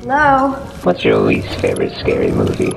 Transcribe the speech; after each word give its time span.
Hello? 0.00 0.52
What's 0.82 1.04
your 1.04 1.18
least 1.18 1.48
favorite 1.60 1.96
scary 1.96 2.30
movie? 2.30 2.72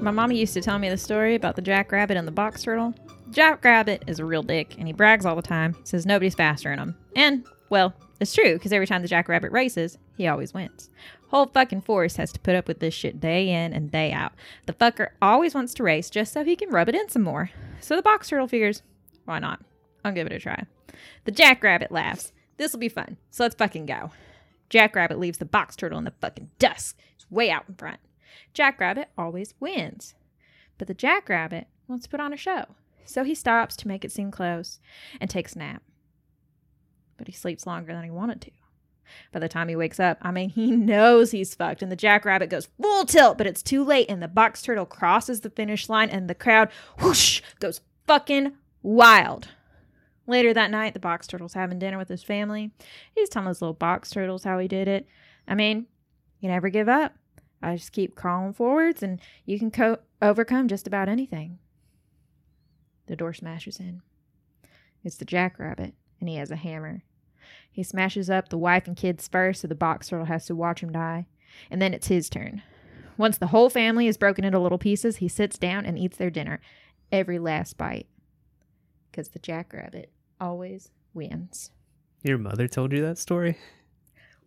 My 0.00 0.10
mama 0.10 0.34
used 0.34 0.54
to 0.54 0.60
tell 0.60 0.78
me 0.78 0.88
the 0.88 0.98
story 0.98 1.34
about 1.34 1.56
the 1.56 1.62
jackrabbit 1.62 2.16
and 2.16 2.26
the 2.26 2.32
box 2.32 2.64
turtle. 2.64 2.94
Jackrabbit 3.30 4.02
is 4.06 4.18
a 4.18 4.24
real 4.24 4.42
dick, 4.42 4.74
and 4.78 4.86
he 4.86 4.92
brags 4.92 5.24
all 5.24 5.36
the 5.36 5.42
time. 5.42 5.76
Says 5.84 6.04
nobody's 6.04 6.34
faster 6.34 6.68
than 6.70 6.78
him. 6.78 6.96
And, 7.14 7.46
well, 7.70 7.94
it's 8.20 8.34
true, 8.34 8.54
because 8.54 8.72
every 8.72 8.86
time 8.86 9.02
the 9.02 9.08
jackrabbit 9.08 9.52
races, 9.52 9.98
he 10.16 10.26
always 10.26 10.52
wins. 10.52 10.90
Whole 11.28 11.46
fucking 11.46 11.80
forest 11.82 12.18
has 12.18 12.30
to 12.32 12.40
put 12.40 12.56
up 12.56 12.68
with 12.68 12.80
this 12.80 12.92
shit 12.92 13.20
day 13.20 13.48
in 13.48 13.72
and 13.72 13.90
day 13.90 14.12
out. 14.12 14.32
The 14.66 14.74
fucker 14.74 15.10
always 15.22 15.54
wants 15.54 15.72
to 15.74 15.82
race 15.82 16.10
just 16.10 16.32
so 16.32 16.44
he 16.44 16.56
can 16.56 16.68
rub 16.68 16.88
it 16.88 16.94
in 16.94 17.08
some 17.08 17.22
more. 17.22 17.50
So 17.80 17.96
the 17.96 18.02
box 18.02 18.28
turtle 18.28 18.48
figures, 18.48 18.82
why 19.24 19.38
not? 19.38 19.60
I'll 20.04 20.12
give 20.12 20.26
it 20.26 20.32
a 20.32 20.38
try. 20.38 20.64
The 21.24 21.30
jackrabbit 21.30 21.90
laughs. 21.90 22.32
This'll 22.58 22.78
be 22.78 22.90
fun, 22.90 23.16
so 23.30 23.44
let's 23.44 23.54
fucking 23.54 23.86
go. 23.86 24.10
Jackrabbit 24.72 25.18
leaves 25.18 25.36
the 25.36 25.44
box 25.44 25.76
turtle 25.76 25.98
in 25.98 26.04
the 26.04 26.14
fucking 26.22 26.48
dust. 26.58 26.96
It's 27.14 27.30
way 27.30 27.50
out 27.50 27.64
in 27.68 27.74
front. 27.74 28.00
Jackrabbit 28.54 29.10
always 29.18 29.52
wins. 29.60 30.14
But 30.78 30.88
the 30.88 30.94
jackrabbit 30.94 31.66
wants 31.86 32.04
to 32.04 32.08
put 32.08 32.20
on 32.20 32.32
a 32.32 32.38
show. 32.38 32.64
So 33.04 33.22
he 33.22 33.34
stops 33.34 33.76
to 33.76 33.88
make 33.88 34.02
it 34.02 34.12
seem 34.12 34.30
close 34.30 34.80
and 35.20 35.28
takes 35.28 35.54
a 35.54 35.58
nap. 35.58 35.82
But 37.18 37.26
he 37.26 37.34
sleeps 37.34 37.66
longer 37.66 37.92
than 37.92 38.02
he 38.02 38.10
wanted 38.10 38.40
to. 38.40 38.50
By 39.30 39.40
the 39.40 39.48
time 39.48 39.68
he 39.68 39.76
wakes 39.76 40.00
up, 40.00 40.16
I 40.22 40.30
mean, 40.30 40.48
he 40.48 40.70
knows 40.70 41.32
he's 41.32 41.54
fucked, 41.54 41.82
and 41.82 41.92
the 41.92 41.96
jackrabbit 41.96 42.48
goes 42.48 42.70
full 42.80 43.04
tilt, 43.04 43.36
but 43.36 43.46
it's 43.46 43.62
too 43.62 43.84
late, 43.84 44.06
and 44.08 44.22
the 44.22 44.26
box 44.26 44.62
turtle 44.62 44.86
crosses 44.86 45.42
the 45.42 45.50
finish 45.50 45.90
line, 45.90 46.08
and 46.08 46.30
the 46.30 46.34
crowd, 46.34 46.70
whoosh, 46.98 47.42
goes 47.60 47.82
fucking 48.06 48.52
wild. 48.82 49.48
Later 50.32 50.54
that 50.54 50.70
night, 50.70 50.94
the 50.94 50.98
box 50.98 51.26
turtle's 51.26 51.52
having 51.52 51.78
dinner 51.78 51.98
with 51.98 52.08
his 52.08 52.22
family. 52.22 52.70
He's 53.14 53.28
telling 53.28 53.48
his 53.48 53.60
little 53.60 53.74
box 53.74 54.08
turtles 54.08 54.44
how 54.44 54.58
he 54.58 54.66
did 54.66 54.88
it. 54.88 55.06
I 55.46 55.54
mean, 55.54 55.88
you 56.40 56.48
never 56.48 56.70
give 56.70 56.88
up. 56.88 57.12
I 57.62 57.76
just 57.76 57.92
keep 57.92 58.14
crawling 58.14 58.54
forwards, 58.54 59.02
and 59.02 59.20
you 59.44 59.58
can 59.58 59.70
co- 59.70 59.98
overcome 60.22 60.68
just 60.68 60.86
about 60.86 61.10
anything. 61.10 61.58
The 63.08 63.14
door 63.14 63.34
smashes 63.34 63.78
in. 63.78 64.00
It's 65.04 65.16
the 65.16 65.26
jackrabbit, 65.26 65.92
and 66.18 66.30
he 66.30 66.36
has 66.36 66.50
a 66.50 66.56
hammer. 66.56 67.02
He 67.70 67.82
smashes 67.82 68.30
up 68.30 68.48
the 68.48 68.56
wife 68.56 68.86
and 68.86 68.96
kids 68.96 69.28
first, 69.28 69.60
so 69.60 69.68
the 69.68 69.74
box 69.74 70.08
turtle 70.08 70.24
has 70.24 70.46
to 70.46 70.54
watch 70.54 70.82
him 70.82 70.92
die. 70.92 71.26
And 71.70 71.82
then 71.82 71.92
it's 71.92 72.08
his 72.08 72.30
turn. 72.30 72.62
Once 73.18 73.36
the 73.36 73.48
whole 73.48 73.68
family 73.68 74.06
is 74.06 74.16
broken 74.16 74.46
into 74.46 74.58
little 74.58 74.78
pieces, 74.78 75.18
he 75.18 75.28
sits 75.28 75.58
down 75.58 75.84
and 75.84 75.98
eats 75.98 76.16
their 76.16 76.30
dinner, 76.30 76.62
every 77.12 77.38
last 77.38 77.76
bite. 77.76 78.06
Because 79.10 79.28
the 79.28 79.38
jackrabbit 79.38 80.10
always 80.42 80.90
wins. 81.14 81.70
Your 82.22 82.38
mother 82.38 82.66
told 82.68 82.92
you 82.92 83.00
that 83.02 83.18
story? 83.18 83.56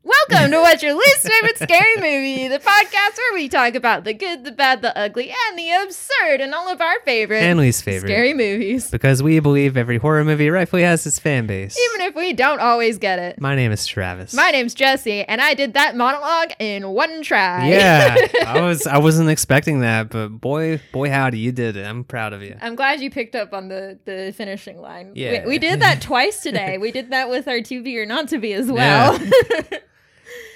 Welcome 0.08 0.52
to 0.52 0.58
What's 0.58 0.84
Your 0.84 0.94
Least 0.94 1.28
Favorite 1.28 1.58
Scary 1.58 1.96
Movie, 1.96 2.48
the 2.48 2.60
podcast 2.60 3.18
where 3.18 3.34
we 3.34 3.50
talk 3.50 3.74
about 3.74 4.04
the 4.04 4.14
good, 4.14 4.44
the 4.44 4.52
bad, 4.52 4.84
the 4.84 4.96
ugly, 4.96 5.34
and 5.50 5.58
the 5.58 5.72
absurd, 5.72 6.42
and 6.42 6.54
all 6.54 6.70
of 6.70 6.80
our 6.80 7.00
favorite 7.06 7.40
And 7.40 7.58
least 7.58 7.82
favorite. 7.84 8.10
scary 8.10 8.36
movies. 8.36 8.92
Because 8.92 9.24
we 9.24 9.40
believe 9.40 9.76
every 9.76 9.98
horror 9.98 10.24
movie 10.24 10.52
rightfully 10.52 10.84
has 10.84 11.08
its 11.08 11.18
fan 11.18 11.48
base. 11.48 11.76
Even 11.90 12.06
if 12.08 12.14
we 12.16 12.34
don't 12.34 12.60
always 12.60 13.00
get 13.00 13.18
it. 13.18 13.42
My 13.42 13.56
name 13.56 13.72
is 13.72 13.88
Travis. 13.88 14.32
My 14.36 14.52
name's 14.52 14.76
Jesse, 14.76 15.24
and 15.24 15.42
I 15.42 15.56
did 15.56 15.74
that 15.74 15.96
monologue 15.96 16.52
in 16.60 16.88
one 16.90 17.24
try. 17.24 17.68
yeah, 17.68 18.16
I 18.46 18.62
was 18.62 18.86
I 18.86 19.00
wasn't 19.00 19.32
expecting 19.32 19.80
that, 19.80 20.10
but 20.10 20.28
boy, 20.28 20.80
boy, 20.92 21.10
howdy, 21.10 21.40
you 21.40 21.52
did 21.52 21.78
it. 21.78 21.84
I'm 21.84 22.04
proud 22.04 22.32
of 22.32 22.44
you. 22.44 22.56
I'm 22.62 22.76
glad 22.76 23.02
you 23.02 23.10
picked 23.10 23.36
up 23.36 23.54
on 23.54 23.70
the, 23.70 23.98
the 24.06 24.32
finishing 24.38 24.80
line. 24.80 25.14
Yeah. 25.16 25.42
We, 25.46 25.54
we 25.54 25.58
did 25.58 25.80
that 25.82 26.00
twice 26.04 26.44
today. 26.44 26.78
we 26.78 26.92
did 26.92 27.10
that 27.10 27.28
with 27.32 27.48
our 27.48 27.60
to 27.62 27.82
be 27.82 27.98
or 27.98 28.06
not 28.06 28.28
to 28.28 28.38
be 28.38 28.54
as 28.54 28.72
well. 28.72 29.20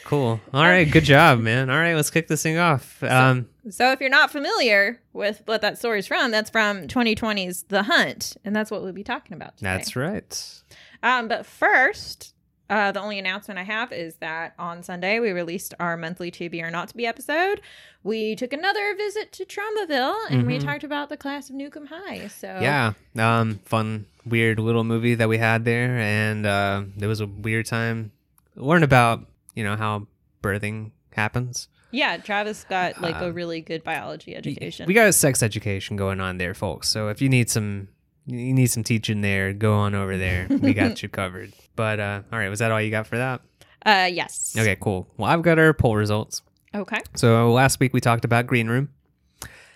Cool. 0.10 0.42
All 0.56 0.64
right, 0.64 0.90
good 0.90 1.04
job, 1.04 1.40
man. 1.40 1.70
All 1.70 1.78
right, 1.78 1.94
let's 1.94 2.10
kick 2.10 2.28
this 2.28 2.42
thing 2.42 2.58
off. 2.58 3.04
Um, 3.04 3.48
so 3.70 3.92
if 3.92 4.02
you're 4.02 4.10
not 4.10 4.32
familiar 4.32 5.00
with 5.14 5.44
what 5.46 5.62
that 5.62 5.78
story's 5.78 6.08
from, 6.08 6.32
that's 6.32 6.50
from 6.50 6.88
2020's 6.88 7.62
The 7.70 7.84
Hunt, 7.84 8.36
and 8.44 8.56
that's 8.56 8.72
what 8.72 8.82
we'll 8.82 8.92
be 8.92 9.04
talking 9.04 9.36
about 9.36 9.58
today. 9.58 9.70
that's 9.70 9.96
right. 9.96 10.62
Um, 11.04 11.28
but 11.28 11.46
first, 11.46 12.34
uh, 12.72 12.92
the 12.92 13.00
only 13.00 13.20
announcement 13.20 13.60
I 13.60 13.64
have 13.64 13.92
is 13.92 14.16
that 14.16 14.56
on 14.58 14.82
Sunday 14.82 15.20
we 15.20 15.30
released 15.30 15.76
our 15.80 15.96
monthly 15.96 16.32
To 16.32 16.50
Be 16.50 16.64
or 16.64 16.72
Not 16.72 16.88
to 16.88 16.98
Be 16.98 17.06
episode. 17.06 17.62
We 18.04 18.36
took 18.36 18.52
another 18.52 18.96
visit 18.96 19.32
to 19.34 19.46
Tromaville 19.46 20.16
and 20.32 20.48
we 20.48 20.58
Mhm. 20.58 20.64
talked 20.64 20.84
about 20.84 21.10
the 21.10 21.18
class 21.18 21.52
of 21.52 21.56
Nuke 21.56 21.78
'Em 21.78 21.86
High. 21.86 22.30
So 22.30 22.58
Yeah. 22.60 22.94
Um, 23.16 23.60
fun, 23.64 24.08
weird 24.26 24.58
little 24.58 24.84
movie 24.84 25.14
that 25.14 25.30
we 25.30 25.38
had 25.38 25.66
there, 25.66 26.00
and 26.00 26.48
uh, 26.48 26.82
it 27.00 27.06
was 27.06 27.22
a 27.22 27.28
weird 27.28 27.68
time. 27.68 28.12
Learn 28.56 28.82
about 28.82 29.28
you 29.60 29.66
know 29.66 29.76
how 29.76 30.08
birthing 30.42 30.92
happens. 31.14 31.68
yeah, 31.92 32.16
Travis 32.18 32.64
got 32.70 33.02
like 33.02 33.16
a 33.16 33.26
Um, 33.28 33.34
really 33.34 33.60
good 33.62 33.84
biology 33.84 34.36
education. 34.36 34.86
We 34.88 34.94
got 34.94 35.08
a 35.08 35.14
sex 35.14 35.44
education 35.44 35.98
going 35.98 36.22
on 36.22 36.38
there, 36.38 36.54
folks. 36.54 36.88
So 36.88 37.10
if 37.10 37.22
you 37.22 37.28
need 37.28 37.50
some, 37.50 37.90
you 38.26 38.54
need 38.54 38.68
some 38.72 38.84
teaching 38.84 39.20
there, 39.22 39.52
go 39.54 39.74
on 39.74 39.94
over 39.96 40.16
there. 40.18 40.48
We 40.50 40.74
got 40.74 40.92
you 41.04 41.10
covered. 41.10 41.52
But 41.76 42.00
uh, 42.00 42.22
all 42.32 42.40
right, 42.40 42.48
was 42.50 42.60
that 42.60 42.72
all 42.72 42.82
you 42.82 42.90
got 42.92 43.06
for 43.08 43.18
that? 43.18 43.42
uh, 43.86 44.10
yes. 44.12 44.56
Okay, 44.58 44.78
cool. 44.80 45.08
Well, 45.18 45.30
I've 45.30 45.42
got 45.42 45.60
our 45.60 45.74
poll 45.74 45.96
results. 45.98 46.42
Okay. 46.74 47.00
So 47.16 47.52
last 47.52 47.80
week 47.82 47.94
we 47.94 48.00
talked 48.02 48.24
about 48.26 48.46
Green 48.48 48.68
Room, 48.68 48.90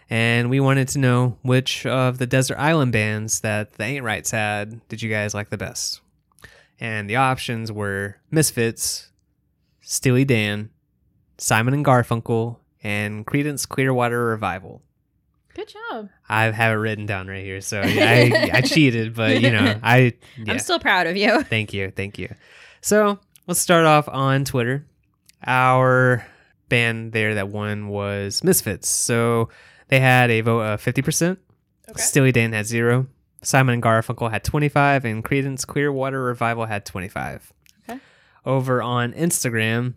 and 0.09 0.49
we 0.49 0.59
wanted 0.59 0.87
to 0.89 0.99
know 0.99 1.37
which 1.41 1.85
of 1.87 2.19
the 2.19 2.27
desert 2.27 2.57
island 2.59 2.91
bands 2.93 3.39
that 3.41 3.73
the 3.73 3.83
Ain't 3.83 4.05
Rights 4.05 4.31
had 4.31 4.87
did 4.87 5.01
you 5.01 5.09
guys 5.09 5.33
like 5.33 5.49
the 5.49 5.57
best? 5.57 5.99
And 6.79 7.09
the 7.09 7.15
options 7.15 7.71
were 7.71 8.17
Misfits, 8.29 9.09
Steely 9.83 10.25
Dan, 10.25 10.69
Simon 11.37 11.73
and 11.73 11.85
Garfunkel, 11.85 12.57
and 12.83 13.25
Creedence 13.25 13.67
Clearwater 13.67 14.25
Revival. 14.25 14.81
Good 15.53 15.67
job. 15.67 16.09
I 16.27 16.45
have 16.45 16.73
it 16.73 16.77
written 16.79 17.05
down 17.05 17.27
right 17.27 17.43
here, 17.43 17.61
so 17.61 17.81
I, 17.83 18.49
I 18.53 18.61
cheated, 18.61 19.13
but 19.13 19.41
you 19.41 19.51
know, 19.51 19.79
I 19.83 19.97
yeah. 20.37 20.53
I'm 20.53 20.59
still 20.59 20.79
proud 20.79 21.05
of 21.05 21.15
you. 21.15 21.43
Thank 21.53 21.73
you, 21.73 21.91
thank 21.91 22.17
you. 22.17 22.33
So 22.81 23.19
let's 23.45 23.59
start 23.59 23.85
off 23.85 24.09
on 24.09 24.45
Twitter. 24.45 24.85
Our 25.45 26.25
band 26.69 27.11
there 27.11 27.35
that 27.35 27.49
won 27.49 27.89
was 27.89 28.43
Misfits. 28.43 28.89
So 28.89 29.49
they 29.89 29.99
had 29.99 30.31
a 30.31 30.41
vote 30.41 30.61
of 30.61 30.81
fifty 30.81 31.01
percent. 31.01 31.39
Okay. 31.87 32.01
Steely 32.01 32.31
Dan 32.31 32.53
had 32.53 32.65
zero. 32.65 33.07
Simon 33.43 33.73
and 33.73 33.83
Garfunkel 33.83 34.31
had 34.31 34.43
twenty 34.43 34.69
five, 34.69 35.05
and 35.05 35.23
Creedence 35.23 35.67
Clearwater 35.67 36.23
Revival 36.23 36.65
had 36.65 36.85
twenty 36.85 37.09
five. 37.09 37.53
Over 38.45 38.81
on 38.81 39.13
Instagram, 39.13 39.93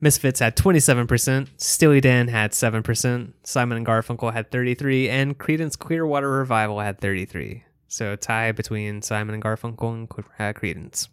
Misfits 0.00 0.40
had 0.40 0.56
27%, 0.56 1.48
Steely 1.58 2.00
Dan 2.00 2.28
had 2.28 2.52
7%, 2.52 3.32
Simon 3.44 3.76
and 3.76 3.86
Garfunkel 3.86 4.32
had 4.32 4.50
33, 4.50 5.10
and 5.10 5.38
Creedence 5.38 5.78
Clearwater 5.78 6.30
Revival 6.30 6.80
had 6.80 6.98
33. 7.00 7.64
So 7.88 8.16
tie 8.16 8.52
between 8.52 9.02
Simon 9.02 9.34
and 9.34 9.44
Garfunkel 9.44 9.92
and 9.92 10.08
uh, 10.10 10.52
Creedence. 10.58 11.08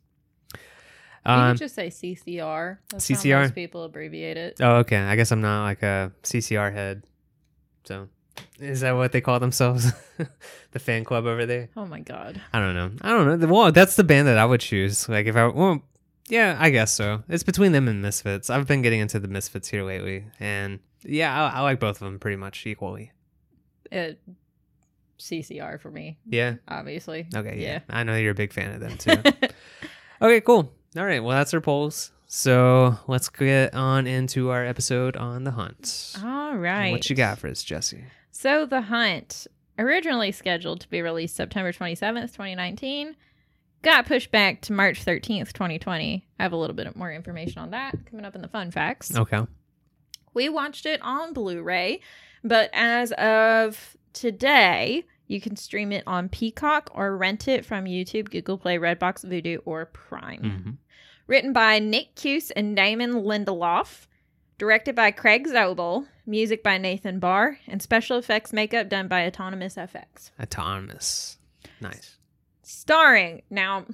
you 0.54 0.60
Um, 1.26 1.52
could 1.52 1.60
just 1.60 1.76
say 1.76 1.88
CCR. 1.90 2.78
That's 2.90 3.10
How 3.10 3.16
CCR? 3.16 3.42
most 3.42 3.56
people 3.56 3.84
abbreviate 3.84 4.38
it. 4.38 4.58
oh, 4.62 4.76
okay. 4.78 4.98
I 5.00 5.18
guess 5.18 5.32
I'm 5.34 5.42
not 5.42 5.64
like 5.66 5.84
a 5.84 6.14
CCR 6.24 6.72
head. 6.72 7.04
So 7.84 8.08
is 8.60 8.82
that 8.82 8.92
what 8.96 9.12
they 9.12 9.20
call 9.22 9.40
themselves? 9.42 9.92
the 10.72 10.80
fan 10.80 11.04
club 11.04 11.26
over 11.26 11.46
there? 11.46 11.68
Oh 11.76 11.86
my 11.86 12.00
god. 12.00 12.40
I 12.54 12.60
don't 12.60 12.74
know. 12.76 12.92
I 13.02 13.10
don't 13.10 13.40
know. 13.42 13.48
Well, 13.48 13.72
that's 13.74 13.96
the 13.98 14.04
band 14.06 14.28
that 14.30 14.38
I 14.38 14.46
would 14.46 14.62
choose. 14.62 15.10
Like 15.10 15.26
if 15.26 15.36
I 15.36 15.48
well, 15.48 15.82
yeah, 16.28 16.58
I 16.60 16.70
guess 16.70 16.92
so. 16.94 17.24
It's 17.30 17.44
between 17.44 17.72
them 17.72 17.88
and 17.88 18.02
Misfits. 18.02 18.50
I've 18.50 18.68
been 18.68 18.82
getting 18.82 19.00
into 19.00 19.20
the 19.20 19.28
Misfits 19.28 19.68
here 19.70 19.84
lately, 19.84 20.26
and 20.40 20.80
yeah, 21.04 21.52
I, 21.54 21.60
I 21.60 21.62
like 21.62 21.80
both 21.80 21.98
of 22.02 22.06
them 22.06 22.20
pretty 22.20 22.38
much 22.38 22.66
equally. 22.66 23.12
It, 23.92 24.20
CCR 25.20 25.80
for 25.80 25.90
me, 25.90 26.18
Yeah. 26.28 26.56
obviously. 26.68 27.28
Okay. 27.36 27.58
Yeah. 27.60 27.68
Yeah. 27.74 27.80
I 27.90 28.04
know 28.04 28.16
you're 28.18 28.32
a 28.32 28.36
big 28.36 28.54
fan 28.54 28.74
of 28.74 28.80
them 28.82 28.98
too. 28.98 29.12
okay. 30.22 30.42
Cool. 30.42 30.72
All 30.96 31.06
right. 31.06 31.24
Well, 31.24 31.36
that's 31.38 31.54
our 31.54 31.62
polls. 31.62 32.12
So 32.28 32.98
let's 33.08 33.30
get 33.30 33.74
on 33.74 34.06
into 34.06 34.50
our 34.50 34.66
episode 34.66 35.16
on 35.16 35.44
the 35.46 35.52
hunt. 35.52 36.14
All 36.24 36.56
right. 36.58 36.92
What 36.92 37.10
you 37.10 37.16
got 37.16 37.40
for 37.40 37.48
us, 37.48 37.64
Jesse? 37.64 38.04
So 38.32 38.66
The 38.66 38.82
Hunt, 38.82 39.48
originally 39.80 40.32
scheduled 40.32 40.82
to 40.82 40.90
be 40.90 41.02
released 41.02 41.36
September 41.36 41.72
27th, 41.72 42.34
2019, 42.34 43.16
got 43.88 44.06
pushed 44.06 44.32
back 44.32 44.60
to 44.62 44.74
March 44.74 45.06
13th, 45.06 45.54
2020. 45.54 46.28
I 46.40 46.44
have 46.44 46.52
a 46.52 46.58
little 46.58 46.76
bit 46.76 46.94
more 46.96 47.12
information 47.12 47.60
on 47.60 47.72
that 47.72 47.96
coming 48.10 48.26
up 48.26 48.36
in 48.36 48.42
the 48.42 48.50
fun 48.50 48.70
facts. 48.70 49.16
Okay. 49.16 49.42
We 50.34 50.50
watched 50.50 50.86
it 50.86 51.02
on 51.02 51.34
Blu-ray, 51.34 52.02
but 52.44 52.70
as 52.74 53.14
of 53.14 53.96
today, 54.12 55.06
you 55.28 55.40
can 55.40 55.56
stream 55.56 55.94
it 55.94 56.04
on 56.06 56.28
Peacock 56.28 56.90
or 56.94 57.16
rent 57.16 57.48
it 57.48 57.66
from 57.66 57.86
YouTube, 57.86 58.30
Google 58.30 58.58
Play, 58.58 58.78
Redbox, 58.78 59.26
Vudu, 59.26 59.60
or 59.66 59.86
Prime. 59.86 60.40
hmm 60.64 60.72
Written 61.26 61.52
by 61.54 61.80
Nick 61.80 62.16
Cuse 62.16 62.52
and 62.52 62.76
Damon 62.76 63.12
Lindelof. 63.12 64.08
Directed 64.58 64.96
by 64.96 65.12
Craig 65.12 65.48
Zobel. 65.48 66.08
Music 66.26 66.64
by 66.64 66.78
Nathan 66.78 67.20
Barr. 67.20 67.60
And 67.68 67.82
special 67.82 68.18
effects 68.18 68.54
makeup 68.54 68.88
done 68.90 69.08
by 69.08 69.26
Autonomous 69.26 69.76
FX. 69.76 70.32
Autonomous. 70.42 71.38
Nice. 71.82 72.17
Starring. 72.68 73.42
Now, 73.50 73.86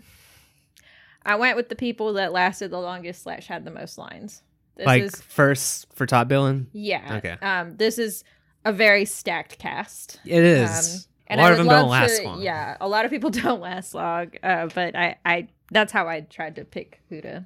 I 1.26 1.36
went 1.36 1.56
with 1.56 1.70
the 1.70 1.76
people 1.76 2.14
that 2.14 2.34
lasted 2.34 2.72
the 2.72 2.80
longest 2.80 3.22
slash 3.24 3.48
had 3.48 3.66
the 3.66 3.72
most 3.72 3.98
lines. 3.98 4.42
This 4.76 4.86
like 4.88 5.04
is 5.04 5.22
first 5.22 5.94
for 5.94 6.06
top 6.06 6.28
billing. 6.28 6.68
yeah. 6.74 7.18
Okay. 7.18 7.38
Um, 7.46 7.78
this 7.78 8.00
is 8.00 8.24
a 8.66 8.74
very 8.74 9.06
stacked 9.06 9.60
cast. 9.60 10.20
It 10.26 10.44
is. 10.44 11.06
Um, 11.06 11.10
a 11.28 11.32
and 11.34 11.42
lot 11.42 11.48
I 11.48 11.52
of 11.52 11.58
them 11.60 11.68
don't 11.68 11.90
last 11.90 12.18
to- 12.18 12.24
long. 12.24 12.42
Yeah, 12.42 12.78
a 12.82 12.88
lot 12.88 13.06
of 13.06 13.12
people 13.12 13.30
don't 13.44 13.62
last 13.62 13.94
long. 13.94 14.32
Uh, 14.42 14.68
but 14.74 14.96
I, 14.96 15.18
I, 15.26 15.48
that's 15.72 15.92
how 15.94 16.08
I 16.08 16.22
tried 16.22 16.56
to 16.56 16.66
pick 16.66 17.00
who 17.10 17.22
to 17.22 17.46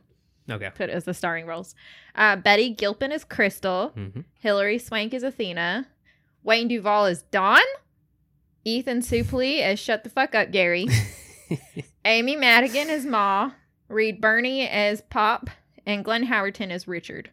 Okay. 0.49 0.69
put 0.73 0.89
as 0.89 1.03
the 1.03 1.13
starring 1.13 1.45
roles. 1.45 1.75
Uh, 2.15 2.37
Betty 2.37 2.69
Gilpin 2.69 3.11
is 3.11 3.25
Crystal. 3.25 3.89
hmm 3.89 4.21
Hilary 4.39 4.77
Swank 4.79 5.13
is 5.13 5.23
Athena. 5.23 5.87
Wayne 6.43 6.69
Duvall 6.69 7.07
is 7.07 7.23
Don. 7.23 7.59
Ethan 8.67 8.99
Suplee 8.99 9.61
as 9.61 9.79
Shut 9.79 10.03
the 10.03 10.09
Fuck 10.09 10.35
Up 10.35 10.51
Gary. 10.51 10.87
Amy 12.05 12.35
Madigan 12.35 12.89
as 12.89 13.05
Ma. 13.05 13.51
Reed 13.87 14.19
Birney 14.19 14.67
as 14.67 14.99
Pop. 15.01 15.49
And 15.85 16.03
Glenn 16.03 16.27
Howerton 16.27 16.69
as 16.69 16.85
Richard. 16.85 17.29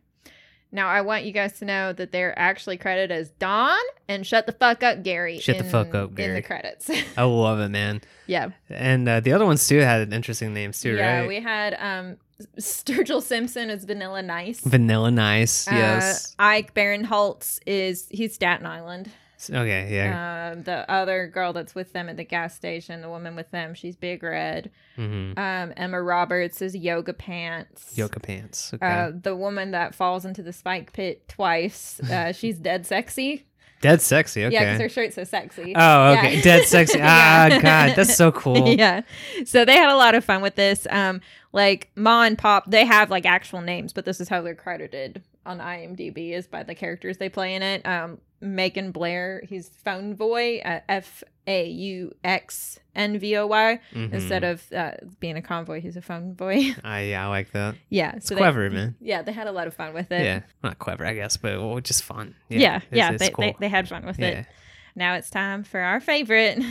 Now, 0.70 0.86
I 0.86 1.00
want 1.00 1.24
you 1.24 1.32
guys 1.32 1.58
to 1.58 1.64
know 1.64 1.92
that 1.92 2.12
they're 2.12 2.38
actually 2.38 2.76
credited 2.76 3.10
as 3.10 3.30
Don 3.30 3.80
and 4.06 4.24
Shut 4.24 4.46
the 4.46 4.52
Fuck 4.52 4.84
Up 4.84 5.02
Gary. 5.02 5.40
Shut 5.40 5.58
the 5.58 5.64
fuck 5.64 5.92
up, 5.92 6.14
Gary. 6.14 6.28
In 6.30 6.34
the 6.36 6.42
credits. 6.42 6.88
I 7.16 7.24
love 7.24 7.58
it, 7.58 7.70
man. 7.70 8.00
yeah. 8.28 8.50
And 8.70 9.08
uh, 9.08 9.18
the 9.18 9.32
other 9.32 9.44
ones 9.44 9.66
too 9.66 9.78
had 9.78 10.12
interesting 10.12 10.54
names 10.54 10.80
too, 10.80 10.94
yeah, 10.94 11.18
right? 11.18 11.28
we 11.28 11.40
had 11.40 11.74
um, 11.80 12.16
Sturgill 12.60 13.22
Simpson 13.22 13.70
as 13.70 13.84
Vanilla 13.84 14.22
Nice. 14.22 14.60
Vanilla 14.60 15.10
Nice. 15.10 15.66
Uh, 15.66 15.74
yes. 15.74 16.36
Ike 16.38 16.74
Barinholtz 16.74 17.58
is, 17.66 18.06
he's 18.08 18.34
Staten 18.34 18.66
Island. 18.66 19.10
Okay. 19.50 19.88
Yeah. 19.90 20.52
Um, 20.52 20.62
the 20.62 20.90
other 20.90 21.26
girl 21.26 21.52
that's 21.52 21.74
with 21.74 21.92
them 21.92 22.08
at 22.08 22.16
the 22.16 22.24
gas 22.24 22.54
station, 22.54 23.00
the 23.00 23.08
woman 23.08 23.36
with 23.36 23.50
them, 23.50 23.74
she's 23.74 23.96
Big 23.96 24.22
Red. 24.22 24.70
mm-hmm. 24.96 25.38
Um, 25.38 25.72
Emma 25.76 26.00
Roberts 26.02 26.62
is 26.62 26.76
Yoga 26.76 27.12
Pants. 27.12 27.96
Yoga 27.96 28.20
pants. 28.20 28.72
Okay. 28.74 28.86
Uh, 28.86 29.12
the 29.14 29.34
woman 29.36 29.70
that 29.72 29.94
falls 29.94 30.24
into 30.24 30.42
the 30.42 30.52
spike 30.52 30.92
pit 30.92 31.28
twice, 31.28 32.00
uh, 32.10 32.32
she's 32.32 32.58
dead 32.58 32.86
sexy. 32.86 33.46
Dead 33.80 34.00
sexy. 34.00 34.44
Okay. 34.46 34.54
Yeah, 34.54 34.64
because 34.64 34.80
her 34.80 34.88
shirt's 34.88 35.14
so 35.16 35.24
sexy. 35.24 35.74
oh, 35.76 36.12
okay. 36.12 36.36
Yeah. 36.36 36.42
Dead 36.42 36.64
sexy. 36.66 36.98
Ah, 37.02 37.48
Yeah. 37.48 37.60
God, 37.60 37.96
that's 37.96 38.16
so 38.16 38.32
cool. 38.32 38.68
yeah. 38.78 39.02
So 39.44 39.64
they 39.66 39.74
had 39.74 39.90
a 39.90 39.96
lot 39.96 40.14
of 40.14 40.24
fun 40.24 40.40
with 40.40 40.54
this. 40.54 40.86
Um, 40.88 41.20
like 41.52 41.90
Ma 41.94 42.22
and 42.22 42.38
Pop, 42.38 42.70
they 42.70 42.84
have 42.86 43.10
like 43.10 43.26
actual 43.26 43.60
names, 43.60 43.92
but 43.92 44.06
this 44.06 44.20
is 44.20 44.28
how 44.28 44.40
they're 44.40 44.54
credited 44.54 45.22
on 45.44 45.58
IMDb 45.58 46.32
is 46.32 46.46
by 46.46 46.62
the 46.62 46.74
characters 46.74 47.18
they 47.18 47.28
play 47.28 47.54
in 47.54 47.62
it. 47.62 47.84
Um, 47.86 48.18
Macon 48.44 48.92
Blair, 48.92 49.42
he's 49.48 49.68
Phone 49.84 50.14
Boy, 50.14 50.58
uh, 50.64 50.80
F 50.88 51.24
A 51.46 51.66
U 51.68 52.14
X 52.22 52.78
N 52.94 53.18
V 53.18 53.36
O 53.38 53.46
Y. 53.46 53.80
Mhm. 53.94 54.12
Instead 54.12 54.44
of 54.44 54.70
uh, 54.72 54.92
being 55.18 55.36
a 55.36 55.42
convoy, 55.42 55.80
he's 55.80 55.96
a 55.96 56.02
phone 56.02 56.34
boy. 56.34 56.74
Ah, 56.84 56.98
yeah, 56.98 57.24
I 57.24 57.28
like 57.28 57.50
that. 57.52 57.74
yeah, 57.88 58.12
It's 58.16 58.28
they- 58.28 58.36
clever, 58.36 58.68
man. 58.70 58.94
Yeah, 59.00 59.22
they 59.22 59.32
had 59.32 59.46
a 59.46 59.52
lot 59.52 59.66
of 59.66 59.74
fun 59.74 59.94
with 59.94 60.12
it. 60.12 60.24
Yeah, 60.24 60.40
not 60.62 60.78
clever, 60.78 61.04
I 61.06 61.14
guess, 61.14 61.36
but 61.36 61.58
well, 61.60 61.80
just 61.80 62.04
fun. 62.04 62.34
yeah, 62.48 62.58
Yeah, 62.58 62.80
yeah. 62.92 63.04
it's- 63.06 63.12
it's 63.14 63.22
they, 63.24 63.30
cool. 63.30 63.44
they, 63.44 63.56
they 63.60 63.68
had 63.68 63.88
fun 63.88 64.04
with 64.06 64.18
yeah. 64.18 64.26
it. 64.28 64.46
Now 64.94 65.14
it's 65.14 65.30
time 65.30 65.64
for 65.64 65.80
our 65.80 65.98
favorite 66.00 66.62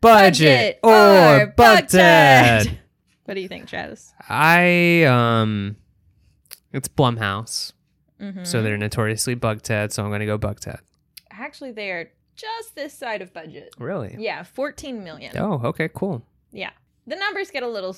Budget, 0.00 0.78
or 0.82 1.52
Bugted. 1.56 2.78
What 3.24 3.34
do 3.34 3.40
you 3.40 3.48
think, 3.48 3.68
Travis? 3.68 4.12
I 4.28 5.04
um, 5.04 5.76
it's 6.72 6.88
Blumhouse, 6.88 7.72
Mhm. 8.20 8.46
so 8.46 8.62
they're 8.62 8.76
notoriously 8.76 9.34
Bugted. 9.36 9.92
So 9.92 10.04
I'm 10.04 10.10
gonna 10.10 10.26
go 10.26 10.38
Bugted. 10.38 10.78
actually 11.30 11.72
they 11.72 11.90
are 11.90 12.10
just 12.36 12.74
this 12.74 12.92
side 12.94 13.22
of 13.22 13.32
budget. 13.32 13.74
Really? 13.78 14.16
Yeah, 14.18 14.42
14 14.42 15.02
million. 15.04 15.36
Oh, 15.38 15.60
okay, 15.64 15.88
cool. 15.94 16.24
Yeah. 16.52 16.70
The 17.06 17.16
numbers 17.16 17.50
get 17.50 17.62
a 17.62 17.68
little 17.68 17.96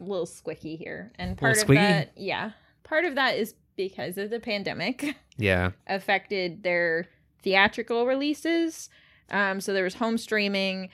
little 0.00 0.26
squicky 0.26 0.76
here. 0.78 1.12
And 1.18 1.36
part 1.38 1.52
of 1.52 1.58
squeaky? 1.58 1.80
that, 1.82 2.12
yeah. 2.16 2.50
Part 2.82 3.04
of 3.04 3.14
that 3.14 3.36
is 3.36 3.54
because 3.76 4.18
of 4.18 4.30
the 4.30 4.40
pandemic 4.40 5.16
Yeah. 5.36 5.72
affected 5.86 6.62
their 6.62 7.06
theatrical 7.42 8.06
releases. 8.06 8.88
Um 9.30 9.60
so 9.60 9.72
there 9.72 9.84
was 9.84 9.94
home 9.94 10.18
streaming 10.18 10.90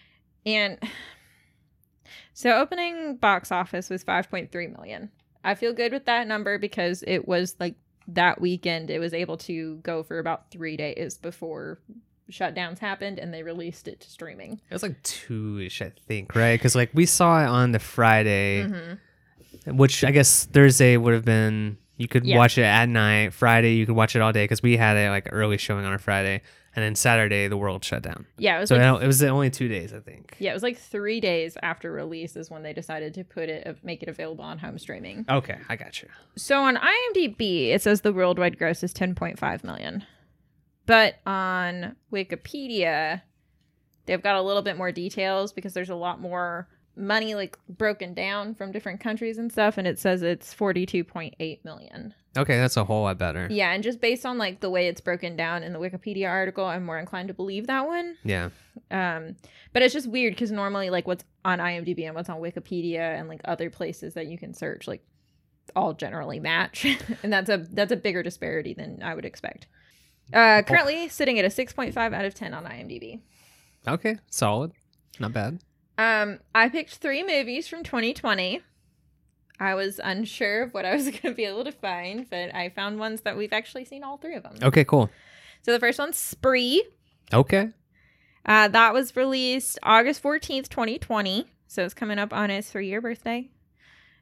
and 0.46 0.78
so 2.32 2.58
opening 2.60 3.16
box 3.16 3.50
office 3.52 3.90
was 3.90 4.04
5.3 4.04 4.50
million. 4.76 5.10
I 5.44 5.54
feel 5.54 5.72
good 5.72 5.92
with 5.92 6.04
that 6.06 6.26
number 6.26 6.58
because 6.58 7.02
it 7.06 7.26
was 7.26 7.56
like 7.58 7.74
that 8.14 8.40
weekend 8.40 8.90
it 8.90 8.98
was 8.98 9.12
able 9.14 9.36
to 9.36 9.76
go 9.78 10.02
for 10.02 10.18
about 10.18 10.50
3 10.50 10.76
days 10.76 11.16
before 11.18 11.78
shutdowns 12.30 12.78
happened 12.78 13.18
and 13.18 13.34
they 13.34 13.42
released 13.42 13.88
it 13.88 14.00
to 14.00 14.08
streaming. 14.10 14.60
It 14.70 14.72
was 14.72 14.82
like 14.82 15.02
two 15.02 15.58
ish, 15.60 15.82
I 15.82 15.92
think, 16.06 16.34
right? 16.36 16.54
Because 16.54 16.74
like 16.76 16.90
we 16.94 17.04
saw 17.06 17.42
it 17.42 17.48
on 17.48 17.72
the 17.72 17.78
Friday, 17.80 18.64
Mhm. 18.64 18.98
which 19.76 20.04
I 20.04 20.10
guess 20.12 20.44
Thursday 20.46 20.96
would 20.96 21.14
have 21.14 21.24
been 21.24 21.76
you 21.96 22.08
could 22.08 22.24
Yeah. 22.24 22.38
watch 22.38 22.56
it 22.56 22.62
at 22.62 22.88
night. 22.88 23.32
Friday 23.34 23.74
you 23.74 23.84
could 23.84 23.94
watch 23.96 24.16
it 24.16 24.22
all 24.22 24.32
day 24.32 24.44
because 24.44 24.62
we 24.62 24.76
had 24.76 24.96
it 24.96 25.10
like 25.10 25.28
early 25.32 25.58
showing 25.58 25.84
on 25.84 25.92
a 25.92 25.98
Friday, 25.98 26.40
and 26.76 26.84
then 26.84 26.94
Saturday 26.94 27.48
the 27.48 27.56
world 27.56 27.84
shut 27.84 28.02
down. 28.02 28.26
Yeah, 28.38 28.56
it 28.56 28.60
was 28.60 28.68
So 28.68 28.76
like 28.76 29.02
it 29.02 29.06
was 29.06 29.22
only 29.22 29.50
two 29.50 29.68
days, 29.68 29.92
I 29.92 30.00
think. 30.00 30.36
Yeah, 30.38 30.50
it 30.50 30.54
was 30.54 30.62
like 30.62 30.78
three 30.78 31.20
days 31.20 31.56
after 31.62 31.90
release 31.90 32.36
is 32.36 32.50
when 32.50 32.62
they 32.62 32.72
decided 32.72 33.14
to 33.14 33.24
put 33.24 33.48
it, 33.48 33.78
make 33.82 34.02
it 34.02 34.08
available 34.08 34.44
on 34.44 34.58
home 34.58 34.78
streaming. 34.78 35.24
Okay, 35.28 35.58
I 35.68 35.76
got 35.76 36.02
you. 36.02 36.08
So 36.36 36.62
on 36.62 36.76
IMDb, 36.76 37.70
it 37.70 37.82
says 37.82 38.02
the 38.02 38.12
worldwide 38.12 38.58
gross 38.58 38.82
is 38.82 38.94
10.5 38.94 39.64
million, 39.64 40.04
but 40.86 41.16
on 41.26 41.96
Wikipedia, 42.12 43.22
they've 44.06 44.22
got 44.22 44.36
a 44.36 44.42
little 44.42 44.62
bit 44.62 44.76
more 44.76 44.92
details 44.92 45.52
because 45.52 45.74
there's 45.74 45.90
a 45.90 45.94
lot 45.96 46.20
more 46.20 46.68
money 46.96 47.34
like 47.34 47.58
broken 47.68 48.14
down 48.14 48.54
from 48.54 48.72
different 48.72 49.00
countries 49.00 49.38
and 49.38 49.50
stuff, 49.50 49.78
and 49.78 49.86
it 49.86 49.98
says 49.98 50.22
it's 50.22 50.54
42.8 50.54 51.64
million. 51.64 52.14
Okay, 52.36 52.58
that's 52.58 52.76
a 52.76 52.84
whole 52.84 53.02
lot 53.02 53.18
better. 53.18 53.48
Yeah, 53.50 53.72
and 53.72 53.82
just 53.82 54.00
based 54.00 54.24
on 54.24 54.38
like 54.38 54.60
the 54.60 54.70
way 54.70 54.86
it's 54.88 55.00
broken 55.00 55.36
down 55.36 55.62
in 55.62 55.72
the 55.72 55.80
Wikipedia 55.80 56.28
article, 56.28 56.64
I'm 56.64 56.84
more 56.84 56.98
inclined 56.98 57.28
to 57.28 57.34
believe 57.34 57.66
that 57.66 57.86
one. 57.86 58.16
Yeah. 58.22 58.50
Um, 58.90 59.36
but 59.72 59.82
it's 59.82 59.94
just 59.94 60.08
weird 60.08 60.34
because 60.34 60.52
normally, 60.52 60.90
like, 60.90 61.06
what's 61.06 61.24
on 61.44 61.58
IMDb 61.58 62.06
and 62.06 62.14
what's 62.14 62.28
on 62.28 62.40
Wikipedia 62.40 63.18
and 63.18 63.28
like 63.28 63.40
other 63.44 63.70
places 63.70 64.14
that 64.14 64.26
you 64.26 64.38
can 64.38 64.54
search, 64.54 64.86
like, 64.86 65.04
all 65.74 65.92
generally 65.92 66.40
match, 66.40 66.86
and 67.22 67.32
that's 67.32 67.50
a 67.50 67.58
that's 67.58 67.92
a 67.92 67.96
bigger 67.96 68.22
disparity 68.22 68.74
than 68.74 69.02
I 69.02 69.14
would 69.14 69.24
expect. 69.24 69.66
Uh, 70.32 70.62
currently 70.62 71.08
sitting 71.08 71.38
at 71.40 71.44
a 71.44 71.50
six 71.50 71.72
point 71.72 71.94
five 71.94 72.12
out 72.12 72.24
of 72.24 72.34
ten 72.34 72.54
on 72.54 72.64
IMDb. 72.64 73.20
Okay, 73.88 74.18
solid. 74.30 74.72
Not 75.18 75.32
bad. 75.32 75.60
Um, 76.00 76.38
I 76.54 76.70
picked 76.70 76.94
three 76.94 77.22
movies 77.22 77.68
from 77.68 77.82
2020. 77.84 78.62
I 79.58 79.74
was 79.74 80.00
unsure 80.02 80.62
of 80.62 80.72
what 80.72 80.86
I 80.86 80.94
was 80.94 81.04
going 81.10 81.20
to 81.20 81.32
be 81.34 81.44
able 81.44 81.64
to 81.64 81.72
find, 81.72 82.28
but 82.30 82.54
I 82.54 82.70
found 82.70 82.98
ones 82.98 83.20
that 83.22 83.36
we've 83.36 83.52
actually 83.52 83.84
seen 83.84 84.02
all 84.02 84.16
three 84.16 84.34
of 84.34 84.42
them. 84.42 84.54
Okay, 84.62 84.84
cool. 84.84 85.10
So 85.62 85.72
the 85.72 85.78
first 85.78 85.98
one's 85.98 86.16
Spree. 86.16 86.82
Okay. 87.34 87.68
Uh, 88.46 88.68
that 88.68 88.94
was 88.94 89.14
released 89.14 89.78
August 89.82 90.22
14th, 90.22 90.70
2020. 90.70 91.44
So 91.66 91.84
it's 91.84 91.92
coming 91.92 92.18
up 92.18 92.32
on 92.32 92.50
its 92.50 92.70
three 92.70 92.88
year 92.88 93.02
birthday. 93.02 93.50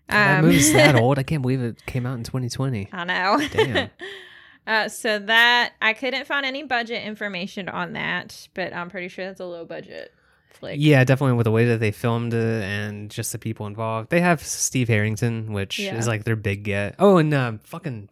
that 0.08 0.40
Um, 0.40 0.46
movie's 0.46 0.72
that 0.72 0.96
old. 1.00 1.20
I 1.20 1.22
can't 1.22 1.42
believe 1.42 1.62
it 1.62 1.86
came 1.86 2.06
out 2.06 2.18
in 2.18 2.24
2020. 2.24 2.88
I 2.92 3.04
know. 3.04 3.48
Damn. 3.52 3.90
uh, 4.66 4.88
so 4.88 5.20
that, 5.20 5.74
I 5.80 5.92
couldn't 5.92 6.26
find 6.26 6.44
any 6.44 6.64
budget 6.64 7.04
information 7.04 7.68
on 7.68 7.92
that, 7.92 8.48
but 8.54 8.74
I'm 8.74 8.90
pretty 8.90 9.06
sure 9.06 9.26
that's 9.26 9.38
a 9.38 9.46
low 9.46 9.64
budget 9.64 10.12
flick. 10.58 10.76
Yeah, 10.78 11.04
definitely 11.04 11.36
with 11.36 11.44
the 11.44 11.50
way 11.50 11.64
that 11.66 11.80
they 11.80 11.90
filmed 11.90 12.34
it 12.34 12.62
and 12.64 13.10
just 13.10 13.32
the 13.32 13.38
people 13.38 13.66
involved. 13.66 14.10
They 14.10 14.20
have 14.20 14.42
Steve 14.42 14.88
Harrington, 14.88 15.52
which 15.52 15.78
Yeah. 15.78 15.96
is 15.96 16.06
like 16.06 16.24
their 16.24 16.36
big 16.36 16.62
get. 16.64 16.94
Oh, 16.98 17.16
and 17.18 17.32
um, 17.34 17.58
fucking 17.60 18.08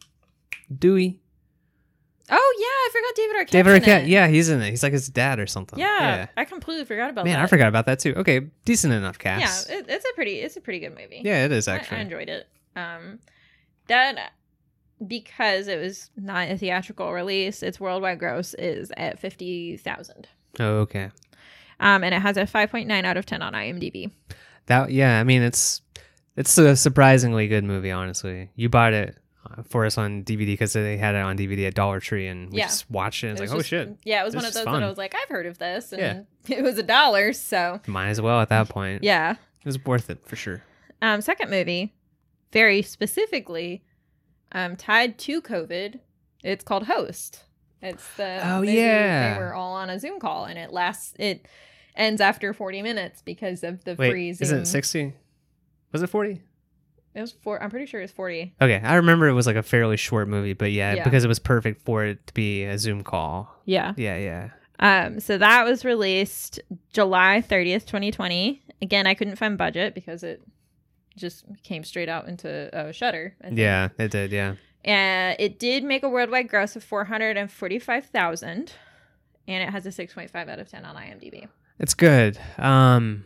Dewey. 0.77 1.21
Oh, 2.29 2.55
yeah. 2.59 2.67
I 2.67 2.89
forgot 2.93 3.15
David 3.15 3.37
Arquette. 3.37 3.51
David 3.51 3.83
Arquette. 3.83 4.09
Yeah, 4.09 4.27
he's 4.27 4.49
in 4.49 4.61
it. 4.61 4.71
He's 4.71 4.83
like 4.83 4.93
his 4.93 5.09
dad 5.09 5.39
or 5.39 5.47
something. 5.47 5.79
Yeah, 5.79 6.27
I 6.37 6.45
completely 6.45 6.85
forgot 6.85 7.11
about 7.11 7.25
Man, 7.25 7.33
that. 7.35 7.39
Man, 7.39 7.45
I 7.45 7.49
forgot 7.49 7.69
about 7.69 7.87
that 7.87 8.01
too. 8.01 8.15
Okay, 8.17 8.41
decent 8.65 8.93
enough 8.93 9.17
Yeah, 9.23 9.39
cast. 9.41 9.71
it, 9.71 9.87
it's 9.89 10.05
a 10.05 10.13
pretty, 10.15 10.41
it's 10.41 10.57
a 10.57 10.61
pretty 10.61 10.81
good 10.81 10.91
movie. 10.97 11.21
Yeah, 11.25 11.45
it 11.45 11.53
is 11.53 11.69
I- 11.69 11.77
actually. 11.77 11.99
I, 11.99 12.01
enjoyed 12.01 12.29
it. 12.29 12.49
Um, 12.75 13.21
that 13.89 14.33
because 15.07 15.69
it 15.69 15.79
was 15.81 16.11
not 16.17 16.51
a 16.51 16.57
theatrical 16.59 17.13
release, 17.13 17.63
its 17.63 17.79
worldwide 17.79 18.19
gross 18.19 18.55
is 18.55 18.91
at 18.97 19.19
fifty 19.19 19.77
thousand. 19.77 20.29
oh, 20.59 20.79
okay. 20.79 21.11
Um, 21.81 22.03
and 22.05 22.15
it 22.15 22.23
has 22.23 22.37
a 22.37 22.47
five 22.47 22.71
point 22.71 22.89
nine 22.89 23.05
out 23.05 23.17
of 23.17 23.27
ten 23.27 23.43
on 23.43 23.53
IMDb. 23.53 24.11
That 24.67 24.91
yeah, 24.91 25.21
I 25.21 25.25
mean 25.25 25.43
it's 25.43 25.81
it's 26.37 26.57
a 26.59 26.77
surprisingly 26.77 27.49
good 27.49 27.65
movie. 27.65 27.91
Honestly, 27.91 28.51
you 28.57 28.69
bought 28.69 28.93
it 28.93 29.17
uh, 29.47 29.63
for 29.63 29.87
us 29.87 29.97
on 29.99 30.23
DVD 30.25 30.47
because 30.47 30.73
they 30.73 30.97
had 30.97 31.15
it 31.15 31.19
on 31.23 31.37
DVD 31.39 31.67
at 31.69 31.75
Dollar 31.75 32.01
Tree, 32.01 32.27
and 32.27 32.51
we 32.51 32.59
Yeah. 32.59 32.67
just 32.67 32.91
watched 32.91 33.25
it. 33.25 33.29
And 33.29 33.33
it's 33.39 33.41
It 33.43 33.49
like, 33.49 33.57
was 33.57 33.65
oh 33.65 33.67
shit, 33.67 33.97
Yeah, 34.05 34.23
it 34.23 34.25
was 34.25 34.35
This 34.35 34.43
one 34.43 34.49
of 34.49 34.55
those 34.55 34.65
fun. 34.65 34.81
that 34.81 34.87
I 34.87 34.89
was 34.89 34.99
like, 34.99 35.15
I've 35.15 35.29
heard 35.29 35.47
of 35.47 35.59
this, 35.59 35.93
and 35.93 36.01
Yeah. 36.01 36.23
it 36.57 36.63
was 36.63 36.79
a 36.79 36.83
dollar, 36.83 37.33
so 37.33 37.81
might 37.87 38.09
as 38.09 38.21
well 38.21 38.41
at 38.41 38.49
that 38.51 38.69
point. 38.69 39.03
yeah. 39.05 39.33
it 39.33 39.65
was 39.67 39.83
worth 39.85 40.11
it 40.11 40.19
for 40.27 40.37
sure. 40.37 40.63
Um, 41.03 41.21
second 41.21 41.51
movie, 41.51 41.95
very 42.53 42.83
specifically, 42.83 43.83
um, 44.53 44.77
tied 44.77 45.19
to 45.19 45.41
COVID. 45.43 46.01
It's 46.43 46.65
called 46.65 46.85
Host. 46.87 47.45
It's 47.87 48.17
the 48.17 48.41
Oh, 48.43 48.61
movie 48.61 48.73
yeah. 48.75 49.35
They 49.35 49.41
were 49.41 49.55
all 49.55 49.75
on 49.75 49.91
a 49.91 49.99
Zoom 49.99 50.19
call, 50.21 50.45
and 50.45 50.59
it 50.59 50.73
lasts. 50.73 51.15
It 51.19 51.47
ends 51.95 52.21
after 52.21 52.53
forty 52.53 52.83
minutes 52.83 53.23
because 53.23 53.63
of 53.65 53.85
the 53.85 53.95
Wait, 53.95 54.11
freezing. 54.11 54.45
isn't 54.45 54.59
it 54.61 54.67
sixty? 54.67 55.15
Was 55.93 56.03
it 56.03 56.09
forty? 56.09 56.43
It 57.15 57.21
was 57.23 57.33
four. 57.33 57.63
I'm 57.63 57.71
pretty 57.71 57.87
sure 57.87 58.01
it 58.01 58.05
was 58.05 58.11
40. 58.13 58.55
Okay, 58.61 58.79
I 58.85 58.97
remember 58.97 59.27
it 59.27 59.33
was 59.33 59.47
like 59.47 59.57
a 59.57 59.63
fairly 59.63 59.97
short 59.97 60.29
movie, 60.29 60.53
but 60.53 60.71
yeah, 60.71 60.97
Yeah. 60.97 61.05
because 61.05 61.25
it 61.25 61.29
was 61.29 61.39
perfect 61.39 61.81
for 61.83 62.05
it 62.05 62.27
to 62.27 62.35
be 62.35 62.65
a 62.65 62.77
Zoom 62.79 63.03
call. 63.03 63.51
Yeah. 63.65 63.95
Yeah, 63.97 64.19
yeah. 64.19 64.51
Um, 64.81 65.21
so 65.21 65.39
that 65.39 65.65
was 65.65 65.83
released 65.83 66.61
July 66.93 67.43
30th, 67.49 67.87
2020. 67.87 68.61
Again, 68.83 69.07
I 69.07 69.15
couldn't 69.15 69.37
find 69.37 69.57
budget 69.57 69.95
because 69.95 70.23
it 70.23 70.43
just 71.17 71.47
came 71.63 71.85
straight 71.85 72.11
out 72.11 72.29
into 72.29 72.69
uh, 72.77 72.93
Shutter. 72.93 73.35
Yeah, 73.51 73.89
it 73.99 74.11
did, 74.11 74.31
yeah. 74.31 74.57
And 74.87 75.37
it 75.39 75.59
did 75.59 75.85
make 75.85 76.03
a 76.03 76.09
worldwide 76.09 76.49
gross 76.49 76.77
of 76.77 76.85
445,000 76.85 78.73
and 79.49 79.63
it 79.63 79.71
has 79.71 79.87
a 79.87 79.91
6.5 79.91 80.49
out 80.49 80.59
of 80.59 80.69
10 80.71 80.85
on 80.85 80.97
IMDb. 80.97 81.49
It's 81.79 81.95
good. 81.95 82.39
Um 82.59 83.25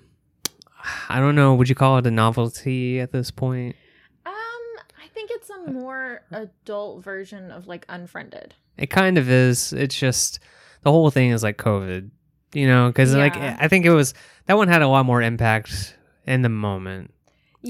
I 1.09 1.21
don't 1.21 1.35
know, 1.35 1.55
would 1.55 1.69
you 1.69 1.75
call 1.75 1.99
it 1.99 2.07
a 2.07 2.11
novelty 2.11 3.01
at 3.01 3.13
this 3.13 3.31
point? 3.31 3.77
Um, 4.25 4.33
I 4.33 5.09
think 5.13 5.31
it's 5.31 5.51
a 5.51 5.71
more 5.71 6.23
adult 6.31 7.05
version 7.05 7.51
of 7.51 7.67
like 7.67 7.85
Unfriended. 7.89 8.55
It 8.77 8.89
kind 8.89 9.19
of 9.19 9.29
is. 9.29 9.73
It's 9.73 9.95
just 9.95 10.41
the 10.83 10.91
whole 10.91 11.11
thing 11.11 11.31
is 11.31 11.43
like 11.43 11.59
COVID, 11.59 12.11
you 12.55 12.67
know, 12.67 12.89
because 12.89 13.15
like 13.15 13.37
I 13.37 13.69
think 13.69 13.85
it 13.85 13.93
was 13.93 14.15
that 14.47 14.57
one 14.57 14.69
had 14.69 14.83
a 14.83 14.89
lot 14.89 15.05
more 15.05 15.21
impact 15.21 15.97
in 16.27 16.43
the 16.43 16.49
moment. 16.49 17.13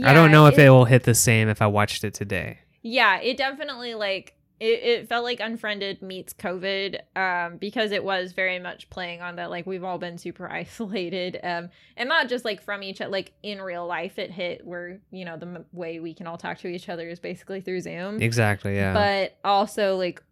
I 0.04 0.12
don't 0.12 0.30
know 0.30 0.46
if 0.46 0.56
it, 0.56 0.70
will 0.70 0.84
hit 0.84 1.02
the 1.02 1.16
same 1.16 1.48
if 1.48 1.60
I 1.60 1.66
watched 1.66 2.04
it 2.04 2.14
today. 2.14 2.60
Yeah, 2.82 3.20
it 3.20 3.36
definitely 3.36 3.94
like 3.94 4.34
it, 4.58 4.82
it 4.82 5.08
felt 5.08 5.24
like 5.24 5.40
Unfriended 5.40 6.02
meets 6.02 6.34
COVID 6.34 7.00
um, 7.16 7.56
because 7.56 7.92
it 7.92 8.04
was 8.04 8.32
very 8.32 8.58
much 8.58 8.90
playing 8.90 9.22
on 9.22 9.36
that 9.36 9.48
like 9.48 9.66
we've 9.66 9.84
all 9.84 9.96
been 9.98 10.18
super 10.18 10.46
isolated 10.52 11.38
um, 11.42 11.70
and 11.96 12.08
not 12.10 12.28
just 12.28 12.44
like 12.44 12.62
from 12.62 12.82
each 12.82 13.00
other 13.00 13.10
like 13.10 13.32
in 13.42 13.60
real 13.62 13.86
life 13.86 14.18
it 14.18 14.30
hit 14.30 14.66
where 14.66 15.00
you 15.10 15.24
know 15.24 15.38
the 15.38 15.46
m- 15.46 15.64
way 15.72 15.98
we 15.98 16.12
can 16.12 16.26
all 16.26 16.36
talk 16.36 16.58
to 16.58 16.68
each 16.68 16.88
other 16.90 17.08
is 17.08 17.18
basically 17.20 17.60
through 17.62 17.80
Zoom 17.80 18.20
Exactly, 18.20 18.74
yeah. 18.76 18.92
but 18.92 19.38
also 19.48 19.96
like 19.96 20.22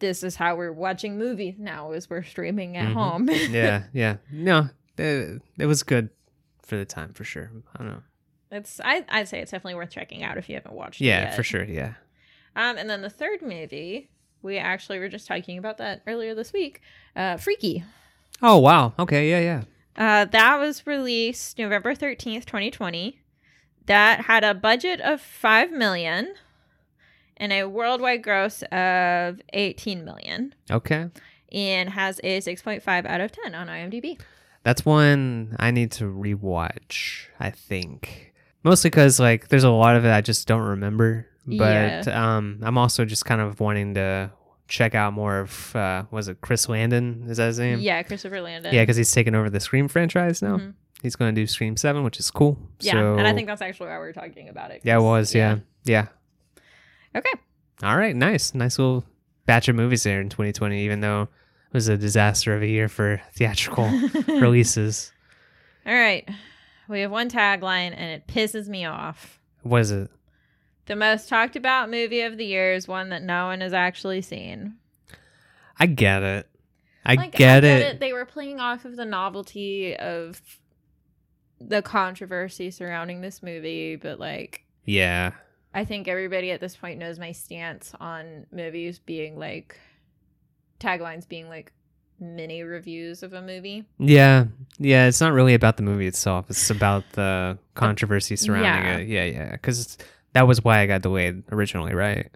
this 0.00 0.22
is 0.22 0.36
how 0.36 0.54
we're 0.56 0.72
watching 0.72 1.16
movies 1.16 1.54
now 1.58 1.92
is 1.92 2.10
we're 2.10 2.24
streaming 2.24 2.76
at 2.76 2.88
Mhm. 2.88 2.92
home 2.94 3.28
yeah, 3.50 3.84
yeah. 3.94 4.16
No, 4.30 4.68
it, 4.98 5.40
it 5.58 5.66
was 5.66 5.82
good 5.82 6.10
for 6.60 6.76
the 6.76 6.84
time 6.84 7.12
for 7.14 7.24
sure. 7.24 7.50
I 7.74 7.78
don't 7.78 7.88
know. 7.88 8.02
It's 8.52 8.80
I, 8.84 9.04
I'd 9.08 9.26
say 9.28 9.40
it's 9.40 9.50
definitely 9.50 9.74
worth 9.74 9.90
checking 9.90 10.22
out 10.22 10.38
if 10.38 10.48
you 10.48 10.54
haven't 10.54 10.74
watched 10.74 11.00
it 11.00 11.06
Yeah, 11.06 11.34
for 11.34 11.42
sure. 11.42 11.64
Yeah. 11.64 11.94
Um, 12.54 12.76
and 12.76 12.88
then 12.88 13.02
the 13.02 13.10
third 13.10 13.42
movie, 13.42 14.10
we 14.42 14.58
actually 14.58 14.98
were 14.98 15.08
just 15.08 15.26
talking 15.26 15.58
about 15.58 15.78
that 15.78 16.02
earlier 16.06 16.34
this 16.34 16.52
week. 16.52 16.80
Uh, 17.16 17.36
Freaky. 17.38 17.82
Oh 18.40 18.58
wow. 18.58 18.92
Okay. 18.98 19.28
Yeah. 19.30 19.40
Yeah. 19.40 19.62
Uh, 19.96 20.24
that 20.26 20.58
was 20.60 20.86
released 20.86 21.58
November 21.58 21.94
thirteenth, 21.94 22.46
twenty 22.46 22.70
twenty. 22.70 23.18
That 23.86 24.26
had 24.26 24.44
a 24.44 24.54
budget 24.54 25.00
of 25.00 25.20
five 25.20 25.72
million 25.72 26.34
and 27.36 27.52
a 27.52 27.64
worldwide 27.64 28.22
gross 28.22 28.62
of 28.70 29.40
eighteen 29.52 30.04
million, 30.04 30.54
Okay. 30.70 31.08
and 31.50 31.90
has 31.90 32.20
a 32.22 32.40
six 32.40 32.62
point 32.62 32.82
five 32.82 33.04
out 33.06 33.20
of 33.20 33.32
ten 33.32 33.54
on 33.54 33.66
IMDb. 33.66 34.20
That's 34.62 34.84
one 34.86 35.56
I 35.58 35.70
need 35.72 35.90
to 35.92 36.04
rewatch. 36.04 37.26
I 37.40 37.50
think 37.50 38.31
mostly 38.64 38.90
because 38.90 39.18
like 39.20 39.48
there's 39.48 39.64
a 39.64 39.70
lot 39.70 39.96
of 39.96 40.04
it 40.04 40.10
I 40.10 40.20
just 40.20 40.46
don't 40.48 40.62
remember. 40.62 41.26
But 41.46 42.06
um, 42.08 42.60
I'm 42.62 42.78
also 42.78 43.04
just 43.04 43.24
kind 43.24 43.40
of 43.40 43.58
wanting 43.58 43.94
to 43.94 44.30
check 44.68 44.94
out 44.94 45.12
more 45.12 45.40
of 45.40 45.74
uh, 45.76 46.04
was 46.12 46.28
it 46.28 46.40
Chris 46.40 46.68
Landon? 46.68 47.24
Is 47.28 47.38
that 47.38 47.46
his 47.48 47.58
name? 47.58 47.80
Yeah, 47.80 48.02
Christopher 48.04 48.40
Landon. 48.40 48.72
Yeah, 48.72 48.82
because 48.82 48.96
he's 48.96 49.10
taken 49.12 49.34
over 49.34 49.50
the 49.50 49.58
Scream 49.60 49.88
franchise 49.88 50.40
now. 50.40 50.58
Mhm. 50.58 50.74
He's 51.02 51.16
going 51.16 51.34
to 51.34 51.40
do 51.40 51.48
Scream 51.48 51.76
Seven, 51.76 52.04
which 52.04 52.20
is 52.20 52.30
cool. 52.30 52.56
Yeah, 52.78 52.92
So, 52.92 53.16
and 53.18 53.26
I 53.26 53.34
think 53.34 53.48
that's 53.48 53.60
actually 53.60 53.88
why 53.88 53.98
we 53.98 54.04
are 54.06 54.12
talking 54.12 54.48
about 54.48 54.70
it. 54.70 54.82
yeah, 54.84 54.98
it 54.98 55.02
was. 55.02 55.34
Yeah. 55.34 55.58
yeah, 55.84 56.06
Okay. 57.16 57.32
All 57.82 57.96
right, 57.96 58.14
nice, 58.14 58.54
nice 58.54 58.78
little 58.78 59.04
batch 59.44 59.68
of 59.68 59.74
movies 59.74 60.04
there 60.04 60.20
in 60.20 60.28
2020. 60.28 60.84
Even 60.84 61.00
though 61.00 61.22
it 61.22 61.28
was 61.72 61.88
a 61.88 61.96
disaster 61.96 62.54
of 62.54 62.62
a 62.62 62.68
year 62.68 62.88
for 62.88 63.20
theatrical 63.34 63.90
releases. 64.28 65.10
All 65.84 65.92
right. 65.92 66.28
We 66.88 67.00
have 67.00 67.10
one 67.10 67.30
tagline, 67.30 67.94
and 67.96 68.10
it 68.10 68.26
pisses 68.26 68.68
me 68.68 68.84
off. 68.84 69.40
What 69.62 69.82
is 69.82 69.90
it? 69.90 70.10
The 70.86 70.96
most 70.96 71.28
talked 71.28 71.56
about 71.56 71.90
movie 71.90 72.22
of 72.22 72.36
the 72.36 72.44
year 72.44 72.72
is 72.72 72.88
one 72.88 73.10
that 73.10 73.22
no 73.22 73.46
one 73.46 73.60
has 73.60 73.72
actually 73.72 74.20
seen. 74.22 74.74
I 75.78 75.86
get 75.86 76.22
it. 76.22 76.48
I 77.04 77.14
Like, 77.14 77.32
get, 77.32 77.64
it. 77.64 78.00
They 78.00 78.12
were 78.12 78.24
playing 78.24 78.60
off 78.60 78.84
of 78.84 78.96
the 78.96 79.04
novelty 79.04 79.96
of 79.96 80.40
the 81.60 81.82
controversy 81.82 82.70
surrounding 82.70 83.20
this 83.20 83.42
movie, 83.42 83.96
but 83.96 84.18
like, 84.18 84.64
Yeah. 84.84 85.32
I 85.74 85.84
think 85.84 86.06
everybody 86.06 86.50
at 86.50 86.60
this 86.60 86.76
point 86.76 86.98
knows 86.98 87.18
my 87.18 87.32
stance 87.32 87.94
on 87.98 88.46
movies 88.52 88.98
being 88.98 89.38
like 89.38 89.78
taglines 90.78 91.26
being 91.26 91.48
like 91.48 91.72
mini 92.22 92.62
reviews 92.62 93.22
of 93.22 93.32
a 93.32 93.42
movie. 93.42 93.84
Yeah. 93.98 94.46
Yeah. 94.78 95.06
It's 95.06 95.20
not 95.20 95.32
really 95.32 95.54
about 95.54 95.76
the 95.76 95.82
movie 95.82 96.06
itself. 96.06 96.46
It's 96.48 96.70
about 96.70 97.04
the 97.12 97.58
controversy 97.74 98.36
surrounding 98.36 98.72
yeah. 98.84 98.96
it. 98.98 99.08
Yeah. 99.08 99.24
Yeah. 99.24 99.50
Because 99.52 99.98
that 100.32 100.46
was 100.46 100.62
why 100.64 100.80
I 100.80 100.86
got 100.86 101.02
delayed 101.02 101.42
originally, 101.52 101.94
right? 101.94 102.30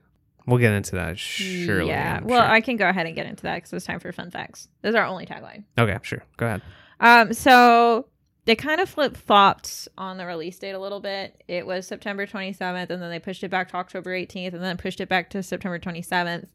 We'll 0.47 0.59
get 0.59 0.73
into 0.73 0.97
that 0.97 1.19
surely. 1.19 1.89
yeah. 1.89 2.19
I'm 2.21 2.25
Well, 2.27 2.41
sure. 2.43 2.51
I 2.51 2.61
can 2.61 2.77
go 2.77 2.89
ahead 2.89 3.07
and 3.07 3.17
get 3.17 3.27
into 3.27 3.45
that 3.45 3.57
because 3.57 3.73
it's 3.73 3.87
time 3.87 3.99
for 4.01 4.13
fun 4.13 4.31
facts. 4.31 4.69
This 4.83 4.91
is 4.91 4.95
our 4.95 5.05
only 5.07 5.27
tagline. 5.27 5.65
okay. 5.79 5.99
Sure. 6.03 6.23
Go 6.37 6.47
ahead. 6.47 6.63
Um, 7.01 7.33
so 7.33 8.07
they 8.47 8.57
kind 8.57 8.81
of 8.81 8.89
flip 8.89 9.17
flopped 9.17 9.89
on 9.99 10.17
the 10.17 10.25
release 10.27 10.59
date 10.59 10.71
a 10.73 10.79
little 10.79 11.01
bit. 11.01 11.43
It 11.47 11.67
was 11.67 11.87
September 11.87 12.27
27th, 12.27 12.89
and 12.91 13.03
then 13.03 13.11
they 13.11 13.19
pushed 13.19 13.45
it 13.45 13.51
back 13.51 13.69
to 13.71 13.77
October 13.77 14.11
18th, 14.11 14.55
and 14.55 14.63
then 14.63 14.77
pushed 14.79 15.01
it 15.01 15.09
back 15.09 15.29
to 15.31 15.43
September 15.43 15.79
27th. 15.79 16.47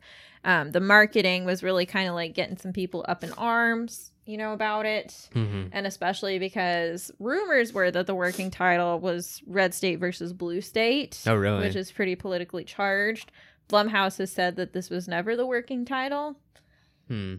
Um, 0.43 0.71
the 0.71 0.79
marketing 0.79 1.45
was 1.45 1.61
really 1.61 1.85
kind 1.85 2.09
of 2.09 2.15
like 2.15 2.33
getting 2.33 2.57
some 2.57 2.73
people 2.73 3.05
up 3.07 3.23
in 3.23 3.31
arms, 3.33 4.11
you 4.25 4.37
know, 4.37 4.53
about 4.53 4.85
it. 4.87 5.29
hmm 5.33 5.65
And 5.71 5.85
especially 5.85 6.39
because 6.39 7.11
rumors 7.19 7.71
were 7.73 7.91
that 7.91 8.07
the 8.07 8.15
working 8.15 8.49
title 8.49 8.99
was 8.99 9.43
Red 9.45 9.73
State 9.75 9.99
versus 9.99 10.33
Blue 10.33 10.61
State, 10.61 11.21
Oh, 11.27 11.35
really? 11.35 11.59
which 11.67 11.75
is 11.75 11.91
pretty 11.91 12.15
politically 12.15 12.63
charged. 12.63 13.31
Blumhouse 13.69 14.17
has 14.17 14.31
said 14.31 14.55
that 14.55 14.73
this 14.73 14.89
was 14.89 15.07
never 15.07 15.35
the 15.35 15.45
working 15.45 15.85
title. 15.85 16.37
Hmm. 17.07 17.35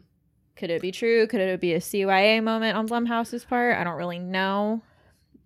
Could 0.57 0.71
it 0.71 0.83
be 0.83 0.93
true? 0.93 1.27
Could 1.27 1.41
it 1.41 1.61
be 1.61 1.73
a 1.73 1.79
CYA 1.81 2.43
moment 2.43 2.77
on 2.77 2.87
Blumhouse's 2.89 3.45
part? 3.45 3.77
I 3.77 3.85
don't 3.85 3.97
really 3.97 4.19
know. 4.19 4.83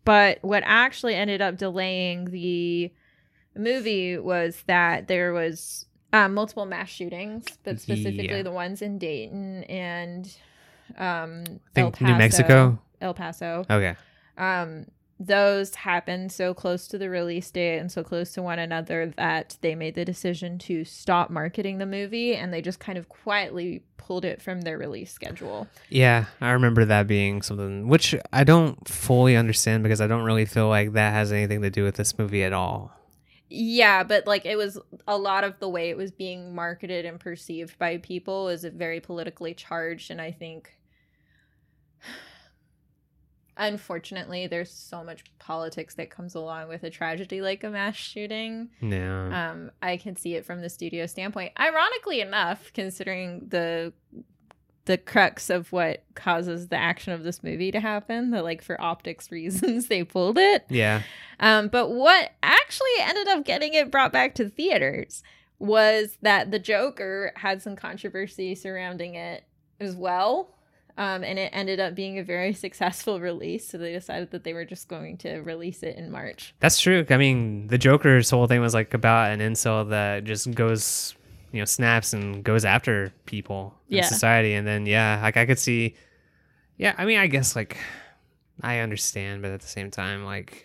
But 0.04 0.38
what 0.42 0.62
actually 0.66 1.14
ended 1.14 1.40
up 1.40 1.56
delaying 1.56 2.26
the 2.30 2.92
movie 3.56 4.18
was 4.18 4.62
that 4.66 5.08
there 5.08 5.32
was 5.32 5.86
um, 6.12 6.34
multiple 6.34 6.66
mass 6.66 6.88
shootings, 6.88 7.44
but 7.64 7.80
specifically 7.80 8.28
Yeah. 8.28 8.42
the 8.42 8.52
ones 8.52 8.82
in 8.82 8.98
Dayton 8.98 9.64
and 9.64 10.26
um, 10.96 11.44
I 11.48 11.58
think 11.74 12.00
New 12.00 12.14
Mexico. 12.14 12.78
El 13.00 13.14
Paso. 13.14 13.64
Okay. 13.68 13.94
Um, 14.38 14.86
those 15.18 15.74
happened 15.74 16.30
so 16.30 16.52
close 16.52 16.86
to 16.88 16.98
the 16.98 17.08
release 17.08 17.50
date 17.50 17.78
and 17.78 17.90
so 17.90 18.02
close 18.02 18.32
to 18.32 18.42
one 18.42 18.58
another 18.58 19.12
that 19.16 19.56
they 19.62 19.74
made 19.74 19.94
the 19.94 20.04
decision 20.04 20.58
to 20.58 20.84
stop 20.84 21.30
marketing 21.30 21.78
the 21.78 21.86
movie 21.86 22.34
and 22.34 22.52
they 22.52 22.60
just 22.60 22.78
kind 22.78 22.98
of 22.98 23.08
quietly 23.08 23.82
pulled 23.96 24.26
it 24.26 24.42
from 24.42 24.60
their 24.60 24.76
release 24.76 25.10
schedule. 25.10 25.66
Yeah, 25.88 26.26
I 26.40 26.50
remember 26.50 26.84
that 26.84 27.06
being 27.06 27.40
something 27.40 27.88
which 27.88 28.14
I 28.32 28.44
don't 28.44 28.86
fully 28.86 29.36
understand 29.36 29.82
because 29.82 30.02
I 30.02 30.06
don't 30.06 30.24
really 30.24 30.44
feel 30.44 30.68
like 30.68 30.92
that 30.92 31.14
has 31.14 31.32
anything 31.32 31.62
to 31.62 31.70
do 31.70 31.82
with 31.82 31.96
this 31.96 32.18
movie 32.18 32.44
at 32.44 32.52
all. 32.52 32.92
Yeah, 33.48 34.02
but 34.02 34.26
like 34.26 34.44
it 34.44 34.56
was 34.56 34.78
a 35.08 35.16
lot 35.16 35.44
of 35.44 35.58
the 35.60 35.68
way 35.68 35.88
it 35.88 35.96
was 35.96 36.10
being 36.10 36.54
marketed 36.54 37.06
and 37.06 37.18
perceived 37.18 37.78
by 37.78 37.98
people 37.98 38.48
is 38.48 38.64
very 38.64 39.00
politically 39.00 39.54
charged 39.54 40.10
and 40.10 40.20
I 40.20 40.32
think 40.32 40.76
unfortunately 43.56 44.46
there's 44.46 44.70
so 44.70 45.02
much 45.02 45.24
politics 45.38 45.94
that 45.94 46.10
comes 46.10 46.34
along 46.34 46.68
with 46.68 46.82
a 46.82 46.90
tragedy 46.90 47.40
like 47.40 47.64
a 47.64 47.70
mass 47.70 47.96
shooting. 47.96 48.68
No. 48.80 49.30
Um, 49.32 49.70
I 49.82 49.96
can 49.96 50.16
see 50.16 50.34
it 50.34 50.44
from 50.44 50.60
the 50.60 50.68
studio 50.68 51.06
standpoint. 51.06 51.52
Ironically 51.58 52.20
enough, 52.20 52.70
considering 52.74 53.46
the 53.48 53.92
the 54.86 54.96
crux 54.96 55.50
of 55.50 55.72
what 55.72 56.04
causes 56.14 56.68
the 56.68 56.76
action 56.76 57.12
of 57.12 57.24
this 57.24 57.42
movie 57.42 57.72
to 57.72 57.80
happen, 57.80 58.30
that 58.30 58.44
like 58.44 58.62
for 58.62 58.80
optics 58.80 59.30
reasons 59.32 59.88
they 59.88 60.04
pulled 60.04 60.38
it. 60.38 60.64
yeah. 60.68 61.02
Um, 61.40 61.68
but 61.68 61.90
what 61.90 62.30
actually 62.42 62.88
ended 63.00 63.28
up 63.28 63.44
getting 63.44 63.74
it 63.74 63.90
brought 63.90 64.12
back 64.12 64.34
to 64.36 64.48
theaters 64.48 65.22
was 65.58 66.18
that 66.22 66.50
the 66.50 66.58
Joker 66.58 67.32
had 67.36 67.62
some 67.62 67.76
controversy 67.76 68.54
surrounding 68.54 69.14
it 69.14 69.44
as 69.80 69.94
well. 69.96 70.54
Um, 70.98 71.22
and 71.24 71.38
it 71.38 71.50
ended 71.52 71.78
up 71.78 71.94
being 71.94 72.18
a 72.18 72.24
very 72.24 72.52
successful 72.64 73.20
release. 73.20 73.68
So 73.68 73.78
they 73.78 73.92
decided 73.92 74.30
that 74.30 74.44
they 74.44 74.54
were 74.54 74.64
just 74.64 74.88
going 74.88 75.18
to 75.18 75.38
release 75.40 75.82
it 75.82 75.96
in 75.96 76.10
March. 76.10 76.54
That's 76.60 76.80
true. 76.80 77.04
I 77.10 77.16
mean, 77.16 77.66
the 77.66 77.78
Joker's 77.78 78.30
whole 78.30 78.46
thing 78.46 78.60
was 78.60 78.72
like 78.74 78.94
about 78.94 79.30
an 79.32 79.40
incel 79.40 79.88
that 79.90 80.24
just 80.24 80.54
goes, 80.54 81.14
you 81.52 81.60
know, 81.60 81.64
snaps 81.66 82.12
and 82.12 82.42
goes 82.42 82.64
after 82.64 83.12
people 83.26 83.74
in 83.90 83.98
Yeah. 83.98 84.04
society. 84.06 84.54
And 84.54 84.66
then, 84.66 84.86
yeah, 84.86 85.20
like 85.22 85.36
I 85.36 85.44
could 85.46 85.58
see, 85.58 85.96
yeah, 86.78 86.94
I 86.96 87.04
mean, 87.04 87.18
I 87.18 87.26
guess 87.26 87.54
like 87.54 87.76
I 88.62 88.78
understand, 88.78 89.42
but 89.42 89.50
at 89.50 89.60
the 89.60 89.66
same 89.68 89.90
time, 89.90 90.24
like 90.24 90.64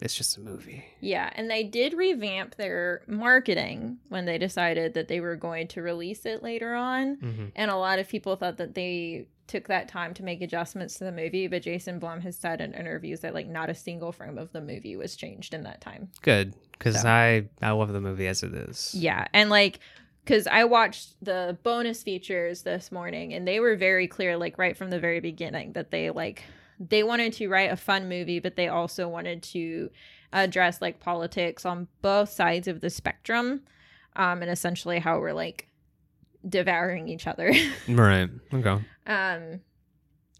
it's 0.00 0.14
just 0.16 0.36
a 0.38 0.40
movie. 0.40 0.84
Yeah, 1.00 1.28
and 1.34 1.50
they 1.50 1.64
did 1.64 1.92
revamp 1.92 2.54
their 2.54 3.02
marketing 3.06 3.98
when 4.08 4.24
they 4.24 4.38
decided 4.38 4.94
that 4.94 5.08
they 5.08 5.20
were 5.20 5.36
going 5.36 5.68
to 5.68 5.82
release 5.82 6.24
it 6.24 6.42
later 6.42 6.74
on. 6.74 7.16
hmm 7.16 7.44
And 7.56 7.70
a 7.70 7.76
lot 7.76 7.98
of 7.98 8.08
people 8.08 8.36
thought 8.36 8.56
that 8.58 8.74
they 8.74 9.26
took 9.48 9.66
that 9.68 9.88
time 9.88 10.14
to 10.14 10.22
make 10.22 10.40
adjustments 10.42 10.98
to 10.98 11.04
the 11.04 11.12
movie, 11.12 11.48
but 11.48 11.62
Jason 11.62 11.98
Blum 11.98 12.20
has 12.20 12.36
said 12.36 12.60
in 12.60 12.74
interviews 12.74 13.20
that 13.20 13.34
like 13.34 13.48
not 13.48 13.70
a 13.70 13.74
single 13.74 14.12
frame 14.12 14.38
of 14.38 14.52
the 14.52 14.60
movie 14.60 14.96
was 14.96 15.16
changed 15.16 15.54
in 15.54 15.64
that 15.64 15.80
time. 15.80 16.10
Good, 16.22 16.54
because 16.72 17.00
So. 17.02 17.08
I 17.08 17.48
I 17.60 17.70
love 17.72 17.92
the 17.92 18.00
movie 18.00 18.28
as 18.28 18.42
it 18.42 18.54
is. 18.54 18.94
Yeah, 18.94 19.26
and 19.32 19.50
like 19.50 19.80
because 20.24 20.46
I 20.46 20.64
watched 20.64 21.14
the 21.22 21.56
bonus 21.62 22.02
features 22.02 22.62
this 22.62 22.92
morning, 22.92 23.32
and 23.32 23.48
they 23.48 23.60
were 23.60 23.76
very 23.76 24.06
clear, 24.06 24.36
like 24.36 24.58
right 24.58 24.76
from 24.76 24.90
the 24.90 25.00
very 25.00 25.20
beginning, 25.20 25.72
that 25.72 25.90
they 25.90 26.10
like 26.10 26.44
they 26.78 27.02
wanted 27.02 27.32
to 27.34 27.48
write 27.48 27.72
a 27.72 27.76
fun 27.76 28.08
movie, 28.08 28.38
but 28.38 28.54
they 28.54 28.68
also 28.68 29.08
wanted 29.08 29.42
to 29.42 29.90
address 30.32 30.82
like 30.82 31.00
politics 31.00 31.64
on 31.64 31.88
both 32.02 32.28
sides 32.30 32.68
of 32.68 32.82
the 32.82 32.90
spectrum, 32.90 33.62
um, 34.16 34.42
and 34.42 34.50
essentially 34.50 34.98
how 34.98 35.18
we're 35.18 35.32
like 35.32 35.67
devouring 36.46 37.08
each 37.08 37.26
other. 37.26 37.52
Right. 37.88 38.28
Okay. 38.52 38.84
um, 39.06 39.60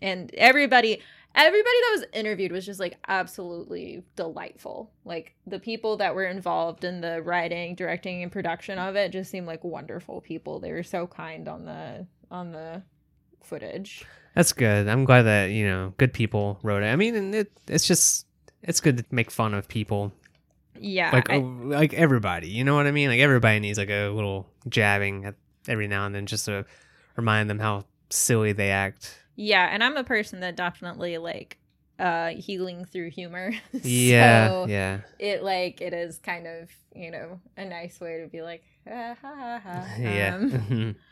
and 0.02 0.30
everybody. 0.34 1.00
Everybody 1.34 1.62
that 1.82 1.90
was 1.92 2.04
interviewed 2.14 2.50
was 2.52 2.64
just 2.66 2.80
like 2.80 2.96
absolutely 3.06 4.02
delightful. 4.16 4.90
Like 5.04 5.34
the 5.46 5.60
people 5.60 5.98
that 5.98 6.14
were 6.14 6.24
involved 6.24 6.84
in 6.84 7.00
the 7.00 7.22
writing, 7.22 7.74
directing, 7.76 8.22
and 8.22 8.32
production 8.32 8.78
of 8.78 8.96
it 8.96 9.12
just 9.12 9.30
seemed 9.30 9.46
like 9.46 9.62
wonderful 9.62 10.20
people. 10.20 10.58
They 10.58 10.72
were 10.72 10.82
so 10.82 11.06
kind 11.06 11.46
on 11.46 11.64
the 11.64 12.06
on 12.30 12.50
the 12.52 12.82
footage. 13.42 14.04
That's 14.34 14.52
good. 14.52 14.88
I'm 14.88 15.04
glad 15.04 15.22
that 15.22 15.50
you 15.50 15.66
know 15.66 15.92
good 15.98 16.12
people 16.12 16.58
wrote 16.62 16.82
it. 16.82 16.86
I 16.86 16.96
mean, 16.96 17.14
and 17.14 17.34
it 17.34 17.52
it's 17.68 17.86
just 17.86 18.26
it's 18.62 18.80
good 18.80 18.96
to 18.98 19.04
make 19.10 19.30
fun 19.30 19.54
of 19.54 19.68
people 19.68 20.12
Yeah, 20.80 21.10
like 21.12 21.30
I- 21.30 21.36
oh, 21.36 21.40
like 21.62 21.92
everybody. 21.94 22.48
You 22.48 22.64
know 22.64 22.74
what 22.74 22.86
I 22.86 22.90
mean? 22.90 23.10
Like 23.10 23.20
everybody 23.20 23.60
needs 23.60 23.78
like 23.78 23.90
a 23.90 24.08
little 24.08 24.48
jabbing 24.68 25.26
at 25.26 25.34
every 25.68 25.86
now 25.86 26.04
and 26.06 26.14
then 26.14 26.26
just 26.26 26.46
to 26.46 26.64
remind 27.14 27.48
them 27.48 27.60
how 27.60 27.84
silly 28.10 28.52
they 28.52 28.70
act. 28.70 29.22
yeah, 29.36 29.68
and 29.70 29.84
I'm 29.84 29.96
a 29.96 30.02
person 30.04 30.40
that 30.40 30.56
definitely 30.56 31.18
like 31.18 31.58
uh 32.00 32.28
healing 32.30 32.84
through 32.84 33.10
humor. 33.10 33.52
Yeah, 33.82 34.48
So 34.48 34.66
yeah, 34.68 35.00
it 35.18 35.42
like 35.44 35.80
it 35.80 35.92
is 35.92 36.18
kind 36.18 36.46
of 36.46 36.70
you 36.94 37.10
know 37.10 37.40
a 37.56 37.64
nice 37.64 38.00
way 38.00 38.20
to 38.22 38.26
be 38.28 38.40
like 38.42 38.62
ah, 38.90 39.14
ha, 39.20 39.34
ha, 39.36 39.60
ha. 39.62 39.86
yeah. 40.00 40.34
Um, 40.36 40.96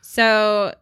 So, 0.00 0.74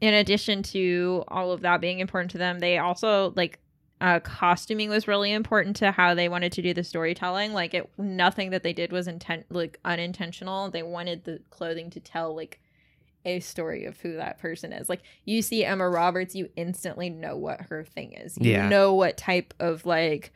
in 0.00 0.14
addition 0.14 0.62
to 0.64 1.22
all 1.28 1.52
of 1.52 1.60
that 1.60 1.80
being 1.80 2.00
important 2.00 2.30
to 2.32 2.38
them, 2.38 2.58
they 2.60 2.78
also 2.78 3.32
like 3.36 3.58
uh, 4.00 4.20
costuming 4.20 4.88
was 4.90 5.08
really 5.08 5.32
important 5.32 5.76
to 5.76 5.90
how 5.90 6.14
they 6.14 6.28
wanted 6.28 6.52
to 6.52 6.62
do 6.62 6.72
the 6.72 6.84
storytelling. 6.84 7.52
Like, 7.52 7.74
it 7.74 7.90
nothing 7.98 8.50
that 8.50 8.62
they 8.62 8.72
did 8.72 8.92
was 8.92 9.08
intent 9.08 9.46
like 9.50 9.78
unintentional. 9.84 10.70
They 10.70 10.82
wanted 10.82 11.24
the 11.24 11.40
clothing 11.50 11.90
to 11.90 12.00
tell 12.00 12.34
like 12.36 12.60
a 13.24 13.40
story 13.40 13.84
of 13.84 14.00
who 14.00 14.14
that 14.16 14.38
person 14.38 14.72
is. 14.72 14.88
Like, 14.88 15.02
you 15.24 15.42
see 15.42 15.64
Emma 15.64 15.88
Roberts, 15.88 16.34
you 16.34 16.48
instantly 16.56 17.10
know 17.10 17.36
what 17.36 17.62
her 17.62 17.84
thing 17.84 18.12
is. 18.12 18.38
You 18.38 18.52
Yeah. 18.52 18.68
know 18.68 18.94
what 18.94 19.16
type 19.16 19.52
of 19.58 19.84
like 19.84 20.32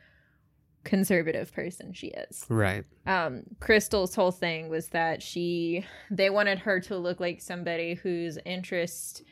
conservative 0.83 1.53
person 1.53 1.93
she 1.93 2.07
is 2.07 2.45
right. 2.49 2.83
um 3.07 3.43
crystal's 3.61 4.13
whole 4.15 4.31
thing 4.31 4.67
was 4.67 4.89
that 4.89 5.23
she 5.23 5.85
they 6.11 6.29
wanted 6.29 6.59
her 6.59 6.81
to 6.81 6.97
look 6.97 7.21
like 7.21 7.39
somebody 7.39 7.93
whose 7.93 8.37
interest 8.45 9.23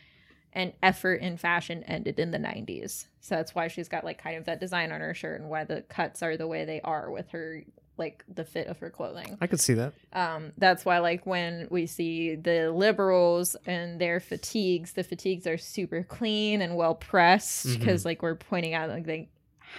and 0.54 0.74
effort 0.84 1.22
in 1.22 1.38
fashion 1.38 1.84
ended 1.84 2.20
in 2.20 2.32
the 2.32 2.38
90s 2.38 3.06
so 3.20 3.36
that's 3.36 3.56
why 3.56 3.68
she's 3.68 3.88
got 3.88 4.04
like 4.04 4.22
kind 4.22 4.38
of 4.38 4.46
that 4.46 4.60
design 4.60 4.92
on 4.92 5.02
her 5.02 5.14
shirt 5.14 5.40
and 5.40 5.50
why 5.50 5.64
the 5.64 5.82
cuts 5.84 6.22
are 6.22 6.38
the 6.38 6.48
way 6.48 6.66
they 6.66 6.82
are 6.82 7.10
with 7.12 7.30
her 7.30 7.64
like 7.98 8.24
the 8.34 8.44
fit 8.44 8.68
of 8.68 8.80
her 8.80 8.90
clothing 8.90 9.38
I 9.40 9.48
could 9.48 9.60
see 9.60 9.76
that. 9.76 9.94
um 10.14 10.54
that's 10.58 10.86
why 10.86 11.00
like 11.00 11.26
when 11.26 11.68
we 11.70 11.86
see 11.86 12.36
the 12.36 12.72
liberals 12.72 13.56
and 13.66 14.00
their 14.00 14.20
fatigues 14.20 14.94
the 14.94 15.04
fatigues 15.04 15.46
are 15.46 15.58
super 15.58 16.04
clean 16.04 16.62
and 16.62 16.76
well 16.76 16.96
pressed 16.96 17.80
because 17.80 18.06
like 18.06 18.22
we're 18.22 18.36
pointing 18.36 18.74
out 18.74 18.90
like 18.90 19.06
they 19.06 19.30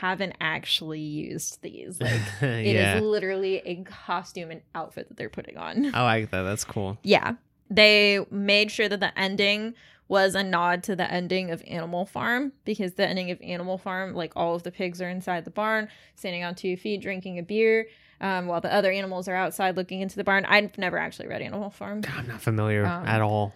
haven't 0.01 0.35
actually 0.41 1.01
used 1.01 1.61
these 1.63 2.01
like 2.01 2.21
it 2.41 2.67
is 2.67 2.75
yeah, 2.75 3.01
literally 3.01 3.57
a 3.59 3.83
costume 3.85 4.51
and 4.51 4.63
outfit 4.75 5.09
that 5.09 5.17
they're 5.17 5.29
putting 5.29 5.59
on. 5.59 5.95
I 5.95 6.03
like 6.03 6.31
that. 6.31 6.43
That's 6.43 6.65
cool. 6.65 6.97
Yeah. 7.03 7.35
They 7.71 8.25
made 8.31 8.71
sure 8.71 8.89
that 8.89 9.01
the 9.01 9.17
ending 9.19 9.75
was 10.13 10.35
a 10.35 10.45
nod 10.45 10.83
to 10.83 10.95
the 10.95 11.11
ending 11.11 11.51
of 11.51 11.63
Animal 11.67 12.05
Farm 12.05 12.53
because 12.67 12.93
the 12.95 13.09
ending 13.09 13.31
of 13.31 13.41
Animal 13.41 13.79
Farm, 13.79 14.15
like 14.15 14.33
all 14.37 14.55
of 14.55 14.63
the 14.63 14.71
pigs 14.71 15.01
are 15.01 15.09
inside 15.09 15.47
the 15.47 15.51
barn, 15.51 15.89
standing 16.17 16.45
on 16.45 16.55
two 16.55 16.77
feet, 16.77 17.01
drinking 17.01 17.39
a 17.39 17.43
beer, 17.43 17.87
um, 18.21 18.47
while 18.47 18.61
the 18.61 18.71
other 18.73 18.93
animals 18.93 19.27
are 19.27 19.35
outside 19.35 19.75
looking 19.75 20.03
into 20.03 20.17
the 20.17 20.23
barn. 20.25 20.45
I've 20.45 20.77
never 20.77 20.99
actually 20.99 21.29
read 21.29 21.41
Animal 21.41 21.71
Farm, 21.71 22.03
I'm 22.15 22.29
not 22.29 22.43
familiar 22.43 22.85
Um, 22.85 23.07
at 23.07 23.23
all. 23.23 23.55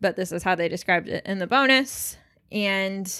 but 0.00 0.14
this 0.14 0.30
is 0.30 0.44
how 0.44 0.54
they 0.54 0.68
described 0.68 1.08
it 1.08 1.26
in 1.26 1.40
the 1.40 1.48
bonus. 1.48 2.16
And, 2.52 3.12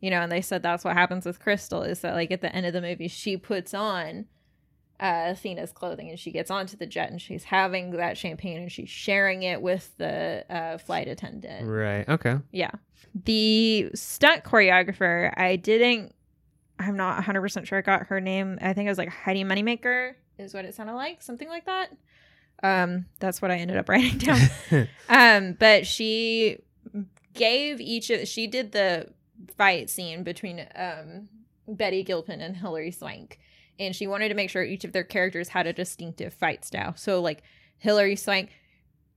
you 0.00 0.08
know, 0.10 0.22
and 0.22 0.32
they 0.32 0.40
said 0.40 0.62
that's 0.62 0.84
what 0.84 0.94
happens 0.94 1.26
with 1.26 1.38
Crystal 1.38 1.82
is 1.82 2.00
that, 2.00 2.14
like, 2.14 2.30
at 2.30 2.40
the 2.40 2.50
end 2.56 2.64
of 2.64 2.72
the 2.72 2.80
movie, 2.80 3.08
she 3.08 3.36
puts 3.36 3.74
on 3.74 4.24
uh, 5.00 5.30
Athena's 5.32 5.72
clothing 5.72 6.10
and 6.10 6.18
she 6.18 6.30
gets 6.30 6.50
onto 6.50 6.76
the 6.76 6.86
jet 6.86 7.10
and 7.10 7.20
she's 7.20 7.44
having 7.44 7.92
that 7.92 8.18
champagne 8.18 8.60
and 8.60 8.70
she's 8.70 8.90
sharing 8.90 9.42
it 9.42 9.62
with 9.62 9.96
the 9.96 10.44
uh, 10.50 10.78
flight 10.78 11.08
attendant. 11.08 11.66
Right. 11.66 12.06
Okay. 12.08 12.36
Yeah. 12.52 12.70
The 13.24 13.90
stunt 13.94 14.44
choreographer, 14.44 15.32
I 15.36 15.56
didn't, 15.56 16.14
I'm 16.78 16.96
not 16.96 17.22
100% 17.22 17.66
sure 17.66 17.78
I 17.78 17.82
got 17.82 18.06
her 18.08 18.20
name. 18.20 18.58
I 18.60 18.72
think 18.74 18.86
it 18.86 18.90
was 18.90 18.98
like 18.98 19.08
Heidi 19.08 19.42
Moneymaker, 19.42 20.14
is 20.38 20.54
what 20.54 20.64
it 20.64 20.74
sounded 20.74 20.94
like, 20.94 21.22
something 21.22 21.48
like 21.48 21.64
that. 21.64 21.90
Um, 22.62 23.06
that's 23.18 23.40
what 23.40 23.50
I 23.50 23.56
ended 23.56 23.78
up 23.78 23.88
writing 23.88 24.18
down. 24.18 24.38
Um, 25.08 25.56
but 25.58 25.86
she 25.86 26.58
gave 27.34 27.80
each 27.80 28.10
of 28.10 28.28
she 28.28 28.46
did 28.46 28.72
the 28.72 29.08
fight 29.56 29.88
scene 29.88 30.22
between 30.22 30.66
um 30.74 31.28
Betty 31.68 32.02
Gilpin 32.02 32.40
and 32.40 32.56
Hilary 32.56 32.90
Swank, 32.90 33.38
and 33.80 33.96
she 33.96 34.06
wanted 34.06 34.28
to 34.28 34.34
make 34.34 34.50
sure 34.50 34.62
each 34.62 34.84
of 34.84 34.92
their 34.92 35.04
characters 35.04 35.48
had 35.48 35.66
a 35.66 35.72
distinctive 35.72 36.32
fight 36.34 36.64
style. 36.64 36.94
So 36.96 37.20
like 37.20 37.42
Hilary 37.78 38.14
Swank 38.16 38.50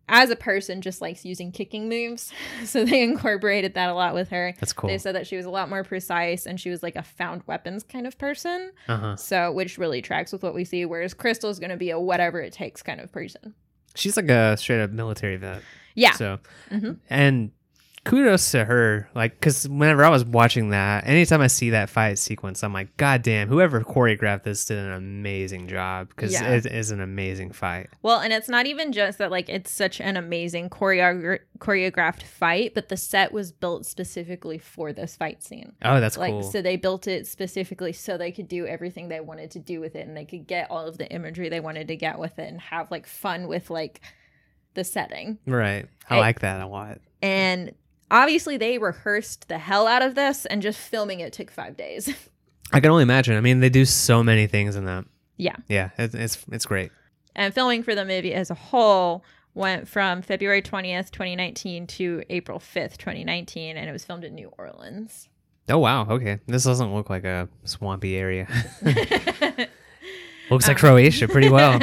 as 0.10 0.30
a 0.30 0.36
person 0.36 0.82
just 0.82 1.02
likes 1.02 1.24
using 1.24 1.52
kicking 1.52 1.88
moves. 1.90 2.32
So 2.66 2.84
they 2.86 3.04
incorporated 3.04 3.74
that 3.76 3.90
a 3.90 3.94
lot 3.94 4.14
with 4.14 4.30
her. 4.30 4.54
That's 4.60 4.74
cool. 4.74 4.90
They 4.90 4.98
said 4.98 5.16
that 5.16 5.28
she 5.28 5.36
was 5.38 5.46
a 5.46 5.50
lot 5.50 5.70
more 5.70 5.84
precise 5.84 6.46
and 6.46 6.60
she 6.60 6.70
was 6.70 6.82
like 6.82 6.96
a 6.96 7.04
found 7.04 7.42
weapons 7.46 7.84
kind 7.84 8.08
of 8.08 8.18
person. 8.18 8.72
Uh 8.88 8.98
huh. 8.98 9.16
So 9.18 9.52
which 9.52 9.78
really 9.78 10.02
tracks 10.02 10.32
with 10.32 10.44
what 10.44 10.54
we 10.54 10.64
see, 10.66 10.86
whereas 10.86 11.14
Crystal's 11.14 11.60
gonna 11.60 11.78
be 11.78 11.90
a 11.92 12.00
whatever 12.00 12.40
it 12.42 12.54
takes 12.54 12.82
kind 12.82 13.00
of 13.02 13.12
person. 13.12 13.54
She's 13.96 14.18
like 14.18 14.30
a 14.30 14.58
straight 14.58 14.82
up 14.82 14.92
military 14.92 15.36
vet. 15.38 15.62
Yeah. 15.96 16.14
So, 16.14 16.40
Mhm. 16.72 16.98
and 17.10 17.52
kudos 18.04 18.52
to 18.52 18.66
her. 18.66 19.10
Like, 19.16 19.32
because 19.40 19.68
whenever 19.70 20.04
I 20.04 20.10
was 20.10 20.26
watching 20.26 20.70
that, 20.70 21.08
anytime 21.08 21.40
I 21.42 21.48
see 21.48 21.70
that 21.70 21.90
fight 21.90 22.18
sequence, 22.20 22.64
I'm 22.64 22.74
like, 22.74 22.96
God 22.98 23.22
damn, 23.22 23.48
whoever 23.48 23.82
choreographed 23.82 24.44
this 24.44 24.66
did 24.66 24.78
an 24.78 24.92
amazing 24.92 25.68
job 25.68 26.10
because 26.10 26.34
Yeah. 26.34 26.50
it 26.52 26.66
is 26.66 26.92
an 26.92 27.00
amazing 27.00 27.52
fight. 27.54 27.90
Well, 28.02 28.20
and 28.20 28.34
it's 28.34 28.50
not 28.50 28.66
even 28.66 28.92
just 28.92 29.20
that 29.20 29.32
like 29.32 29.48
it's 29.48 29.72
such 29.72 30.02
an 30.02 30.18
amazing 30.18 30.70
choreogra- 30.70 31.40
choreographed 31.60 32.24
fight, 32.24 32.74
but 32.74 32.90
the 32.90 32.98
set 32.98 33.32
was 33.32 33.52
built 33.52 33.86
specifically 33.86 34.58
for 34.58 34.92
this 34.92 35.16
fight 35.16 35.42
scene. 35.42 35.72
Oh, 35.84 36.00
that's 36.02 36.18
like 36.18 36.32
cool. 36.32 36.44
so 36.44 36.62
they 36.62 36.76
built 36.76 37.08
it 37.08 37.26
specifically 37.26 37.94
so 37.94 38.18
they 38.18 38.32
could 38.32 38.48
do 38.50 38.66
everything 38.68 39.08
they 39.08 39.22
wanted 39.22 39.52
to 39.52 39.60
do 39.60 39.80
with 39.80 39.96
it 39.96 40.06
and 40.08 40.18
they 40.18 40.26
could 40.26 40.46
get 40.46 40.70
all 40.70 40.86
of 40.86 40.98
the 40.98 41.10
imagery 41.10 41.48
they 41.48 41.60
wanted 41.62 41.88
to 41.88 41.96
get 41.96 42.20
with 42.20 42.38
it 42.38 42.50
and 42.50 42.60
have 42.60 42.92
like 42.92 43.08
fun 43.08 43.48
with 43.48 43.70
like 43.70 44.02
the 44.74 44.84
setting. 44.84 45.38
right. 45.46 45.86
I 46.10 46.16
Hey. 46.16 46.20
like 46.20 46.40
that 46.42 46.60
a 46.62 46.68
lot. 46.68 47.00
And 47.22 47.74
obviously 48.12 48.58
they 48.58 48.78
rehearsed 48.78 49.48
the 49.48 49.58
hell 49.58 49.88
out 49.88 50.02
of 50.02 50.16
this 50.16 50.46
and 50.46 50.62
just 50.62 50.78
filming 50.80 51.20
it 51.20 51.34
took 51.34 51.50
5 51.52 51.76
days. 51.78 52.10
I 52.74 52.80
can 52.80 52.90
only 52.92 53.04
imagine. 53.04 53.36
I 53.38 53.42
mean, 53.42 53.60
they 53.60 53.70
do 53.70 53.86
so 53.86 54.24
many 54.24 54.48
things 54.48 54.76
in 54.76 54.86
that. 54.86 55.06
Yeah. 55.38 55.56
Yeah. 55.68 55.90
It, 55.98 56.14
it's 56.16 56.44
it's 56.52 56.66
great. 56.66 56.92
and 57.36 57.54
filming 57.54 57.84
for 57.84 57.94
the 57.96 58.06
movie 58.06 58.34
as 58.34 58.50
a 58.50 58.56
whole 58.56 59.24
went 59.56 59.88
from 59.88 60.22
February 60.24 60.62
20th, 60.64 61.12
2019 61.12 61.86
to 61.88 62.24
April 62.30 62.60
5th, 62.60 62.98
2019 62.98 63.78
and 63.78 63.88
it 63.90 63.92
was 63.92 64.04
filmed 64.06 64.24
in 64.24 64.34
New 64.36 64.52
Orleans. 64.58 65.30
Oh 65.70 65.78
wow. 65.78 66.08
Okay. 66.10 66.40
This 66.48 66.64
doesn't 66.64 66.94
look 66.94 67.10
like 67.10 67.24
a 67.26 67.48
swampy 67.64 68.16
area. 68.18 68.48
Looks 70.50 70.68
like 70.68 70.78
Um, 70.78 70.80
Croatia 70.80 71.28
pretty 71.28 71.50
well. 71.50 71.80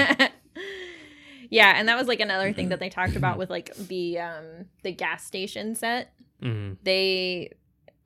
Yeah, 1.50 1.74
and 1.76 1.88
that 1.88 1.98
was 1.98 2.08
like 2.08 2.20
another 2.20 2.52
thing 2.52 2.70
that 2.70 2.80
they 2.80 2.88
talked 2.88 3.16
about 3.16 3.36
with 3.36 3.50
like 3.50 3.74
the 3.76 4.18
um 4.20 4.66
the 4.82 4.92
gas 4.92 5.24
station 5.24 5.74
set. 5.74 6.12
Mhm. 6.42 6.78
They 6.82 7.50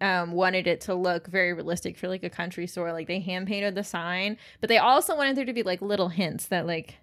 um 0.01 0.33
wanted 0.33 0.67
it 0.67 0.81
to 0.83 0.95
look 0.95 1.29
very 1.29 1.53
realistic 1.53 1.97
for 1.97 2.09
like 2.09 2.25
a 2.25 2.31
country 2.31 2.67
store. 2.67 2.93
Like 2.93 3.07
they 3.07 3.21
hand 3.21 3.47
painted 3.47 3.75
the 3.77 3.85
sign, 3.85 4.37
but 4.61 4.69
they 4.69 4.79
also 4.79 5.17
wanted 5.17 5.37
there 5.37 5.45
to 5.45 5.53
be 5.53 5.63
like 5.63 5.81
little 5.83 6.09
hints 6.09 6.47
that 6.47 6.67
like 6.67 6.97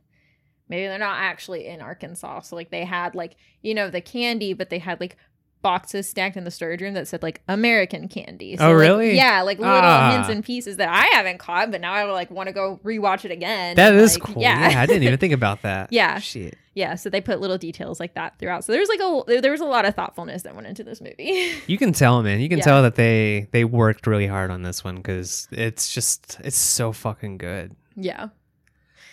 maybe 0.68 0.88
they're 0.88 0.98
not 1.00 1.20
actually 1.20 1.68
in 1.68 1.82
Arkansas. 1.82 2.42
So 2.42 2.56
like 2.56 2.72
they 2.72 2.86
had 2.86 3.14
like, 3.16 3.36
you 3.62 3.74
know, 3.74 3.90
the 3.90 4.02
candy, 4.02 4.54
but 4.54 4.70
they 4.70 4.80
had 4.80 5.00
like 5.00 5.18
boxes 5.62 6.10
stacked 6.10 6.36
in 6.38 6.44
the 6.44 6.52
storage 6.52 6.82
room 6.82 6.94
that 6.96 7.08
said 7.08 7.22
like 7.24 7.42
American 7.48 8.08
candy. 8.08 8.58
Oh, 8.60 8.68
like, 8.72 8.76
really? 8.82 9.16
yeah, 9.16 9.42
like 9.42 9.60
little 9.60 9.74
Ah. 9.76 10.12
hints 10.12 10.30
and 10.30 10.44
pieces 10.44 10.78
that 10.78 10.90
I 10.90 11.16
haven't 11.16 11.38
caught, 11.38 11.72
but 11.72 11.82
now 11.82 11.94
I 11.94 12.04
like 12.06 12.32
want 12.32 12.48
to 12.48 12.54
go 12.54 12.80
rewatch 12.84 13.26
it 13.26 13.32
again. 13.32 13.76
That 13.76 13.94
and, 13.94 14.02
is 14.02 14.16
like, 14.20 14.24
cool. 14.34 14.42
Yeah. 14.42 14.70
Yeah. 14.72 14.82
I 14.82 14.86
didn't 14.86 15.04
even 15.04 15.18
think 15.20 15.34
about 15.34 15.62
that. 15.64 15.92
Yeah. 15.92 16.20
Shit. 16.20 16.58
Yeah, 16.74 16.96
so 16.96 17.10
they 17.10 17.20
put 17.20 17.42
little 17.42 17.58
details 17.58 18.00
like 18.00 18.14
that 18.14 18.40
throughout. 18.40 18.64
So 18.64 18.72
there's 18.72 18.88
like 18.88 19.02
a 19.02 19.42
there 19.42 19.52
was 19.52 19.60
a 19.60 19.66
lot 19.66 19.84
of 19.86 19.94
thoughtfulness 19.94 20.44
that 20.44 20.56
went 20.56 20.68
into 20.68 20.84
this 20.86 21.02
movie. 21.02 21.52
You 21.68 21.78
can 21.78 21.92
tell, 21.92 22.24
man. 22.24 22.40
You 22.40 22.48
can 22.48 22.60
Yeah. 22.60 22.64
tell 22.64 22.82
that 22.84 22.96
they 22.96 23.48
they 23.52 23.66
worked 23.66 24.08
really 24.08 24.28
hard 24.28 24.52
on 24.52 24.64
this 24.64 24.82
one 24.84 24.96
because 24.96 25.48
it's 25.52 25.94
just 25.94 26.40
it's 26.44 26.58
so 26.58 26.92
fucking 26.94 27.38
good. 27.40 27.76
yeah. 27.96 28.30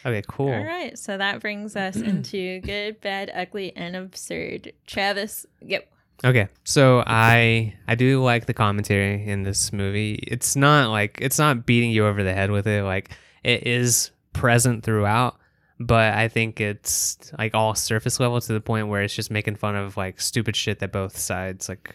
Okay, 0.06 0.22
cool. 0.28 0.52
All 0.52 0.64
right, 0.64 0.96
so 0.96 1.18
that 1.18 1.40
brings 1.40 1.74
us 1.74 1.96
into 2.12 2.60
good, 2.60 3.00
bad, 3.00 3.30
ugly, 3.34 3.72
and 3.74 3.96
absurd. 3.96 4.72
Travis, 4.86 5.44
yep. 5.60 5.90
Okay, 6.24 6.48
so 6.64 7.04
I 7.06 7.74
I 7.86 7.94
do 7.94 8.22
like 8.22 8.46
the 8.46 8.54
commentary 8.54 9.24
in 9.26 9.44
this 9.44 9.72
movie. 9.72 10.14
It's 10.14 10.56
not 10.56 10.90
like 10.90 11.18
it's 11.20 11.38
not 11.38 11.64
beating 11.64 11.92
you 11.92 12.06
over 12.06 12.24
the 12.24 12.34
head 12.34 12.50
with 12.50 12.66
it. 12.66 12.82
Like 12.82 13.10
it 13.44 13.66
is 13.66 14.10
present 14.32 14.82
throughout, 14.82 15.36
but 15.78 16.14
I 16.14 16.26
think 16.26 16.60
it's 16.60 17.32
like 17.38 17.54
all 17.54 17.74
surface 17.76 18.18
level 18.18 18.40
to 18.40 18.52
the 18.52 18.60
point 18.60 18.88
where 18.88 19.02
it's 19.02 19.14
just 19.14 19.30
making 19.30 19.56
fun 19.56 19.76
of 19.76 19.96
like 19.96 20.20
stupid 20.20 20.56
shit 20.56 20.80
that 20.80 20.90
both 20.90 21.16
sides 21.16 21.68
like 21.68 21.94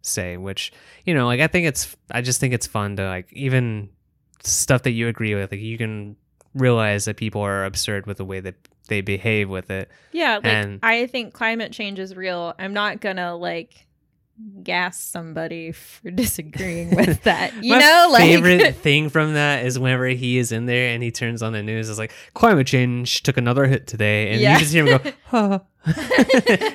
say. 0.00 0.38
Which 0.38 0.72
you 1.04 1.12
know, 1.12 1.26
like 1.26 1.40
I 1.40 1.46
think 1.46 1.66
it's 1.66 1.94
I 2.10 2.22
just 2.22 2.40
think 2.40 2.54
it's 2.54 2.66
fun 2.66 2.96
to 2.96 3.06
like 3.06 3.30
even 3.34 3.90
stuff 4.42 4.84
that 4.84 4.92
you 4.92 5.06
agree 5.08 5.34
with. 5.34 5.52
Like 5.52 5.60
you 5.60 5.76
can 5.76 6.16
realize 6.54 7.04
that 7.04 7.18
people 7.18 7.42
are 7.42 7.66
absurd 7.66 8.06
with 8.06 8.16
the 8.16 8.24
way 8.24 8.40
that 8.40 8.54
they 8.88 9.00
behave 9.00 9.48
with 9.48 9.70
it. 9.70 9.90
Yeah, 10.12 10.36
like 10.36 10.46
And- 10.46 10.80
I 10.82 11.06
think 11.06 11.32
climate 11.34 11.72
change 11.72 11.98
is 11.98 12.14
real. 12.14 12.54
I'm 12.58 12.72
not 12.74 13.00
gonna 13.00 13.34
like 13.36 13.86
gas 14.64 15.00
somebody 15.00 15.70
for 15.70 16.10
disagreeing 16.22 16.94
with 16.96 17.22
that. 17.24 17.52
You 17.62 17.78
know, 17.78 18.08
like 18.10 18.22
favorite 18.22 18.74
thing 18.82 19.08
from 19.08 19.34
that 19.34 19.64
is 19.64 19.78
whenever 19.78 20.06
he 20.08 20.38
is 20.38 20.50
in 20.52 20.66
there 20.66 20.92
and 20.92 21.02
he 21.02 21.10
turns 21.12 21.40
on 21.42 21.52
the 21.52 21.62
news, 21.62 21.88
it's 21.88 21.98
like 22.00 22.12
climate 22.34 22.66
change 22.66 23.22
took 23.22 23.36
another 23.36 23.66
hit 23.66 23.86
today, 23.86 24.32
and 24.32 24.40
Yeah. 24.40 24.54
you 24.54 24.58
just 24.60 24.72
hear 24.72 24.86
him 24.86 24.98
go, 25.02 25.12
huh. 25.26 25.58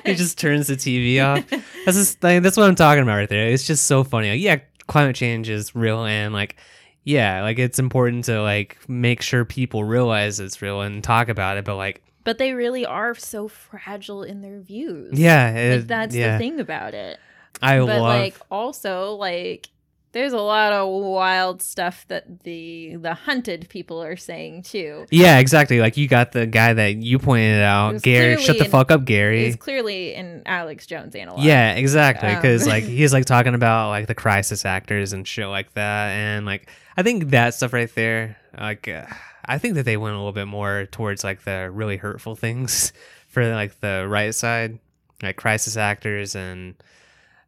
he 0.04 0.14
just 0.14 0.38
turns 0.38 0.68
the 0.68 0.76
TV 0.76 1.22
off. 1.24 1.48
That's 1.84 1.96
just 1.98 2.22
like, 2.22 2.42
that's 2.42 2.56
what 2.56 2.66
I'm 2.68 2.74
talking 2.74 3.02
about 3.02 3.16
right 3.16 3.28
there. 3.28 3.48
It's 3.48 3.66
just 3.66 3.84
so 3.86 4.04
funny. 4.04 4.30
Like, 4.30 4.40
yeah, 4.40 4.60
climate 4.86 5.16
change 5.16 5.48
is 5.48 5.74
real, 5.74 6.04
and 6.04 6.32
like, 6.32 6.56
yeah, 7.04 7.42
like 7.42 7.58
it's 7.58 7.78
important 7.78 8.24
to 8.26 8.42
like 8.42 8.78
make 8.88 9.22
sure 9.22 9.44
people 9.44 9.84
realize 9.84 10.40
it's 10.40 10.60
real 10.60 10.80
and 10.82 11.02
talk 11.02 11.28
about 11.28 11.56
it, 11.56 11.64
but 11.64 11.76
like, 11.76 12.02
but 12.24 12.38
they 12.38 12.52
really 12.52 12.84
are 12.84 13.14
so 13.14 13.48
fragile 13.48 14.22
in 14.22 14.42
their 14.42 14.60
views. 14.60 15.18
yeah, 15.18 15.76
like 15.76 15.86
that's 15.86 16.14
yeah. 16.14 16.32
the 16.32 16.38
thing 16.38 16.60
about 16.60 16.94
it. 16.94 17.18
I 17.62 17.78
but 17.78 17.86
love. 17.86 18.02
like 18.02 18.36
also 18.50 19.14
like 19.14 19.68
there's 20.12 20.32
a 20.32 20.38
lot 20.40 20.72
of 20.72 20.88
wild 20.88 21.62
stuff 21.62 22.04
that 22.08 22.42
the 22.44 22.96
the 22.96 23.14
hunted 23.14 23.68
people 23.68 24.02
are 24.02 24.16
saying 24.16 24.62
too. 24.62 25.06
yeah, 25.10 25.38
exactly. 25.38 25.80
Like 25.80 25.96
you 25.96 26.08
got 26.08 26.32
the 26.32 26.46
guy 26.46 26.72
that 26.72 26.96
you 26.96 27.18
pointed 27.18 27.62
out, 27.62 28.02
Gary. 28.02 28.40
Shut 28.40 28.58
the 28.58 28.64
an- 28.64 28.70
fuck 28.70 28.90
up, 28.90 29.04
Gary. 29.04 29.44
He's 29.44 29.56
clearly 29.56 30.14
an 30.14 30.42
Alex 30.46 30.86
Jones 30.86 31.14
analog. 31.14 31.40
Yeah, 31.40 31.74
exactly. 31.74 32.34
Because 32.34 32.64
Um, 32.64 32.70
like 32.70 32.84
he's 32.98 33.12
like 33.12 33.24
talking 33.24 33.54
about 33.54 33.90
like 33.90 34.06
the 34.06 34.14
crisis 34.14 34.64
actors 34.64 35.12
and 35.12 35.26
shit 35.26 35.46
like 35.46 35.72
that, 35.74 36.10
and 36.10 36.44
like 36.46 36.70
I 36.96 37.02
think 37.02 37.30
that 37.30 37.54
stuff 37.54 37.72
right 37.72 37.92
there, 37.94 38.36
like 38.58 38.88
uh, 38.88 39.06
I 39.44 39.58
think 39.58 39.74
that 39.74 39.84
they 39.84 39.96
went 39.96 40.14
a 40.14 40.18
little 40.18 40.32
bit 40.32 40.46
more 40.48 40.86
towards 40.90 41.22
like 41.24 41.44
the 41.44 41.70
really 41.70 41.96
hurtful 41.96 42.34
things 42.36 42.92
for 43.28 43.48
like 43.54 43.78
the 43.80 44.06
right 44.08 44.34
side, 44.34 44.78
like 45.22 45.36
crisis 45.36 45.76
actors, 45.76 46.34
and 46.34 46.74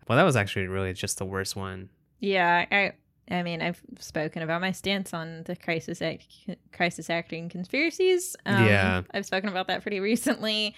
well, 0.08 0.16
that 0.16 0.24
was 0.24 0.36
actually 0.36 0.68
really 0.68 0.92
just 0.92 1.18
the 1.18 1.24
worst 1.26 1.56
one. 1.56 1.88
Yeah, 2.22 2.64
I 2.70 2.92
I 3.30 3.42
mean, 3.42 3.60
I've 3.62 3.80
spoken 3.98 4.42
about 4.42 4.60
my 4.60 4.72
stance 4.72 5.12
on 5.12 5.42
the 5.44 5.56
crisis 5.56 6.00
act, 6.00 6.24
crisis 6.72 7.10
acting 7.10 7.48
conspiracies. 7.48 8.36
Um, 8.46 8.66
Yeah. 8.66 9.02
I've 9.12 9.26
spoken 9.26 9.48
about 9.50 9.66
that 9.68 9.82
pretty 9.82 10.00
recently. 10.10 10.74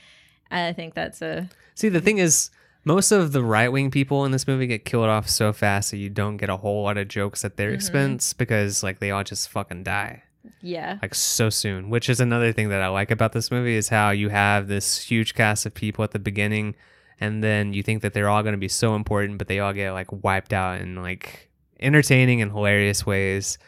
I 0.51 0.73
think 0.73 0.95
that's 0.95 1.21
a 1.23 1.49
See, 1.75 1.89
the 1.89 2.01
thing 2.01 2.19
is, 2.19 2.51
most 2.85 3.11
of 3.13 3.33
the 3.33 3.43
right 3.43 3.71
wing 3.73 3.91
people 3.91 4.25
in 4.25 4.31
this 4.33 4.47
movie 4.47 4.67
get 4.67 4.85
killed 4.85 5.07
off 5.09 5.29
so 5.29 5.53
fast 5.53 5.91
that 5.91 5.97
you 5.99 6.11
don't 6.11 6.37
get 6.37 6.49
a 6.51 6.57
whole 6.57 6.83
lot 6.85 6.97
of 6.99 7.09
jokes 7.09 7.45
at 7.45 7.57
their 7.57 7.71
Mhm. 7.71 7.75
expense 7.75 8.33
because 8.33 8.83
like 8.83 8.99
they 9.01 9.11
all 9.11 9.25
just 9.25 9.49
fucking 9.51 9.83
die. 9.85 10.23
yeah, 10.61 10.99
like 11.01 11.15
so 11.15 11.49
soon 11.49 11.89
which 11.89 12.09
is 12.11 12.21
another 12.21 12.53
thing 12.53 12.69
that 12.69 12.83
i 12.83 12.89
like 12.89 13.11
about 13.11 13.33
this 13.33 13.51
movie 13.51 13.75
is 13.77 13.89
how 13.89 14.11
you 14.11 14.29
have 14.29 14.69
this 14.69 14.99
huge 14.99 15.33
cast 15.35 15.65
of 15.65 15.73
people 15.73 16.05
at 16.05 16.11
the 16.11 16.19
beginning 16.19 16.75
and 17.21 17.43
then 17.43 17.73
you 17.73 17.83
think 17.83 18.03
that 18.03 18.13
they're 18.13 18.29
all 18.29 18.43
going 18.43 18.55
to 18.55 18.59
be 18.59 18.69
so 18.69 18.95
important 18.95 19.39
but 19.39 19.49
they 19.49 19.61
all 19.61 19.73
get 19.73 19.93
like 19.93 20.09
wiped 20.25 20.53
out 20.53 20.81
in 20.81 20.97
like 20.97 21.51
entertaining 21.81 22.41
and 22.43 22.51
hilarious 22.51 23.05
ways 23.07 23.59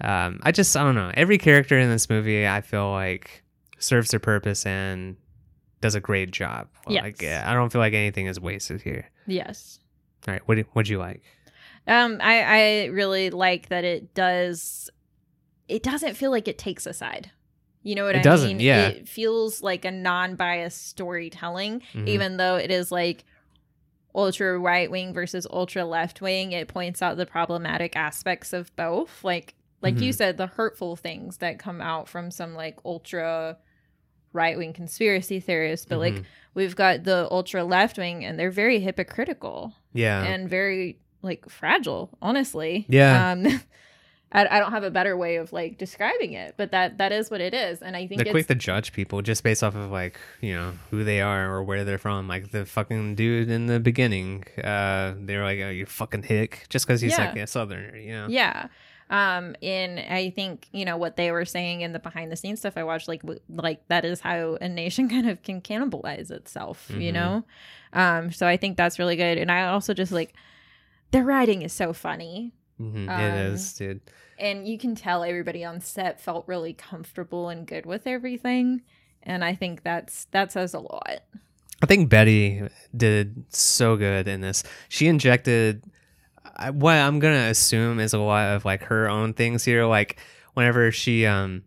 um, 0.00 0.40
i 0.42 0.50
just 0.52 0.76
i 0.76 0.82
don't 0.82 0.94
know 0.94 1.10
every 1.14 1.38
character 1.38 1.78
in 1.78 1.88
this 1.90 2.08
movie 2.10 2.46
i 2.46 2.60
feel 2.60 2.90
like 2.90 3.42
serves 3.78 4.10
their 4.10 4.20
purpose 4.20 4.66
and 4.66 5.16
does 5.80 5.94
a 5.94 6.00
great 6.00 6.30
job 6.30 6.68
like 6.86 7.20
Yes. 7.20 7.22
yeah, 7.22 7.44
i 7.46 7.54
don't 7.54 7.70
feel 7.70 7.80
like 7.80 7.92
anything 7.94 8.26
is 8.26 8.40
wasted 8.40 8.80
here 8.82 9.10
yes. 9.26 9.78
all 10.26 10.32
right 10.32 10.42
what 10.46 10.56
do, 10.56 10.64
what'd 10.72 10.88
you 10.88 10.98
like 10.98 11.22
Um, 11.86 12.18
I 12.22 12.40
I 12.42 12.84
really 12.86 13.28
like 13.28 13.68
that 13.68 13.84
it 13.84 14.14
does. 14.14 14.88
It 15.68 15.82
doesn't 15.82 16.14
feel 16.14 16.30
like 16.30 16.48
it 16.48 16.56
takes 16.56 16.86
a 16.86 16.94
side. 16.94 17.30
You 17.84 17.94
know 17.94 18.04
what 18.04 18.16
It 18.16 18.20
I 18.20 18.22
doesn't, 18.22 18.48
mean? 18.56 18.60
yeah. 18.60 18.88
It 18.88 19.08
feels 19.08 19.62
like 19.62 19.84
a 19.84 19.90
non-biased 19.92 20.88
storytelling, 20.88 21.82
Mhm. 21.92 22.08
even 22.08 22.36
though 22.38 22.56
it 22.56 22.70
is 22.72 22.90
like 22.90 23.24
ultra 24.14 24.58
right 24.58 24.90
wing 24.90 25.12
versus 25.12 25.46
ultra 25.50 25.84
left 25.84 26.20
wing. 26.20 26.52
It 26.52 26.66
points 26.68 27.02
out 27.02 27.16
the 27.16 27.26
problematic 27.26 27.94
aspects 27.96 28.52
of 28.52 28.74
both. 28.74 29.22
Like 29.22 29.54
like 29.82 30.00
you 30.00 30.12
Mhm. 30.12 30.16
said, 30.16 30.36
the 30.38 30.46
hurtful 30.46 30.96
things 30.96 31.36
that 31.38 31.58
come 31.58 31.82
out 31.82 32.08
from 32.08 32.30
some 32.30 32.54
like 32.54 32.78
ultra 32.86 33.58
right 34.32 34.56
wing 34.56 34.72
conspiracy 34.72 35.40
theorists, 35.40 35.84
but 35.84 35.98
like 35.98 36.14
Mhm. 36.14 36.24
we've 36.54 36.74
got 36.74 37.04
the 37.04 37.28
ultra 37.30 37.64
left 37.64 37.98
wing, 37.98 38.24
and 38.24 38.38
they're 38.38 38.50
very 38.50 38.80
hypocritical 38.80 39.74
yeah 39.92 40.24
and 40.24 40.48
very 40.48 40.98
like 41.22 41.48
fragile 41.50 42.10
honestly 42.22 42.84
Yeah. 42.88 43.32
um 43.32 43.44
I, 44.34 44.46
I 44.56 44.58
don't 44.58 44.72
have 44.72 44.82
a 44.82 44.90
better 44.90 45.16
way 45.16 45.36
of 45.36 45.52
like 45.52 45.78
describing 45.78 46.32
it 46.32 46.54
but 46.56 46.72
that 46.72 46.98
that 46.98 47.12
is 47.12 47.30
what 47.30 47.40
it 47.40 47.54
is 47.54 47.80
and 47.82 47.96
i 47.96 48.06
think 48.06 48.18
they're 48.18 48.26
it's 48.26 48.30
quick 48.32 48.46
to 48.48 48.54
judge 48.54 48.92
people 48.92 49.22
just 49.22 49.42
based 49.44 49.62
off 49.62 49.74
of 49.76 49.90
like 49.90 50.18
you 50.40 50.52
know 50.54 50.72
who 50.90 51.04
they 51.04 51.20
are 51.20 51.50
or 51.54 51.62
where 51.62 51.84
they're 51.84 51.98
from 51.98 52.26
like 52.28 52.50
the 52.50 52.66
fucking 52.66 53.14
dude 53.14 53.48
in 53.48 53.66
the 53.66 53.78
beginning 53.80 54.44
uh 54.62 55.14
they're 55.20 55.44
like 55.44 55.60
oh 55.60 55.70
you 55.70 55.86
fucking 55.86 56.24
hick 56.24 56.66
just 56.68 56.86
because 56.86 57.00
he's 57.00 57.16
like 57.16 57.36
a 57.36 57.46
southerner 57.46 57.96
you 57.96 58.12
know? 58.12 58.26
Yeah. 58.28 58.68
Um 59.10 59.54
and 59.62 60.00
i 60.00 60.30
think 60.30 60.66
you 60.72 60.84
know 60.86 60.96
what 60.96 61.16
they 61.16 61.30
were 61.30 61.44
saying 61.44 61.82
in 61.82 61.92
the 61.92 61.98
behind 61.98 62.32
the 62.32 62.36
scenes 62.36 62.60
stuff 62.60 62.76
i 62.76 62.82
watched 62.82 63.06
like 63.06 63.20
w- 63.22 63.40
like 63.50 63.86
that 63.88 64.04
is 64.04 64.18
how 64.20 64.56
a 64.60 64.68
nation 64.68 65.08
kind 65.14 65.28
of 65.28 65.42
can 65.42 65.60
cannibalize 65.60 66.30
itself 66.30 66.90
you 66.90 67.10
Mhm. 67.10 67.14
know? 67.14 67.44
Um 67.92 68.32
so 68.32 68.46
i 68.46 68.56
think 68.56 68.76
that's 68.76 68.98
really 68.98 69.14
good 69.16 69.36
and 69.38 69.52
i 69.52 69.66
also 69.68 69.92
just 69.94 70.10
like 70.10 70.32
the 71.12 71.22
writing 71.22 71.62
is 71.62 71.72
so 71.72 71.92
funny. 71.92 72.52
Mhm, 72.80 73.08
Um, 73.08 73.20
it 73.20 73.34
is 73.52 73.72
dude 73.74 74.00
and 74.38 74.66
you 74.66 74.78
can 74.78 74.94
tell 74.94 75.22
everybody 75.22 75.64
on 75.64 75.80
set 75.80 76.20
felt 76.20 76.46
really 76.46 76.72
comfortable 76.72 77.48
and 77.48 77.66
good 77.66 77.86
with 77.86 78.06
everything 78.06 78.82
and 79.22 79.44
i 79.44 79.54
think 79.54 79.82
that's 79.82 80.26
that 80.26 80.52
says 80.52 80.74
a 80.74 80.78
lot 80.78 81.20
i 81.82 81.86
think 81.86 82.08
betty 82.08 82.62
did 82.96 83.44
so 83.48 83.96
good 83.96 84.28
in 84.28 84.40
this 84.40 84.62
she 84.88 85.06
injected 85.06 85.84
what 86.72 86.94
i'm 86.94 87.18
gonna 87.18 87.48
assume 87.48 87.98
is 88.00 88.12
a 88.12 88.18
lot 88.18 88.54
of 88.54 88.64
like 88.64 88.84
her 88.84 89.08
own 89.08 89.32
things 89.34 89.64
here 89.64 89.84
like 89.86 90.18
whenever 90.54 90.90
she 90.90 91.26
um 91.26 91.62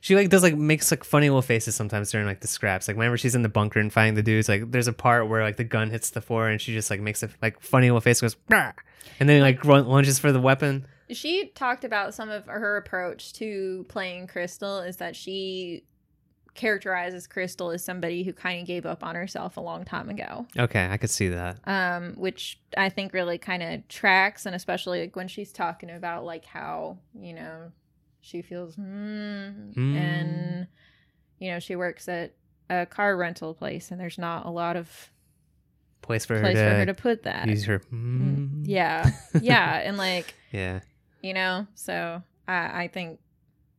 she 0.00 0.14
like 0.14 0.28
does 0.28 0.42
like 0.42 0.56
makes 0.56 0.90
like 0.90 1.04
funny 1.04 1.28
little 1.28 1.42
faces 1.42 1.74
sometimes 1.74 2.10
during 2.10 2.26
like 2.26 2.40
the 2.40 2.46
scraps. 2.46 2.88
Like 2.88 2.96
whenever 2.96 3.18
she's 3.18 3.34
in 3.34 3.42
the 3.42 3.48
bunker 3.48 3.80
and 3.80 3.92
fighting 3.92 4.14
the 4.14 4.22
dudes, 4.22 4.48
like 4.48 4.70
there's 4.70 4.88
a 4.88 4.92
part 4.92 5.28
where 5.28 5.42
like 5.42 5.56
the 5.56 5.64
gun 5.64 5.90
hits 5.90 6.10
the 6.10 6.20
floor 6.20 6.48
and 6.48 6.60
she 6.60 6.72
just 6.72 6.90
like 6.90 7.00
makes 7.00 7.22
a 7.22 7.30
like 7.42 7.60
funny 7.60 7.88
little 7.88 8.00
face, 8.00 8.20
goes, 8.20 8.36
"Rah!" 8.48 8.72
and 9.20 9.28
then 9.28 9.42
like 9.42 9.64
run, 9.64 9.86
lunges 9.86 10.18
for 10.18 10.32
the 10.32 10.40
weapon. 10.40 10.86
She 11.10 11.46
talked 11.54 11.84
about 11.84 12.14
some 12.14 12.28
of 12.30 12.46
her 12.46 12.76
approach 12.76 13.32
to 13.34 13.84
playing 13.88 14.26
crystal 14.26 14.80
is 14.80 14.96
that 14.98 15.16
she 15.16 15.84
characterizes 16.54 17.26
crystal 17.28 17.70
as 17.70 17.84
somebody 17.84 18.24
who 18.24 18.32
kind 18.32 18.60
of 18.60 18.66
gave 18.66 18.84
up 18.84 19.04
on 19.04 19.14
herself 19.14 19.56
a 19.56 19.60
long 19.60 19.84
time 19.84 20.08
ago 20.08 20.44
Okay, 20.58 20.88
I 20.90 20.96
could 20.96 21.10
see 21.10 21.28
that. 21.28 21.58
um 21.68 22.14
which 22.16 22.58
i 22.76 22.88
think 22.88 23.12
really 23.12 23.38
kind 23.38 23.62
of 23.62 23.86
tracks 23.88 24.44
and 24.44 24.56
especially 24.56 25.00
like 25.02 25.14
when 25.14 25.28
she's 25.28 25.52
talking 25.52 25.88
about 25.90 26.24
like 26.24 26.44
how 26.44 26.98
you 27.14 27.32
know 27.32 27.70
she 28.20 28.42
feels 28.42 28.74
mm, 28.74 29.72
Hmm. 29.74 29.96
and 29.96 30.66
you 31.38 31.52
know 31.52 31.60
she 31.60 31.76
works 31.76 32.08
at 32.08 32.34
a 32.68 32.86
car 32.86 33.16
rental 33.16 33.54
place 33.54 33.92
and 33.92 34.00
there's 34.00 34.18
not 34.18 34.44
a 34.44 34.50
lot 34.50 34.76
of 34.76 35.10
Place 36.02 36.24
for 36.24 36.38
her 36.38 36.42
to, 36.42 36.54
for 36.54 36.58
her 36.78 36.86
to 36.86 36.94
put 36.94 37.22
that 37.24 37.46
use 37.48 37.64
her. 37.66 37.80
Mm, 37.92 38.62
yeah 38.64 39.10
yeah 39.40 39.76
and 39.78 39.96
like 39.96 40.34
yeah. 40.52 40.80
You 41.22 41.34
know 41.34 41.66
so 41.74 42.22
i 42.46 42.84
i 42.84 42.88
think 42.88 43.18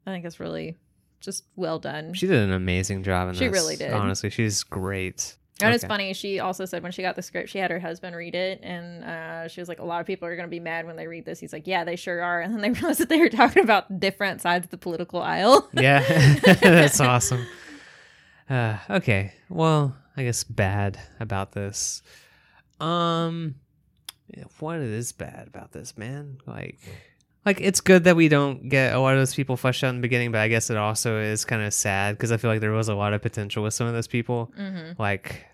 i 0.06 0.12
think 0.12 0.26
it's 0.26 0.40
really 0.40 0.76
just 1.22 1.44
well 1.56 1.80
done 1.80 2.14
She 2.14 2.28
did 2.28 2.38
an 2.44 2.52
amazing 2.54 3.04
job 3.04 3.28
in 3.30 3.36
She 3.36 3.46
this. 3.48 3.54
really 3.54 3.76
did. 3.76 3.92
Honestly, 3.92 4.30
she's 4.30 4.64
great. 4.64 5.36
And 5.62 5.74
it's 5.76 5.84
funny. 5.84 6.14
She 6.14 6.40
also 6.40 6.64
said 6.64 6.82
when 6.84 6.94
she 6.94 7.02
got 7.02 7.18
the 7.18 7.22
script, 7.22 7.50
she 7.50 7.58
had 7.58 7.70
her 7.70 7.80
husband 7.82 8.16
read 8.16 8.34
it, 8.34 8.62
and 8.64 9.04
uh, 9.04 9.48
she 9.50 9.60
was 9.60 9.68
like, 9.68 9.80
"A 9.80 9.84
lot 9.84 10.00
of 10.00 10.08
people 10.08 10.26
are 10.30 10.36
going 10.38 10.48
to 10.48 10.50
be 10.50 10.62
mad 10.62 10.86
when 10.86 10.96
they 10.96 11.06
read 11.08 11.26
this." 11.26 11.38
He's 11.38 11.52
like, 11.52 11.68
"Yeah, 11.68 11.84
they 11.84 11.98
sure 11.98 12.22
are." 12.22 12.40
And 12.44 12.54
then 12.54 12.62
they 12.62 12.70
realized 12.70 13.02
that 13.02 13.10
they 13.10 13.20
were 13.20 13.28
talking 13.28 13.62
about 13.62 14.00
different 14.00 14.40
sides 14.40 14.68
of 14.68 14.70
the 14.70 14.78
political 14.78 15.22
aisle. 15.22 15.68
Yeah, 15.74 16.00
that's 16.62 17.02
awesome. 17.02 17.46
Uh, 18.50 18.78
okay, 18.90 19.34
well, 19.50 19.98
I 20.16 20.24
guess 20.24 20.46
bad 20.46 20.98
about 21.20 21.52
this. 21.52 22.02
Um, 22.80 23.56
what 24.60 24.78
is 24.78 25.12
bad 25.12 25.48
about 25.50 25.74
this, 25.74 25.98
man? 25.98 26.38
Like, 26.48 26.80
like 27.50 27.62
it's 27.62 27.82
good 27.82 28.04
that 28.04 28.16
we 28.16 28.30
don't 28.30 28.70
get 28.70 28.94
a 28.94 29.00
lot 29.00 29.14
of 29.14 29.20
those 29.20 29.34
people 29.34 29.58
fleshed 29.58 29.84
out 29.84 29.90
in 29.90 29.96
the 29.96 30.02
beginning, 30.02 30.32
but 30.32 30.42
I 30.42 30.48
guess 30.48 30.70
it 30.70 30.78
also 30.78 31.20
is 31.20 31.46
kind 31.46 31.62
of 31.64 31.74
sad 31.74 32.16
because 32.16 32.32
I 32.32 32.38
feel 32.38 32.52
like 32.52 32.62
there 32.62 32.72
was 32.72 32.90
a 32.90 32.96
lot 32.96 33.14
of 33.14 33.22
potential 33.22 33.64
with 33.64 33.74
some 33.74 33.88
of 33.88 33.94
those 33.94 34.08
people. 34.08 34.52
mm-hmm. 34.58 35.02
Like, 35.02 35.46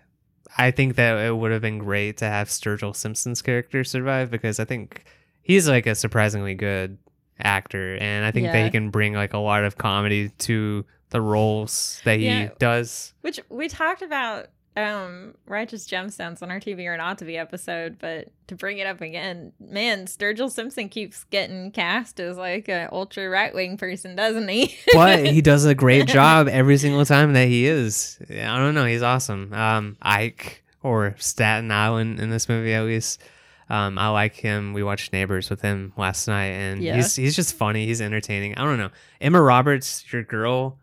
I 0.58 0.70
think 0.70 0.96
that 0.96 1.18
it 1.26 1.36
would 1.36 1.52
have 1.52 1.62
been 1.62 1.78
great 1.78 2.18
to 2.18 2.26
have 2.26 2.48
Sturgill 2.48 2.94
Simpson's 2.94 3.42
character 3.42 3.82
survive 3.84 4.30
because 4.30 4.60
I 4.60 4.64
think 4.64 5.04
he's 5.42 5.68
like 5.68 5.86
a 5.86 5.94
surprisingly 5.94 6.54
good 6.54 6.98
actor, 7.38 7.96
and 8.00 8.24
I 8.24 8.30
think 8.30 8.46
that 8.52 8.64
he 8.64 8.70
can 8.70 8.90
bring 8.90 9.14
like 9.14 9.32
a 9.34 9.38
lot 9.38 9.64
of 9.64 9.76
comedy 9.78 10.30
to 10.40 10.84
the 11.10 11.20
roles 11.20 12.00
that 12.04 12.18
he 12.18 12.26
Yeah. 12.26 12.50
does. 12.58 13.14
Which 13.22 13.40
we 13.48 13.68
talked 13.68 14.02
about 14.02 14.46
um 14.76 15.34
righteous 15.46 15.86
gemstones 15.86 16.42
on 16.42 16.50
our 16.50 16.60
TV 16.60 16.86
or 16.86 16.96
not 16.96 17.18
to 17.18 17.24
be 17.24 17.36
episode, 17.38 17.98
but 17.98 18.28
to 18.48 18.54
bring 18.54 18.78
it 18.78 18.86
up 18.86 19.00
again, 19.00 19.52
man, 19.58 20.06
Sturgill 20.06 20.50
Simpson 20.50 20.88
keeps 20.88 21.24
getting 21.24 21.70
cast 21.72 22.20
as 22.20 22.36
like 22.36 22.68
an 22.68 22.88
ultra 22.92 23.28
right 23.28 23.54
wing 23.54 23.76
person, 23.78 24.14
doesn't 24.16 24.48
he? 24.48 24.76
But 24.92 25.26
he 25.26 25.40
does 25.40 25.64
a 25.64 25.74
great 25.74 26.06
job 26.18 26.48
every 26.48 26.76
single 26.78 27.04
time 27.06 27.32
that 27.32 27.48
he 27.48 27.66
is. 27.66 28.18
I 28.30 28.58
don't 28.58 28.74
know, 28.74 28.84
he's 28.86 29.02
awesome. 29.02 29.52
Um, 29.52 29.96
Ike 30.02 30.62
or 30.82 31.14
Staten 31.18 31.70
Island 31.70 32.20
in 32.20 32.30
this 32.30 32.48
movie 32.48 32.74
at 32.74 32.84
least. 32.84 33.22
Um, 33.68 33.98
I 33.98 34.08
like 34.10 34.34
him. 34.36 34.74
We 34.74 34.84
watched 34.84 35.12
Neighbors 35.12 35.50
with 35.50 35.60
him 35.60 35.92
last 35.96 36.28
night, 36.28 36.52
and 36.52 36.80
Yeah. 36.80 36.94
he's 36.96 37.16
he's 37.16 37.34
just 37.34 37.54
funny. 37.54 37.84
He's 37.86 38.00
entertaining. 38.00 38.54
I 38.56 38.62
don't 38.62 38.78
know. 38.78 38.90
Emma 39.20 39.42
Roberts, 39.42 40.04
your 40.12 40.22
girl, 40.22 40.78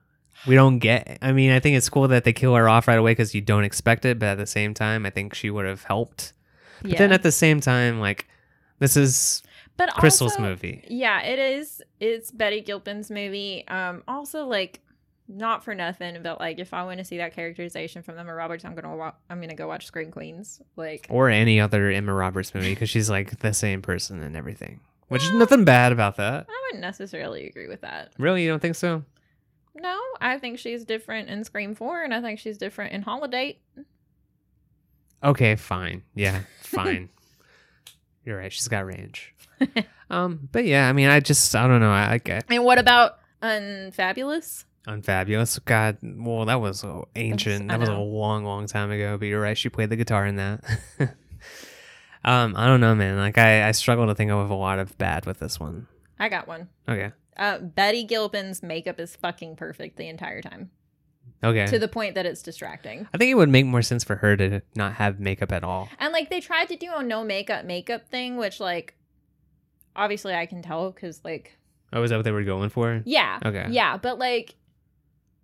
we 0.47 0.56
don't 0.56 0.79
get. 0.79 1.17
I 1.21 1.32
mean, 1.32 1.51
I 1.51 1.60
think 1.60 1.77
it's 1.77 1.89
cool 1.89 2.08
that 2.08 2.23
they 2.23 2.34
kill 2.34 2.56
her 2.56 2.67
off 2.67 2.88
right 2.88 2.97
away 2.97 3.12
because 3.12 3.34
you 3.34 3.41
don't 3.41 3.63
expect 3.63 4.06
it, 4.06 4.19
but 4.19 4.29
at 4.29 4.38
the 4.38 4.45
same 4.45 4.73
time, 4.73 5.06
I 5.06 5.10
think 5.10 5.34
she 5.34 5.49
would 5.49 5.65
have 5.65 5.84
helped. 5.84 6.34
But 6.82 6.91
yeah. 6.91 6.97
then 6.97 7.12
at 7.12 7.23
the 7.23 7.32
same 7.32 7.62
time, 7.62 7.99
like 7.99 8.27
this 8.79 8.97
is 8.97 9.43
but 9.77 9.89
Crystal's 9.95 10.34
also- 10.34 10.43
movie. 10.43 10.84
Yeah, 10.88 11.21
it 11.21 11.39
is. 11.39 11.82
It's 11.99 12.32
Betty 12.32 12.62
Gilpin's 12.62 13.10
movie. 13.10 13.67
Um, 13.67 14.03
also 14.08 14.45
like 14.45 14.82
not 15.27 15.63
for 15.63 15.73
nothing, 15.73 16.21
but 16.21 16.39
like 16.39 16.60
if 16.60 16.73
I 16.73 16.84
want 16.84 16.99
to 16.99 17.06
see 17.06 17.17
that 17.17 17.34
characterization 17.34 18.03
from 18.03 18.19
Emma 18.19 18.34
Roberts, 18.34 18.65
I'm 18.65 18.75
gonna 18.75 18.95
wa- 18.95 19.13
I'm 19.29 19.39
gonna 19.39 19.56
go 19.56 19.67
watch 19.67 19.86
Scream 19.86 20.12
Queens. 20.12 20.62
Like 20.75 21.08
or 21.10 21.29
any 21.29 21.60
other 21.60 21.89
Emma 21.89 22.13
Roberts 22.13 22.53
movie 22.53 22.71
because 22.73 22.89
she's 22.89 23.10
like 23.10 23.39
the 23.39 23.53
same 23.53 23.82
person 23.82 24.21
and 24.21 24.36
everything. 24.36 24.82
Which 25.08 25.23
is 25.23 25.32
nothing 25.32 25.63
bad 25.63 25.91
about 25.91 26.17
that. 26.17 26.47
I 26.49 26.62
wouldn't 26.67 26.82
necessarily 26.82 27.45
agree 27.47 27.67
with 27.67 27.82
that. 27.82 28.13
Really, 28.17 28.43
you 28.43 28.49
don't 28.49 28.62
think 28.62 28.75
so? 28.75 29.03
No, 29.75 29.99
I 30.21 30.38
think 30.38 30.59
she's 30.59 30.86
different 30.86 31.29
in 31.29 31.43
Scream 31.43 31.75
Four, 31.75 32.03
and 32.03 32.13
I 32.13 32.21
think 32.21 32.39
she's 32.39 32.57
different 32.57 32.93
in 32.93 33.01
Holiday. 33.01 33.57
Okay, 35.23 35.55
fine. 35.55 36.03
Yeah, 36.15 36.41
fine. 36.62 37.09
You're 38.25 38.38
right. 38.38 38.51
She's 38.51 38.67
got 38.67 38.86
range. 38.86 39.33
um, 40.09 40.47
but 40.51 40.65
yeah, 40.65 40.88
I 40.88 40.93
mean, 40.93 41.09
I 41.09 41.19
just 41.19 41.55
I 41.55 41.67
don't 41.67 41.79
know. 41.81 41.91
I, 41.91 42.13
I 42.13 42.17
get 42.17 42.45
And 42.49 42.63
what 42.63 42.77
about 42.77 43.19
Unfabulous? 43.41 44.65
unfabulous. 44.88 45.59
God, 45.59 45.97
well, 46.01 46.45
that 46.45 46.59
was 46.62 46.86
ancient. 47.15 47.69
That 47.69 47.79
was 47.79 47.89
a 47.89 47.97
long, 47.97 48.45
long 48.45 48.67
time 48.67 48.91
ago. 48.91 49.17
But 49.17 49.25
you're 49.27 49.41
right. 49.41 49.57
She 49.57 49.69
played 49.69 49.89
the 49.89 49.95
guitar 49.95 50.25
in 50.25 50.36
that. 50.38 50.63
um, 52.25 52.55
I 52.57 52.67
don't 52.67 52.81
know, 52.81 52.95
man. 52.95 53.17
Like 53.17 53.38
I, 53.38 53.67
I 53.67 53.71
struggle 53.71 54.07
to 54.07 54.15
think 54.15 54.31
of 54.31 54.49
a 54.49 54.55
lot 54.55 54.79
of 54.79 54.97
bad 54.97 55.25
with 55.25 55.39
this 55.39 55.59
one. 55.59 55.88
I 56.19 56.29
got 56.29 56.47
one. 56.47 56.69
Okay. 56.88 57.12
Uh, 57.37 57.57
Betty 57.59 58.03
Gilpin's 58.03 58.61
makeup 58.63 58.99
is 58.99 59.15
fucking 59.15 59.55
perfect 59.55 59.97
the 59.97 60.07
entire 60.07 60.41
time, 60.41 60.69
Okay. 61.43 61.65
to 61.67 61.79
the 61.79 61.87
point 61.87 62.15
that 62.15 62.25
it's 62.25 62.41
distracting. 62.41 63.07
I 63.13 63.17
think 63.17 63.31
it 63.31 63.35
would 63.35 63.49
make 63.49 63.65
more 63.65 63.81
sense 63.81 64.03
for 64.03 64.17
her 64.17 64.37
to 64.37 64.61
not 64.75 64.93
have 64.93 65.19
makeup 65.19 65.51
at 65.51 65.63
all. 65.63 65.89
And 65.99 66.13
like 66.13 66.29
they 66.29 66.39
tried 66.39 66.69
to 66.69 66.75
do 66.75 66.91
a 66.95 67.01
no 67.03 67.23
makeup 67.23 67.65
makeup 67.65 68.07
thing, 68.09 68.37
which 68.37 68.59
like 68.59 68.95
obviously 69.95 70.33
I 70.33 70.45
can 70.45 70.61
tell 70.61 70.91
because 70.91 71.21
like 71.23 71.57
Oh, 71.91 72.01
is 72.03 72.09
that 72.09 72.15
what 72.17 72.23
they 72.25 72.31
were 72.31 72.43
going 72.43 72.69
for? 72.69 73.01
yeah, 73.05 73.39
Okay. 73.45 73.67
yeah, 73.69 73.97
but 73.97 74.17
like 74.19 74.55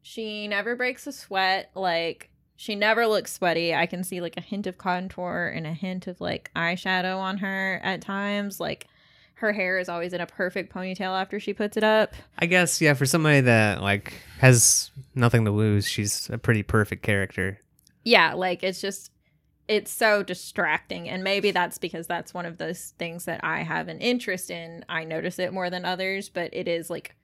she 0.02 0.48
never 0.48 0.76
breaks 0.76 1.06
a 1.08 1.12
sweat. 1.12 1.70
Like 1.76 2.30
she 2.56 2.76
never 2.76 3.06
looks 3.08 3.34
sweaty. 3.34 3.74
I 3.76 3.86
can 3.86 4.04
see 4.04 4.22
like 4.22 4.36
a 4.38 4.42
hint 4.42 4.66
of 4.68 4.78
contour 4.78 5.52
and 5.54 5.66
a 5.68 5.74
hint 5.74 6.08
of 6.08 6.20
like 6.22 6.52
eyeshadow 6.56 7.18
on 7.18 7.38
her 7.40 7.80
at 7.84 8.02
times. 8.02 8.60
Like 8.60 8.88
her 9.40 9.52
hair 9.54 9.78
is 9.80 9.90
always 9.90 10.14
in 10.14 10.22
a 10.22 10.26
perfect 10.26 10.74
ponytail 10.74 11.20
after 11.20 11.40
she 11.40 11.54
puts 11.54 11.76
it 11.78 11.84
up. 11.84 12.14
I 12.38 12.46
guess 12.46 12.82
yeah. 12.82 12.94
For 12.94 13.06
somebody 13.06 13.42
that 13.42 13.82
like 13.82 14.14
has 14.40 14.92
nothing 15.16 15.46
to 15.46 15.52
lose, 15.52 15.88
she's 15.88 16.30
a 16.30 16.38
pretty 16.38 16.64
perfect 16.64 17.04
character. 17.04 17.60
yeah 18.04 18.34
like 18.34 18.64
it's 18.64 18.80
just 18.82 19.12
it's 19.68 19.92
so 19.92 20.24
distracting 20.24 21.08
and 21.10 21.24
maybe 21.24 21.52
that's 21.52 21.78
because 21.78 22.08
that's 22.08 22.34
one 22.34 22.46
of 22.46 22.58
those 22.58 22.94
things 22.98 23.26
that 23.26 23.40
i 23.44 23.62
have 23.62 23.88
an 23.88 24.00
interest 24.00 24.50
in 24.50 24.84
i 24.90 25.04
notice 25.04 25.38
it 25.38 25.54
more 25.54 25.70
than 25.70 25.86
others 25.86 26.28
but 26.30 26.50
it 26.54 26.68
is 26.68 26.90
like 26.90 27.16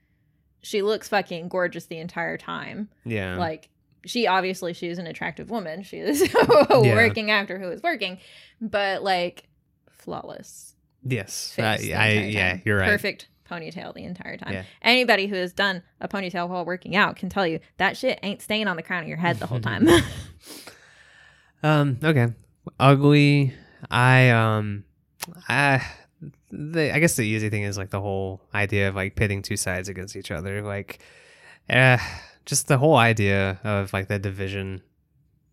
she 0.62 0.82
looks 0.84 1.08
fucking 1.08 1.48
gorgeous 1.48 1.86
the 1.88 1.98
entire 1.98 2.38
time 2.38 2.88
Yeah. 3.06 3.38
like 3.38 3.70
she 4.06 4.28
obviously 4.28 4.74
she 4.74 4.88
is 4.90 5.00
an 5.00 5.08
attractive 5.08 5.50
woman 5.50 5.82
she 5.82 5.98
is 5.98 6.22
Yeah. 6.70 6.94
working 6.94 7.32
after 7.32 7.58
who 7.58 7.72
is 7.72 7.82
working 7.82 8.20
but 8.62 9.02
like 9.02 9.48
flawless 9.90 10.75
yes. 11.06 11.56
I, 11.58 11.64
I 11.64 11.78
yeah. 11.78 12.58
You're 12.66 12.78
right. 12.80 12.90
perfect 12.90 13.30
ponytail 13.50 13.94
the 13.94 14.04
entire 14.04 14.38
time 14.38 14.52
Yeah. 14.54 14.64
anybody 14.82 15.28
who 15.28 15.36
has 15.36 15.54
done 15.54 15.84
a 16.02 16.08
ponytail 16.08 16.50
while 16.50 16.66
working 16.66 16.96
out 16.96 17.16
can 17.16 17.30
tell 17.30 17.46
you 17.46 17.60
that 17.78 17.96
shit 17.96 18.20
ain't 18.24 18.42
staying 18.42 18.68
on 18.68 18.76
the 18.76 18.82
crown 18.82 19.04
of 19.04 19.08
your 19.08 19.18
head 19.20 19.38
the 19.38 19.46
whole 19.46 19.60
time 19.60 19.88
Um. 21.64 21.98
Okay. 22.04 22.28
Ugly. 22.80 23.54
I 23.90 24.30
um. 24.30 24.84
I. 25.50 25.86
The, 26.52 26.94
I 26.96 27.00
guess 27.00 27.16
the 27.16 27.24
easy 27.24 27.50
thing 27.50 27.64
is 27.64 27.78
like 27.78 27.90
the 27.90 28.00
whole 28.02 28.42
idea 28.54 28.88
of 28.90 28.96
like 28.96 29.16
pitting 29.16 29.42
two 29.42 29.58
sides 29.58 29.90
against 29.90 30.16
each 30.16 30.32
other. 30.32 30.62
Like, 30.62 31.00
uh, 31.70 31.98
just 32.46 32.68
the 32.68 32.78
whole 32.78 32.96
idea 32.96 33.60
of 33.64 33.92
like 33.94 34.08
the 34.08 34.20
division. 34.20 34.82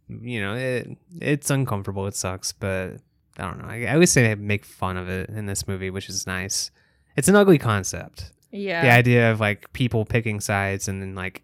You 0.09 0.43
know, 0.43 0.55
it 0.55 0.99
it's 1.21 1.51
uncomfortable. 1.51 2.07
It 2.07 2.15
sucks, 2.15 2.53
but 2.53 2.97
I 3.39 3.43
don't 3.43 3.59
know. 3.63 3.69
I, 3.69 3.85
I 3.85 3.95
always 3.95 4.11
say 4.13 4.23
they 4.23 4.35
make 4.35 4.65
fun 4.65 4.97
of 4.97 5.09
it 5.09 5.31
in 5.31 5.47
this 5.47 5.67
movie, 5.67 5.91
which 5.91 6.09
is 6.09 6.27
nice. 6.27 6.71
It's 7.17 7.29
an 7.29 7.37
ugly 7.37 7.59
concept. 7.59 8.33
yeah 8.51 8.83
the 8.83 8.91
idea 8.91 9.31
of 9.33 9.41
like 9.41 9.73
people 9.73 10.05
picking 10.05 10.41
sides 10.41 10.89
and 10.89 11.01
then 11.03 11.15
like 11.15 11.43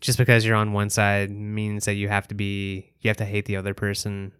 just 0.00 0.18
because 0.18 0.44
you're 0.44 0.56
on 0.56 0.72
one 0.72 0.90
side 0.90 1.30
means 1.30 1.84
that 1.86 1.94
you 1.94 2.08
have 2.08 2.26
to 2.28 2.34
be 2.34 2.92
you 3.00 3.08
have 3.08 3.16
to 3.16 3.24
hate 3.24 3.44
the 3.46 3.56
other 3.56 3.74
person 3.74 4.32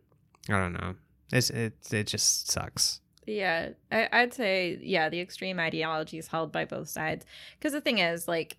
i 0.48 0.52
don't 0.52 0.72
know 0.74 0.94
it's 1.32 1.50
it, 1.50 1.74
it 1.90 2.06
just 2.06 2.50
sucks 2.50 3.00
Yeah, 3.26 3.70
I, 3.90 4.08
I'd 4.12 4.32
say 4.34 4.78
yeah, 4.80 5.08
the 5.08 5.20
extreme 5.20 5.58
ideology 5.58 6.16
is 6.18 6.28
held 6.28 6.52
by 6.52 6.64
both 6.64 6.88
sides. 6.88 7.26
Because 7.58 7.72
the 7.72 7.80
thing 7.80 7.98
is, 7.98 8.28
like, 8.28 8.56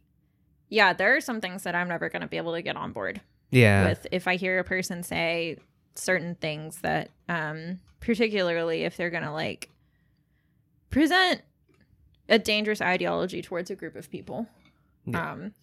yeah, 0.67 0.91
there 0.91 1.15
are 1.15 1.21
some 1.21 1.39
things 1.39 1.63
that 1.63 1.73
I'm 1.73 1.87
never 1.87 2.09
going 2.09 2.21
to 2.23 2.27
be 2.27 2.35
able 2.35 2.53
to 2.53 2.61
get 2.61 2.75
on 2.75 2.91
board 2.91 3.21
yeah 3.49 3.87
with 3.87 4.05
if 4.11 4.27
I 4.27 4.35
hear 4.35 4.59
a 4.59 4.63
person 4.65 5.03
say 5.03 5.57
certain 5.97 6.35
things 6.35 6.79
that, 6.81 7.09
um, 7.29 7.79
particularly 7.99 8.83
if 8.83 8.97
they're 8.97 9.09
going 9.09 9.23
to 9.23 9.31
like 9.31 9.69
present 10.89 11.41
a 12.29 12.39
dangerous 12.39 12.81
ideology 12.81 13.41
towards 13.41 13.69
a 13.69 13.75
group 13.75 13.95
of 13.95 14.09
people. 14.09 14.47
Yeah. 15.05 15.31
Um, 15.31 15.53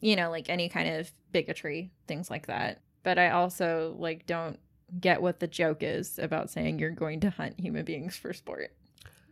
you 0.00 0.14
know, 0.16 0.30
like 0.30 0.48
any 0.48 0.68
kind 0.68 0.88
of 0.96 1.10
bigotry, 1.32 1.90
things 2.06 2.30
like 2.30 2.46
that. 2.46 2.80
But 3.02 3.18
I 3.18 3.30
also 3.30 3.96
like 3.98 4.26
don't 4.26 4.58
get 5.00 5.22
what 5.22 5.40
the 5.40 5.46
joke 5.46 5.78
is 5.82 6.18
about 6.18 6.50
saying 6.50 6.78
you're 6.78 6.90
going 6.90 7.20
to 7.20 7.30
hunt 7.30 7.58
human 7.58 7.84
beings 7.84 8.16
for 8.16 8.32
sport. 8.32 8.72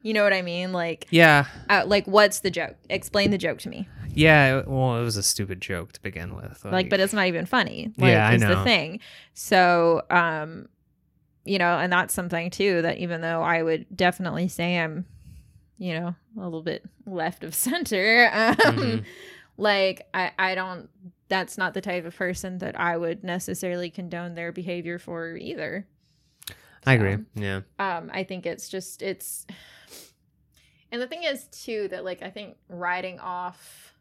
You 0.05 0.13
know 0.13 0.23
what 0.23 0.33
I 0.35 0.43
mean? 0.43 0.73
Like, 0.73 1.07
yeah 1.11 1.47
uh, 1.71 1.83
like 1.87 2.07
what's 2.07 2.41
the 2.41 2.51
joke? 2.51 2.77
Explain 2.91 3.31
the 3.31 3.39
joke 3.39 3.59
to 3.61 3.69
me. 3.71 3.89
yeah 4.15 4.59
it- 4.59 4.69
well 4.69 5.01
it 5.01 5.03
was 5.03 5.17
a 5.17 5.23
stupid 5.23 5.61
joke 5.63 5.93
to 5.93 6.01
begin 6.03 6.37
with 6.37 6.63
Like, 6.65 6.91
but 6.91 7.01
it's 7.01 7.13
not 7.15 7.27
even 7.27 7.47
funny. 7.47 7.91
Like, 7.97 8.13
Yeah, 8.13 8.29
I 8.29 8.35
is 8.35 8.43
the 8.43 8.49
know. 8.49 8.65
thing. 8.65 9.01
So, 9.33 10.03
um, 10.11 10.69
you 11.47 11.59
know, 11.59 11.79
and 11.79 11.91
that's 11.93 12.13
something 12.15 12.51
too 12.51 12.83
that 12.83 12.99
even 12.99 13.23
though 13.23 13.43
I 13.43 13.63
would 13.63 13.87
definitely 13.97 14.49
say 14.49 14.79
I'm, 14.79 15.07
you 15.79 15.95
know, 15.99 16.15
a 16.39 16.45
little 16.45 16.63
bit 16.63 16.85
left 17.07 17.43
of 17.43 17.55
center, 17.69 18.29
um, 18.33 18.55
Mhm. 18.57 19.05
like 19.57 20.07
I, 20.13 20.33
I 20.39 20.55
don't. 20.55 20.89
That's 21.29 21.57
not 21.57 21.73
the 21.73 21.81
type 21.81 22.05
of 22.05 22.15
person 22.15 22.59
that 22.59 22.79
I 22.79 22.97
would 22.99 23.25
necessarily 23.25 23.89
condone 23.89 24.35
their 24.35 24.53
behavior 24.53 24.99
for 24.99 25.35
either. 25.37 25.87
i 26.87 26.93
agree 26.93 27.17
yeah 27.35 27.63
um 27.79 28.11
i 28.13 28.23
think 28.25 28.45
it's 28.45 28.69
just 28.69 29.01
it's 29.01 29.47
and 30.95 31.03
the 31.03 31.07
thing 31.09 31.25
is 31.25 31.47
too 31.49 31.89
that 31.89 32.05
like 32.05 32.23
i 32.23 32.31
think 32.31 32.57
writing 32.69 33.19
off 33.19 33.93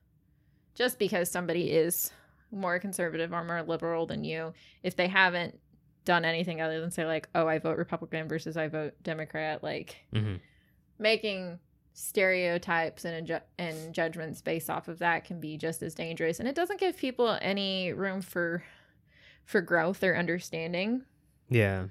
just 0.75 0.99
because 0.99 1.29
somebody 1.31 1.71
is 1.71 2.11
more 2.51 2.77
conservative 2.79 3.33
or 3.33 3.43
more 3.43 3.63
liberal 3.63 4.05
than 4.05 4.23
you 4.23 4.53
if 4.83 4.95
they 4.95 5.07
haven't 5.07 5.59
done 6.05 6.23
anything 6.25 6.59
other 6.61 6.81
than 6.81 6.91
say 6.91 7.05
like, 7.05 7.29
"Oh, 7.33 7.47
I 7.47 7.59
vote 7.59 7.77
Republican 7.77 8.27
versus 8.27 8.57
I 8.57 8.67
vote 8.67 8.93
Democrat," 9.03 9.63
like 9.63 9.95
hmm 10.11 10.35
making 10.99 11.59
stereotypes 11.93 13.05
and 13.05 13.27
adju- 13.27 13.41
and 13.57 13.93
judgments 13.93 14.41
based 14.41 14.69
off 14.69 14.87
of 14.87 14.99
that 14.99 15.25
can 15.25 15.39
be 15.39 15.57
just 15.57 15.81
as 15.81 15.95
dangerous 15.95 16.39
and 16.39 16.47
it 16.47 16.55
doesn't 16.55 16.79
give 16.79 16.95
people 16.97 17.37
any 17.41 17.91
room 17.93 18.21
for 18.21 18.63
for 19.45 19.61
growth 19.61 20.03
or 20.03 20.15
understanding 20.15 21.03
Yeah. 21.49 21.85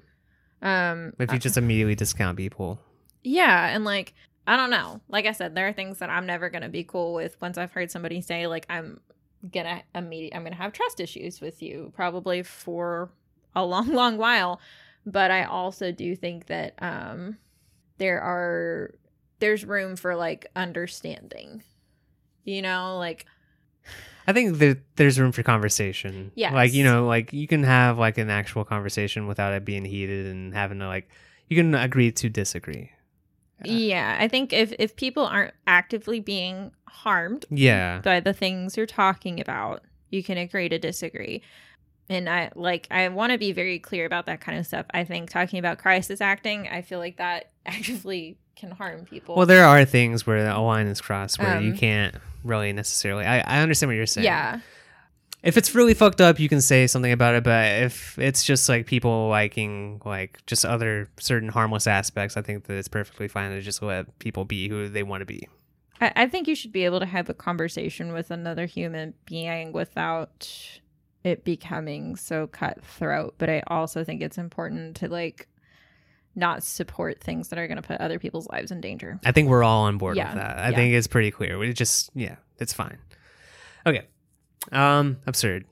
um 0.62 1.12
If 1.18 1.32
you 1.32 1.38
just 1.38 1.56
immediately 1.56 1.94
discount 1.94 2.36
people. 2.36 2.80
yeah 3.24 3.68
and 3.74 3.84
like 3.84 4.14
i 4.46 4.56
don't 4.56 4.70
know 4.70 5.00
like 5.08 5.26
i 5.26 5.32
said 5.32 5.54
there 5.54 5.68
are 5.68 5.72
things 5.72 5.98
that 5.98 6.10
i'm 6.10 6.26
never 6.26 6.50
gonna 6.50 6.68
be 6.68 6.84
cool 6.84 7.14
with 7.14 7.40
once 7.40 7.58
i've 7.58 7.72
heard 7.72 7.90
somebody 7.90 8.20
say 8.20 8.46
like 8.46 8.66
i'm 8.68 9.00
gonna 9.50 9.82
immediate 9.94 10.34
i'm 10.34 10.44
gonna 10.44 10.54
have 10.54 10.72
trust 10.72 11.00
issues 11.00 11.40
with 11.40 11.62
you 11.62 11.92
probably 11.94 12.42
for 12.42 13.10
a 13.54 13.64
long 13.66 13.92
long 13.92 14.16
while 14.16 14.60
but 15.06 15.30
i 15.30 15.44
also 15.44 15.92
do 15.92 16.14
think 16.14 16.46
that 16.46 16.74
um 16.80 17.36
there 17.98 18.20
are 18.20 18.94
there's 19.38 19.64
room 19.64 19.96
for 19.96 20.14
like 20.14 20.46
understanding 20.54 21.62
you 22.44 22.62
know 22.62 22.96
like 22.98 23.26
I 24.26 24.32
think 24.32 24.58
that 24.58 24.78
there's 24.96 25.18
room 25.18 25.32
for 25.32 25.42
conversation. 25.42 26.30
Yeah. 26.34 26.52
Like, 26.52 26.72
you 26.72 26.84
know, 26.84 27.06
like 27.06 27.32
you 27.32 27.48
can 27.48 27.64
have 27.64 27.98
like 27.98 28.18
an 28.18 28.30
actual 28.30 28.64
conversation 28.64 29.26
without 29.26 29.52
it 29.52 29.64
being 29.64 29.84
heated 29.84 30.26
and 30.26 30.54
having 30.54 30.78
to 30.78 30.86
like 30.86 31.08
you 31.48 31.56
can 31.56 31.74
agree 31.74 32.12
to 32.12 32.28
disagree. 32.28 32.92
Yeah 33.64 34.16
i 34.20 34.28
think 34.28 34.52
if 34.52 34.72
if 34.78 34.96
people 34.96 35.24
aren't 35.24 35.54
actively 35.66 36.20
being 36.20 36.70
harmed 36.88 37.44
Yeah. 37.50 38.00
by 38.02 38.20
the 38.20 38.32
things 38.32 38.76
you're 38.76 38.86
talking 38.86 39.40
about 39.40 39.82
you 40.10 40.22
can 40.22 40.38
agree 40.38 40.68
to 40.68 40.78
disagree 40.78 41.42
and 42.08 42.28
i 42.28 42.50
like 42.54 42.86
i 42.90 43.08
want 43.08 43.32
to 43.32 43.38
be 43.38 43.52
very 43.52 43.78
clear 43.78 44.04
about 44.06 44.26
that 44.26 44.40
kind 44.40 44.58
of 44.58 44.66
stuff 44.66 44.86
i 44.92 45.04
think 45.04 45.30
talking 45.30 45.58
about 45.58 45.78
crisis 45.78 46.20
acting 46.20 46.68
i 46.68 46.82
feel 46.82 46.98
like 46.98 47.16
that 47.16 47.50
actively 47.66 48.36
can 48.54 48.70
harm 48.70 49.04
people 49.06 49.34
Well, 49.34 49.46
there 49.46 49.64
are 49.64 49.84
things 49.86 50.26
where 50.26 50.36
a 50.46 50.60
line 50.60 50.86
is 50.86 51.00
crossed 51.00 51.38
where 51.38 51.60
you 51.60 51.72
Um, 51.72 51.78
can't 51.78 52.14
really 52.44 52.72
necessarily. 52.72 53.24
I, 53.24 53.38
I 53.40 53.62
understand 53.62 53.88
what 53.88 53.96
you're 53.96 54.04
saying. 54.06 54.26
yeah 54.26 54.60
If 55.42 55.56
it's 55.56 55.74
really 55.74 55.94
fucked 55.94 56.20
up, 56.20 56.38
you 56.38 56.48
can 56.48 56.60
say 56.60 56.86
something 56.86 57.10
about 57.12 57.34
it. 57.34 57.42
But 57.44 57.82
if 57.82 58.18
it's 58.18 58.44
just 58.44 58.68
like 58.68 58.86
people 58.86 59.28
liking 59.28 60.00
like 60.04 60.40
just 60.46 60.64
other 60.64 61.08
certain 61.18 61.48
harmless 61.48 61.86
aspects, 61.86 62.36
I 62.36 62.42
think 62.42 62.64
that 62.64 62.74
it's 62.74 62.88
perfectly 62.88 63.26
fine 63.28 63.50
to 63.50 63.60
just 63.60 63.82
let 63.82 64.18
people 64.20 64.44
be 64.44 64.68
who 64.68 64.88
they 64.88 65.02
want 65.02 65.22
to 65.22 65.26
be. 65.26 65.48
I, 66.00 66.12
I 66.14 66.26
think 66.28 66.46
you 66.48 66.54
should 66.54 66.72
be 66.72 66.84
able 66.84 67.00
to 67.00 67.06
have 67.06 67.28
a 67.28 67.34
conversation 67.34 68.12
with 68.12 68.30
another 68.30 68.66
human 68.66 69.14
being 69.26 69.72
without 69.72 70.80
it 71.24 71.44
becoming 71.44 72.16
so 72.16 72.48
cutthroat 72.48 73.36
but 73.38 73.48
i 73.48 73.62
also 73.68 74.02
think 74.02 74.20
it's 74.20 74.38
important 74.38 74.96
to 74.96 75.08
like 75.08 75.46
not 76.34 76.64
support 76.64 77.20
things 77.20 77.48
that 77.48 77.60
are 77.60 77.68
going 77.68 77.76
to 77.76 77.82
put 77.86 78.00
other 78.00 78.18
people's 78.18 78.48
lives 78.48 78.72
in 78.72 78.80
danger 78.80 79.20
I 79.24 79.30
think 79.30 79.48
we're 79.48 79.62
all 79.62 79.82
on 79.84 79.98
board 79.98 80.16
Yeah, 80.16 80.34
with 80.34 80.42
that. 80.42 80.58
I 80.58 80.70
yeah. 80.70 80.76
think 80.76 80.94
it's 80.94 81.06
pretty 81.06 81.30
clear. 81.30 81.58
We 81.58 81.72
just 81.72 82.10
yeah, 82.14 82.36
it's 82.58 82.72
fine. 82.72 82.98
Okay. 83.86 84.06
Um 84.70 85.18
absurd. 85.26 85.64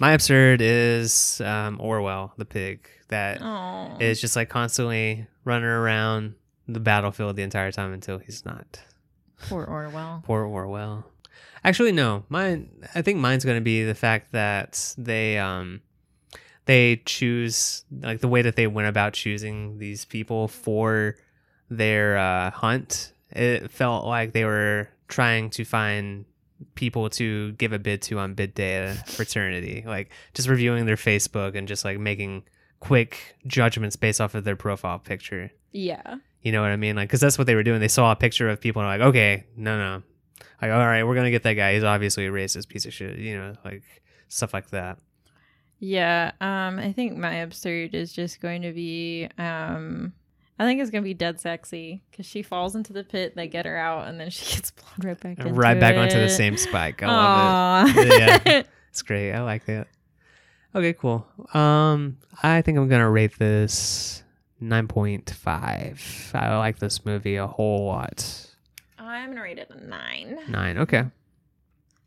My 0.00 0.12
absurd 0.12 0.60
is 0.60 1.40
um 1.40 1.80
Orwell 1.80 2.32
the 2.36 2.44
pig 2.44 2.88
that 3.08 3.38
oh 3.40 3.96
is 4.00 4.20
just 4.20 4.34
like 4.34 4.48
constantly 4.48 5.26
running 5.44 5.68
around 5.68 6.34
the 6.66 6.80
battlefield 6.80 7.36
the 7.36 7.42
entire 7.42 7.70
time 7.70 7.92
until 7.92 8.18
he's 8.18 8.44
not. 8.44 8.80
poor 9.48 9.64
orwell 9.64 10.22
Poor 10.24 10.44
Orwell. 10.44 11.04
Actually, 11.62 11.92
no. 11.92 12.24
Mine. 12.28 12.70
I 12.94 13.02
think 13.02 13.18
mine's 13.18 13.44
going 13.44 13.56
to 13.56 13.64
be 13.64 13.84
the 13.84 13.94
fact 13.94 14.32
that 14.32 14.94
they 14.98 15.38
um 15.38 15.80
they 16.66 17.02
choose 17.04 17.84
like 18.00 18.20
the 18.20 18.28
way 18.28 18.42
that 18.42 18.56
they 18.56 18.66
went 18.66 18.88
about 18.88 19.12
choosing 19.12 19.78
these 19.78 20.04
people 20.04 20.48
for 20.48 21.16
their 21.70 22.16
uh, 22.16 22.50
hunt. 22.50 23.12
It 23.30 23.70
felt 23.70 24.06
like 24.06 24.32
they 24.32 24.44
were 24.44 24.88
trying 25.08 25.50
to 25.50 25.64
find 25.64 26.24
people 26.74 27.08
to 27.10 27.52
give 27.52 27.72
a 27.72 27.78
bid 27.78 28.02
to 28.02 28.18
on 28.18 28.34
bid 28.34 28.54
day 28.54 28.76
at 28.76 28.96
a 28.96 29.12
fraternity. 29.12 29.84
Like 29.86 30.10
just 30.34 30.48
reviewing 30.48 30.86
their 30.86 30.96
Facebook 30.96 31.56
and 31.56 31.68
just 31.68 31.84
like 31.84 31.98
making 31.98 32.44
quick 32.80 33.36
judgments 33.46 33.96
based 33.96 34.20
off 34.20 34.34
of 34.34 34.44
their 34.44 34.56
profile 34.56 34.98
picture. 34.98 35.50
yeah 35.72 36.16
You 36.42 36.52
know 36.52 36.60
what 36.60 36.70
I 36.70 36.76
mean? 36.76 36.96
Like, 36.96 37.08
because 37.08 37.20
that's 37.20 37.38
what 37.38 37.46
they 37.46 37.54
were 37.54 37.62
doing. 37.62 37.80
They 37.80 37.88
saw 37.88 38.12
a 38.12 38.16
picture 38.16 38.48
of 38.48 38.60
people 38.60 38.82
and 38.82 38.88
like, 38.88 39.08
okay, 39.08 39.44
no, 39.56 39.78
no. 39.78 40.02
Like, 40.60 40.70
all 40.70 40.78
right, 40.78 41.02
we're 41.04 41.14
going 41.14 41.24
to 41.24 41.30
get 41.30 41.42
that 41.44 41.54
guy. 41.54 41.74
He's 41.74 41.84
obviously 41.84 42.26
a 42.26 42.30
racist 42.30 42.68
piece 42.68 42.84
of 42.86 42.92
shit, 42.92 43.18
you 43.18 43.36
know, 43.38 43.54
like 43.64 43.82
stuff 44.28 44.52
like 44.52 44.70
that. 44.70 44.98
Yeah, 45.78 46.32
um, 46.40 46.78
I 46.78 46.92
think 46.92 47.16
my 47.16 47.36
absurd 47.36 47.94
is 47.94 48.12
just 48.12 48.40
going 48.40 48.62
to 48.62 48.72
be, 48.72 49.28
um, 49.38 50.12
I 50.58 50.64
think 50.64 50.80
it's 50.80 50.90
gonna 50.90 51.02
be 51.02 51.14
dead 51.14 51.40
sexy 51.40 52.02
because 52.10 52.26
she 52.26 52.42
falls 52.42 52.74
into 52.76 52.92
the 52.92 53.02
pit, 53.04 53.34
they 53.34 53.48
get 53.48 53.66
her 53.66 53.76
out, 53.76 54.06
and 54.06 54.20
then 54.20 54.30
she 54.30 54.54
gets 54.54 54.70
blown 54.70 55.08
right 55.10 55.20
back 55.20 55.38
into 55.38 55.52
right 55.52 55.78
back 55.78 55.96
onto 55.96 56.18
the 56.18 56.28
same 56.28 56.56
spike. 56.56 57.02
I 57.02 57.06
love 57.06 57.96
it. 57.96 58.44
Yeah. 58.46 58.62
It's 58.94 59.02
great. 59.02 59.32
I 59.32 59.42
like 59.42 59.64
that. 59.64 59.88
Okay, 60.72 60.92
cool. 60.92 61.26
Um, 61.52 62.18
I 62.44 62.62
think 62.62 62.78
I'm 62.78 62.88
going 62.88 63.00
to 63.00 63.10
rate 63.10 63.36
this 63.40 64.22
9.5. 64.62 66.32
I 66.32 66.56
like 66.58 66.78
this 66.78 67.04
movie 67.04 67.34
a 67.34 67.48
whole 67.48 67.86
lot. 67.86 68.50
I'm 68.98 69.30
gonna 69.30 69.42
rate 69.42 69.58
it 69.58 69.70
a 69.70 69.84
nine. 69.84 70.38
Nine. 70.48 70.78
Okay. 70.78 71.04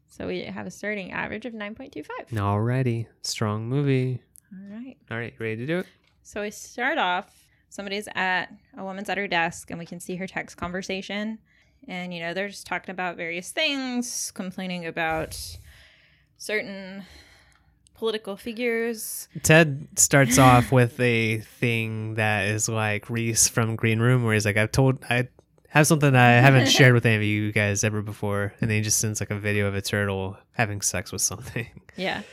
So 0.08 0.28
we 0.28 0.44
have 0.44 0.68
a 0.68 0.72
starting 0.72 1.12
average 1.12 1.46
of 1.46 1.54
nine 1.54 1.76
point 1.76 1.94
two 1.94 2.04
five. 2.04 2.28
Alrighty. 2.30 3.08
Strong 3.22 3.68
movie. 3.68 4.22
All 4.52 4.76
right. 4.76 4.98
All 5.12 5.18
right. 5.18 5.34
Ready 5.40 5.58
to 5.58 5.66
do 5.66 5.80
it? 5.80 5.88
So 6.24 6.42
we 6.42 6.52
start 6.52 6.98
off. 6.98 7.47
Somebody's 7.70 8.08
at 8.16 8.48
a 8.78 8.84
woman's 8.84 9.10
at 9.10 9.18
her 9.18 9.28
desk, 9.28 9.70
and 9.70 9.80
we 9.80 9.86
can 9.86 10.00
see 10.00 10.16
her 10.16 10.28
text 10.28 10.58
conversation. 10.58 11.40
And 11.88 12.14
you 12.14 12.20
know 12.20 12.34
they're 12.34 12.50
just 12.50 12.68
talking 12.68 12.92
about 12.92 13.18
various 13.18 13.52
things, 13.52 14.32
complaining 14.32 14.86
about 14.86 15.40
certain 16.38 17.04
political 17.96 18.36
figures. 18.36 19.28
Ted 19.44 19.88
starts 19.96 20.38
off 20.38 20.72
with 20.72 21.00
a 21.00 21.40
thing 21.40 22.16
that 22.16 22.48
is 22.48 22.68
like 22.68 23.10
Reece 23.10 23.48
from 23.48 23.76
Green 23.76 24.00
Room, 24.00 24.24
where 24.24 24.34
he's 24.34 24.46
like, 24.46 24.58
"I've 24.58 24.72
told 24.72 25.04
I 25.10 25.28
have 25.70 25.88
something 25.88 26.16
I 26.16 26.32
haven't 26.32 26.68
shared 26.68 26.94
with 26.94 27.06
any 27.06 27.16
of 27.16 27.24
you 27.24 27.52
guys 27.52 27.84
ever 27.84 28.02
before," 28.02 28.54
and 28.60 28.70
then 28.70 28.78
he 28.78 28.82
just 28.82 28.98
sends 28.98 29.20
like 29.20 29.32
a 29.32 29.40
video 29.40 29.68
of 29.68 29.76
a 29.76 29.82
turtle 29.82 30.38
having 30.54 30.82
sex 30.82 31.12
with 31.12 31.22
something. 31.22 31.70
Yeah. 31.96 32.24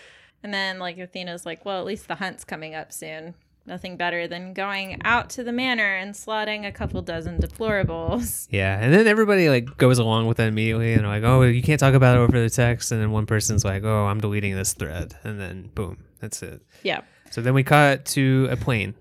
And 0.42 0.52
then 0.52 0.78
like 0.78 0.98
Athena's 0.98 1.46
like, 1.46 1.64
well, 1.64 1.80
at 1.80 1.86
least 1.86 2.06
the 2.06 2.16
hunt's 2.16 2.44
coming 2.44 2.74
up 2.74 2.92
soon. 2.92 3.34
Nothing 3.66 3.96
better 3.96 4.28
than 4.28 4.52
going 4.52 5.00
out 5.04 5.30
to 5.30 5.42
the 5.42 5.50
manor 5.52 5.94
and 5.96 6.14
slotting 6.14 6.66
a 6.66 6.72
couple 6.72 7.00
dozen 7.00 7.38
deplorables. 7.38 8.46
Yeah, 8.54 8.78
and 8.78 8.92
then 8.92 9.06
everybody 9.06 9.48
like 9.48 9.78
goes 9.78 9.98
along 9.98 10.26
with 10.26 10.38
it 10.38 10.48
immediately, 10.48 10.92
and 10.92 11.06
like, 11.06 11.22
"Oh, 11.24 11.42
you 11.42 11.62
can't 11.62 11.80
talk 11.80 11.94
about 11.94 12.16
it 12.16 12.20
over 12.20 12.38
the 12.38 12.50
text," 12.50 12.92
and 12.92 13.00
then 13.00 13.10
one 13.10 13.24
person's 13.26 13.64
like, 13.64 13.82
"Oh, 13.84 14.06
I'm 14.06 14.20
deleting 14.20 14.54
this 14.54 14.74
thread," 14.74 15.16
and 15.24 15.40
then 15.40 15.70
boom, 15.74 16.04
that's 16.20 16.42
it. 16.42 16.60
Yeah. 16.82 17.00
So 17.30 17.40
then 17.40 17.54
we 17.54 17.62
cut 17.64 18.04
to 18.06 18.48
a 18.50 18.56
plane. 18.56 18.94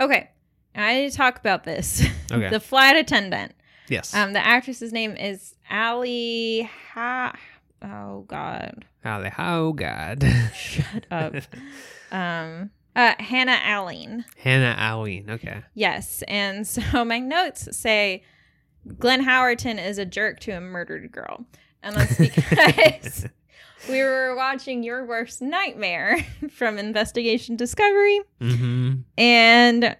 Okay. 0.00 0.30
I 0.74 0.94
need 1.00 1.10
to 1.10 1.16
talk 1.16 1.38
about 1.38 1.64
this. 1.64 2.02
Okay. 2.32 2.50
the 2.50 2.60
flight 2.60 2.94
attendant. 2.94 3.52
Yes. 3.88 4.14
Um, 4.14 4.32
the 4.34 4.46
actress's 4.46 4.92
name 4.92 5.16
is 5.16 5.54
Ali. 5.70 6.68
ha 6.92 7.34
Oh 7.82 8.24
God. 8.28 8.84
Golly, 9.02 9.32
oh 9.38 9.72
God. 9.72 10.24
Shut 10.54 11.06
up. 11.10 11.34
um 12.12 12.70
uh 12.98 13.14
Hannah 13.20 13.60
Allen. 13.62 14.24
Hannah 14.36 14.76
Alline. 14.76 15.30
Okay. 15.30 15.62
Yes. 15.74 16.22
And 16.26 16.66
so 16.66 17.04
my 17.04 17.20
notes 17.20 17.74
say 17.76 18.24
Glenn 18.98 19.24
Howerton 19.24 19.82
is 19.82 19.98
a 19.98 20.04
jerk 20.04 20.40
to 20.40 20.52
a 20.52 20.60
murdered 20.60 21.10
girl. 21.12 21.46
And 21.82 21.94
that's 21.94 22.18
because 22.18 23.26
we 23.88 24.02
were 24.02 24.34
watching 24.36 24.82
Your 24.82 25.06
Worst 25.06 25.40
Nightmare 25.40 26.26
from 26.50 26.76
Investigation 26.76 27.56
Discovery. 27.56 28.20
Mm-hmm. 28.40 28.94
And 29.16 29.96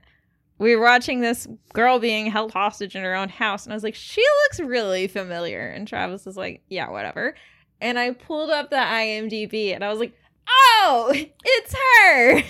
we 0.59 0.75
were 0.75 0.83
watching 0.83 1.21
this 1.21 1.47
girl 1.73 2.01
being 2.01 2.27
held 2.27 2.51
hostage 2.51 2.97
in 2.97 3.05
her 3.05 3.15
own 3.15 3.29
house. 3.29 3.65
And 3.65 3.73
I 3.73 3.77
was 3.77 3.85
like, 3.85 3.95
she 3.95 4.25
looks 4.45 4.59
really 4.59 5.07
familiar. 5.07 5.69
And 5.69 5.87
Travis 5.87 6.27
was 6.27 6.37
like, 6.37 6.63
yeah, 6.69 6.91
whatever. 6.91 7.37
And 7.81 7.97
I 7.97 8.11
pulled 8.11 8.51
up 8.51 8.71
the 8.71 8.77
IMDb 8.77 9.73
and 9.73 9.85
I 9.85 9.89
was 9.89 10.01
like, 10.01 10.15
oh, 10.49 11.13
it's 11.15 11.75
her. 12.01 12.43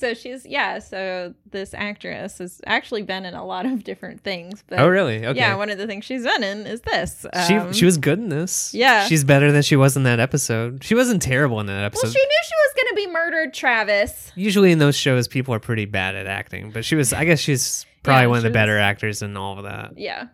So 0.00 0.14
she's, 0.14 0.46
yeah. 0.46 0.78
So 0.78 1.34
this 1.50 1.74
actress 1.74 2.38
has 2.38 2.60
actually 2.66 3.02
been 3.02 3.24
in 3.24 3.34
a 3.34 3.44
lot 3.44 3.66
of 3.66 3.84
different 3.84 4.22
things. 4.24 4.64
But 4.66 4.80
Oh, 4.80 4.88
really? 4.88 5.24
Okay. 5.26 5.38
yeah, 5.38 5.54
one 5.56 5.70
of 5.70 5.78
the 5.78 5.86
things 5.86 6.04
she's 6.04 6.24
been 6.24 6.42
in 6.42 6.66
is 6.66 6.80
this. 6.80 7.26
she 7.46 7.54
Um, 7.54 7.72
she 7.72 7.84
was 7.84 7.98
good 7.98 8.18
in 8.18 8.28
this. 8.30 8.72
yeah. 8.74 9.06
She's 9.06 9.22
better 9.24 9.52
than 9.52 9.62
she 9.62 9.76
was 9.76 9.96
in 9.96 10.02
that 10.04 10.18
episode. 10.20 10.82
She 10.82 10.94
wasn't 10.94 11.20
terrible 11.22 11.60
in 11.60 11.66
that 11.66 11.84
episode. 11.84 12.04
Well, 12.06 12.12
she 12.12 12.18
knew 12.18 12.40
she 12.44 12.54
was 12.54 12.72
going 12.76 12.88
to 12.88 12.94
be 12.96 13.06
murdered, 13.12 13.54
Travis. 13.54 14.32
Usually 14.34 14.72
in 14.72 14.78
those 14.78 14.96
shows, 14.96 15.28
people 15.28 15.54
are 15.54 15.60
pretty 15.60 15.84
bad 15.84 16.14
at 16.16 16.26
acting, 16.26 16.70
but 16.70 16.84
she 16.84 16.96
was. 16.96 17.12
I 17.12 17.24
guess 17.24 17.38
she's 17.40 17.84
probably 18.02 18.22
Yeah, 18.22 18.26
one 18.28 18.38
of 18.38 18.42
she 18.42 18.48
the 18.48 18.54
better 18.54 18.74
was- 18.76 18.80
actors 18.82 19.22
in 19.22 19.36
all 19.36 19.58
of 19.58 19.64
that. 19.64 19.98
Yeah. 19.98 20.28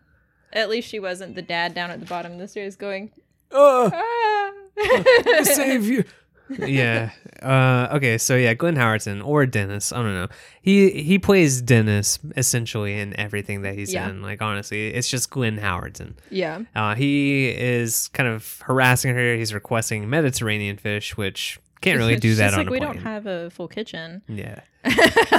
At 0.52 0.70
least 0.70 0.88
she 0.88 1.00
wasn't 1.00 1.34
the 1.34 1.42
dad 1.42 1.74
down 1.74 1.90
at 1.90 2.00
the 2.00 2.06
bottom 2.06 2.32
of 2.32 2.38
the 2.38 2.48
stairs 2.48 2.76
going, 2.76 3.10
Oh, 3.50 3.90
ah. 3.92 4.52
save 5.44 5.86
you! 5.86 6.04
yeah. 6.50 7.10
Uh, 7.42 7.88
okay, 7.96 8.18
so 8.18 8.36
yeah, 8.36 8.54
Glenn 8.54 8.76
Howerton 8.76 9.24
or 9.24 9.46
Dennis. 9.46 9.92
I 9.92 9.96
don't 10.02 10.14
know. 10.14 10.28
He 10.62 11.02
he 11.02 11.18
plays 11.18 11.60
Dennis 11.62 12.18
essentially 12.36 12.98
in 12.98 13.18
everything 13.18 13.62
that 13.62 13.74
he's 13.74 13.92
Yeah. 13.92 14.08
in. 14.08 14.22
Like 14.22 14.40
honestly, 14.42 14.88
it's 14.88 15.08
just 15.08 15.30
Glenn 15.30 15.58
Howerton. 15.58 16.14
Yeah. 16.30 16.60
Uh, 16.74 16.94
he 16.94 17.48
is 17.48 18.08
kind 18.08 18.28
of 18.28 18.60
harassing 18.64 19.14
her. 19.14 19.34
He's 19.36 19.52
requesting 19.54 20.08
Mediterranean 20.08 20.76
fish, 20.76 21.16
which 21.16 21.58
can't 21.80 21.98
really 21.98 22.16
do 22.20 22.34
that 22.36 22.46
just 22.48 22.58
on 22.58 22.64
like 22.66 22.70
we 22.72 22.78
plane. 22.78 22.92
don't 22.94 23.02
have 23.02 23.26
a 23.26 23.50
full 23.50 23.68
kitchen. 23.68 24.22
yeah. 24.28 24.60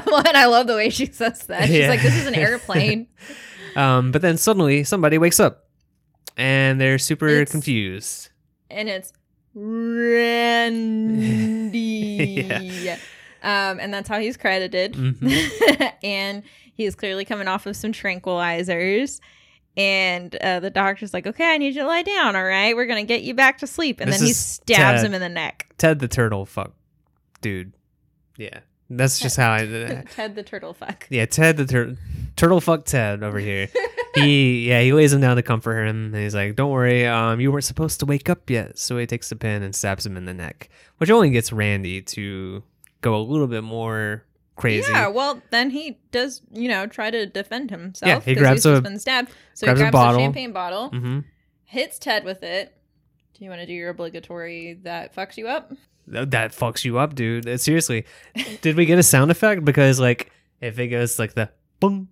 well, 0.06 0.18
and 0.28 0.36
I 0.38 0.46
love 0.46 0.68
the 0.68 0.76
way 0.76 0.90
she 0.90 1.06
says 1.08 1.46
that. 1.48 1.68
She's 1.68 1.78
Yeah. 1.78 1.90
like, 1.90 2.02
"This 2.02 2.16
is 2.16 2.28
an 2.28 2.36
airplane." 2.36 3.08
Um, 3.76 4.12
but 4.12 4.24
then 4.24 4.38
suddenly 4.38 4.84
somebody 4.84 5.20
wakes 5.20 5.40
up, 5.40 5.68
and 6.36 6.82
they're 6.82 6.98
super 6.98 7.28
It's- 7.28 7.52
confused. 7.52 8.30
and 8.72 8.90
it's 8.90 9.14
Randy. 11.68 12.96
Um, 13.44 13.80
and 13.80 13.94
that's 13.94 14.10
how 14.10 14.20
he's 14.20 14.36
credited. 14.36 14.94
Mhm. 14.94 15.94
and 16.04 16.42
he's 16.74 16.96
clearly 16.96 17.24
coming 17.24 17.48
off 17.48 17.66
of 17.68 17.76
some 17.78 17.94
tranquilizers. 17.94 19.22
And 19.78 20.36
uh, 20.38 20.60
the 20.60 20.72
doctor's 20.72 21.14
like, 21.14 21.28
okay, 21.28 21.46
I 21.54 21.58
need 21.60 21.76
you 21.76 21.82
to 21.84 21.88
lie 21.88 22.02
down. 22.02 22.36
All 22.36 22.44
right, 22.44 22.76
we're 22.76 22.88
gonna 22.88 23.04
get 23.04 23.22
you 23.22 23.36
back 23.36 23.60
to 23.60 23.68
sleep. 23.68 24.02
And 24.02 24.12
This 24.12 24.18
then 24.20 24.28
he 24.28 24.34
stabs 24.34 25.02
Ted. 25.02 25.06
him 25.06 25.14
in 25.14 25.22
the 25.22 25.30
neck. 25.30 25.68
Ted 25.78 26.00
the 26.00 26.08
turtle, 26.10 26.46
fuck, 26.48 26.74
dude. 27.40 27.74
Yeah, 28.38 28.60
that's 28.90 29.20
just 29.20 29.38
how 29.38 29.52
I. 29.54 30.04
Ted 30.16 30.36
the 30.36 30.44
turtle 30.44 30.74
fuck. 30.74 31.06
Yeah, 31.10 31.26
Ted 31.28 31.56
the 31.58 31.66
tur- 31.68 31.96
turtle 32.36 32.60
fuck 32.60 32.86
Ted 32.86 33.22
over 33.24 33.40
here. 33.40 33.70
He 34.24 34.68
yeah 34.70 34.82
he 34.82 34.94
lays 34.94 35.14
him 35.14 35.22
down 35.22 35.36
to 35.38 35.44
comfort 35.44 35.86
him, 35.86 36.14
and 36.14 36.16
he's 36.16 36.36
like, 36.36 36.56
"Don't 36.56 36.72
worry, 36.72 37.06
um, 37.06 37.40
you 37.40 37.52
weren't 37.52 37.64
supposed 37.64 38.00
to 38.02 38.06
wake 38.06 38.30
up 38.30 38.50
yet." 38.50 38.78
So 38.78 38.98
he 38.98 39.06
takes 39.06 39.30
the 39.30 39.36
pin 39.36 39.64
and 39.64 39.76
stabs 39.76 40.06
him 40.06 40.18
in 40.18 40.26
the 40.26 40.34
neck, 40.34 40.70
which 40.98 41.10
only 41.10 41.30
gets 41.30 41.52
Randy 41.52 42.02
to 42.02 42.64
go 43.02 43.16
a 43.16 43.22
little 43.22 43.48
bit 43.48 43.64
more 43.64 44.24
crazy. 44.56 44.92
Yeah, 44.92 45.08
well, 45.10 45.42
then 45.52 45.70
he 45.70 46.00
does, 46.12 46.42
you 46.52 46.68
know, 46.68 46.88
try 46.88 47.12
to 47.12 47.26
defend 47.26 47.70
himself. 47.72 48.10
Yeah, 48.28 48.34
he 48.34 48.36
grabs 48.36 48.64
he's 48.64 48.78
a- 48.78 48.82
been 48.82 49.00
stabbed. 49.00 49.30
So 49.54 49.68
grabs 49.68 49.80
he 49.80 49.84
grabs 49.84 49.94
bottle. 49.94 50.20
a 50.20 50.24
champagne 50.24 50.52
bottle, 50.54 50.90
hmm 50.90 51.20
hits 51.70 52.00
Ted 52.00 52.24
with 52.24 52.44
it. 52.44 52.74
Do 53.34 53.44
you 53.44 53.50
want 53.50 53.60
to 53.62 53.68
do 53.68 53.74
your 53.74 53.90
obligatory 53.90 54.80
that 54.84 55.14
fucks 55.14 55.36
you 55.38 55.48
up? 55.50 55.74
That, 56.08 56.32
that 56.32 56.52
fucks 56.54 56.86
you 56.86 56.98
up, 56.98 57.14
dude. 57.14 57.60
Seriously, 57.60 58.06
did 58.62 58.78
we 58.78 58.86
get 58.86 58.98
a 58.98 59.04
sound 59.04 59.30
effect? 59.32 59.66
Because 59.66 60.00
like 60.00 60.32
if 60.62 60.80
it 60.80 60.88
goes 60.88 61.20
like 61.20 61.34
the 61.34 61.50
boom, 61.82 62.08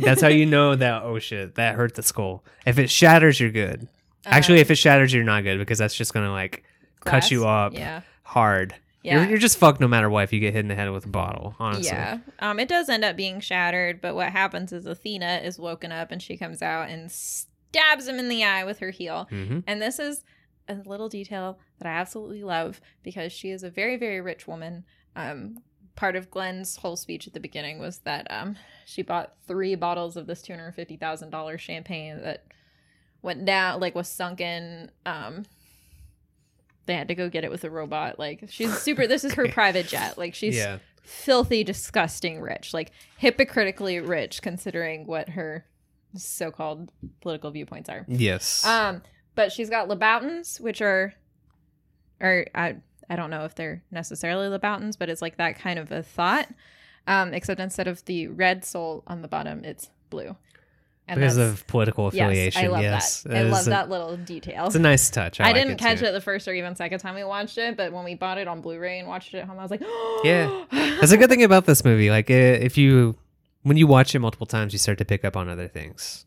that's 0.00 0.20
how 0.20 0.28
you 0.28 0.46
know 0.46 0.74
that 0.74 1.02
oh 1.02 1.18
shit 1.18 1.54
that 1.56 1.74
hurt 1.76 1.94
the 1.94 2.02
skull. 2.02 2.44
If 2.66 2.78
it 2.78 2.90
shatters, 2.90 3.38
you're 3.40 3.50
good. 3.50 3.88
Actually, 4.26 4.58
Um, 4.58 4.62
if 4.62 4.70
it 4.70 4.76
shatters, 4.76 5.12
you're 5.12 5.24
not 5.24 5.42
good 5.44 5.58
because 5.58 5.78
that's 5.78 5.94
just 5.94 6.12
gonna 6.14 6.32
like 6.32 6.64
cut 7.04 7.30
you 7.30 7.46
up 7.46 7.72
Yeah. 7.74 8.02
hard. 8.22 8.74
Yeah. 9.02 9.20
You're, 9.22 9.30
you're 9.30 9.38
just 9.38 9.58
fucked 9.58 9.80
no 9.80 9.88
matter 9.88 10.08
what 10.08 10.22
if 10.24 10.32
you 10.32 10.38
get 10.38 10.52
hit 10.52 10.60
in 10.60 10.68
the 10.68 10.76
head 10.76 10.88
with 10.92 11.04
a 11.06 11.08
bottle, 11.08 11.56
honestly. 11.58 11.86
Yeah. 11.92 12.18
Um, 12.38 12.60
it 12.60 12.68
does 12.68 12.88
end 12.88 13.04
up 13.04 13.16
being 13.16 13.40
shattered, 13.40 14.00
but 14.00 14.14
what 14.14 14.28
happens 14.30 14.72
is 14.72 14.86
Athena 14.86 15.40
is 15.42 15.58
woken 15.58 15.90
up 15.90 16.12
and 16.12 16.22
she 16.22 16.36
comes 16.36 16.62
out 16.62 16.88
and 16.88 17.10
stabs 17.10 18.06
him 18.06 18.20
in 18.20 18.28
the 18.28 18.44
eye 18.44 18.62
with 18.62 18.78
her 18.78 18.90
heel. 18.90 19.26
hmm 19.28 19.58
And 19.66 19.82
this 19.82 19.98
is 19.98 20.22
a 20.68 20.74
little 20.86 21.08
detail 21.08 21.58
that 21.78 21.88
I 21.88 21.92
absolutely 21.98 22.44
love 22.44 22.80
because 23.02 23.32
she 23.32 23.50
is 23.50 23.64
a 23.64 23.70
very, 23.70 23.96
very 23.96 24.20
rich 24.20 24.46
woman. 24.46 24.84
Um, 25.16 25.58
part 25.96 26.16
of 26.16 26.30
Glenn's 26.30 26.76
whole 26.76 26.96
speech 26.96 27.26
at 27.26 27.34
the 27.34 27.40
beginning 27.40 27.78
was 27.78 27.98
that 27.98 28.26
um, 28.30 28.56
she 28.86 29.02
bought 29.02 29.34
three 29.46 29.74
bottles 29.74 30.16
of 30.16 30.26
this 30.26 30.42
two 30.42 30.52
hundred 30.52 30.72
fifty 30.72 30.96
thousand 30.96 31.30
dollars 31.30 31.60
champagne 31.60 32.20
that 32.22 32.44
went 33.22 33.44
down, 33.44 33.80
like 33.80 33.94
was 33.94 34.08
sunken. 34.08 34.90
Um, 35.06 35.44
they 36.86 36.94
had 36.94 37.08
to 37.08 37.14
go 37.14 37.28
get 37.28 37.44
it 37.44 37.50
with 37.50 37.64
a 37.64 37.70
robot. 37.70 38.18
Like 38.18 38.44
she's 38.48 38.76
super. 38.78 39.06
This 39.06 39.24
is 39.24 39.34
her 39.34 39.48
private 39.52 39.86
jet. 39.86 40.18
Like 40.18 40.34
she's 40.34 40.56
Yeah. 40.56 40.78
filthy, 41.02 41.62
disgusting 41.64 42.40
rich. 42.40 42.74
Like 42.74 42.90
hypocritically 43.18 44.00
rich, 44.00 44.42
considering 44.42 45.06
what 45.06 45.30
her 45.30 45.64
so-called 46.16 46.90
political 47.20 47.50
viewpoints 47.50 47.88
are. 47.88 48.04
Yes. 48.08 48.66
Um, 48.66 49.02
but 49.34 49.50
she's 49.52 49.70
got 49.70 49.88
Louboutins, 49.88 50.60
which 50.60 50.82
are, 50.82 51.14
or 52.20 52.46
I 52.54 52.76
I 53.12 53.16
don't 53.16 53.28
know 53.28 53.44
if 53.44 53.54
they're 53.54 53.82
necessarily 53.90 54.48
Louboutins, 54.48 54.98
but 54.98 55.10
it's 55.10 55.20
like 55.20 55.36
that 55.36 55.58
kind 55.58 55.78
of 55.78 55.92
a 55.92 56.02
thought. 56.02 56.48
Um, 57.06 57.34
except 57.34 57.60
instead 57.60 57.86
of 57.86 58.02
the 58.06 58.28
red 58.28 58.64
soul 58.64 59.02
on 59.06 59.20
the 59.20 59.28
bottom, 59.28 59.64
it's 59.64 59.90
blue. 60.08 60.34
And 61.06 61.20
because 61.20 61.36
of 61.36 61.66
political 61.66 62.06
affiliation. 62.06 62.62
Yes, 62.62 62.70
I 62.70 62.72
love 62.72 62.82
yes. 62.82 63.22
that. 63.24 63.36
I 63.36 63.42
love 63.42 63.66
a- 63.66 63.70
that 63.70 63.90
little 63.90 64.16
detail. 64.16 64.64
It's 64.64 64.76
a 64.76 64.78
nice 64.78 65.10
touch. 65.10 65.40
I, 65.40 65.44
I, 65.44 65.46
like 65.48 65.56
didn't 65.56 65.76
catch 65.76 65.98
too. 65.98 66.06
it 66.06 66.12
the 66.12 66.22
first 66.22 66.48
or 66.48 66.54
even 66.54 66.74
second 66.74 67.00
time 67.00 67.14
we 67.14 67.22
watched 67.22 67.58
it, 67.58 67.76
but 67.76 67.92
when 67.92 68.04
we 68.04 68.14
bought 68.14 68.38
it 68.38 68.48
on 68.48 68.62
Blu-ray 68.62 68.98
and 69.00 69.06
watched 69.06 69.34
it 69.34 69.40
at 69.40 69.46
home, 69.46 69.58
I 69.58 69.62
was 69.62 69.70
like, 69.70 69.82
Yeah. 70.24 70.64
That's 70.70 71.12
a 71.12 71.18
good 71.18 71.28
thing 71.28 71.42
about 71.42 71.66
this 71.66 71.84
movie. 71.84 72.08
Like, 72.08 72.30
uh, 72.30 72.32
if 72.32 72.78
you, 72.78 73.18
when 73.62 73.76
you 73.76 73.86
watch 73.86 74.14
it 74.14 74.20
multiple 74.20 74.46
times, 74.46 74.72
you 74.72 74.78
start 74.78 74.96
to 74.98 75.04
pick 75.04 75.22
up 75.22 75.36
on 75.36 75.50
other 75.50 75.68
things. 75.68 76.24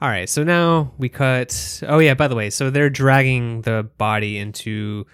All 0.00 0.08
right. 0.08 0.28
So 0.28 0.44
now 0.44 0.92
we 0.98 1.08
cut. 1.08 1.82
Oh, 1.88 1.98
yeah. 1.98 2.14
By 2.14 2.28
the 2.28 2.36
way, 2.36 2.50
so 2.50 2.70
they're 2.70 2.90
dragging 2.90 3.62
the 3.62 3.88
body 3.98 4.38
into 4.38 5.04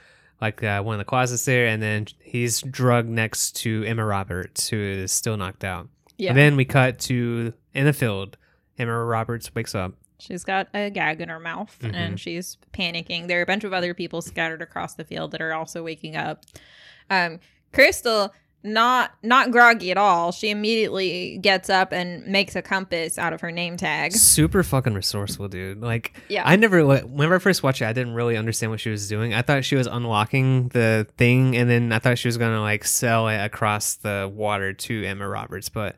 like 0.41 0.63
uh, 0.63 0.83
one 0.83 0.95
of 0.95 0.99
the 0.99 1.05
closets 1.05 1.45
there, 1.45 1.67
and 1.67 1.83
then 1.83 2.07
he's 2.21 2.61
drugged 2.63 3.09
next 3.09 3.57
to 3.57 3.85
Emma 3.85 4.05
Roberts, 4.05 4.69
who 4.69 4.77
is 4.79 5.13
still 5.13 5.37
knocked 5.37 5.65
out. 5.65 5.89
Yeah, 6.19 6.31
And 6.31 6.39
then 6.39 6.57
we 6.57 6.65
cut 6.65 6.99
to 7.01 7.53
in 7.75 7.85
the 7.85 7.93
field. 7.93 8.37
Emma 8.79 9.05
Roberts 9.05 9.55
wakes 9.55 9.75
up. 9.75 9.93
she's 10.19 10.45
got 10.45 10.67
a 10.73 10.89
gag 10.89 11.21
in 11.21 11.29
her 11.29 11.39
mouth 11.39 11.77
Mhm. 11.83 11.95
and 11.95 12.19
she's 12.21 12.57
panicking. 12.73 13.29
There 13.29 13.39
are 13.39 13.43
a 13.43 13.47
bunch 13.47 13.65
of 13.65 13.75
other 13.75 13.93
people 13.93 14.23
scattered 14.23 14.63
across 14.63 14.95
the 14.95 15.05
field 15.05 15.31
that 15.33 15.43
are 15.43 15.53
also 15.53 15.83
waking 15.83 16.17
up. 16.17 16.45
Um, 17.11 17.39
Crystal, 17.73 18.33
not 18.67 19.13
not 19.23 19.51
groggy 19.51 19.91
at 19.91 19.97
all. 19.97 20.33
She 20.33 20.51
immediately 20.51 21.39
gets 21.39 21.71
up 21.71 21.93
and 21.93 22.27
makes 22.27 22.57
a 22.57 22.63
compass 22.63 23.17
out 23.19 23.33
of 23.33 23.41
her 23.41 23.51
name 23.53 23.77
tag. 23.77 24.13
Super 24.13 24.63
fucking 24.63 24.93
resourceful, 24.95 25.49
dude. 25.49 25.81
Like, 25.81 26.15
Yeah. 26.29 26.43
I 26.45 26.57
never, 26.57 26.85
whenever 26.85 27.37
I 27.37 27.39
first 27.39 27.63
watched 27.63 27.81
it, 27.81 27.87
I 27.87 27.93
didn't 27.93 28.15
really 28.15 28.37
understand 28.37 28.71
what 28.73 28.81
she 28.81 28.91
was 28.91 29.09
doing. 29.09 29.33
I 29.33 29.43
thought 29.43 29.65
she 29.65 29.77
was 29.77 29.87
unlocking 29.87 30.69
the 30.69 31.07
thing, 31.17 31.57
and 31.57 31.71
then 31.71 31.93
I 31.93 31.99
thought 32.01 32.19
she 32.19 32.29
was 32.29 32.37
gonna 32.37 32.61
like 32.61 32.85
sell 32.85 33.29
it 33.29 33.39
across 33.39 33.95
the 33.95 34.31
water 34.33 34.73
to 34.73 35.05
Emma 35.05 35.29
Roberts. 35.29 35.69
But 35.69 35.97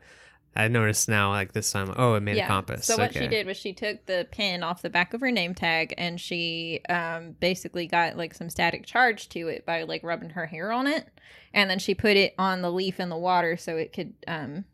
I 0.59 0.67
noticed 0.67 1.07
now, 1.07 1.29
like 1.29 1.53
this 1.53 1.71
time, 1.71 1.93
oh, 1.95 2.15
it 2.15 2.19
made 2.21 2.37
a 2.37 2.45
compass. 2.45 2.85
So 2.85 2.97
what 2.97 3.11
okay. 3.11 3.21
she 3.21 3.27
did 3.27 3.47
was 3.47 3.55
she 3.55 3.71
took 3.71 4.05
the 4.07 4.27
pin 4.29 4.61
off 4.61 4.81
the 4.81 4.89
back 4.89 5.13
of 5.13 5.21
her 5.21 5.31
name 5.31 5.55
tag 5.55 5.93
and 5.97 6.19
she 6.19 6.81
um, 6.89 7.31
basically 7.39 7.87
got 7.87 8.17
like 8.17 8.33
some 8.33 8.49
static 8.49 8.85
charge 8.85 9.29
to 9.29 9.47
it 9.47 9.65
by 9.65 9.83
like 9.83 10.03
rubbing 10.03 10.31
her 10.31 10.45
hair 10.45 10.71
on 10.73 10.85
it, 10.85 11.07
and 11.53 11.69
then 11.69 11.79
she 11.79 11.95
put 11.95 12.17
it 12.17 12.35
on 12.37 12.61
the 12.61 12.71
leaf 12.71 12.99
in 12.99 13.07
the 13.07 13.17
water 13.17 13.55
so 13.55 13.77
it 13.77 13.93
could 13.93 14.13
um, 14.27 14.65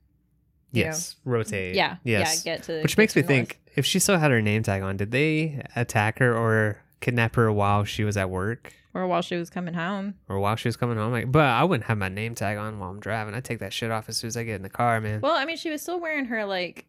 you 0.72 0.84
know, 0.84 0.90
yes, 0.90 1.16
rotate. 1.24 1.76
yeah, 1.76 1.98
yes. 2.04 2.44
yeah, 2.44 2.56
get 2.56 2.64
to 2.64 2.82
Which 2.82 2.98
makes 2.98 3.16
me 3.16 3.22
north. 3.22 3.28
think 3.28 3.60
if 3.76 3.86
she 3.86 4.00
still 4.00 4.18
had 4.18 4.32
her 4.32 4.42
name 4.42 4.64
tag 4.64 4.82
on, 4.82 4.98
did 4.98 5.12
they 5.12 5.62
attack 5.76 6.18
her 6.18 6.36
or 6.36 6.82
kidnap 7.00 7.36
her 7.36 7.52
while 7.52 7.84
she 7.84 8.04
was 8.04 8.18
at 8.18 8.32
work? 8.32 8.74
Or 8.96 9.06
while 9.06 9.22
she 9.22 9.36
was 9.36 9.50
coming 9.52 9.76
home. 9.76 10.16
Or 10.28 10.40
while 10.40 10.56
she 10.56 10.68
was 10.68 10.76
coming 10.78 10.98
home, 10.98 11.12
like, 11.12 11.32
but 11.32 11.44
I 11.46 11.64
wouldn't 11.64 11.86
have 11.88 11.98
my 12.00 12.10
name 12.10 12.34
tag 12.34 12.58
on 12.58 12.80
while 12.80 12.90
I'm 12.90 13.00
driving. 13.00 13.36
I 13.36 13.42
take 13.42 13.60
that 13.60 13.74
shit 13.74 13.92
off 13.92 14.10
as 14.10 14.18
soon 14.18 14.30
as 14.30 14.38
I 14.38 14.44
get 14.44 14.56
in 14.56 14.62
the 14.64 14.70
car, 14.70 15.00
man. 15.02 15.22
Well, 15.22 15.36
I 15.36 15.46
mean, 15.46 15.58
she 15.58 15.70
was 15.70 15.82
still 15.84 16.00
wearing 16.00 16.26
her 16.26 16.46
like, 16.46 16.86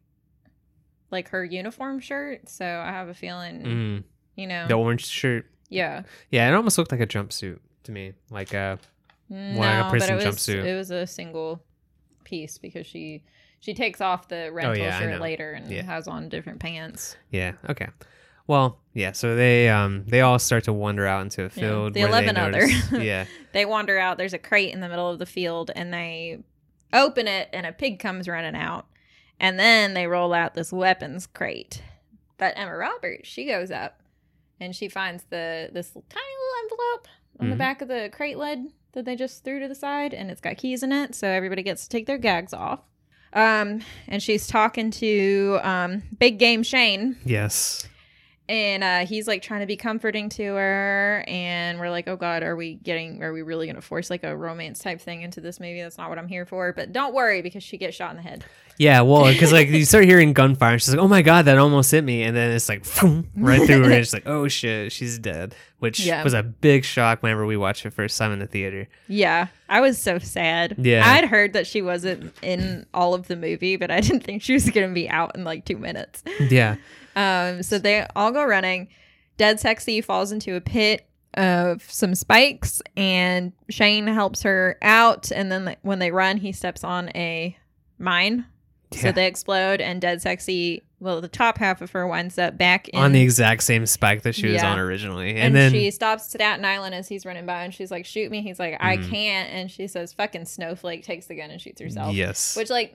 like 1.10 1.28
her 1.30 1.44
uniform 1.44 2.00
shirt, 2.00 2.48
so 2.48 2.64
I 2.64 2.90
have 2.92 3.08
a 3.08 3.14
feeling, 3.14 3.62
Mm, 3.62 4.04
you 4.36 4.46
know, 4.46 4.66
the 4.68 4.74
orange 4.74 5.04
shirt, 5.06 5.46
yeah, 5.68 6.02
Yeah, 6.30 6.48
it 6.48 6.54
almost 6.54 6.78
looked 6.78 6.92
like 6.92 7.00
a 7.00 7.06
jumpsuit 7.06 7.58
to 7.84 7.92
me. 7.92 8.12
Like 8.30 8.54
uh 8.54 8.76
no, 9.28 9.60
a 9.80 9.82
but 9.84 9.90
prison 9.90 10.12
it 10.12 10.24
was 10.24 10.24
jumpsuit. 10.24 10.64
it 10.64 10.76
was 10.76 10.90
a 10.90 11.06
single 11.06 11.62
piece 12.24 12.58
because 12.58 12.86
she 12.86 13.22
she 13.60 13.74
takes 13.74 14.00
off 14.00 14.28
the 14.28 14.50
rental 14.52 14.72
Oh, 14.74 14.84
yeah, 14.84 14.98
shirt 15.00 15.20
later 15.20 15.52
and 15.52 15.70
Yeah. 15.70 15.82
has 15.82 16.06
on 16.08 16.28
different 16.28 16.60
pants. 16.60 17.16
yeah, 17.30 17.52
okay. 17.68 17.88
Well, 18.46 18.78
yeah, 18.92 19.12
so 19.12 19.34
they 19.34 19.68
um 19.68 20.04
they 20.06 20.20
all 20.20 20.38
start 20.38 20.64
to 20.64 20.72
wander 20.72 21.06
out 21.06 21.22
into 21.22 21.42
a 21.44 21.50
field. 21.50 21.94
the 21.94 22.00
where 22.04 22.22
they 22.22 22.28
11 22.28 22.36
other. 22.36 22.66
yeah. 23.02 23.26
They 23.52 23.64
wander 23.64 23.98
out. 23.98 24.18
There's 24.18 24.32
a 24.34 24.38
crate 24.38 24.72
in 24.72 24.80
the 24.80 24.88
middle 24.88 25.10
of 25.10 25.18
the 25.18 25.26
field, 25.26 25.70
and 25.74 25.92
they 25.92 26.38
open 26.92 27.26
it, 27.26 27.48
and 27.52 27.66
a 27.66 27.72
pig 27.72 27.98
comes 27.98 28.28
running 28.28 28.54
out. 28.56 28.86
And 29.40 29.58
then 29.58 29.92
they 29.94 30.06
roll 30.06 30.32
out 30.32 30.54
this 30.54 30.72
weapons 30.72 31.26
crate. 31.26 31.82
But 32.38 32.54
Emma 32.56 32.74
Roberts, 32.76 33.28
she 33.28 33.44
goes 33.46 33.70
up, 33.70 34.00
and 34.60 34.74
she 34.74 34.88
finds 34.88 35.24
the 35.30 35.68
this 35.72 35.90
tiny 35.90 36.00
little 36.14 36.62
envelope 36.62 37.08
on 37.40 37.50
the 37.50 37.54
Mhm. 37.56 37.58
back 37.58 37.82
of 37.82 37.88
the 37.88 38.08
crate 38.12 38.38
lid 38.38 38.60
that 38.92 39.04
they 39.04 39.14
just 39.16 39.44
threw 39.44 39.60
to 39.60 39.68
the 39.68 39.74
side, 39.74 40.14
and 40.14 40.30
it's 40.30 40.40
got 40.40 40.56
keys 40.56 40.82
in 40.82 40.92
it, 40.92 41.14
so 41.14 41.28
everybody 41.28 41.62
gets 41.62 41.82
to 41.82 41.88
take 41.90 42.06
their 42.06 42.16
gags 42.18 42.54
off. 42.54 42.80
Um, 43.34 43.80
and 44.08 44.22
she's 44.22 44.46
talking 44.46 44.90
to 44.92 45.58
um, 45.62 46.02
Big 46.18 46.38
Game 46.38 46.62
Shane, 46.62 47.16
Yes. 47.26 47.86
And 48.48 48.84
uh, 48.84 49.06
he's 49.06 49.26
like 49.26 49.42
trying 49.42 49.60
to 49.60 49.66
be 49.66 49.76
comforting 49.76 50.28
to 50.28 50.42
her 50.54 51.24
and 51.26 51.78
we're 51.80 51.90
like 51.90 52.06
oh 52.08 52.16
god 52.16 52.42
are 52.42 52.54
we 52.56 52.74
getting 52.74 53.22
are 53.22 53.32
we 53.32 53.42
really 53.42 53.66
gonna 53.66 53.80
force 53.80 54.08
like 54.10 54.22
a 54.24 54.36
romance 54.36 54.78
type 54.78 55.00
thing 55.00 55.22
into 55.22 55.40
this 55.40 55.58
movie 55.58 55.80
that's 55.82 55.98
not 55.98 56.08
what 56.08 56.18
i'm 56.18 56.28
here 56.28 56.46
for 56.46 56.72
but 56.72 56.92
don't 56.92 57.12
worry 57.14 57.42
because 57.42 57.62
she 57.62 57.76
gets 57.76 57.96
shot 57.96 58.10
in 58.10 58.16
the 58.16 58.22
head 58.22 58.44
Yeah, 58.78 59.00
well, 59.00 59.24
because 59.24 59.52
like 59.52 59.68
you 59.68 59.84
start 59.92 60.04
hearing 60.04 60.34
gunfire, 60.34 60.74
and 60.74 60.82
she's 60.82 60.90
like, 60.94 61.02
"Oh 61.02 61.08
my 61.08 61.22
god, 61.22 61.46
that 61.46 61.56
almost 61.56 61.90
hit 61.90 62.04
me," 62.04 62.22
and 62.24 62.36
then 62.36 62.50
it's 62.52 62.68
like 62.68 62.84
right 63.34 63.62
through 63.66 63.78
her. 63.78 63.84
And 63.84 63.94
it's 63.94 64.12
like, 64.12 64.26
"Oh 64.26 64.48
shit, 64.48 64.92
she's 64.92 65.18
dead," 65.18 65.54
which 65.78 66.00
Yeah. 66.00 66.22
was 66.22 66.34
a 66.34 66.42
big 66.42 66.84
shock 66.84 67.22
whenever 67.22 67.46
we 67.46 67.56
watched 67.56 67.86
it 67.86 67.94
first 67.94 68.18
time 68.18 68.32
in 68.32 68.38
the 68.38 68.46
theater. 68.46 68.86
yeah 69.08 69.46
i 69.70 69.80
was 69.80 69.96
so 69.98 70.18
sad 70.18 70.74
Yeah. 70.78 71.10
i'd 71.14 71.24
heard 71.24 71.54
that 71.54 71.66
she 71.66 71.80
wasn't 71.80 72.34
in 72.42 72.84
all 72.92 73.14
of 73.14 73.28
the 73.28 73.36
movie 73.36 73.76
but 73.76 73.90
i 73.90 74.00
didn't 74.00 74.24
think 74.24 74.42
she 74.42 74.52
was 74.52 74.68
gonna 74.68 74.92
be 74.92 75.08
out 75.08 75.34
in 75.34 75.42
like 75.42 75.64
two 75.64 75.78
minutes 75.78 76.22
Yeah, 76.50 76.76
Um, 77.16 77.62
so 77.62 77.78
they 77.78 78.06
all 78.14 78.30
go 78.30 78.44
running. 78.44 78.88
Dead 79.38 79.58
Sexy 79.58 80.00
falls 80.00 80.30
into 80.32 80.54
a 80.54 80.60
pit 80.60 81.06
of 81.34 81.82
some 81.90 82.14
spikes, 82.14 82.80
and 82.96 83.52
Shane 83.68 84.06
helps 84.06 84.42
her 84.42 84.78
out. 84.82 85.30
And 85.32 85.50
then 85.50 85.76
when 85.82 85.98
they 85.98 86.10
run, 86.10 86.36
he 86.36 86.52
steps 86.52 86.84
on 86.84 87.10
a 87.14 87.56
mine. 87.98 88.46
So 88.92 89.10
they 89.12 89.26
explode, 89.26 89.80
and 89.80 90.00
Dead 90.00 90.22
Sexy, 90.22 90.84
well, 91.00 91.20
the 91.20 91.28
top 91.28 91.58
half 91.58 91.82
of 91.82 91.90
her 91.90 92.06
winds 92.06 92.38
up 92.38 92.56
back 92.56 92.88
in. 92.88 92.98
on 93.00 93.12
the 93.12 93.20
exact 93.20 93.64
same 93.64 93.84
spike 93.84 94.22
that 94.22 94.34
she 94.36 94.46
was 94.46 94.62
Yeah. 94.62 94.72
on 94.72 94.78
originally, 94.78 95.30
and, 95.30 95.38
and 95.38 95.56
then 95.56 95.72
she 95.72 95.90
stops 95.90 96.26
Staten 96.30 96.64
Island 96.64 96.94
as 96.94 97.08
he's 97.08 97.26
running 97.26 97.44
by, 97.46 97.64
and 97.64 97.74
she's 97.74 97.90
like, 97.90 98.06
"Shoot 98.06 98.30
me!" 98.30 98.42
He's 98.42 98.60
like, 98.60 98.76
"I 98.80 98.96
Mhm. 98.96 99.10
can't," 99.10 99.50
and 99.52 99.70
she 99.70 99.88
says, 99.88 100.12
"Fucking 100.12 100.44
snowflake!" 100.46 101.02
Takes 101.04 101.26
the 101.26 101.34
gun 101.34 101.50
and 101.50 101.60
shoots 101.60 101.80
herself. 101.80 102.14
yes, 102.14 102.56
Which, 102.56 102.70
like, 102.70 102.94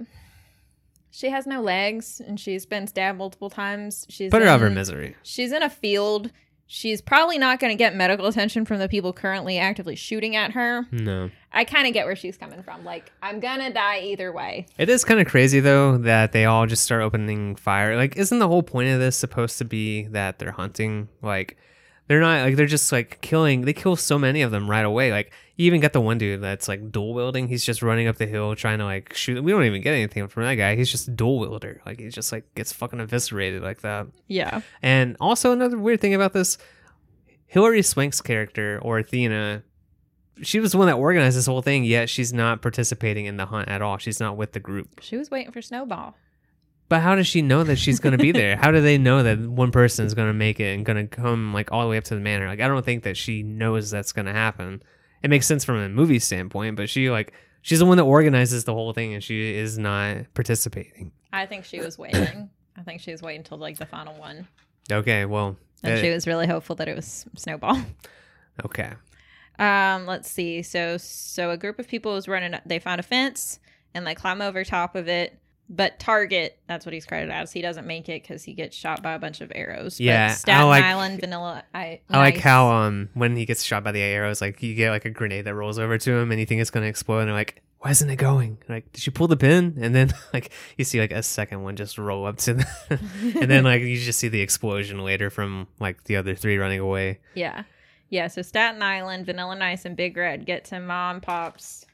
she 1.12 1.30
has 1.30 1.46
no 1.46 1.62
legs, 1.62 2.22
and 2.26 2.40
she's 2.40 2.66
been 2.66 2.88
stabbed 2.88 3.18
multiple 3.18 3.50
times. 3.50 4.06
She's 4.10 4.32
put 4.32 4.42
her 4.42 4.48
out 4.48 4.56
of 4.56 4.62
her 4.62 4.70
misery. 4.70 5.16
she's 5.24 5.52
in 5.52 5.62
a 5.62 5.70
field. 5.70 6.32
She's 6.74 7.02
probably 7.02 7.38
not 7.38 7.60
going 7.60 7.72
to 7.74 7.78
get 7.78 7.98
medical 7.98 8.28
attention 8.28 8.64
from 8.64 8.80
the 8.80 8.88
people 8.88 9.12
currently 9.12 9.58
actively 9.58 9.98
shooting 9.98 10.38
at 10.38 10.52
her. 10.52 10.88
No, 10.90 11.30
I 11.52 11.66
kind 11.66 11.86
of 11.86 11.92
get 11.94 12.06
where 12.06 12.16
she's 12.16 12.38
coming 12.38 12.64
from. 12.64 12.86
Like, 12.86 13.12
I'm 13.22 13.42
going 13.42 13.60
to 13.60 13.74
die 13.74 14.00
either 14.04 14.32
way. 14.32 14.68
it 14.78 14.88
is 14.88 15.04
kind 15.04 15.20
of 15.20 15.28
crazy 15.28 15.60
though 15.60 15.98
that 15.98 16.32
they 16.32 16.46
all 16.46 16.66
just 16.68 16.84
start 16.84 17.02
opening 17.02 17.58
fire. 17.58 17.98
Like, 17.98 18.16
isn't 18.16 18.40
the 18.40 18.48
whole 18.48 18.64
point 18.64 18.88
of 18.90 19.00
this 19.02 19.18
supposed 19.18 19.58
to 19.58 19.66
be 19.66 20.04
that 20.08 20.40
they're 20.40 20.54
hunting? 20.54 21.10
Like, 21.22 21.58
they're 22.12 22.20
not 22.20 22.44
like 22.44 22.58
they're 22.58 22.66
just 22.66 22.92
like 22.92 23.22
killing. 23.22 23.62
They 23.62 23.72
kill 23.72 23.96
so 23.96 24.20
many 24.20 24.42
of 24.42 24.52
them 24.52 24.70
right 24.70 24.84
away. 24.84 25.14
Like, 25.14 25.32
you 25.56 25.66
even 25.66 25.80
got 25.80 25.94
the 25.94 26.02
one 26.02 26.18
dude 26.18 26.42
that's 26.42 26.68
like 26.68 26.92
dual 26.92 27.14
wielding. 27.14 27.48
He's 27.48 27.64
just 27.64 27.82
running 27.82 28.06
up 28.08 28.18
the 28.18 28.26
hill 28.26 28.54
trying 28.54 28.80
to 28.80 28.84
like 28.84 29.14
shoot. 29.14 29.42
We 29.42 29.54
don't 29.54 29.64
even 29.64 29.82
get 29.82 29.94
anything 29.94 30.28
from 30.28 30.44
that 30.44 30.56
guy. 30.56 30.76
He's 30.76 30.92
just 30.92 31.08
a 31.08 31.12
dual 31.12 31.40
wielder. 31.40 31.82
Like, 31.86 32.02
he 32.02 32.10
just 32.10 32.34
like 32.34 32.54
gets 32.54 32.74
fucking 32.74 33.00
eviscerated 33.00 33.64
like 33.64 33.80
that. 33.84 34.08
Yeah. 34.28 34.60
And 34.82 35.16
also 35.22 35.54
another 35.54 35.78
weird 35.78 36.02
thing 36.02 36.14
about 36.14 36.34
this, 36.34 36.58
Hilary 37.48 37.82
Swank's 37.82 38.20
character 38.20 38.78
or 38.82 39.00
Athena, 39.00 39.64
she 40.42 40.60
was 40.60 40.74
the 40.74 40.80
one 40.80 40.88
that 40.88 40.98
organized 40.98 41.38
this 41.38 41.46
whole 41.46 41.62
thing. 41.62 41.86
Yet 41.86 42.10
she's 42.10 42.34
not 42.34 42.62
participating 42.62 43.26
in 43.26 43.38
the 43.38 43.46
hunt 43.46 43.70
at 43.70 43.82
all. 43.82 43.98
She's 43.98 44.20
not 44.20 44.36
with 44.36 44.52
the 44.52 44.60
group. 44.60 45.00
She 45.00 45.16
was 45.16 45.32
waiting 45.32 45.54
for 45.54 45.62
Snowball. 45.62 46.18
But 46.92 47.00
how 47.00 47.16
does 47.16 47.26
she 47.26 47.42
know 47.42 47.64
that 47.64 47.78
she's 47.78 48.02
going 48.02 48.18
to 48.18 48.22
be 48.22 48.32
there? 48.34 48.58
How 48.58 48.70
do 48.70 48.82
they 48.82 48.98
know 48.98 49.24
that 49.24 49.40
one 49.40 49.72
person 49.72 50.06
is 50.06 50.14
going 50.14 50.28
to 50.28 50.34
make 50.34 50.60
it 50.60 50.76
and 50.76 50.86
going 50.86 50.98
to 50.98 51.08
come 51.08 51.54
like 51.54 51.72
all 51.72 51.84
the 51.84 51.88
way 51.88 51.96
up 51.96 52.04
to 52.04 52.16
the 52.16 52.20
manor? 52.20 52.50
Like 52.50 52.60
I 52.60 52.68
don't 52.68 52.84
think 52.84 53.04
that 53.04 53.16
she 53.16 53.44
knows 53.44 53.90
that's 53.90 54.12
going 54.12 54.26
to 54.26 54.34
happen. 54.34 54.84
It 55.24 55.30
makes 55.30 55.48
sense 55.48 55.64
from 55.64 55.78
a 55.78 55.88
movie 55.88 56.20
standpoint, 56.20 56.76
but 56.76 56.90
she 56.90 57.10
like 57.10 57.32
she's 57.62 57.80
the 57.80 57.86
one 57.86 57.96
that 57.96 58.04
organizes 58.04 58.66
the 58.66 58.74
whole 58.74 58.92
thing 58.92 59.14
and 59.14 59.24
she 59.24 59.56
is 59.56 59.78
not 59.78 60.34
participating. 60.34 61.14
I 61.32 61.46
think 61.46 61.64
she 61.64 61.80
was 61.80 61.98
waiting. 61.98 62.50
I 62.78 62.82
think 62.82 63.00
she 63.00 63.14
was 63.14 63.22
waiting 63.22 63.40
until 63.40 63.58
like 63.58 63.78
the 63.78 63.86
final 63.86 64.16
one. 64.16 64.50
Okay, 64.92 65.24
well, 65.24 65.56
And 65.84 65.94
uh, 65.94 66.02
she 66.02 66.10
was 66.10 66.28
really 66.28 66.46
hopeful 66.46 66.76
that 66.76 66.90
it 66.90 66.96
was 66.98 67.26
Snowball. 67.38 67.82
okay. 68.66 68.92
Um, 69.58 70.08
let's 70.08 70.30
see. 70.30 70.62
So 70.62 70.98
so 70.98 71.52
a 71.52 71.58
group 71.58 71.80
of 71.80 71.88
people 71.88 72.12
was 72.12 72.28
running 72.28 72.60
they 72.66 72.80
found 72.80 73.00
a 73.00 73.04
fence 73.04 73.60
and 73.94 74.06
they 74.06 74.14
climb 74.14 74.42
over 74.42 74.66
top 74.66 74.98
of 74.98 75.08
it. 75.08 75.40
But 75.70 76.00
Target, 76.00 76.60
that's 76.68 76.86
what 76.86 76.94
he's 76.94 77.06
credited 77.06 77.34
as. 77.34 77.54
He 77.54 77.62
doesn't 77.62 77.88
make 77.88 78.10
it 78.10 78.22
because 78.24 78.44
he 78.44 78.54
gets 78.54 78.76
shot 78.76 79.02
by 79.02 79.14
a 79.14 79.20
bunch 79.20 79.40
of 79.40 79.52
arrows. 79.56 80.00
Yeah, 80.00 80.30
but 80.30 80.38
Staten 80.38 80.68
like- 80.68 80.84
Island, 80.84 81.22
Vanilla. 81.22 81.64
I, 81.74 82.02
I 82.10 82.18
like 82.18 82.38
how 82.38 82.72
um 82.72 83.10
when 83.14 83.36
he 83.38 83.46
gets 83.46 83.64
shot 83.64 83.84
by 83.84 83.92
the 83.94 84.02
arrows, 84.02 84.42
like 84.42 84.62
you 84.62 84.76
get 84.76 84.92
like 84.92 85.06
a 85.06 85.10
grenade 85.10 85.46
that 85.46 85.56
rolls 85.56 85.80
over 85.80 85.98
to 85.98 86.12
him, 86.14 86.32
and 86.32 86.40
you 86.40 86.46
think 86.46 86.60
it's 86.62 86.72
gonna 86.72 86.88
explode, 86.88 87.20
and 87.20 87.28
you're 87.30 87.38
like, 87.38 87.62
why 87.80 87.90
isn't 87.90 88.10
it 88.10 88.18
going? 88.18 88.60
Like, 88.70 88.92
did 88.92 89.06
you 89.08 89.12
pull 89.12 89.28
the 89.28 89.38
pin? 89.38 89.78
And 89.82 89.96
then 89.96 90.14
like 90.34 90.52
you 90.78 90.84
see 90.84 91.00
like 91.00 91.12
a 91.12 91.24
second 91.24 91.64
one 91.64 91.76
just 91.76 91.98
roll 91.98 92.26
up 92.26 92.38
to, 92.40 92.54
the 92.56 92.68
and 93.40 93.50
then 93.50 93.64
like 93.64 93.82
you 93.82 93.98
just 93.98 94.20
see 94.20 94.28
the 94.28 94.42
explosion 94.42 95.00
later 95.04 95.30
from 95.30 95.68
like 95.80 96.04
the 96.04 96.18
other 96.18 96.36
three 96.36 96.58
running 96.58 96.80
away. 96.80 97.20
Yeah. 97.34 97.64
Yeah. 98.10 98.28
So 98.28 98.42
Staten 98.42 98.84
Island, 98.84 99.26
Vanilla 99.26 99.56
Nice, 99.56 99.86
and 99.86 99.96
Big 99.96 100.16
Red 100.18 100.46
get 100.46 100.66
to 100.66 100.80
Mom 100.80 101.22
Pop's 101.22 101.86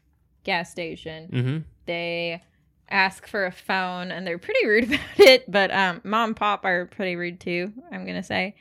gas 0.44 0.72
station. 0.72 1.30
Mm-hmm. 1.32 1.58
They 1.86 2.42
ask 2.90 3.28
for 3.28 3.46
a 3.46 3.52
phone 3.52 4.12
and 4.12 4.26
they're 4.26 4.38
pretty 4.38 4.66
rude 4.66 4.84
about 4.88 5.00
it, 5.20 5.50
but 5.52 5.72
um, 5.72 6.02
Mom 6.04 6.30
and 6.30 6.36
Pop 6.36 6.66
are 6.66 6.86
pretty 6.86 7.16
rude 7.16 7.40
too, 7.40 7.72
I'm 7.92 8.06
to 8.06 8.24
say. 8.24 8.56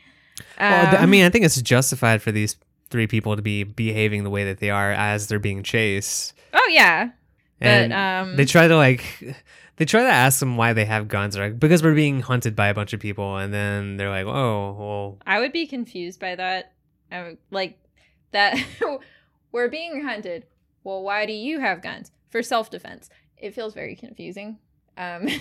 well, 0.59 0.95
I 0.97 1.03
Um, 1.05 1.11
mean, 1.11 1.25
I 1.25 1.31
think 1.31 1.45
it's 1.45 1.61
justified 1.63 2.23
for 2.23 2.33
these 2.33 2.57
three 2.91 3.07
people 3.07 3.37
to 3.37 3.43
be 3.43 3.65
behaving 3.65 4.25
the 4.25 4.31
way 4.31 4.45
that 4.45 4.59
they 4.59 4.71
are 4.71 4.93
as 4.93 5.27
they're 5.29 5.39
being 5.39 5.63
chased. 5.63 6.35
oh, 6.53 6.69
yeah. 6.71 7.11
And 7.61 7.91
but 7.93 7.99
um, 7.99 8.37
they 8.37 8.45
try 8.45 8.69
to 8.69 8.77
like 8.77 9.37
they 9.77 9.85
try 9.87 10.03
to 10.03 10.09
ask 10.09 10.41
them 10.41 10.57
why 10.59 10.73
they 10.75 10.85
have 10.85 11.09
guns 11.09 11.39
like 11.39 11.59
because 11.59 11.83
we're 11.83 11.95
being 11.95 12.21
hunted 12.21 12.55
by 12.55 12.69
a 12.69 12.75
bunch 12.75 12.93
of 12.93 13.01
people 13.01 13.37
and 13.39 13.53
then 13.55 13.97
they're 13.97 14.11
like 14.11 14.27
oh 14.27 14.77
well 14.79 15.19
I 15.27 15.41
would 15.41 15.53
be 15.53 15.67
confused 15.67 16.21
by 16.21 16.35
that. 16.35 16.73
I 17.11 17.23
would- 17.23 17.39
like, 17.51 17.79
that 18.33 18.59
we're 19.53 19.69
being 19.69 20.03
hunted. 20.05 20.45
Well, 20.85 21.03
why 21.03 21.25
do 21.27 21.33
you 21.33 21.61
have 21.61 21.81
guns? 21.81 22.11
For 22.29 22.43
self 22.43 22.71
defense. 22.71 23.09
It 23.39 23.55
feels 23.55 23.75
very 23.75 23.97
confusing. 23.97 24.59
Um, 24.97 25.29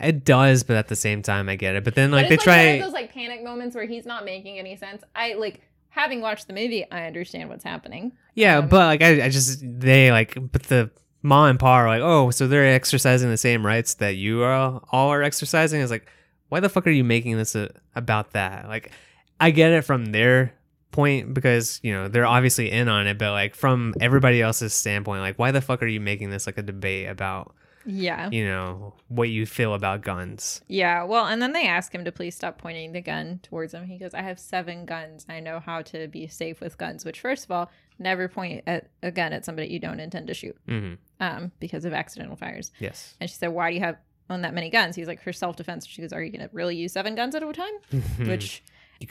it 0.00 0.24
does 0.24 0.62
but 0.62 0.76
at 0.76 0.88
the 0.88 0.96
same 0.96 1.20
time 1.20 1.48
i 1.48 1.56
get 1.56 1.74
it 1.74 1.84
but 1.84 1.94
then 1.94 2.10
like 2.10 2.24
but 2.24 2.28
they 2.30 2.36
like 2.36 2.46
one 2.46 2.54
try 2.56 2.62
of 2.62 2.84
those 2.84 2.92
like 2.92 3.12
panic 3.12 3.44
moments 3.44 3.76
where 3.76 3.84
he's 3.84 4.06
not 4.06 4.24
making 4.24 4.58
any 4.58 4.74
sense. 4.76 5.02
I 5.14 5.34
like 5.34 5.60
having 5.90 6.20
watched 6.20 6.46
the 6.46 6.52
movie, 6.54 6.90
I 6.90 7.06
understand 7.06 7.48
what's 7.48 7.64
happening. 7.64 8.12
yeah 8.34 8.58
um, 8.58 8.68
but 8.68 8.86
like 8.86 9.02
I, 9.02 9.24
I 9.24 9.28
just 9.28 9.60
they 9.62 10.10
like 10.10 10.38
but 10.52 10.62
the 10.64 10.90
mom 11.22 11.50
and 11.50 11.60
pa 11.60 11.74
are 11.74 11.86
like 11.88 12.00
oh 12.00 12.30
so 12.30 12.48
they're 12.48 12.72
exercising 12.72 13.28
the 13.28 13.36
same 13.36 13.66
rights 13.66 13.94
that 13.94 14.16
you 14.16 14.42
are 14.42 14.80
all 14.90 15.08
are 15.10 15.22
exercising 15.22 15.82
Is 15.82 15.90
like 15.90 16.10
why 16.48 16.60
the 16.60 16.70
fuck 16.70 16.86
are 16.86 16.90
you 16.90 17.04
making 17.04 17.36
this 17.36 17.54
a, 17.54 17.68
about 17.94 18.30
that 18.30 18.68
like 18.68 18.92
i 19.38 19.50
get 19.50 19.72
it 19.72 19.82
from 19.82 20.06
their 20.06 20.54
point 20.90 21.32
because 21.32 21.78
you 21.82 21.92
know 21.92 22.08
they're 22.08 22.26
obviously 22.26 22.70
in 22.70 22.88
on 22.88 23.06
it 23.06 23.16
but 23.18 23.30
like 23.30 23.54
from 23.54 23.94
everybody 24.00 24.42
else's 24.42 24.74
standpoint 24.74 25.20
like 25.20 25.38
why 25.38 25.50
the 25.50 25.60
fuck 25.60 25.82
are 25.82 25.86
you 25.86 26.00
making 26.00 26.30
this 26.30 26.46
like 26.46 26.58
a 26.58 26.62
debate 26.62 27.08
about 27.08 27.54
Yeah. 27.86 28.28
you 28.30 28.44
know 28.44 28.94
what 29.08 29.28
you 29.28 29.46
feel 29.46 29.74
about 29.74 30.02
guns 30.02 30.60
Yeah. 30.68 31.04
Well, 31.04 31.26
and 31.26 31.40
then 31.40 31.52
they 31.52 31.66
ask 31.66 31.94
him 31.94 32.04
to 32.04 32.12
please 32.12 32.34
stop 32.34 32.58
pointing 32.58 32.92
the 32.92 33.00
gun 33.00 33.40
towards 33.42 33.72
him. 33.72 33.86
He 33.86 33.98
goes, 33.98 34.14
I 34.14 34.22
have 34.22 34.38
seven 34.38 34.84
guns. 34.84 35.24
I 35.28 35.40
know 35.40 35.60
how 35.60 35.82
to 35.82 36.06
be 36.08 36.26
safe 36.26 36.60
with 36.60 36.76
guns, 36.76 37.04
which, 37.04 37.20
first 37.20 37.44
of 37.44 37.50
all, 37.50 37.70
never 37.98 38.28
point 38.28 38.64
at 38.66 38.90
a 39.02 39.10
gun 39.10 39.32
at 39.32 39.44
somebody 39.44 39.68
you 39.68 39.78
don't 39.78 39.98
intend 40.00 40.26
to 40.26 40.34
shoot 40.34 40.56
mm-hmm. 40.68 40.94
um, 41.20 41.52
because 41.58 41.84
of 41.84 41.92
accidental 41.92 42.36
fires. 42.36 42.70
yes 42.80 43.14
And 43.20 43.30
she 43.30 43.36
said, 43.36 43.48
Why 43.48 43.70
do 43.70 43.76
you 43.76 43.82
have 43.82 43.96
on 44.28 44.42
that 44.42 44.54
many 44.54 44.70
guns? 44.70 44.94
He's 44.94 45.08
like, 45.08 45.22
For 45.22 45.32
self 45.32 45.56
defense. 45.56 45.86
She 45.86 46.02
goes, 46.02 46.12
Are 46.12 46.22
you 46.22 46.30
going 46.30 46.46
to 46.48 46.54
really 46.54 46.76
use 46.76 46.92
seven 46.92 47.14
guns 47.14 47.34
at 47.34 47.42
a 47.42 47.52
time? 47.52 47.74
Which 48.28 48.62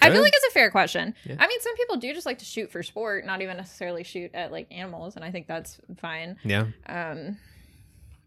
I 0.01 0.11
feel 0.11 0.21
like 0.21 0.33
it's 0.35 0.45
a 0.47 0.51
fair 0.51 0.69
question. 0.71 1.15
Yeah. 1.25 1.35
I 1.39 1.47
mean, 1.47 1.59
some 1.61 1.75
people 1.75 1.97
do 1.97 2.13
just 2.13 2.25
like 2.25 2.39
to 2.39 2.45
shoot 2.45 2.71
for 2.71 2.83
sport, 2.83 3.25
not 3.25 3.41
even 3.41 3.57
necessarily 3.57 4.03
shoot 4.03 4.31
at 4.35 4.51
like 4.51 4.67
animals, 4.71 5.15
and 5.15 5.25
I 5.25 5.31
think 5.31 5.47
that's 5.47 5.79
fine. 5.97 6.37
yeah 6.43 6.65
Um, 6.85 7.37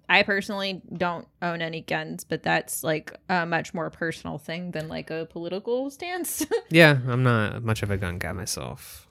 I 0.09 0.25
personally 0.25 0.83
don't 0.95 1.27
own 1.41 1.63
any 1.63 1.81
guns, 1.81 2.25
but 2.25 2.43
that's 2.43 2.85
like 2.85 3.17
a 3.31 3.47
much 3.47 3.73
more 3.73 3.89
personal 3.89 4.37
thing 4.39 4.73
than 4.73 4.89
like 4.89 5.11
a 5.11 5.27
political 5.31 5.89
stance. 5.97 6.45
yeah 6.71 6.99
i'm 7.09 7.23
not 7.23 7.63
much 7.63 7.83
of 7.83 7.91
a 7.91 7.97
gun 7.97 8.19
guy 8.19 8.33
myself 8.33 9.07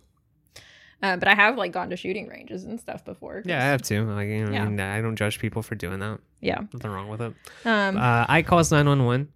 uh, 1.03 1.17
but 1.17 1.27
I 1.27 1.33
have 1.33 1.57
like 1.57 1.71
gone 1.71 1.89
to 1.89 1.97
shooting 1.97 2.27
ranges 2.27 2.63
and 2.63 2.79
stuff 2.79 3.03
before. 3.03 3.41
yeah 3.45 3.57
i 3.59 3.65
have 3.65 3.81
too. 3.81 4.03
like 4.11 4.27
you 4.27 4.45
know, 4.45 4.51
Yeah. 4.51 4.63
I, 4.63 4.67
mean, 4.67 4.79
I 4.79 5.01
don't 5.01 5.15
judge 5.15 5.39
people 5.39 5.63
for 5.63 5.73
doing 5.73 5.99
that 5.99 6.19
yeah. 6.41 6.59
nothing 6.73 6.91
wrong 6.91 7.07
with 7.07 7.21
it 7.21 7.33
Um, 7.65 7.97
uh, 7.97 8.25
I 8.29 8.43
calls 8.43 8.71
911 8.71 9.29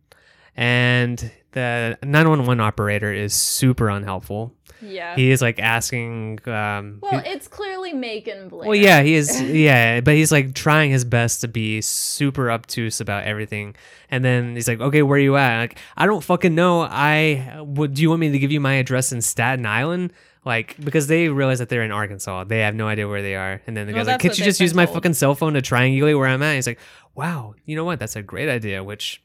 and 0.55 1.31
the 1.55 1.97
911 2.03 2.59
operator 2.59 3.11
is 3.11 3.33
super 3.33 3.89
unhelpful. 3.89 4.53
yeah. 4.81 5.15
He 5.15 5.31
is 5.31 5.41
like 5.41 5.57
asking 5.59 6.39
um 6.47 6.99
well, 7.01 7.19
he- 7.21 7.29
it's 7.31 7.47
clearly 7.47 7.93
Macon 7.93 8.49
Blair. 8.49 8.67
well 8.69 8.75
yeah, 8.77 9.01
he 9.01 9.15
is 9.15 9.41
yeah, 9.41 10.01
but 10.01 10.13
he's 10.13 10.31
like 10.31 10.53
trying 10.53 10.91
his 10.91 11.03
best 11.05 11.41
to 11.41 11.47
be 11.47 11.81
super 11.81 12.51
obtuse 12.51 12.99
about 13.01 13.23
everything. 13.23 13.75
And 14.11 14.23
then 14.23 14.53
he's 14.55 14.67
like, 14.67 14.79
"Okay, 14.81 15.01
where 15.01 15.17
are 15.17 15.21
you 15.21 15.35
at?" 15.37 15.57
Like, 15.59 15.79
"I 15.97 16.05
don't 16.05 16.23
fucking 16.23 16.53
know. 16.53 16.81
I 16.81 17.59
would 17.65 17.93
do 17.95 18.01
you 18.03 18.09
want 18.09 18.19
me 18.19 18.31
to 18.31 18.37
give 18.39 18.51
you 18.51 18.59
my 18.59 18.73
address 18.75 19.11
in 19.11 19.21
Staten 19.21 19.65
Island?" 19.65 20.11
Like 20.45 20.75
because 20.83 21.07
they 21.07 21.29
realize 21.29 21.57
that 21.59 21.69
they're 21.69 21.81
in 21.81 21.91
Arkansas. 21.91 22.43
They 22.43 22.59
have 22.59 22.75
no 22.75 22.87
idea 22.87 23.07
where 23.07 23.23
they 23.23 23.35
are. 23.35 23.61
And 23.65 23.75
then 23.75 23.87
the 23.87 23.93
Well, 23.93 24.01
guy's 24.01 24.07
like, 24.07 24.21
that's 24.21 24.21
"Can't 24.35 24.37
you 24.39 24.45
just 24.45 24.59
use 24.61 24.73
been 24.73 24.77
my 24.77 24.85
fucking 24.85 25.13
cell 25.15 25.33
phone 25.33 25.53
to 25.55 25.61
triangulate 25.61 26.15
where 26.19 26.27
I'm 26.27 26.43
at?" 26.43 26.53
He's 26.55 26.67
like, 26.67 26.79
"Wow, 27.15 27.55
you 27.65 27.75
know 27.75 27.83
what? 27.85 27.97
That's 27.99 28.15
a 28.15 28.21
great 28.21 28.47
idea." 28.49 28.83
Which 28.83 29.23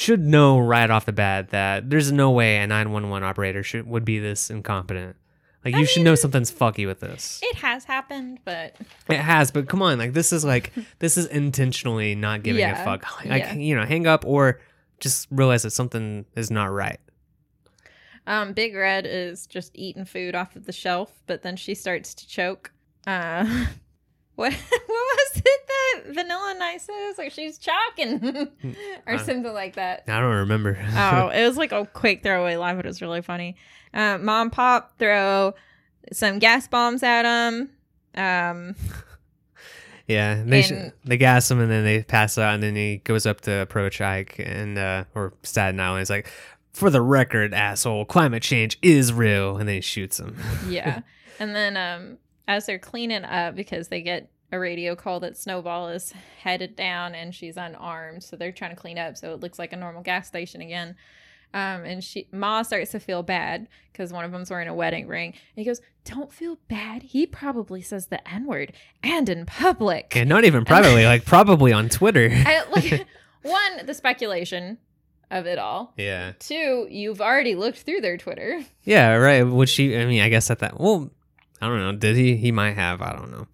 should 0.00 0.20
know 0.20 0.58
right 0.58 0.90
off 0.90 1.04
the 1.06 1.12
bat 1.12 1.50
that 1.50 1.90
there's 1.90 2.10
no 2.10 2.30
way 2.30 2.56
a 2.56 2.66
911 2.66 3.22
operator 3.26 3.62
should 3.62 3.86
would 3.86 4.04
be 4.04 4.18
this 4.18 4.50
incompetent. 4.50 5.16
Like 5.64 5.76
you 5.76 5.84
should 5.84 6.02
know 6.04 6.14
something's 6.14 6.50
fucky 6.50 6.86
with 6.86 7.00
this. 7.00 7.38
It 7.42 7.56
has 7.56 7.84
happened, 7.84 8.38
but 8.46 8.76
It 9.10 9.18
has, 9.18 9.50
but 9.50 9.68
come 9.68 9.82
on, 9.82 9.98
like 9.98 10.14
this 10.14 10.32
is 10.32 10.42
like 10.44 10.72
this 11.00 11.18
is 11.18 11.26
intentionally 11.26 12.14
not 12.14 12.42
giving 12.42 12.60
Yeah. 12.60 12.80
a 12.80 12.84
fuck. 12.84 13.04
Like 13.26 13.42
Yeah. 13.42 13.54
you 13.54 13.76
know, 13.76 13.84
hang 13.84 14.06
up 14.06 14.24
or 14.26 14.60
just 15.00 15.28
realize 15.30 15.62
that 15.64 15.70
something 15.72 16.24
is 16.34 16.50
not 16.50 16.70
right. 16.72 16.98
um, 18.26 18.52
Big 18.54 18.74
Red 18.74 19.06
is 19.06 19.46
just 19.46 19.70
eating 19.74 20.04
food 20.06 20.34
off 20.34 20.56
of 20.56 20.64
the 20.66 20.72
shelf, 20.72 21.12
but 21.26 21.42
then 21.42 21.56
she 21.56 21.74
starts 21.74 22.14
to 22.14 22.26
choke. 22.28 22.72
Uh, 23.06 23.66
what 24.40 24.52
what 24.86 24.88
was 24.88 25.36
it 25.36 25.60
that 25.68 26.14
Vanilla 26.14 26.56
Nice 26.58 26.88
is? 26.88 27.18
Like 27.18 27.30
she's 27.32 27.58
choking 27.58 28.48
or 29.06 29.14
Uh, 29.14 29.18
something 29.18 29.52
like 29.52 29.76
that. 29.76 30.04
I 30.08 30.20
don't 30.20 30.34
remember. 30.34 30.78
oh, 30.94 31.28
it 31.28 31.46
was 31.46 31.56
like 31.56 31.72
a 31.72 31.86
quick 31.86 32.22
throwaway 32.22 32.56
line, 32.56 32.76
but 32.76 32.84
it 32.84 32.88
was 32.88 33.00
really 33.02 33.22
funny. 33.22 33.56
Uh, 33.94 34.18
Mom 34.18 34.50
Pop 34.50 34.98
throw 34.98 35.54
some 36.12 36.38
gas 36.38 36.66
bombs 36.68 37.02
at 37.02 37.24
him. 37.24 37.70
Um, 38.16 38.74
yeah, 40.08 40.42
they 40.44 40.62
sh- 40.62 40.72
they 41.04 41.16
gas 41.16 41.50
him 41.50 41.60
and 41.60 41.70
then 41.70 41.84
they 41.84 42.02
pass 42.02 42.36
out 42.38 42.54
and 42.54 42.62
then 42.62 42.74
he 42.74 42.96
goes 42.98 43.26
up 43.26 43.42
to 43.42 43.52
approach 43.60 44.00
Ike 44.00 44.36
and 44.44 44.76
uh 44.78 45.04
or 45.14 45.34
Staten 45.44 45.78
Island. 45.78 46.00
He's 46.00 46.10
like, 46.10 46.26
"For 46.72 46.90
the 46.90 47.00
record, 47.00 47.54
asshole, 47.54 48.06
climate 48.06 48.42
change 48.42 48.78
is 48.82 49.12
real," 49.12 49.56
and 49.56 49.68
then 49.68 49.76
he 49.76 49.80
shoots 49.80 50.18
him. 50.18 50.36
yeah. 50.68 51.00
and 51.38 51.54
then 51.54 51.76
um, 51.76 52.18
as 52.50 52.66
they're 52.66 52.78
cleaning 52.78 53.24
up, 53.24 53.54
because 53.54 53.88
they 53.88 54.02
get 54.02 54.30
a 54.52 54.58
radio 54.58 54.96
call 54.96 55.20
that 55.20 55.36
Snowball 55.36 55.88
is 55.90 56.12
headed 56.42 56.74
down 56.74 57.14
and 57.14 57.32
she's 57.34 57.56
unarmed, 57.56 58.22
so 58.24 58.34
they're 58.36 58.50
trying 58.50 58.74
to 58.74 58.76
clean 58.76 58.98
up 58.98 59.16
so 59.16 59.32
it 59.32 59.40
looks 59.40 59.58
like 59.58 59.72
a 59.72 59.76
normal 59.76 60.02
gas 60.02 60.26
station 60.26 60.60
again. 60.60 60.96
Um, 61.54 61.84
and 61.84 62.02
she 62.02 62.28
Ma 62.32 62.62
starts 62.62 62.90
to 62.92 63.00
feel 63.00 63.22
bad 63.22 63.68
because 63.92 64.12
one 64.12 64.24
of 64.24 64.32
them's 64.32 64.50
wearing 64.50 64.68
a 64.68 64.74
wedding 64.74 65.06
ring. 65.08 65.30
And 65.30 65.56
he 65.56 65.64
goes, 65.64 65.80
"Don't 66.04 66.32
feel 66.32 66.58
bad. 66.68 67.02
He 67.02 67.26
probably 67.26 67.82
says 67.82 68.06
the 68.06 68.26
N 68.28 68.46
word 68.46 68.72
and 69.02 69.28
in 69.28 69.46
public." 69.46 70.16
And 70.16 70.28
not 70.28 70.44
even 70.44 70.64
privately, 70.64 71.04
like 71.04 71.24
probably 71.24 71.72
on 71.72 71.88
Twitter. 71.88 72.30
I, 72.32 72.62
like 72.70 73.06
one, 73.42 73.84
the 73.84 73.94
speculation 73.94 74.78
of 75.30 75.46
it 75.46 75.58
all. 75.58 75.92
yeah. 75.96 76.32
Two, 76.38 76.86
you've 76.90 77.20
already 77.20 77.54
looked 77.56 77.78
through 77.78 78.00
their 78.00 78.16
Twitter. 78.16 78.64
Yeah, 78.84 79.14
right. 79.14 79.42
Would 79.42 79.68
she? 79.68 79.96
I 79.96 80.06
mean, 80.06 80.22
I 80.22 80.28
guess 80.28 80.50
at 80.50 80.60
that. 80.60 80.78
Well, 80.80 81.10
I 81.60 81.68
don't 81.68 81.78
know. 81.78 81.92
Did 81.92 82.16
he? 82.16 82.36
He 82.36 82.52
might 82.52 82.74
have. 82.74 83.02
I 83.02 83.12
don't 83.12 83.30
know. 83.30 83.46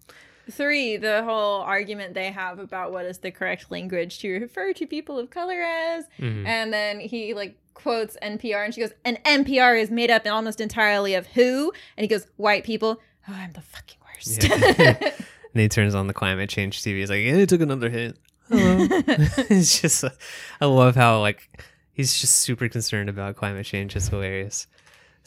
Three, 0.49 0.95
the 0.95 1.23
whole 1.23 1.61
argument 1.61 2.13
they 2.13 2.31
have 2.31 2.57
about 2.59 2.91
what 2.93 3.05
is 3.05 3.17
the 3.17 3.31
correct 3.31 3.69
language 3.69 4.19
to 4.19 4.31
refer 4.39 4.71
to 4.73 4.87
people 4.87 5.19
of 5.19 5.29
color 5.29 5.61
as. 5.61 6.05
Mhm. 6.19 6.45
And 6.47 6.71
then 6.71 6.99
he 7.01 7.33
like 7.33 7.57
quotes 7.73 8.15
NPR 8.21 8.63
and 8.63 8.73
she 8.73 8.79
goes, 8.81 8.93
and 9.03 9.21
NPR 9.25 9.79
is 9.79 9.91
made 9.91 10.09
up 10.09 10.25
almost 10.25 10.61
entirely 10.61 11.15
of 11.15 11.27
who? 11.27 11.73
And 11.97 12.03
he 12.03 12.07
goes, 12.07 12.25
white 12.37 12.63
people. 12.63 13.01
Oh, 13.27 13.33
I'm 13.33 13.51
the 13.51 13.61
fucking 13.61 13.97
worst. 14.05 14.43
Yeah. 14.43 15.11
And 15.53 15.61
he 15.63 15.69
turns 15.69 15.95
on 15.95 16.05
the 16.05 16.13
climate 16.13 16.49
change 16.51 16.83
TV. 16.83 16.97
He's 16.99 17.09
like, 17.09 17.25
and 17.25 17.39
it 17.39 17.49
took 17.49 17.61
another 17.61 17.89
hit. 17.89 18.15
Hello. 18.47 18.85
it's 19.49 19.81
just, 19.81 20.03
I 20.61 20.65
love 20.65 20.95
how 20.95 21.19
like 21.21 21.49
he's 21.93 22.19
just 22.19 22.35
super 22.35 22.69
concerned 22.69 23.09
about 23.09 23.37
climate 23.37 23.65
change. 23.65 23.95
It's 23.95 24.07
hilarious. 24.09 24.67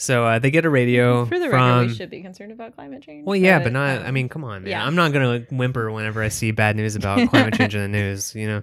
So 0.00 0.24
uh, 0.24 0.38
they 0.38 0.50
get 0.50 0.64
a 0.64 0.70
radio 0.70 1.26
For 1.26 1.38
the 1.38 1.50
from. 1.50 1.78
record, 1.80 1.88
we 1.90 1.94
should 1.94 2.08
be 2.10 2.22
concerned 2.22 2.52
about 2.52 2.74
climate 2.74 3.02
change. 3.02 3.26
well, 3.26 3.36
yeah, 3.36 3.58
but 3.58 3.72
not. 3.72 3.98
um, 3.98 4.06
I 4.06 4.10
mean, 4.10 4.28
come 4.30 4.44
on, 4.44 4.62
man. 4.62 4.70
yeah. 4.70 4.84
I'm 4.86 4.94
not 4.94 5.12
gonna 5.12 5.28
like, 5.28 5.50
whimper 5.50 5.90
whenever 5.92 6.22
I 6.22 6.28
see 6.28 6.52
bad 6.52 6.74
news 6.76 6.96
about 6.96 7.28
climate 7.30 7.54
change 7.54 7.74
in 7.74 7.82
the 7.82 7.88
news. 7.88 8.34
You 8.34 8.46
know. 8.46 8.62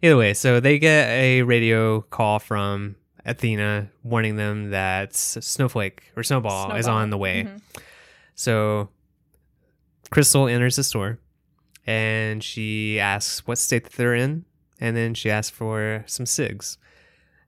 Either 0.00 0.16
way, 0.16 0.32
so 0.32 0.60
they 0.60 0.78
get 0.78 1.08
a 1.10 1.42
radio 1.42 2.00
call 2.02 2.38
from 2.38 2.96
Athena 3.26 3.90
warning 4.02 4.36
them 4.36 4.70
that 4.70 5.14
Snowflake 5.14 6.12
or 6.16 6.22
Snowball, 6.22 6.74
is 6.76 6.86
on 6.88 7.10
the 7.10 7.18
way. 7.18 7.44
Mhm. 7.44 7.60
So 8.34 8.88
Crystal 10.10 10.46
enters 10.48 10.76
the 10.76 10.84
store 10.84 11.18
and 11.86 12.42
she 12.42 12.98
asks 13.00 13.46
what 13.46 13.58
state 13.58 13.84
that 13.84 13.92
they're 13.94 14.14
in. 14.14 14.44
And 14.80 14.96
then 14.96 15.14
she 15.14 15.30
asks 15.30 15.50
for 15.50 16.04
some 16.06 16.24
cigs. 16.24 16.78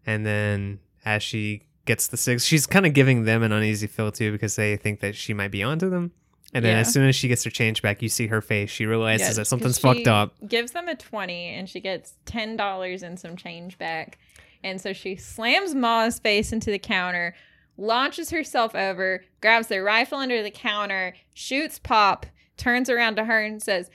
And 0.05 0.27
then 0.27 0.81
as 1.05 1.23
she 1.23 1.63
gets 1.87 2.07
the 2.09 2.17
six. 2.17 2.45
she's 2.45 2.67
kind 2.67 2.87
of 2.87 2.93
giving 2.93 3.25
them 3.25 3.43
an 3.43 3.53
uneasy 3.53 3.87
feel 3.87 4.13
too 4.13 4.33
because 4.33 4.57
they 4.57 4.77
think 4.77 5.01
that 5.01 5.17
she 5.17 5.33
might 5.35 5.51
be 5.51 5.63
onto 5.63 5.89
them. 5.91 6.13
And 6.53 6.65
then 6.65 6.75
Yeah. 6.75 6.81
as 6.81 6.93
soon 6.93 7.09
as 7.09 7.15
she 7.15 7.29
gets 7.29 7.45
her 7.45 7.51
change 7.51 7.81
back, 7.81 8.03
you 8.03 8.09
see 8.09 8.27
her 8.27 8.41
face. 8.41 8.71
She 8.71 8.85
realizes 8.87 9.29
Yeah, 9.29 9.33
that 9.35 9.45
something's 9.47 9.79
fucked 9.79 10.09
up. 10.09 10.35
Gives 10.49 10.73
them 10.73 10.89
a 10.89 10.97
20 10.97 11.47
and 11.47 11.69
she 11.69 11.81
gets 11.81 12.15
$10 12.27 13.03
and 13.03 13.19
some 13.19 13.37
change 13.37 13.79
back. 13.79 14.19
And 14.65 14.81
so 14.81 14.93
she 14.93 15.15
slams 15.17 15.75
Ma's 15.75 16.19
face 16.19 16.53
into 16.53 16.71
the 16.71 16.79
counter, 16.79 17.35
launches 17.77 18.31
herself 18.31 18.75
over, 18.75 19.25
grabs 19.41 19.69
their 19.69 19.83
rifle 19.85 20.19
under 20.19 20.43
the 20.43 20.51
counter, 20.51 21.15
shoots 21.35 21.79
Pop, 21.79 22.27
turns 22.57 22.91
around 22.91 23.17
to 23.17 23.25
her 23.25 23.41
and 23.43 23.63
says, 23.63 23.89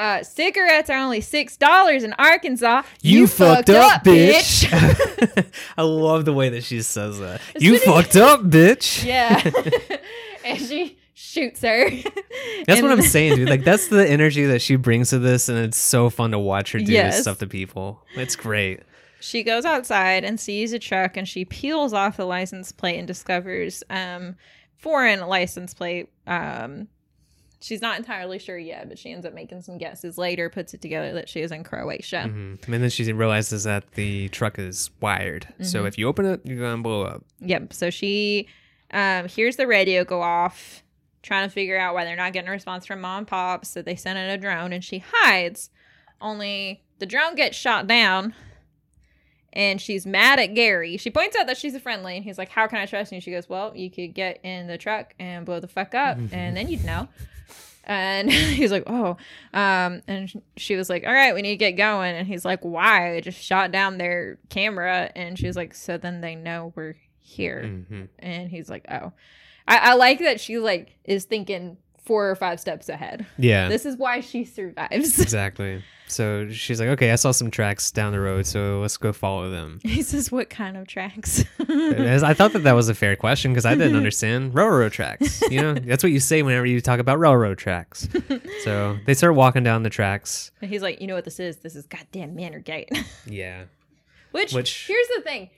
uh, 0.00 0.22
cigarettes 0.22 0.88
are 0.88 0.96
only 0.96 1.20
six 1.20 1.58
dollars 1.58 2.04
in 2.04 2.14
Arkansas. 2.14 2.82
You, 3.02 3.26
fucked, 3.26 3.68
up, 3.68 4.02
bitch. 4.02 4.66
I 5.76 5.82
love 5.82 6.24
the 6.24 6.32
way 6.32 6.48
that 6.48 6.64
she 6.64 6.80
says 6.80 7.18
that. 7.18 7.42
You 7.58 7.78
fucked 7.78 8.16
up, 8.16 8.40
bitch. 8.40 9.04
yeah, 9.04 9.42
and 10.44 10.58
she 10.58 10.96
shoots 11.12 11.60
her. 11.60 11.90
That's 12.66 12.80
what 12.80 12.90
I'm 12.90 13.02
saying, 13.02 13.36
dude. 13.36 13.50
Like 13.50 13.62
that's 13.62 13.88
the 13.88 14.08
energy 14.08 14.46
that 14.46 14.62
she 14.62 14.76
brings 14.76 15.10
to 15.10 15.18
this, 15.18 15.50
and 15.50 15.58
it's 15.58 15.76
so 15.76 16.08
fun 16.08 16.30
to 16.30 16.38
watch 16.38 16.72
her 16.72 16.78
do 16.78 16.90
Yes. 16.90 17.16
this 17.16 17.22
stuff 17.22 17.38
to 17.40 17.46
people. 17.46 18.02
It's 18.14 18.36
great. 18.36 18.80
She 19.20 19.42
goes 19.42 19.66
outside 19.66 20.24
and 20.24 20.40
sees 20.40 20.72
a 20.72 20.78
truck 20.78 21.18
and 21.18 21.28
she 21.28 21.44
peels 21.44 21.92
off 21.92 22.16
the 22.16 22.24
license 22.24 22.72
plate 22.72 22.96
and 22.96 23.06
discovers 23.06 23.84
um 23.90 24.36
foreign 24.78 25.20
license 25.28 25.74
plate. 25.74 26.08
Um 26.26 26.88
she's 27.60 27.82
not 27.82 27.98
entirely 27.98 28.38
sure 28.38 28.58
yet, 28.58 28.88
but 28.88 28.98
she 28.98 29.12
ends 29.12 29.26
up 29.26 29.34
making 29.34 29.60
some 29.62 29.76
guesses 29.78 30.16
later, 30.16 30.48
puts 30.48 30.72
it 30.74 30.80
together 30.80 31.12
that 31.12 31.28
she 31.28 31.40
is 31.40 31.52
in 31.52 31.62
Croatia. 31.62 32.22
hmm 32.22 32.54
And 32.66 32.82
then 32.82 32.88
she 32.90 33.12
realizes 33.12 33.64
that 33.64 33.92
the 33.92 34.28
truck 34.30 34.58
is 34.58 34.90
wired, 35.00 35.46
so 35.62 35.82
Mhm. 35.84 35.88
if 35.88 35.98
you 35.98 36.08
open 36.08 36.24
it, 36.26 36.40
you're 36.44 36.58
gonna 36.60 36.82
blow 36.82 37.02
up. 37.02 37.24
Yep. 37.40 37.72
So 37.72 37.90
she 37.90 38.48
um 38.92 39.28
hears 39.28 39.56
the 39.56 39.66
radio 39.66 40.04
go 40.04 40.22
off, 40.22 40.82
trying 41.22 41.46
to 41.48 41.52
figure 41.52 41.78
out 41.78 41.94
why 41.94 42.04
they're 42.04 42.16
not 42.16 42.32
getting 42.32 42.48
a 42.48 42.52
response 42.52 42.86
from 42.86 43.00
mom 43.02 43.18
and 43.18 43.26
pop, 43.26 43.64
so 43.66 43.82
they 43.82 43.94
send 43.96 44.18
in 44.18 44.28
a 44.30 44.38
drone 44.38 44.72
and 44.72 44.82
she 44.82 45.04
hides. 45.06 45.70
Only 46.20 46.82
the 46.98 47.06
drone 47.06 47.34
gets 47.34 47.56
shot 47.56 47.86
down. 47.86 48.34
And 49.52 49.80
she's 49.80 50.06
mad 50.06 50.38
at 50.38 50.54
Gary. 50.54 50.96
She 50.96 51.10
points 51.10 51.36
out 51.36 51.48
that 51.48 51.56
she's 51.56 51.74
a 51.74 51.80
friendly, 51.80 52.14
and 52.14 52.24
he's 52.24 52.38
like, 52.38 52.50
"How 52.50 52.68
can 52.68 52.78
I 52.78 52.86
trust 52.86 53.10
you?" 53.10 53.20
She 53.20 53.32
goes, 53.32 53.48
"Well, 53.48 53.72
you 53.76 53.90
could 53.90 54.14
get 54.14 54.38
in 54.44 54.68
the 54.68 54.78
truck 54.78 55.12
and 55.18 55.44
blow 55.44 55.58
the 55.58 55.66
fuck 55.66 55.92
up, 55.92 56.18
and 56.32 56.56
then 56.56 56.68
you'd 56.68 56.84
know." 56.84 57.08
And 57.90 58.30
he's 58.32 58.70
like, 58.70 58.84
"Oh," 58.86 59.16
um, 59.52 60.00
and 60.06 60.42
she 60.56 60.76
was 60.76 60.88
like, 60.88 61.04
"All 61.04 61.12
right, 61.12 61.34
we 61.34 61.42
need 61.42 61.50
to 61.50 61.56
get 61.56 61.72
going." 61.72 62.14
And 62.14 62.24
he's 62.26 62.44
like, 62.44 62.60
"Why?" 62.60 63.16
I 63.16 63.20
just 63.20 63.42
shot 63.42 63.72
down 63.72 63.98
their 63.98 64.38
camera, 64.48 65.10
and 65.16 65.36
she's 65.36 65.56
like, 65.56 65.74
"So 65.74 65.98
then 65.98 66.20
they 66.20 66.36
know 66.36 66.72
we're 66.76 66.94
here." 67.18 67.66
hmm 67.90 68.04
And 68.20 68.48
he's 68.48 68.70
like, 68.70 68.86
"Oh," 68.88 69.12
I, 69.66 69.90
I 69.90 69.94
like 69.94 70.20
that 70.20 70.40
she 70.40 70.58
like 70.58 70.98
is 71.04 71.24
thinking 71.24 71.78
four 72.10 72.28
or 72.28 72.34
five 72.34 72.58
steps 72.58 72.88
ahead. 72.88 73.24
Yeah, 73.38 73.68
This 73.68 73.86
is 73.86 73.96
why 73.96 74.18
she 74.18 74.44
survives. 74.44 75.20
exactly. 75.20 75.84
So 76.08 76.48
she's 76.50 76.80
like, 76.80 76.88
"Okay, 76.88 77.12
I 77.12 77.14
saw 77.14 77.30
some 77.30 77.52
tracks 77.52 77.92
down 77.92 78.10
the 78.10 78.18
road, 78.18 78.44
so 78.44 78.80
let's 78.80 78.96
go 78.96 79.12
follow 79.12 79.48
them." 79.48 79.78
he 79.84 80.02
says, 80.02 80.32
"What 80.32 80.50
kind 80.50 80.76
of 80.76 80.88
tracks?" 80.88 81.44
I 81.60 82.34
thought 82.34 82.52
that 82.54 82.64
that 82.64 82.72
was 82.72 82.88
a 82.88 82.94
fair 82.96 83.14
question 83.14 83.52
because 83.52 83.64
I 83.64 83.76
didn't 83.76 83.94
understand 84.02 84.52
railroad 84.52 84.90
tracks. 84.90 85.40
You 85.48 85.62
know, 85.62 85.74
that's 85.74 86.02
what 86.02 86.10
you 86.10 86.18
say 86.18 86.42
whenever 86.42 86.66
you 86.66 86.80
talk 86.80 86.98
about 86.98 87.20
railroad 87.20 87.58
tracks. 87.58 88.08
So 88.64 88.98
they 89.06 89.14
start 89.14 89.36
walking 89.36 89.62
down 89.62 89.84
the 89.84 89.90
tracks. 89.90 90.50
and 90.60 90.68
he's 90.68 90.82
like, 90.82 91.00
"You 91.00 91.06
know 91.06 91.14
what 91.14 91.24
this 91.24 91.38
is? 91.38 91.58
This 91.58 91.76
is 91.76 91.86
goddamn 91.86 92.34
Manor 92.34 92.58
Gate. 92.58 92.90
Yeah. 93.24 93.66
Which, 94.32 94.52
Which- 94.52 94.86
here's 94.88 95.08
the 95.14 95.22
thing, 95.22 95.50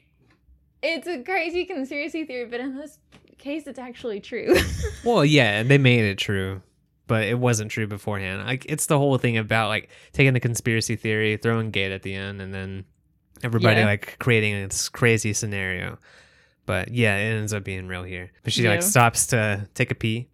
it's 0.83 1.07
a 1.07 1.23
crazy 1.23 1.65
conspiracy 1.65 2.25
theory, 2.27 2.45
but 2.47 2.61
in 2.61 2.77
this 2.77 2.99
case, 3.43 3.67
it's 3.67 3.79
actually 3.79 4.21
true. 4.21 4.55
Well, 5.05 5.25
yeah, 5.25 5.63
they 5.65 5.79
made 5.79 6.05
it 6.05 6.17
true, 6.19 6.63
but 7.09 7.25
it 7.25 7.39
wasn't 7.39 7.71
true 7.73 7.87
beforehand. 7.89 8.47
Like 8.47 8.65
it's 8.69 8.87
the 8.87 8.97
whole 8.99 9.19
thing 9.19 9.37
about 9.37 9.69
like 9.69 9.89
taking 10.13 10.33
the 10.33 10.41
conspiracy 10.41 10.95
theory, 10.97 11.37
throwing 11.37 11.71
gate 11.73 11.91
at 11.93 12.03
the 12.03 12.15
end, 12.15 12.41
and 12.41 12.55
then 12.55 12.85
everybody 13.43 13.81
Yeah. 13.81 13.87
like 13.87 14.17
creating 14.21 14.55
this 14.69 14.89
crazy 14.89 15.33
scenario. 15.33 15.99
But 16.67 16.93
yeah, 16.93 17.17
it 17.17 17.37
ends 17.39 17.53
up 17.53 17.65
being 17.65 17.89
real 17.89 18.05
here. 18.05 18.31
But 18.45 18.53
she 18.53 18.69
like 18.69 18.83
stops 18.83 19.27
to 19.29 19.69
take 19.75 19.91
a 19.91 19.97
pee, 19.97 20.29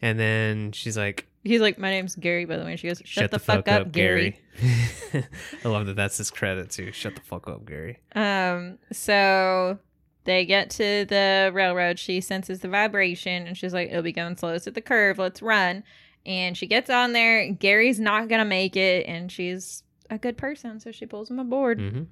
and 0.00 0.18
then 0.18 0.72
she's 0.72 0.96
like, 0.96 1.26
he's 1.42 1.60
like, 1.60 1.78
"My 1.78 1.90
name's 1.90 2.14
Gary." 2.16 2.46
By 2.46 2.56
the 2.56 2.64
way, 2.64 2.76
she 2.76 2.88
goes, 2.88 3.02
"Shut, 3.04 3.30
the, 3.30 3.38
fuck, 3.38 3.68
up, 3.68 3.92
Gary." 3.92 4.40
I 5.12 5.68
love 5.68 5.84
that. 5.86 5.96
That's 5.96 6.16
his 6.16 6.30
credit 6.30 6.70
too. 6.70 6.92
Shut 6.92 7.14
the 7.14 7.20
fuck 7.20 7.46
up, 7.48 7.66
Gary. 7.66 7.98
Um, 8.14 8.78
so 8.92 9.78
they 10.24 10.44
get 10.44 10.70
to 10.70 11.04
the 11.04 11.50
railroad. 11.52 11.98
She 11.98 12.20
senses 12.20 12.60
the 12.60 12.68
vibration 12.68 13.46
and 13.46 13.56
she's 13.56 13.74
like, 13.74 13.90
it'll 13.90 14.02
be 14.02 14.12
going 14.12 14.36
slow. 14.36 14.54
It's 14.54 14.66
at 14.66 14.74
the 14.74 14.80
curve. 14.80 15.18
Let's 15.18 15.42
run. 15.42 15.84
And 16.26 16.56
she 16.56 16.66
gets 16.66 16.88
on 16.88 17.12
there. 17.12 17.50
Gary's 17.52 18.00
not 18.00 18.28
going 18.28 18.38
to 18.38 18.46
make 18.46 18.76
it. 18.76 19.06
And 19.06 19.30
she's 19.30 19.82
a 20.08 20.18
good 20.18 20.36
person. 20.38 20.80
So 20.80 20.90
she 20.90 21.06
pulls 21.06 21.30
him 21.30 21.38
aboard. 21.38 21.80
hmm 21.80 22.02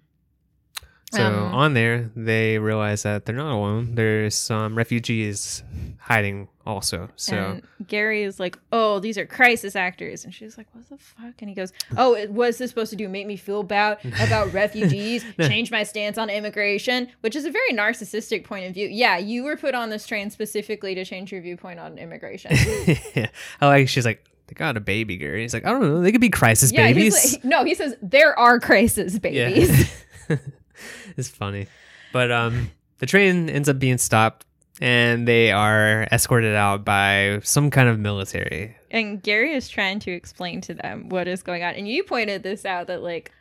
So 1.13 1.27
Um, 1.27 1.55
on 1.55 1.75
there, 1.75 2.11
they 2.17 2.59
realize 2.59 3.03
that 3.03 3.27
they're 3.27 3.37
not 3.37 3.55
alone. 3.55 3.95
There's 3.95 4.35
some 4.35 4.75
refugees 4.75 5.63
hiding 5.99 6.49
also. 6.65 7.11
So 7.17 7.37
And 7.37 7.63
Gary 7.87 8.23
is 8.23 8.41
like, 8.41 8.59
"Oh, 8.73 8.99
these 8.99 9.19
are 9.19 9.27
crisis 9.27 9.77
actors," 9.77 10.25
and 10.25 10.33
she's 10.33 10.57
like, 10.57 10.69
"What 10.73 10.89
the 10.89 10.97
fuck?" 10.97 11.35
And 11.41 11.51
he 11.51 11.55
goes, 11.55 11.71
"Oh, 11.99 12.15
it, 12.15 12.31
what 12.31 12.49
is 12.49 12.59
this 12.59 12.71
supposed 12.71 12.91
to 12.91 12.97
do? 12.97 13.11
Make 13.11 13.27
me 13.27 13.37
feel 13.37 13.63
bad 13.63 13.99
about 14.23 14.53
refugees? 14.55 15.23
Change 15.39 15.71
my 15.71 15.83
stance 15.83 16.17
on 16.17 16.31
immigration?" 16.31 17.09
Which 17.21 17.37
is 17.37 17.45
a 17.45 17.51
very 17.51 17.73
narcissistic 17.73 18.45
point 18.45 18.67
of 18.67 18.73
view. 18.73 18.89
Yeah, 18.89 19.19
you 19.19 19.45
were 19.45 19.57
put 19.57 19.75
on 19.75 19.91
this 19.91 20.07
train 20.07 20.31
specifically 20.31 20.95
to 20.95 21.05
change 21.05 21.31
your 21.31 21.43
viewpoint 21.43 21.79
on 21.79 21.99
immigration. 21.99 22.53
I 23.61 23.67
like 23.67 23.89
she's 23.89 24.07
like, 24.07 24.25
they 24.47 24.55
got 24.55 24.77
a 24.77 24.81
baby, 24.81 25.17
Gary. 25.17 25.43
He's 25.43 25.55
like, 25.55 25.65
I 25.67 25.71
don't 25.71 25.83
know. 25.83 26.01
They 26.01 26.13
could 26.13 26.21
be 26.21 26.31
crisis 26.31 26.73
yeah, 26.73 26.87
babies. 26.87 27.35
like, 27.35 27.45
no, 27.45 27.65
he 27.65 27.75
says 27.75 27.97
there 28.03 28.39
are 28.39 28.59
crisis 28.61 29.19
babies. 29.19 29.91
Yeah. 30.29 30.37
it's 31.17 31.29
funny. 31.29 31.67
But 32.13 32.31
um 32.31 32.71
the 32.99 33.07
train 33.07 33.49
ends 33.51 33.69
up 33.69 33.79
being 33.79 33.99
stopped 33.99 34.47
and 34.81 35.29
they 35.29 35.53
are 35.53 36.09
escorted 36.11 36.55
out 36.55 36.85
by 36.85 37.41
some 37.43 37.71
kind 37.71 37.89
of 37.89 37.99
military. 37.99 38.77
And 38.91 39.23
Gary 39.23 39.55
is 39.55 39.69
trying 39.69 40.01
to 40.01 40.11
explain 40.11 40.61
to 40.63 40.75
them 40.75 41.09
what 41.09 41.29
is 41.29 41.43
going 41.43 41.63
on. 41.63 41.75
And 41.75 41.89
you 41.89 42.03
pointed 42.05 42.43
this 42.43 42.65
out 42.65 42.87
that 42.89 43.03
like 43.03 43.33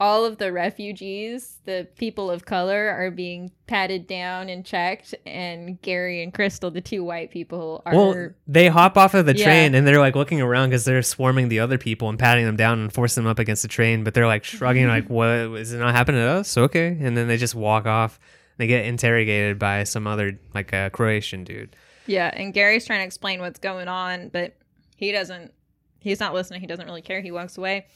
all 0.00 0.24
of 0.24 0.38
the 0.38 0.50
refugees, 0.50 1.58
the 1.66 1.86
people 1.96 2.30
of 2.30 2.46
color, 2.46 2.88
are 2.88 3.10
being 3.10 3.52
patted 3.66 4.06
down 4.06 4.48
and 4.48 4.64
checked, 4.64 5.14
and 5.26 5.80
Gary 5.82 6.22
and 6.22 6.32
Crystal, 6.32 6.70
the 6.70 6.80
two 6.80 7.04
white 7.04 7.30
people, 7.30 7.82
are 7.84 7.94
Well, 7.94 8.30
they 8.46 8.68
hop 8.68 8.96
off 8.96 9.12
of 9.14 9.26
the 9.26 9.36
Yeah. 9.36 9.44
train 9.44 9.74
and 9.74 9.86
they're 9.86 10.00
like 10.00 10.16
looking 10.16 10.40
around 10.40 10.70
because 10.70 10.84
they're 10.86 11.02
swarming 11.02 11.48
the 11.50 11.60
other 11.60 11.76
people 11.78 12.08
and 12.08 12.18
patting 12.18 12.46
them 12.46 12.56
down 12.56 12.78
and 12.80 12.92
forcing 12.92 13.22
them 13.24 13.30
up 13.30 13.38
against 13.38 13.62
the 13.62 13.68
train. 13.68 14.02
But 14.02 14.14
they're 14.14 14.26
like 14.26 14.42
shrugging, 14.44 14.88
like, 14.88 15.08
"What 15.10 15.28
is 15.28 15.72
it 15.72 15.78
not 15.78 15.94
happening 15.94 16.20
to 16.22 16.26
us?" 16.28 16.56
Okay, 16.56 16.96
and 17.00 17.16
then 17.16 17.28
they 17.28 17.36
just 17.36 17.54
walk 17.54 17.86
off. 17.86 18.18
They 18.56 18.66
get 18.66 18.84
interrogated 18.86 19.58
by 19.58 19.84
some 19.84 20.06
other 20.06 20.38
like 20.54 20.72
a 20.72 20.90
Croatian 20.92 21.44
dude. 21.44 21.76
yeah. 22.06 22.30
And 22.34 22.52
Gary's 22.54 22.86
trying 22.86 23.00
to 23.00 23.04
explain 23.06 23.40
what's 23.40 23.58
going 23.60 23.86
on, 23.88 24.30
but 24.30 24.56
he 24.96 25.12
doesn't. 25.12 25.52
He's 26.00 26.18
not 26.20 26.32
listening. 26.32 26.62
He 26.62 26.66
doesn't 26.66 26.86
really 26.86 27.02
care. 27.02 27.20
He 27.20 27.30
walks 27.30 27.58
away. 27.58 27.86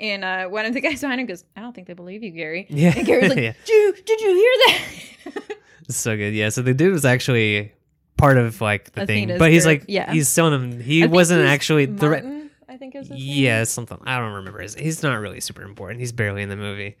And 0.00 0.24
uh, 0.24 0.46
one 0.48 0.64
of 0.66 0.74
the 0.74 0.80
guys 0.88 1.00
behind 1.00 1.20
him 1.20 1.26
goes, 1.26 1.44
"I 1.56 1.60
don't 1.60 1.74
think 1.74 1.86
they 1.86 1.94
believe 1.94 2.22
you, 2.22 2.30
Gary." 2.30 2.66
Yeah, 2.70 2.92
And 2.96 3.06
Gary's 3.06 3.30
like, 3.30 3.38
yeah. 3.42 3.52
"Dude, 3.64 4.04
did 4.04 4.20
you 4.20 4.28
hear 4.34 5.32
that?" 5.34 5.56
So 5.90 6.16
good. 6.16 6.34
Yeah. 6.34 6.50
So 6.50 6.62
the 6.62 6.74
dude 6.74 6.92
was 6.92 7.04
actually 7.04 7.72
part 8.16 8.36
of 8.36 8.60
like 8.60 8.92
the 8.92 9.06
thing, 9.06 9.38
but 9.38 9.50
he's 9.50 9.64
group, 9.64 9.80
like, 9.80 9.84
yeah. 9.88 10.12
he's 10.12 10.32
telling 10.34 10.52
him 10.52 10.80
he 10.80 11.02
I 11.02 11.06
wasn't 11.06 11.46
actually 11.46 11.86
the. 11.86 12.08
Re- 12.10 12.34
I 12.68 12.76
think 12.76 12.94
is 12.94 13.08
his 13.08 13.10
name. 13.10 13.18
yeah, 13.20 13.64
something 13.64 13.98
I 14.04 14.18
don't 14.18 14.34
remember. 14.34 14.60
His, 14.60 14.74
he's 14.74 15.02
not 15.02 15.14
really 15.20 15.40
super 15.40 15.62
important. 15.62 16.00
He's 16.00 16.12
barely 16.12 16.42
in 16.42 16.50
the 16.50 16.56
movie, 16.56 16.98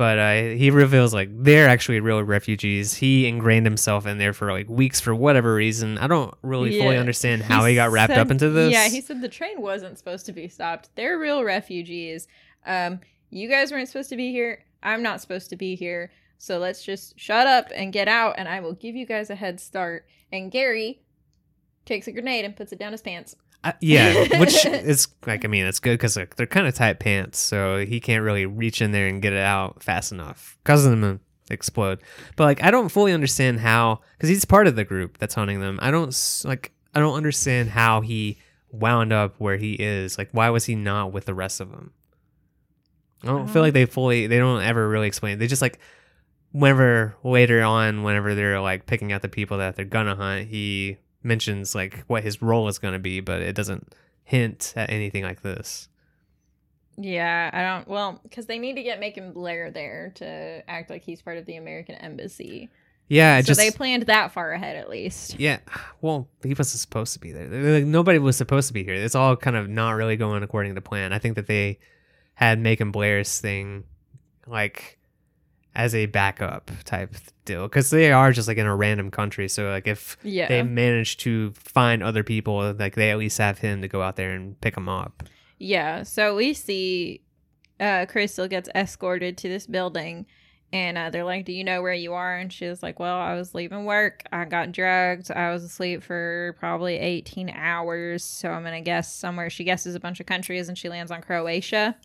but 0.00 0.18
uh, 0.18 0.32
he 0.54 0.70
reveals 0.70 1.12
like 1.12 1.28
they're 1.30 1.68
actually 1.68 2.00
real 2.00 2.22
refugees. 2.22 2.94
He 2.94 3.26
ingrained 3.26 3.66
himself 3.66 4.06
in 4.06 4.16
there 4.16 4.32
for 4.32 4.50
like 4.50 4.66
weeks 4.66 4.98
for 4.98 5.14
whatever 5.14 5.52
reason. 5.52 5.98
I 5.98 6.06
don't 6.06 6.34
really 6.40 6.78
fully 6.78 6.96
understand 6.96 7.42
how 7.42 7.66
he, 7.66 7.74
got 7.74 7.90
wrapped 7.90 8.14
said- 8.14 8.18
up 8.18 8.30
into 8.30 8.48
this. 8.48 8.72
Yeah, 8.72 8.88
he 8.88 9.02
said 9.02 9.20
the 9.20 9.28
train 9.28 9.60
wasn't 9.60 9.98
supposed 9.98 10.24
to 10.24 10.32
be 10.32 10.48
stopped. 10.48 10.88
They're 10.94 11.18
real 11.18 11.44
refugees. 11.44 12.28
Um, 12.64 13.00
you 13.28 13.46
guys 13.46 13.72
weren't 13.72 13.88
supposed 13.88 14.08
to 14.08 14.16
be 14.16 14.32
here. 14.32 14.64
I'm 14.82 15.02
not 15.02 15.20
supposed 15.20 15.50
to 15.50 15.56
be 15.56 15.74
here. 15.74 16.10
So 16.38 16.56
let's 16.56 16.82
just 16.82 17.20
shut 17.20 17.46
up 17.46 17.66
and 17.74 17.92
get 17.92 18.08
out, 18.08 18.36
and 18.38 18.48
I 18.48 18.60
will 18.60 18.72
give 18.72 18.96
you 18.96 19.04
guys 19.04 19.28
a 19.28 19.34
head 19.34 19.60
start. 19.60 20.06
And 20.32 20.50
Gary 20.50 21.02
takes 21.84 22.08
a 22.08 22.12
grenade 22.12 22.46
and 22.46 22.56
puts 22.56 22.72
it 22.72 22.78
down 22.78 22.92
his 22.92 23.02
pants. 23.02 23.36
Uh, 23.62 23.72
yeah, 23.80 24.38
which 24.38 24.64
is 24.66 25.08
like 25.26 25.44
I 25.44 25.48
mean 25.48 25.66
it's 25.66 25.80
good 25.80 25.92
because 25.94 26.16
like, 26.16 26.36
they're 26.36 26.46
kind 26.46 26.66
of 26.66 26.74
tight 26.74 26.98
pants, 26.98 27.38
so 27.38 27.84
he 27.84 28.00
can't 28.00 28.22
really 28.24 28.46
reach 28.46 28.80
in 28.80 28.92
there 28.92 29.06
and 29.06 29.20
get 29.20 29.32
it 29.32 29.42
out 29.42 29.82
fast 29.82 30.12
enough, 30.12 30.58
causing 30.64 31.00
them 31.00 31.18
to 31.48 31.54
explode. 31.54 32.00
But 32.36 32.44
like 32.44 32.62
I 32.64 32.70
don't 32.70 32.88
fully 32.88 33.12
understand 33.12 33.60
how 33.60 34.00
because 34.16 34.28
he's 34.30 34.44
part 34.44 34.66
of 34.66 34.76
the 34.76 34.84
group 34.84 35.18
that's 35.18 35.34
hunting 35.34 35.60
them. 35.60 35.78
I 35.82 35.90
don't 35.90 36.42
like 36.44 36.72
I 36.94 37.00
don't 37.00 37.14
understand 37.14 37.68
how 37.70 38.00
he 38.00 38.38
wound 38.72 39.12
up 39.12 39.34
where 39.38 39.56
he 39.58 39.74
is. 39.74 40.16
Like 40.16 40.30
why 40.32 40.48
was 40.50 40.64
he 40.64 40.74
not 40.74 41.12
with 41.12 41.26
the 41.26 41.34
rest 41.34 41.60
of 41.60 41.70
them? 41.70 41.92
I 43.22 43.26
don't 43.26 43.46
feel 43.48 43.58
Um, 43.60 43.66
like 43.66 43.74
they 43.74 43.84
fully 43.84 44.26
they 44.26 44.38
don't 44.38 44.62
ever 44.62 44.88
really 44.88 45.06
explain. 45.06 45.38
They 45.38 45.46
just 45.46 45.60
like 45.60 45.78
whenever 46.52 47.14
later 47.22 47.62
on 47.62 48.02
whenever 48.04 48.34
they're 48.34 48.60
like 48.60 48.86
picking 48.86 49.12
out 49.12 49.20
the 49.20 49.28
people 49.28 49.58
that 49.58 49.76
they're 49.76 49.84
gonna 49.84 50.16
hunt, 50.16 50.48
he 50.48 50.96
mentions 51.22 51.74
like 51.74 52.04
what 52.06 52.22
his 52.22 52.42
role 52.42 52.68
is 52.68 52.78
gonna 52.78 52.98
be, 52.98 53.20
but 53.20 53.40
it 53.42 53.54
doesn't 53.54 53.92
hint 54.24 54.72
at 54.76 54.90
anything 54.90 55.22
like 55.22 55.42
this. 55.42 55.88
Yeah, 56.96 57.50
I 57.52 57.62
don't. 57.62 57.88
Well, 57.88 58.20
because 58.22 58.46
they 58.46 58.58
need 58.58 58.74
to 58.74 58.82
get 58.82 59.00
Macon 59.00 59.32
Blair 59.32 59.70
there 59.70 60.12
to 60.16 60.62
act 60.68 60.90
like 60.90 61.02
he's 61.02 61.22
part 61.22 61.38
of 61.38 61.46
the 61.46 61.56
American 61.56 61.94
embassy. 61.96 62.68
Yeah, 63.08 63.40
so 63.40 63.46
just 63.46 63.60
they 63.60 63.72
planned 63.72 64.04
that 64.04 64.30
far 64.30 64.52
ahead, 64.52 64.76
at 64.76 64.88
least. 64.88 65.40
yeah. 65.40 65.58
Well, 66.00 66.28
he 66.44 66.50
wasn't 66.50 66.80
supposed 66.80 67.12
to 67.14 67.18
be 67.18 67.32
there. 67.32 67.48
Like, 67.48 67.84
nobody 67.84 68.20
was 68.20 68.36
supposed 68.36 68.68
to 68.68 68.72
be 68.74 68.84
here. 68.84 68.94
It's 68.94 69.16
all 69.16 69.36
kind 69.36 69.56
of 69.56 69.68
not 69.68 69.92
really 69.92 70.16
going 70.16 70.44
according 70.44 70.76
to 70.76 70.80
plan. 70.80 71.12
I 71.12 71.18
think 71.18 71.34
that 71.34 71.48
they 71.48 71.80
had 72.34 72.60
Macon 72.60 72.92
Blair's 72.92 73.40
thing 73.40 73.82
like 74.46 74.99
as 75.74 75.94
a 75.94 76.06
backup 76.06 76.70
type 76.84 77.14
deal 77.44 77.62
because 77.68 77.90
they 77.90 78.10
are 78.12 78.32
just 78.32 78.48
like 78.48 78.58
in 78.58 78.66
a 78.66 78.74
random 78.74 79.10
country. 79.10 79.48
So 79.48 79.70
like 79.70 79.86
if 79.86 80.16
Yeah. 80.22 80.48
they 80.48 80.62
manage 80.62 81.16
to 81.18 81.52
find 81.52 82.02
other 82.02 82.24
people, 82.24 82.72
like 82.78 82.94
they 82.96 83.10
at 83.10 83.18
least 83.18 83.38
have 83.38 83.58
him 83.58 83.80
to 83.82 83.88
go 83.88 84.02
out 84.02 84.16
there 84.16 84.32
and 84.32 84.60
pick 84.60 84.74
them 84.74 84.88
up. 84.88 85.22
Yeah, 85.58 86.02
so 86.04 86.34
we 86.36 86.54
see 86.54 87.20
uh, 87.78 88.06
Crystal 88.06 88.48
gets 88.48 88.68
escorted 88.74 89.38
to 89.38 89.48
this 89.48 89.66
building, 89.66 90.26
and 90.72 90.98
uh, 90.98 91.08
they're 91.10 91.24
like, 91.24 91.44
"Do 91.46 91.52
you 91.52 91.64
know 91.64 91.80
where 91.82 91.94
you 91.94 92.12
are?" 92.12 92.36
And 92.36 92.52
she's 92.52 92.82
like, 92.82 92.98
"Well, 92.98 93.16
I 93.16 93.34
was 93.34 93.54
leaving 93.54 93.84
work. 93.86 94.22
I 94.32 94.44
got 94.44 94.70
drugged. 94.72 95.30
I 95.30 95.50
was 95.50 95.64
asleep 95.64 96.02
for 96.02 96.56
probably 96.60 96.98
eighteen 96.98 97.48
hours. 97.50 98.22
So 98.22 98.50
I'm 98.50 98.64
gonna 98.64 98.80
guess 98.82 99.14
somewhere." 99.14 99.48
She 99.50 99.64
guesses 99.64 99.94
a 99.94 100.00
bunch 100.00 100.20
of 100.20 100.26
countries, 100.26 100.68
and 100.68 100.76
she 100.76 100.88
lands 100.90 101.10
on 101.10 101.22
Croatia. 101.22 101.96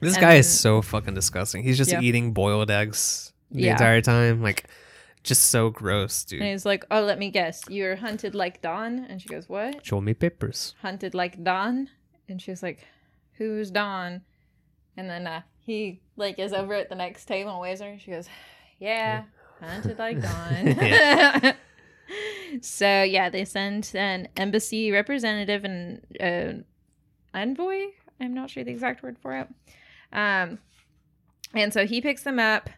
This 0.00 0.14
And 0.16 0.20
guy 0.22 0.34
is 0.34 0.48
so 0.60 0.82
fucking 0.82 1.14
disgusting. 1.14 1.62
He's 1.62 1.76
just 1.76 1.90
Yeah. 1.92 2.00
eating 2.00 2.32
boiled 2.32 2.70
eggs 2.70 3.32
the 3.50 3.62
Yeah. 3.62 3.72
entire 3.72 4.00
time. 4.00 4.42
Like, 4.42 4.64
just 5.22 5.44
so 5.50 5.68
gross, 5.70 6.24
dude. 6.24 6.40
And 6.40 6.50
he's 6.50 6.64
like, 6.64 6.84
"Oh, 6.90 7.02
let 7.02 7.18
me 7.18 7.30
guess. 7.30 7.62
You're 7.68 7.96
hunted 7.96 8.34
like 8.34 8.62
Don." 8.62 9.04
And 9.08 9.20
she 9.20 9.28
goes, 9.28 9.48
"What? 9.48 9.84
Show 9.84 10.00
me 10.00 10.14
papers. 10.14 10.74
Hunted 10.80 11.14
like 11.14 11.42
Don?" 11.44 11.90
And 12.28 12.40
she's 12.40 12.62
like, 12.62 12.86
"Who's 13.34 13.70
Don?" 13.70 14.22
And 14.96 15.10
then 15.10 15.26
uh, 15.26 15.42
he 15.66 16.00
like 16.16 16.38
is 16.38 16.52
over 16.54 16.72
at 16.74 16.88
the 16.88 16.94
next 16.94 17.26
table 17.26 17.50
and 17.52 17.60
waves 17.60 17.80
her. 17.82 17.88
And 17.88 18.00
She 18.00 18.10
goes, 18.10 18.28
"Yeah, 18.78 19.24
hunted 19.60 19.98
like 19.98 20.20
Don." 20.22 21.54
So 22.62 23.02
yeah, 23.04 23.28
they 23.30 23.44
send 23.44 23.92
an 23.94 24.26
embassy 24.36 24.90
representative 24.90 25.64
and 25.64 26.00
uh, 26.20 26.62
envoy. 27.38 27.84
I'm 28.20 28.34
not 28.34 28.50
sure 28.50 28.64
the 28.64 28.72
exact 28.72 29.02
word 29.04 29.16
for 29.22 29.36
it. 29.38 29.48
Um, 30.12 30.58
and 31.54 31.72
so 31.72 31.86
he 31.86 32.00
picks 32.00 32.22
them 32.22 32.38
up, 32.38 32.70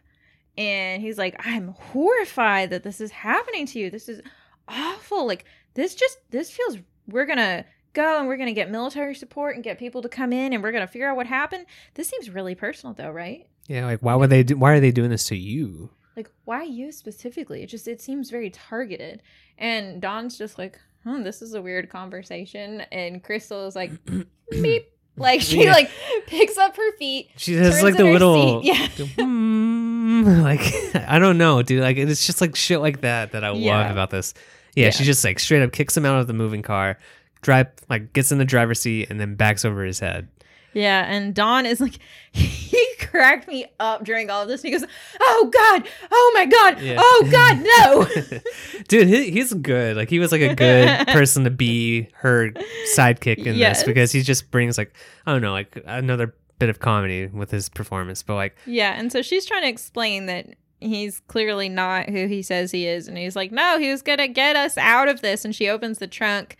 and 0.57 1.01
he's 1.01 1.17
like, 1.17 1.35
"I'm 1.39 1.69
horrified 1.69 2.69
that 2.71 2.83
this 2.83 2.99
is 3.01 3.11
happening 3.11 3.65
to 3.67 3.79
you. 3.79 3.89
This 3.89 4.09
is 4.09 4.21
awful. 4.67 5.25
Like 5.27 5.45
this 5.73 5.95
just 5.95 6.17
this 6.29 6.51
feels. 6.51 6.77
We're 7.07 7.25
gonna." 7.25 7.65
Go 7.95 8.17
and 8.17 8.27
we're 8.27 8.37
gonna 8.37 8.53
get 8.53 8.71
military 8.71 9.13
support 9.13 9.53
and 9.53 9.63
get 9.63 9.77
people 9.77 10.01
to 10.01 10.09
come 10.09 10.33
in 10.33 10.51
and 10.51 10.63
we're 10.63 10.71
gonna 10.71 10.87
figure 10.87 11.07
out 11.07 11.15
what 11.15 11.27
happened. 11.27 11.67
This 11.93 12.09
seems 12.09 12.27
really 12.27 12.55
personal, 12.55 12.95
though, 12.95 13.11
right? 13.11 13.47
Yeah, 13.67 13.85
like 13.85 13.99
why 13.99 14.15
would 14.15 14.31
they 14.31 14.41
do? 14.41 14.57
Why 14.57 14.71
are 14.71 14.79
they 14.79 14.89
doing 14.89 15.11
this 15.11 15.27
to 15.27 15.35
you? 15.37 15.91
like 16.15 16.29
why 16.45 16.63
you 16.63 16.91
specifically 16.91 17.63
it 17.63 17.67
just 17.67 17.87
it 17.87 18.01
seems 18.01 18.29
very 18.29 18.49
targeted 18.49 19.21
and 19.57 20.01
don's 20.01 20.37
just 20.37 20.57
like 20.57 20.79
hmm 21.03 21.23
this 21.23 21.41
is 21.41 21.53
a 21.53 21.61
weird 21.61 21.89
conversation 21.89 22.81
and 22.91 23.23
crystal 23.23 23.65
is 23.65 23.75
like 23.75 23.91
beep 24.51 24.91
like 25.17 25.41
she 25.41 25.63
Yeah. 25.63 25.71
like 25.73 25.89
picks 26.27 26.57
up 26.57 26.75
her 26.75 26.97
feet 26.97 27.29
She 27.37 27.53
has 27.55 27.81
like 27.83 27.95
the 27.97 28.03
little, 28.05 28.61
yeah 28.63 28.87
Hmm, 29.17 30.41
like 30.41 30.61
I 30.95 31.19
don't 31.19 31.37
know, 31.37 31.61
dude. 31.61 31.81
Like 31.81 31.97
it's 31.97 32.25
just 32.25 32.41
like 32.41 32.55
shit 32.55 32.79
like 32.79 33.01
that 33.01 33.31
that 33.33 33.43
I 33.43 33.51
Yeah. 33.53 33.77
love 33.83 33.91
about 33.91 34.09
this. 34.09 34.33
Yeah, 34.75 34.85
Yeah. 34.85 34.89
she 34.91 35.03
just 35.03 35.23
like 35.23 35.39
straight 35.39 35.61
up 35.63 35.71
kicks 35.71 35.95
him 35.95 36.05
out 36.05 36.19
of 36.19 36.27
the 36.27 36.33
moving 36.33 36.61
car, 36.61 36.97
drive 37.41 37.67
like 37.89 38.13
gets 38.13 38.31
in 38.31 38.37
the 38.37 38.45
driver's 38.45 38.79
seat 38.79 39.09
and 39.09 39.19
then 39.19 39.35
backs 39.35 39.65
over 39.65 39.83
his 39.83 39.99
head. 39.99 40.27
yeah 40.73 41.05
and 41.07 41.35
don 41.35 41.65
is 41.67 41.79
like 41.79 41.99
he 42.31 42.87
cracked 43.13 43.47
me 43.47 43.65
up 43.79 44.03
during 44.03 44.29
all 44.31 44.41
of 44.41 44.47
this 44.47 44.63
he 44.63 44.71
goes 44.71 44.83
oh 45.21 45.49
god 45.53 45.87
oh 46.11 46.31
my 46.33 46.45
god 46.45 46.81
Yeah. 46.81 46.95
oh 46.97 47.27
god 47.31 47.59
no 47.61 48.39
Dude, 48.87 49.07
he, 49.07 49.29
he's 49.31 49.53
good. 49.53 49.95
Like 49.95 50.09
he 50.09 50.19
was 50.19 50.31
like 50.31 50.41
a 50.41 50.55
good 50.55 51.07
person 51.07 51.43
to 51.43 51.51
be 51.51 52.09
her 52.15 52.51
sidekick 52.95 53.45
in 53.45 53.55
Yes. 53.55 53.79
this 53.79 53.83
because 53.85 54.11
he 54.11 54.21
just 54.21 54.49
brings 54.51 54.77
like 54.77 54.93
I 55.25 55.31
don't 55.31 55.41
know, 55.41 55.51
like 55.51 55.81
another 55.85 56.33
bit 56.59 56.69
of 56.69 56.79
comedy 56.79 57.27
with 57.27 57.51
his 57.51 57.69
performance. 57.69 58.23
But 58.23 58.35
like, 58.35 58.57
Yeah, 58.65 58.93
and 58.97 59.11
so 59.11 59.21
she's 59.21 59.45
trying 59.45 59.61
to 59.61 59.69
explain 59.69 60.25
that 60.25 60.47
he's 60.79 61.19
clearly 61.27 61.69
not 61.69 62.09
who 62.09 62.27
he 62.27 62.41
says 62.41 62.71
he 62.71 62.87
is, 62.87 63.07
and 63.07 63.17
he's 63.17 63.35
like, 63.35 63.51
"No, 63.51 63.77
he 63.79 63.89
was 63.89 64.01
gonna 64.01 64.27
get 64.27 64.55
us 64.55 64.77
out 64.77 65.07
of 65.07 65.21
this." 65.21 65.45
And 65.45 65.55
she 65.55 65.69
opens 65.69 65.99
the 65.99 66.07
trunk, 66.07 66.57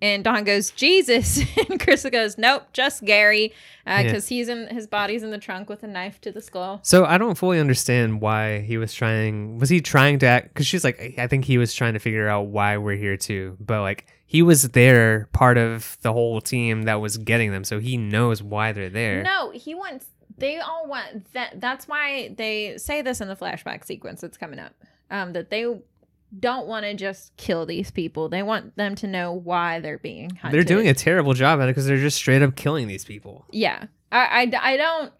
And 0.00 0.22
Don 0.22 0.44
goes, 0.44 0.70
Jesus. 0.70 1.40
And 1.68 1.80
Crystal 1.80 2.10
goes, 2.10 2.38
Nope, 2.38 2.64
just 2.72 3.04
Gary. 3.04 3.52
Yeah. 3.86 4.02
Because 4.02 4.28
he's 4.28 4.48
in 4.48 4.68
his 4.68 4.86
body's 4.86 5.22
in 5.22 5.30
the 5.30 5.38
trunk 5.38 5.68
with 5.68 5.82
a 5.82 5.86
knife 5.86 6.20
to 6.22 6.32
the 6.32 6.40
skull. 6.40 6.80
So 6.82 7.04
I 7.04 7.18
don't 7.18 7.36
fully 7.36 7.58
understand 7.58 8.20
why 8.20 8.60
he 8.60 8.78
was 8.78 8.94
trying. 8.94 9.58
Was 9.58 9.68
he 9.68 9.80
trying 9.80 10.18
to 10.20 10.26
act? 10.26 10.48
Because 10.48 10.66
she's 10.66 10.84
like, 10.84 11.14
I 11.18 11.26
think 11.26 11.44
he 11.44 11.58
was 11.58 11.74
trying 11.74 11.94
to 11.94 11.98
figure 11.98 12.28
out 12.28 12.46
why 12.46 12.76
we're 12.76 12.96
here 12.96 13.16
too. 13.16 13.56
But 13.60 13.82
like, 13.82 14.06
he 14.26 14.42
was 14.42 14.62
there, 14.70 15.28
part 15.32 15.56
of 15.56 15.96
the 16.02 16.12
whole 16.12 16.42
team 16.42 16.82
that 16.82 17.00
was 17.00 17.16
getting 17.16 17.50
them, 17.50 17.64
so 17.64 17.80
he 17.80 17.96
knows 17.96 18.42
why 18.42 18.72
they're 18.72 18.90
there. 18.90 19.22
No, 19.22 19.50
he 19.52 19.74
wants. 19.74 20.06
They 20.36 20.58
all 20.58 20.86
want 20.86 21.32
that. 21.32 21.60
That's 21.60 21.88
why 21.88 22.34
they 22.36 22.76
say 22.76 23.00
this 23.00 23.22
in 23.22 23.28
the 23.28 23.36
flashback 23.36 23.86
sequence 23.86 24.20
that's 24.20 24.36
coming 24.36 24.58
up. 24.58 24.74
Um, 25.10 25.32
that 25.32 25.48
they 25.48 25.64
don't 26.36 26.66
want 26.66 26.84
to 26.84 26.94
just 26.94 27.36
kill 27.36 27.64
these 27.66 27.90
people. 27.90 28.28
They 28.28 28.42
want 28.42 28.76
them 28.76 28.94
to 28.96 29.06
know 29.06 29.32
why 29.32 29.80
they're 29.80 29.98
being 29.98 30.30
hunted. 30.36 30.56
they're 30.56 30.64
doing 30.64 30.88
a 30.88 30.94
terrible 30.94 31.34
job 31.34 31.60
at 31.60 31.68
it 31.68 31.72
because 31.72 31.86
they're 31.86 31.96
just 31.96 32.16
straight 32.16 32.42
up 32.42 32.56
killing 32.56 32.86
these 32.88 33.04
people. 33.04 33.46
Yeah, 33.50 33.86
I, 34.12 34.50
I, 34.52 34.72
I 34.72 34.76
don't 34.76 35.12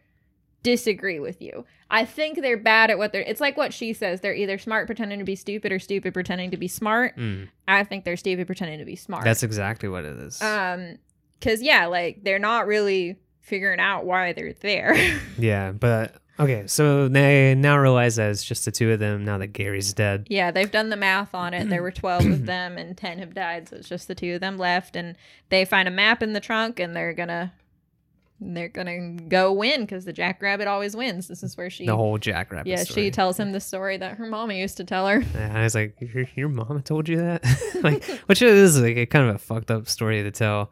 disagree 0.62 1.20
with 1.20 1.40
you. 1.40 1.64
I 1.90 2.04
think 2.04 2.40
they're 2.42 2.59
bad 2.59 2.90
at 2.90 2.98
what 2.98 3.12
they're. 3.12 3.22
It's 3.22 3.40
like 3.40 3.56
what 3.56 3.72
she 3.72 3.92
says. 3.94 4.20
They're 4.20 4.34
either 4.34 4.59
smart 4.59 4.86
pretending 4.86 5.18
to 5.20 5.24
be 5.24 5.36
stupid 5.36 5.72
or 5.72 5.78
stupid 5.78 6.12
pretending 6.12 6.50
to 6.50 6.56
be 6.59 6.68
smart. 6.68 7.16
Mm, 7.16 7.48
I 7.66 7.84
think 7.84 8.04
they're 8.04 8.16
stupid 8.18 8.46
pretending 8.46 8.78
to 8.78 8.84
be 8.84 8.96
smart. 8.96 9.24
that's 9.24 9.42
exactly 9.42 9.88
what 9.88 10.04
it 10.04 10.16
is. 10.18 10.42
um, 10.42 10.98
because 11.38 11.62
yeah, 11.62 11.86
like 11.86 12.24
they're 12.24 12.38
not 12.40 12.66
really 12.66 13.16
figuring 13.40 13.80
out 13.80 14.04
why 14.04 14.32
they're 14.34 14.52
there. 14.54 14.94
yeah, 15.38 15.72
but 15.72 16.16
okay. 16.39 16.66
So 16.66 17.09
they 17.09 17.55
now 17.55 17.78
realize 17.78 18.16
that 18.16 18.30
it's 18.30 18.45
just 18.45 18.64
the 18.64 18.72
two 18.72 18.93
of 18.93 18.99
them 18.99 19.24
now 19.24 19.39
that 19.39 19.49
Gary's 19.49 19.93
dead. 19.93 20.26
Yeah, 20.30 20.51
they've 20.51 20.70
done 20.70 20.91
the 20.91 20.97
math 20.97 21.34
on 21.34 21.55
it. 21.55 21.68
There 21.68 21.82
were 21.82 21.91
12 21.93 22.26
of 22.26 22.47
them 22.47 22.78
and 22.78 22.97
10 22.97 23.18
have 23.18 23.34
died, 23.34 23.68
so 23.68 23.76
it's 23.76 23.89
just 23.89 24.09
the 24.09 24.14
two 24.14 24.34
of 24.34 24.41
them 24.41 24.59
left 24.59 24.97
and 24.97 25.16
they 25.49 25.64
find 25.64 25.89
a 25.89 25.91
map 25.91 26.22
in 26.22 26.32
the 26.32 26.41
trunk 26.41 26.80
and 26.80 26.95
they're 26.95 27.12
going 27.12 27.28
to 27.28 27.53
they're 28.41 28.68
going 28.68 28.86
to 29.18 29.24
go 29.24 29.53
win 29.53 29.84
cuz 29.84 30.05
the 30.05 30.12
jackrabbit 30.12 30.68
always 30.68 30.95
wins. 30.95 31.26
This 31.26 31.43
is 31.43 31.57
where 31.57 31.70
she 31.70 31.86
The 31.86 31.97
whole 31.97 32.18
Jackrabbit. 32.18 32.68
Yeah, 32.68 32.84
story. 32.84 33.07
she 33.07 33.11
tells 33.11 33.39
him 33.39 33.51
the 33.51 33.61
story 33.61 33.97
that 33.97 34.16
her 34.16 34.26
mama 34.26 34.55
used 34.55 34.76
to 34.76 34.84
tell 34.84 35.09
her. 35.09 35.24
And 35.34 35.59
I 35.59 35.64
was 35.64 35.74
like, 35.74 35.97
your, 36.01 36.24
your 36.36 36.49
mama 36.49 36.80
told 36.80 37.09
you 37.09 37.16
that? 37.16 37.45
like, 37.82 38.05
which 38.26 38.41
is 38.41 38.80
like 38.80 38.97
a 38.97 39.07
kind 39.07 39.28
of 39.28 39.34
a 39.34 39.39
fucked 39.39 39.72
up 39.72 39.89
story 39.89 40.22
to 40.22 40.30
tell. 40.30 40.70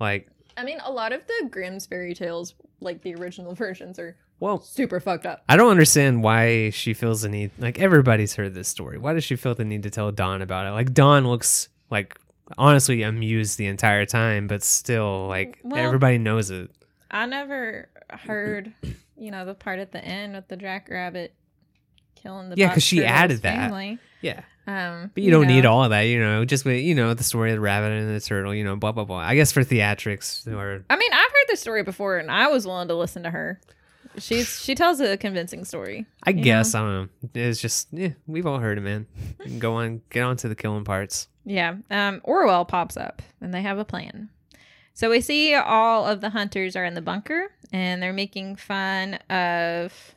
Like, 0.00 0.28
I 0.56 0.64
mean, 0.64 0.78
a 0.84 0.90
lot 0.92 1.12
of 1.12 1.22
the 1.26 1.48
Grimm's 1.50 1.86
fairy 1.86 2.14
tales, 2.14 2.54
like 2.80 3.02
the 3.02 3.14
original 3.14 3.54
versions 3.56 3.98
are 3.98 4.16
well, 4.40 4.60
super 4.60 4.98
fucked 4.98 5.24
up. 5.24 5.44
I 5.48 5.56
don't 5.56 5.70
understand 5.70 6.22
why 6.24 6.70
she 6.70 6.94
feels 6.94 7.22
the 7.22 7.28
need. 7.28 7.52
Like, 7.58 7.78
everybody's 7.78 8.34
heard 8.34 8.54
this 8.54 8.66
story. 8.66 8.98
Why 8.98 9.12
does 9.14 9.22
she 9.22 9.36
feel 9.36 9.54
the 9.54 9.64
need 9.64 9.84
to 9.84 9.90
tell 9.90 10.10
Don 10.10 10.42
about 10.42 10.66
it? 10.66 10.70
Like, 10.70 10.92
Don 10.92 11.28
looks 11.28 11.68
like 11.90 12.18
honestly 12.58 13.02
amused 13.02 13.56
the 13.56 13.66
entire 13.66 14.04
time, 14.04 14.48
but 14.48 14.64
still, 14.64 15.28
like, 15.28 15.58
Well- 15.62 15.84
everybody 15.84 16.18
knows 16.18 16.50
it. 16.50 16.70
I 17.08 17.26
never 17.26 17.88
heard, 18.10 18.72
you 19.16 19.30
know, 19.30 19.44
the 19.44 19.54
part 19.54 19.78
at 19.78 19.92
the 19.92 20.04
end 20.04 20.34
with 20.34 20.48
the 20.48 20.56
jackrabbit 20.56 21.34
killing 22.16 22.50
the 22.50 22.56
yeah, 22.56 22.68
because 22.68 22.82
she 22.82 22.96
turtle's 22.96 23.12
added 23.12 23.42
that. 23.42 23.54
family. 23.70 23.98
Yeah. 24.22 24.40
Um, 24.66 25.10
But 25.14 25.22
you, 25.22 25.30
don't 25.30 25.48
need 25.48 25.66
all 25.66 25.82
of 25.84 25.90
that, 25.90 26.02
you 26.02 26.20
know, 26.20 26.44
just, 26.44 26.64
you 26.64 26.94
know, 26.94 27.14
the 27.14 27.24
story 27.24 27.50
of 27.50 27.56
the 27.56 27.60
rabbit 27.60 27.90
and 27.92 28.14
the 28.14 28.20
turtle, 28.20 28.54
you 28.54 28.62
know, 28.62 28.76
blah, 28.76 28.92
blah, 28.92 29.04
blah. 29.04 29.16
I 29.18 29.34
guess 29.34 29.50
for 29.50 29.62
theatrics 29.64 30.46
or 30.46 30.84
I 30.88 30.96
mean, 30.96 31.12
I've 31.12 31.20
heard 31.20 31.48
this 31.48 31.60
story 31.60 31.82
before, 31.82 32.18
and 32.18 32.30
I 32.30 32.46
was 32.48 32.66
willing 32.66 32.88
to 32.88 32.94
listen 32.94 33.24
to 33.24 33.30
her. 33.30 33.60
She's 34.18 34.60
she 34.62 34.74
tells 34.74 35.00
a 35.00 35.16
convincing 35.16 35.64
story. 35.64 36.06
I 36.22 36.30
You 36.30 36.42
guess 36.42 36.74
I 36.74 36.80
don't 36.80 36.92
know. 36.92 37.28
It's 37.34 37.60
just 37.60 37.88
yeah, 37.92 38.10
we've 38.26 38.46
all 38.46 38.58
heard 38.58 38.78
it, 38.78 38.82
man. 38.82 39.06
Go 39.58 39.74
on, 39.74 40.02
get 40.10 40.22
on 40.22 40.36
to 40.38 40.48
the 40.48 40.54
killing 40.54 40.84
parts. 40.84 41.28
Yeah. 41.44 41.76
Um, 41.90 42.20
Orwell 42.22 42.64
pops 42.64 42.96
up, 42.96 43.20
and 43.40 43.52
they 43.52 43.62
have 43.62 43.78
a 43.78 43.84
plan. 43.84 44.28
So 44.94 45.10
we 45.10 45.20
see 45.22 45.54
all 45.54 46.06
of 46.06 46.20
the 46.20 46.30
hunters 46.30 46.76
are 46.76 46.84
in 46.84 46.94
the 46.94 47.00
bunker, 47.02 47.50
and 47.72 48.02
they're 48.02 48.12
making 48.12 48.56
fun 48.56 49.14
of 49.30 50.14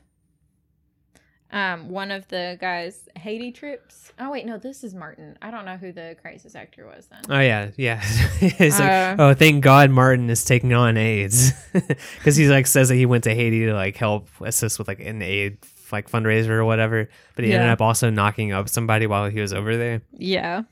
um 1.52 1.90
one 1.90 2.12
of 2.12 2.28
the 2.30 2.58
guys 2.60 3.08
Haiti 3.16 3.52
trips. 3.52 4.12
Oh 4.18 4.32
wait, 4.32 4.46
no, 4.46 4.58
this 4.58 4.84
is 4.84 4.94
Martin. 4.96 5.38
I 5.42 5.52
don't 5.52 5.66
know 5.66 5.78
who 5.78 5.92
the 5.92 6.16
crisis 6.22 6.56
actor 6.56 6.86
was 6.86 7.08
then. 7.08 7.22
Oh 7.30 7.40
yeah, 7.40 7.72
yeah. 7.78 8.02
it's 8.42 8.80
like, 8.80 8.90
Uh, 8.90 9.16
oh, 9.20 9.34
thank 9.34 9.64
God 9.64 9.90
Martin 9.92 10.30
is 10.30 10.44
taking 10.46 10.74
on 10.74 10.98
AIDS 10.98 11.52
because 12.18 12.36
he 12.36 12.48
like 12.48 12.68
says 12.68 12.90
that 12.90 12.96
he 12.96 13.06
went 13.06 13.26
to 13.26 13.34
Haiti 13.36 13.66
to 13.66 13.74
like 13.74 13.96
help 13.98 14.28
assist 14.42 14.80
with 14.80 14.88
like 14.88 15.00
an 15.00 15.22
aid 15.22 15.58
like 15.92 16.10
fundraiser 16.10 16.50
or 16.50 16.66
whatever, 16.66 17.10
but 17.36 17.46
he 17.46 17.54
ended 17.54 17.70
up 17.70 17.80
also 17.82 18.10
knocking 18.10 18.52
up 18.52 18.68
somebody 18.68 19.06
while 19.06 19.30
he 19.30 19.40
was 19.40 19.54
over 19.54 19.78
there. 19.78 20.02
yeah. 20.14 20.64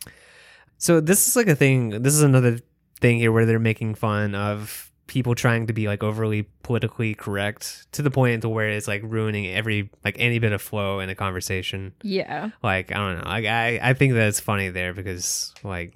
So 0.79 0.99
this 0.99 1.27
is 1.27 1.35
like 1.35 1.47
a 1.47 1.55
thing. 1.55 2.01
This 2.01 2.13
is 2.13 2.23
another 2.23 2.59
thing 2.99 3.17
here 3.19 3.31
where 3.31 3.45
they're 3.45 3.59
making 3.59 3.95
fun 3.95 4.35
of 4.35 4.91
people 5.07 5.35
trying 5.35 5.67
to 5.67 5.73
be 5.73 5.87
like 5.87 6.03
overly 6.03 6.43
politically 6.63 7.13
correct 7.13 7.87
to 7.91 8.01
the 8.01 8.09
point 8.09 8.41
to 8.41 8.49
where 8.49 8.69
it's 8.69 8.87
like 8.87 9.01
ruining 9.03 9.47
every 9.47 9.89
like 10.03 10.15
any 10.17 10.39
bit 10.39 10.53
of 10.53 10.61
flow 10.61 10.99
in 10.99 11.09
a 11.09 11.15
conversation. 11.15 11.93
Yeah. 12.01 12.51
Like 12.61 12.91
I 12.91 12.95
don't 12.95 13.23
know. 13.23 13.29
Like 13.29 13.45
I 13.45 13.79
I 13.81 13.93
think 13.93 14.13
that 14.13 14.27
it's 14.27 14.39
funny 14.39 14.69
there 14.69 14.93
because 14.93 15.53
like 15.63 15.93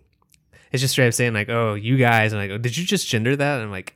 it's 0.72 0.82
just 0.82 0.92
straight 0.92 1.08
up 1.08 1.14
saying 1.14 1.34
like 1.34 1.50
oh 1.50 1.76
you 1.76 1.98
guys 1.98 2.34
and 2.34 2.42
like 2.42 2.52
oh, 2.52 2.58
did 2.58 2.76
you 2.76 2.86
just 2.86 3.08
gender 3.08 3.36
that? 3.36 3.56
And 3.56 3.64
I'm 3.64 3.72
like 3.72 3.96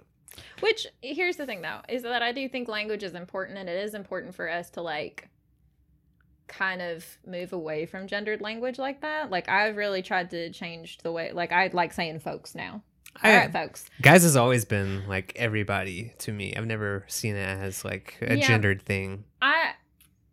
Which 0.62 0.88
here's 1.02 1.36
the 1.36 1.46
thing 1.46 1.62
though, 1.62 1.82
is 1.90 2.04
that 2.04 2.22
I 2.22 2.32
do 2.32 2.48
think 2.48 2.68
language 2.68 3.04
is 3.04 3.14
important 3.14 3.58
and 3.58 3.68
it 3.68 3.84
is 3.84 3.94
important 3.94 4.34
for 4.36 4.50
us 4.50 4.70
to 4.72 4.82
like 4.82 5.28
kind 6.48 6.82
of 6.82 7.06
move 7.26 7.54
away 7.54 7.86
from 7.86 8.08
gendered 8.08 8.42
language 8.42 8.78
like 8.78 9.02
that. 9.02 9.30
Like 9.30 9.50
I've 9.50 9.78
really 9.78 10.02
tried 10.02 10.30
to 10.32 10.52
change 10.52 11.00
the 11.00 11.12
way 11.12 11.32
like 11.34 11.52
I 11.52 11.70
like 11.74 11.94
saying 11.94 12.20
folks 12.20 12.56
now. 12.56 12.82
All 13.24 13.32
right, 13.32 13.52
folks. 13.52 13.86
guys 14.02 14.24
has 14.24 14.36
always 14.36 14.66
been 14.66 15.08
like 15.08 15.34
everybody 15.36 16.14
to 16.20 16.32
me. 16.32 16.56
I've 16.56 16.66
never 16.66 17.04
seen 17.08 17.36
it 17.36 17.46
as 17.46 17.86
like 17.86 18.18
a 18.22 18.36
Yeah. 18.38 18.48
gendered 18.48 18.82
thing. 18.82 19.26
I 19.42 19.74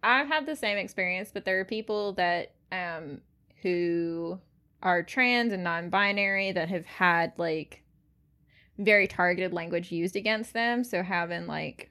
I've 0.02 0.28
had 0.28 0.46
the 0.46 0.56
same 0.56 0.78
experience, 0.78 1.30
but 1.32 1.44
there 1.44 1.58
are 1.60 1.64
people 1.64 2.12
that 2.14 2.52
um 2.72 3.20
who 3.62 4.38
are 4.82 5.02
trans 5.02 5.52
and 5.52 5.64
non-binary 5.64 6.52
that 6.52 6.68
have 6.68 6.86
had 6.86 7.32
like 7.36 7.82
very 8.78 9.08
targeted 9.08 9.52
language 9.52 9.90
used 9.90 10.14
against 10.16 10.52
them. 10.52 10.84
So 10.84 11.02
having 11.02 11.46
like 11.48 11.90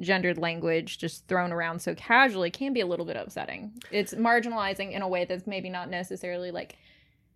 gendered 0.00 0.38
language 0.38 0.98
just 0.98 1.28
thrown 1.28 1.52
around 1.52 1.80
so 1.80 1.94
casually 1.94 2.50
can 2.50 2.72
be 2.72 2.80
a 2.80 2.86
little 2.86 3.04
bit 3.06 3.16
upsetting. 3.16 3.72
It's 3.92 4.14
marginalizing 4.14 4.90
in 4.92 5.02
a 5.02 5.08
way 5.08 5.26
that's 5.26 5.46
maybe 5.46 5.68
not 5.70 5.90
necessarily 5.90 6.50
like 6.50 6.76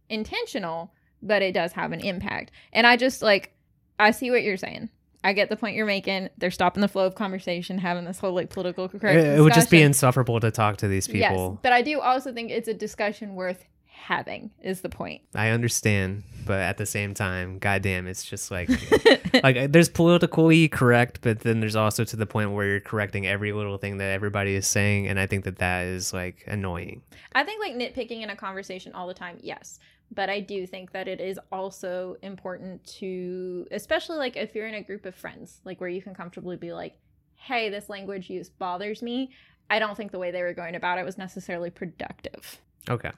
intentional, 0.09 0.93
but 1.23 1.43
it 1.43 1.53
does 1.53 1.73
have 1.73 1.93
an 1.93 2.01
impact. 2.01 2.51
And 2.73 2.87
I 2.87 2.97
just 2.97 3.23
like 3.23 3.53
I 3.99 4.11
see 4.13 4.31
what 4.31 4.43
you're 4.43 4.57
saying. 4.57 4.91
I 5.25 5.33
get 5.33 5.49
the 5.49 5.57
point 5.57 5.75
you're 5.75 5.87
making. 5.87 6.29
They're 6.39 6.51
stopping 6.53 6.81
the 6.81 6.89
flow 6.89 7.05
of 7.05 7.17
conversation, 7.17 7.79
having 7.79 8.05
this 8.05 8.21
whole 8.21 8.33
like 8.33 8.51
political 8.51 8.89
correct. 8.89 9.19
It, 9.19 9.39
it 9.39 9.41
would 9.41 9.53
just 9.53 9.71
be 9.71 9.83
insufferable 9.83 10.39
to 10.41 10.51
talk 10.51 10.77
to 10.79 10.89
these 10.89 11.09
Yes, 11.09 11.31
people. 11.31 11.59
but 11.63 11.73
I 11.73 11.83
do 11.83 12.01
also 12.01 12.33
think 12.33 12.51
it's 12.51 12.69
a 12.69 12.75
discussion 12.75 13.35
worth 13.35 13.65
having. 13.87 14.53
Is 14.63 14.81
the 14.81 14.89
point? 14.89 15.23
I 15.35 15.51
understand, 15.51 16.23
but 16.47 16.61
at 16.61 16.77
the 16.79 16.87
same 16.87 17.15
time, 17.15 17.59
goddamn, 17.59 18.07
it's 18.07 18.25
just 18.25 18.51
like 18.53 18.71
like 19.43 19.57
uh, 19.57 19.67
there's 19.69 19.89
politically 19.89 20.69
correct, 20.69 21.19
but 21.21 21.41
then 21.41 21.59
there's 21.59 21.77
also 21.77 22.05
to 22.05 22.17
the 22.17 22.25
point 22.25 22.53
where 22.53 22.67
you're 22.67 22.81
correcting 22.81 23.27
every 23.27 23.53
little 23.53 23.77
thing 23.77 23.99
that 23.99 24.11
everybody 24.13 24.55
is 24.55 24.67
saying, 24.69 25.09
and 25.09 25.19
I 25.19 25.27
think 25.27 25.45
that 25.45 25.59
that 25.59 25.87
is 25.87 26.13
like 26.13 26.45
annoying. 26.47 27.03
I 27.33 27.43
think 27.43 27.61
like 27.61 27.75
nitpicking 27.75 28.23
in 28.23 28.31
a 28.31 28.37
conversation 28.37 28.93
all 28.93 29.09
the 29.09 29.15
time, 29.15 29.39
yes. 29.43 29.81
But 30.11 30.31
I 30.31 30.41
do 30.41 30.67
think 30.67 30.93
that 30.93 31.07
it 31.07 31.21
is 31.21 31.39
also 31.53 32.17
important 32.23 32.85
to, 32.99 33.67
especially 33.71 34.17
like 34.17 34.37
if 34.37 34.55
you're 34.55 34.67
in 34.67 34.75
a 34.75 34.83
group 34.83 35.05
of 35.05 35.15
friends, 35.15 35.61
like 35.65 35.81
where 35.81 35.91
you 35.91 36.01
can 36.01 36.15
comfortably 36.15 36.57
be 36.57 36.73
like, 36.73 36.97
hey, 37.35 37.69
this 37.69 37.89
language 37.89 38.31
use 38.31 38.49
bothers 38.49 39.03
me. 39.03 39.31
I 39.71 39.79
don't 39.79 39.97
think 39.97 40.13
the 40.13 40.19
way 40.19 40.31
they 40.31 40.43
were 40.43 40.55
going 40.55 40.75
about 40.75 40.99
it 40.99 41.05
was 41.05 41.19
necessarily 41.19 41.71
productive. 41.71 42.61
Okay. 42.89 43.11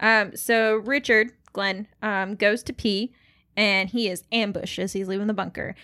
Um, 0.00 0.36
so 0.36 0.76
Richard 0.76 1.32
Glenn 1.52 1.88
um, 2.02 2.34
goes 2.34 2.62
to 2.64 2.72
pee, 2.72 3.14
and 3.56 3.88
he 3.88 4.08
is 4.08 4.24
ambushed 4.30 4.78
as 4.78 4.92
he's 4.92 5.08
leaving 5.08 5.26
the 5.26 5.34
bunker. 5.34 5.74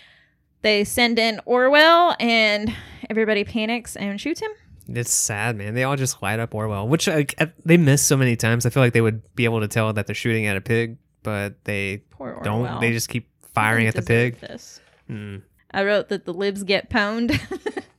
They 0.60 0.84
send 0.84 1.18
in 1.18 1.40
Orwell, 1.46 2.14
and 2.20 2.74
everybody 3.08 3.42
panics 3.42 3.96
and 3.96 4.20
shoots 4.20 4.40
him. 4.40 4.50
It's 4.88 5.12
sad, 5.12 5.56
man. 5.56 5.74
They 5.74 5.84
all 5.84 5.96
just 5.96 6.22
light 6.22 6.40
up 6.40 6.54
Orwell, 6.54 6.88
which 6.88 7.08
at- 7.08 7.54
they 7.64 7.76
miss 7.76 8.02
so 8.02 8.16
many 8.16 8.36
times. 8.36 8.66
I 8.66 8.70
feel 8.70 8.82
like 8.82 8.92
they 8.92 9.00
would 9.00 9.22
be 9.34 9.44
able 9.44 9.60
to 9.60 9.68
tell 9.68 9.92
that 9.92 10.06
they're 10.06 10.14
shooting 10.14 10.46
at 10.46 10.56
a 10.56 10.60
pig, 10.60 10.98
but 11.22 11.64
they 11.64 11.98
Poor 12.10 12.40
don't. 12.42 12.80
They 12.80 12.92
just 12.92 13.08
keep 13.08 13.28
firing 13.54 13.86
at 13.86 13.94
the 13.94 14.02
pig. 14.02 14.40
This. 14.40 14.80
Mm, 15.10 15.42
I 15.70 15.84
wrote 15.84 16.08
that 16.08 16.24
the 16.24 16.34
libs 16.34 16.62
get 16.64 16.90
pwned. 16.90 17.38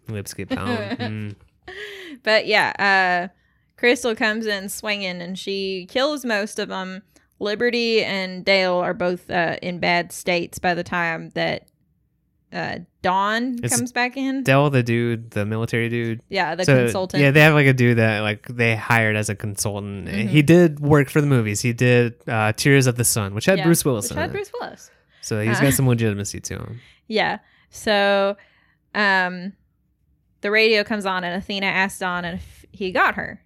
lips 0.09 0.33
get 0.35 0.49
pound. 0.49 0.99
Mm. 0.99 1.35
but 2.23 2.47
yeah, 2.47 3.29
uh, 3.31 3.33
Crystal 3.77 4.15
comes 4.15 4.45
in 4.45 4.69
swinging 4.69 5.21
and 5.21 5.37
she 5.37 5.87
kills 5.89 6.25
most 6.25 6.59
of 6.59 6.69
them. 6.69 7.01
Liberty 7.39 8.03
and 8.03 8.45
Dale 8.45 8.75
are 8.75 8.93
both 8.93 9.29
uh, 9.29 9.57
in 9.61 9.79
bad 9.79 10.11
states 10.11 10.59
by 10.59 10.73
the 10.73 10.83
time 10.83 11.29
that 11.31 11.67
uh, 12.53 12.77
Don 13.01 13.57
It's 13.63 13.75
comes 13.75 13.91
back 13.91 14.15
in. 14.15 14.43
Dell, 14.43 14.69
the 14.69 14.83
dude, 14.83 15.31
the 15.31 15.43
military 15.45 15.89
dude. 15.89 16.21
yeah, 16.29 16.53
the 16.55 16.63
So, 16.65 16.83
consultant. 16.83 17.21
Yeah, 17.23 17.31
they 17.31 17.41
have 17.41 17.53
like 17.55 17.65
a 17.67 17.73
dude 17.73 17.97
that 17.97 18.19
like 18.19 18.47
they 18.47 18.75
hired 18.75 19.15
as 19.15 19.27
a 19.29 19.35
consultant. 19.35 20.07
Mhm. 20.07 20.27
He 20.29 20.41
did 20.43 20.79
work 20.79 21.09
for 21.09 21.19
the 21.19 21.27
movies. 21.27 21.61
He 21.61 21.73
did 21.73 22.15
uh, 22.27 22.53
Tears 22.53 22.85
of 22.87 22.95
the 22.95 23.03
Sun, 23.03 23.33
which 23.33 23.45
had 23.45 23.57
Yeah, 23.57 23.63
Bruce 23.65 23.83
Willis 23.83 24.09
which 24.09 24.17
had 24.17 24.29
it. 24.29 24.33
Bruce 24.33 24.51
Willis. 24.59 24.91
so 25.21 25.41
he's 25.41 25.59
got 25.59 25.73
some 25.73 25.87
legitimacy 25.87 26.39
to 26.41 26.53
him. 26.55 26.79
Yeah. 27.07 27.39
So, 27.69 28.37
um, 28.95 29.53
the 30.41 30.51
radio 30.51 30.83
comes 30.83 31.05
on, 31.05 31.23
and 31.23 31.35
Athena 31.35 31.65
asks 31.65 31.99
Don 31.99 32.23
if 32.23 32.65
he 32.71 32.91
got 32.91 33.15
her. 33.15 33.41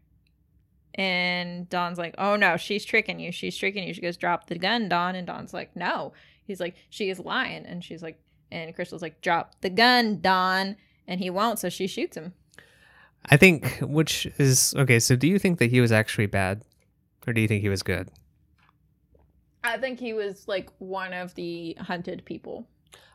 And 0.95 1.69
Don's 1.69 1.97
like, 1.97 2.15
"Oh 2.17 2.35
no, 2.35 2.57
she's 2.57 2.83
tricking 2.83 3.19
you. 3.19 3.31
She's 3.31 3.55
tricking 3.55 3.87
you." 3.87 3.93
She 3.93 4.01
goes, 4.01 4.17
"Drop 4.17 4.47
the 4.47 4.57
gun, 4.57 4.89
Don." 4.89 5.15
And 5.15 5.27
Don's 5.27 5.53
like, 5.53 5.75
"No." 5.75 6.13
He's 6.43 6.59
like, 6.59 6.75
"She 6.89 7.09
is 7.09 7.19
lying." 7.19 7.65
And 7.65 7.83
she's 7.83 8.01
like, 8.01 8.19
and 8.51 8.73
Crystal's 8.75 9.01
like, 9.01 9.21
"Drop 9.21 9.55
the 9.61 9.69
gun, 9.69 10.19
Don. 10.21 10.75
And 11.07 11.21
he 11.21 11.29
won't, 11.29 11.57
so 11.59 11.69
she 11.69 11.87
shoots 11.87 12.17
him. 12.17 12.33
I 13.25 13.37
think, 13.37 13.77
which 13.81 14.25
is 14.37 14.73
okay. 14.77 14.99
So, 14.99 15.15
do 15.15 15.27
you 15.27 15.39
think 15.39 15.59
that 15.59 15.69
he 15.69 15.81
was 15.81 15.91
actually 15.91 16.25
bad, 16.25 16.63
or 17.25 17.33
do 17.33 17.41
you 17.41 17.47
think 17.47 17.61
he 17.61 17.69
was 17.69 17.83
good? 17.83 18.09
I 19.63 19.77
think 19.77 19.99
he 19.99 20.13
was 20.13 20.47
like 20.47 20.69
one 20.79 21.13
of 21.13 21.33
the 21.35 21.77
hunted 21.79 22.23
people. 22.25 22.67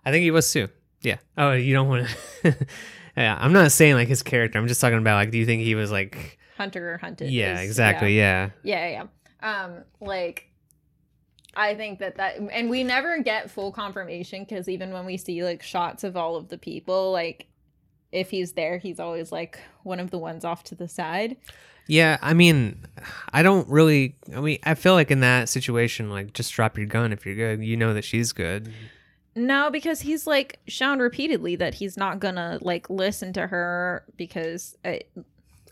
I 0.05 0.11
think 0.11 0.23
he 0.23 0.31
was 0.31 0.51
too. 0.51 0.69
Yeah. 1.01 1.19
Oh, 1.37 1.53
you 1.53 1.73
don't 1.73 1.89
want 1.89 2.09
to. 2.43 2.57
yeah, 3.17 3.37
I'm 3.41 3.53
not 3.53 3.73
saying 3.73 3.95
like 3.95 4.09
his 4.09 4.23
character. 4.23 4.59
I'm 4.59 4.69
just 4.69 4.81
talking 4.81 4.99
about 4.99 5.17
like, 5.17 5.31
do 5.31 5.39
you 5.39 5.47
think 5.47 5.63
he 5.63 5.75
was 5.75 5.91
like? 5.91 6.39
Hunter 6.57 6.95
or 6.95 6.99
hunted. 6.99 7.31
Yeah, 7.31 7.61
is- 7.61 7.69
exactly. 7.69 8.17
Yeah. 8.17 8.51
Yeah, 8.63 8.89
yeah. 8.89 9.05
yeah. 9.43 9.65
Um, 9.65 9.85
like 10.01 10.49
I 11.55 11.75
think 11.75 11.99
that 11.99 12.17
that 12.17 12.37
and 12.39 12.71
we 12.71 12.83
never 12.83 13.23
get 13.23 13.51
full 13.51 13.73
confirmation 13.73 14.45
because 14.45 14.69
even 14.69 14.93
when 14.93 15.05
we 15.05 15.17
see 15.17 15.45
like 15.45 15.63
shots 15.63 16.05
of 16.05 16.17
all 16.17 16.37
of 16.37 16.49
the 16.49 16.59
people, 16.59 17.13
like 17.13 17.47
if 18.11 18.31
he's 18.31 18.53
there, 18.53 18.79
he's 18.79 19.01
always 19.01 19.33
like 19.33 19.59
one 19.83 20.01
of 20.01 20.11
the 20.11 20.19
ones 20.19 20.45
off 20.45 20.65
to 20.65 20.75
the 20.75 20.89
side. 20.89 21.37
Yeah, 21.89 22.19
I 22.23 22.33
mean, 22.33 22.85
I 23.33 23.43
don't 23.43 23.69
really. 23.69 24.17
I 24.35 24.41
mean, 24.41 24.59
I 24.65 24.75
feel 24.75 24.95
like 24.95 25.11
in 25.11 25.21
that 25.21 25.49
situation, 25.49 26.11
like 26.11 26.33
just 26.33 26.53
drop 26.53 26.79
your 26.79 26.87
gun 26.87 27.13
if 27.13 27.27
you're 27.27 27.35
good. 27.35 27.65
You 27.65 27.77
know 27.77 27.93
that 27.95 28.05
she's 28.05 28.33
good. 28.33 28.73
No, 29.35 29.71
because 29.71 30.01
he's 30.03 30.27
like 30.27 30.61
shown 30.69 30.99
repeatedly 31.01 31.57
that 31.57 31.75
he's 31.75 31.97
not 31.97 32.21
gonna 32.21 32.59
like 32.61 32.89
listen 32.91 33.33
to 33.33 33.47
her 33.47 34.05
because 34.17 34.77
uh, 34.85 34.97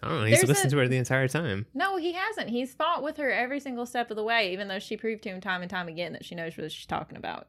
I 0.03 0.09
don't 0.09 0.21
know. 0.21 0.25
He's 0.27 0.39
There's 0.39 0.49
listened 0.49 0.73
a- 0.73 0.77
to 0.77 0.81
her 0.83 0.89
the 0.89 0.97
entire 0.97 1.29
time. 1.29 1.67
no, 1.75 1.97
he 1.97 2.13
hasn't. 2.13 2.49
He's 2.51 2.73
fought 2.75 3.03
with 3.03 3.17
her 3.19 3.31
every 3.33 3.61
single 3.61 3.87
step 3.87 4.11
of 4.11 4.17
the 4.17 4.25
way, 4.25 4.53
even 4.53 4.69
though 4.69 4.79
she 4.79 4.97
proved 4.97 5.23
to 5.25 5.29
him 5.31 5.41
time 5.41 5.63
and 5.63 5.71
time 5.71 5.89
again 5.89 6.13
that 6.15 6.25
she 6.25 6.35
knows 6.35 6.57
what 6.57 6.73
she's 6.73 6.87
talking 6.87 7.17
about. 7.17 7.49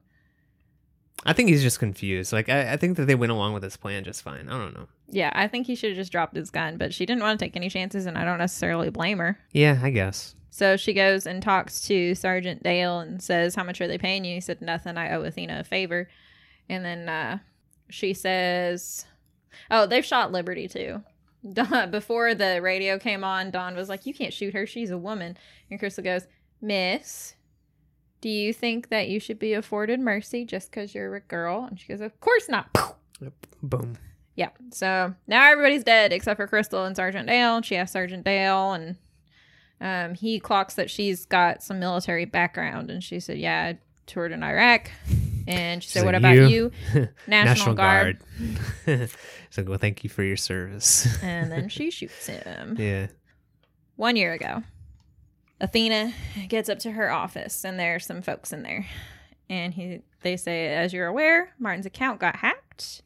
I 1.26 1.34
think 1.34 1.50
he's 1.50 1.62
just 1.62 1.80
confused. 1.80 2.34
Like, 2.34 2.50
I, 2.50 2.74
I 2.74 2.78
think 2.78 2.98
that 2.98 3.06
they 3.06 3.14
went 3.16 3.32
along 3.32 3.54
with 3.54 3.62
his 3.62 3.78
plan 3.78 4.04
just 4.04 4.24
fine. 4.24 4.50
I 4.50 4.58
don't 4.58 4.74
know. 4.74 4.88
Yeah, 5.08 5.30
I 5.34 5.48
think 5.48 5.68
he 5.68 5.76
should 5.76 5.92
have 5.92 5.98
just 5.98 6.12
dropped 6.12 6.36
his 6.36 6.50
gun, 6.50 6.78
but 6.78 6.94
she 6.94 7.06
didn't 7.06 7.22
want 7.22 7.40
to 7.40 7.46
take 7.46 7.56
any 7.56 7.70
chances, 7.70 8.06
and 8.08 8.18
I 8.18 8.26
don't 8.26 8.40
necessarily 8.40 8.90
blame 8.90 9.20
her. 9.20 9.38
Yeah, 9.52 9.80
I 9.84 9.92
guess. 9.92 10.34
So 10.50 10.76
she 10.78 10.94
goes 10.94 11.28
and 11.28 11.42
talks 11.44 11.82
to 11.88 12.16
Sergeant 12.16 12.64
Dale 12.64 13.00
and 13.00 13.22
says, 13.22 13.54
How 13.56 13.64
much 13.64 13.80
are 13.82 13.88
they 13.88 13.98
paying 14.00 14.26
you? 14.26 14.34
He 14.36 14.42
said, 14.42 14.62
Nothing. 14.62 14.98
I 14.98 15.12
owe 15.14 15.22
Athena 15.24 15.60
a 15.60 15.64
favor. 15.64 16.10
And 16.68 16.84
then 16.84 17.08
uh, 17.08 17.38
she 17.90 18.14
says, 18.14 19.06
Oh, 19.70 19.86
they've 19.86 20.04
shot 20.04 20.32
Liberty 20.32 20.68
too. 20.68 21.04
Don, 21.54 21.90
before 21.92 22.36
the 22.36 22.62
radio 22.62 23.00
came 23.00 23.24
on, 23.24 23.52
Don 23.52 23.76
was 23.76 23.90
like, 23.90 24.06
You 24.06 24.14
can't 24.14 24.34
shoot 24.34 24.54
her. 24.54 24.66
She's 24.66 24.92
a 24.92 24.98
woman. 24.98 25.38
And 25.70 25.80
Crystal 25.80 26.04
goes, 26.04 26.28
Miss, 26.62 27.36
do 28.22 28.30
you 28.30 28.54
think 28.54 28.90
that 28.90 29.10
you 29.10 29.20
should 29.20 29.40
be 29.40 29.54
afforded 29.54 30.00
mercy 30.00 30.46
just 30.46 30.70
because 30.70 30.94
you're 30.94 31.16
a 31.16 31.22
girl? 31.22 31.66
And 31.70 31.80
she 31.80 31.88
goes, 31.88 32.02
Of 32.02 32.20
course 32.20 32.48
not. 32.48 32.70
Yep. 33.20 33.34
Boom. 33.64 33.98
Yeah. 34.36 34.50
So 34.72 35.14
now 35.28 35.50
everybody's 35.52 35.84
dead 35.84 36.14
except 36.14 36.38
for 36.38 36.48
Crystal 36.48 36.86
and 36.86 36.96
Sergeant 36.96 37.28
Dale. 37.28 37.58
And 37.58 37.66
she 37.66 37.76
asks 37.76 37.94
Sergeant 37.94 38.24
Dale, 38.24 38.74
and 38.74 38.96
um, 39.80 40.16
he 40.16 40.40
clocks 40.40 40.76
that 40.76 40.90
she's 40.90 41.26
got 41.26 41.64
some 41.64 41.80
military 41.80 42.26
background. 42.26 42.92
And 42.92 43.04
she 43.04 43.20
said, 43.20 43.38
Yeah, 43.40 43.74
I 43.74 43.80
toured 44.06 44.32
in 44.32 44.44
Iraq. 44.44 44.92
And 45.48 45.82
she 45.84 45.88
She's 45.88 45.94
said, 45.94 46.06
What 46.06 46.16
about 46.16 46.36
"You?" 46.36 46.72
you? 46.94 47.08
National, 47.28 47.74
Guard. 47.74 48.20
so, 49.52 49.64
well, 49.64 49.78
thank 49.78 50.04
you 50.04 50.10
for 50.10 50.24
your 50.24 50.38
service. 50.38 51.08
And 51.24 51.52
then 51.52 51.70
she 51.70 51.92
shoots 51.98 52.26
him. 52.26 52.76
yeah. 52.80 53.08
One 53.98 54.16
year 54.16 54.34
ago, 54.34 54.64
Athena 55.60 56.14
gets 56.50 56.70
up 56.70 56.80
to 56.80 56.92
her 56.94 57.12
office, 57.12 57.64
and 57.64 57.80
there's 57.80 58.06
some 58.06 58.24
folks 58.24 58.52
in 58.52 58.64
there. 58.64 58.88
And 59.50 59.74
he, 59.74 60.02
they 60.22 60.38
say, 60.38 60.74
As 60.74 60.92
you're 60.94 61.06
aware, 61.08 61.54
Martin's 61.60 61.86
account 61.86 62.20
got 62.20 62.38
hacked. 62.38 63.04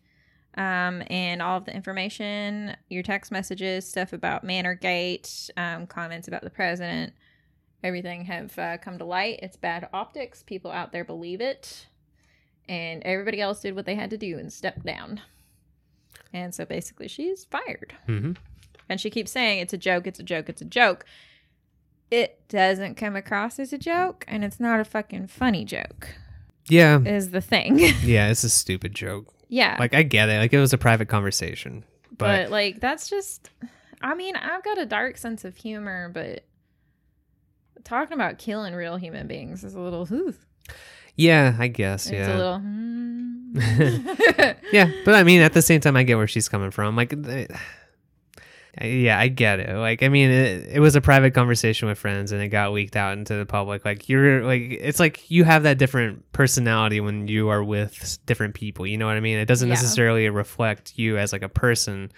um, 0.56 1.04
and 1.10 1.42
all 1.42 1.58
of 1.58 1.66
the 1.66 1.76
information, 1.76 2.78
your 2.88 3.04
text 3.04 3.30
messages, 3.32 3.86
stuff 3.90 4.14
about 4.14 4.46
Manorgate, 4.46 5.50
um, 5.58 5.86
comments 5.88 6.30
about 6.30 6.44
the 6.44 6.50
president, 6.50 7.12
everything 7.84 8.24
have 8.26 8.58
uh, 8.58 8.78
come 8.78 8.98
to 9.00 9.04
light. 9.06 9.40
It's 9.42 9.58
bad 9.58 9.90
optics. 9.92 10.44
People 10.44 10.72
out 10.72 10.94
there 10.94 11.04
believe 11.04 11.42
it, 11.42 11.88
and 12.70 13.04
everybody 13.04 13.42
else 13.42 13.62
did 13.62 13.76
what 13.76 13.86
they 13.86 13.96
had 13.96 14.12
to 14.12 14.18
do 14.18 14.38
and 14.38 14.54
stepped 14.54 14.86
down. 14.86 15.20
And 16.36 16.54
so 16.54 16.66
basically, 16.66 17.08
she's 17.08 17.46
fired. 17.46 17.96
hmm 18.06 18.34
And 18.90 19.00
she 19.00 19.10
keeps 19.10 19.32
saying 19.32 19.60
it's 19.60 19.74
a 19.74 19.78
joke, 19.78 20.06
it's 20.06 20.20
a 20.20 20.24
joke, 20.24 20.50
it's 20.50 20.62
a 20.62 20.66
joke. 20.66 21.06
It 22.12 22.48
doesn't 22.50 22.96
come 22.96 23.16
across 23.16 23.58
as 23.58 23.72
a 23.74 23.78
joke, 23.78 24.26
and 24.28 24.44
it's 24.44 24.60
not 24.60 24.80
a 24.80 24.84
fucking 24.84 25.28
funny 25.28 25.64
joke. 25.66 26.10
Yeah. 26.70 27.00
Is 27.00 27.32
the 27.32 27.42
thing. 27.42 27.80
Yeah. 28.04 28.30
It's 28.30 28.44
a 28.44 28.50
stupid 28.50 28.94
joke. 28.94 29.34
yeah. 29.48 29.78
Like, 29.80 29.94
I 29.96 30.04
get 30.04 30.30
it. 30.30 30.38
Like, 30.40 30.54
it 30.54 30.60
was 30.60 30.74
a 30.74 30.78
private 30.78 31.08
conversation. 31.08 31.84
but, 32.18 32.18
But, 32.18 32.50
like 32.52 32.80
that's 32.82 33.10
just 33.10 33.50
i 34.02 34.14
mean 34.14 34.36
i've 34.36 34.64
got 34.64 34.78
a 34.78 34.86
dark 34.86 35.18
sense 35.18 35.46
of 35.46 35.56
humor 35.56 36.10
but 36.14 36.44
talking 37.86 38.14
about 38.14 38.38
killing 38.38 38.74
real 38.74 38.98
human 38.98 39.26
beings 39.28 39.64
is 39.64 39.74
a 39.74 39.80
little 39.80 40.06
ooh, 40.12 40.34
yeah, 41.16 41.56
I 41.58 41.68
guess. 41.68 42.08
it's 42.08 42.14
yeah. 42.14 42.36
a 42.36 42.38
little 42.38 42.60
mm. 42.60 43.35
yeah, 44.72 44.92
but 45.06 45.16
I 45.16 45.24
mean, 45.24 45.42
at 45.42 45.54
the 45.54 45.62
same 45.62 45.80
time, 45.82 45.96
I 45.96 46.04
get 46.04 46.18
where 46.18 46.28
she's 46.28 46.50
coming 46.50 46.72
from. 46.72 46.96
Like, 46.96 47.14
yeah, 48.82 49.18
I 49.18 49.30
get 49.30 49.60
it. 49.62 49.74
Like, 49.76 50.04
I 50.04 50.10
mean, 50.10 50.30
it, 50.30 50.68
it 50.74 50.80
was 50.80 50.96
a 50.96 51.02
private 51.02 51.34
conversation 51.34 51.88
with 51.88 51.98
friends, 51.98 52.32
and 52.32 52.42
it 52.42 52.50
got 52.50 52.74
leaked 52.74 52.96
out 52.96 53.18
into 53.18 53.36
the 53.36 53.46
public. 53.46 53.86
Like, 53.86 54.10
you're 54.10 54.44
like, 54.44 54.62
it's 54.62 55.00
like 55.00 55.30
you 55.32 55.44
have 55.46 55.64
that 55.64 55.78
different 55.78 56.30
personality 56.34 57.00
when 57.00 57.28
you 57.28 57.48
are 57.50 57.64
with 57.64 58.20
different 58.26 58.54
people. 58.56 58.86
You 58.86 58.98
know 58.98 59.06
what 59.08 59.16
I 59.16 59.22
mean? 59.22 59.38
It 59.40 59.46
doesn't 59.46 59.68
Yeah. 59.70 59.76
necessarily 59.76 60.30
reflect 60.30 60.94
you 60.98 61.18
as 61.18 61.32
like 61.32 61.44
a 61.44 61.50
person 61.50 62.12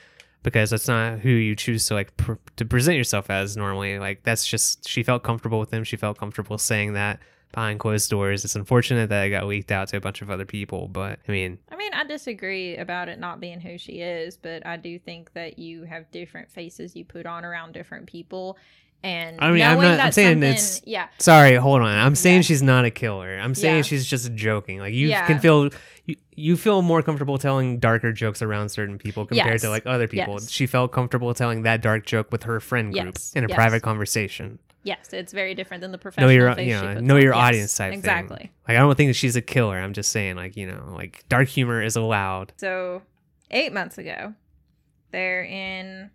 because 0.44 0.70
that's 0.72 0.88
not 0.88 1.20
who 1.20 1.30
you 1.30 1.56
choose 1.56 1.86
to 1.88 1.94
like 1.94 2.16
pr- 2.18 2.34
to 2.56 2.66
present 2.66 2.98
yourself 2.98 3.30
as 3.30 3.56
normally. 3.56 4.00
Like, 4.00 4.24
that's 4.24 4.46
just 4.48 4.88
she 4.88 5.04
felt 5.04 5.22
comfortable 5.24 5.60
with 5.60 5.72
him. 5.72 5.84
She 5.84 5.98
felt 5.98 6.18
comfortable 6.18 6.58
saying 6.58 6.94
that 6.94 7.20
behind 7.52 7.80
closed 7.80 8.10
doors. 8.10 8.44
It's 8.46 8.56
unfortunate 8.56 9.10
that 9.10 9.24
it 9.26 9.30
got 9.30 9.48
leaked 9.48 9.72
out 9.72 9.88
to 9.90 9.98
a 9.98 10.02
bunch 10.02 10.22
of 10.22 10.30
other 10.30 10.46
people, 10.46 10.88
but 10.88 11.20
I 11.28 11.32
mean, 11.32 11.58
i 11.72 11.76
mean 11.76 11.94
i 11.94 12.04
disagree 12.04 12.76
about 12.78 13.08
it 13.10 13.18
not 13.20 13.40
being 13.40 13.60
who 13.62 13.78
she 13.78 14.02
is 14.02 14.36
but 14.38 14.66
i 14.66 14.76
do 14.78 15.00
think 15.00 15.32
that 15.34 15.58
you 15.58 15.84
have 15.84 16.10
different 16.12 16.52
faces 16.52 16.96
you 16.96 17.06
put 17.06 17.26
on 17.26 17.46
around 17.46 17.72
different 17.74 18.06
people 18.08 18.58
and 19.04 19.40
I 19.40 19.52
mean, 19.52 19.62
I'm 19.62 19.80
not- 19.80 20.00
I'm 20.00 20.12
saying 20.12 20.42
it's- 20.44 20.82
yeah 20.86 21.08
Sorry, 21.20 21.54
hold 21.56 21.82
on. 21.82 21.88
I'm 21.88 22.16
saying 22.16 22.38
Yeah. 22.38 22.42
she's 22.42 22.64
not 22.64 22.84
a 22.84 22.90
killer. 22.90 23.38
I'm 23.38 23.54
saying 23.54 23.76
Yeah. 23.78 23.82
she's 23.84 24.08
just 24.08 24.34
joking. 24.34 24.80
Like 24.80 24.94
you 24.96 25.08
Yeah. 25.10 25.28
can 25.28 25.38
feel 25.40 25.70
you, 26.06 26.16
you 26.36 26.58
feel 26.58 26.82
more 26.82 27.04
comfortable 27.04 27.38
telling 27.38 27.78
darker 27.80 28.12
jokes 28.12 28.42
around 28.42 28.70
certain 28.70 28.98
people 28.98 29.28
compared 29.28 29.54
Yes. 29.54 29.62
to 29.62 29.70
like 29.70 29.86
other 29.86 30.08
people. 30.08 30.34
Yes. 30.40 30.50
She 30.50 30.66
felt 30.66 30.92
comfortable 30.92 31.32
telling 31.36 31.62
that 31.62 31.82
dark 31.84 32.08
joke 32.08 32.32
with 32.32 32.44
her 32.44 32.60
friend 32.60 32.92
group 32.92 33.06
Yes. 33.16 33.34
in 33.36 33.44
a 33.44 33.48
private 33.48 33.84
conversation. 33.84 34.58
Yes 34.88 35.12
it's 35.14 35.34
very 35.34 35.54
different 35.54 35.82
than 35.82 35.92
the 35.92 35.98
professional 35.98 36.30
Know 36.30 36.34
your 36.36 36.56
face 36.56 36.68
you 36.68 36.74
know, 36.82 37.00
know 37.00 37.16
on. 37.18 37.22
your 37.22 37.34
Yes, 37.36 37.44
audience 37.44 37.76
type 37.78 37.92
thing. 37.92 38.00
exactly 38.00 38.52
Like 38.68 38.78
I 38.78 38.80
don't 38.80 38.96
think 38.96 39.10
that 39.10 39.16
she's 39.16 39.36
a 39.36 39.42
killer. 39.42 39.78
I'm 39.78 39.94
just 39.94 40.12
saying 40.12 40.36
like, 40.38 40.56
you 40.58 40.66
know, 40.72 40.94
like 40.96 41.24
dark 41.30 41.48
humor 41.50 41.82
is 41.84 41.96
allowed. 41.96 42.54
So, 42.58 43.02
eight 43.52 43.74
months 43.74 43.98
ago, 43.98 44.34
they're 45.12 45.44
in 45.44 46.10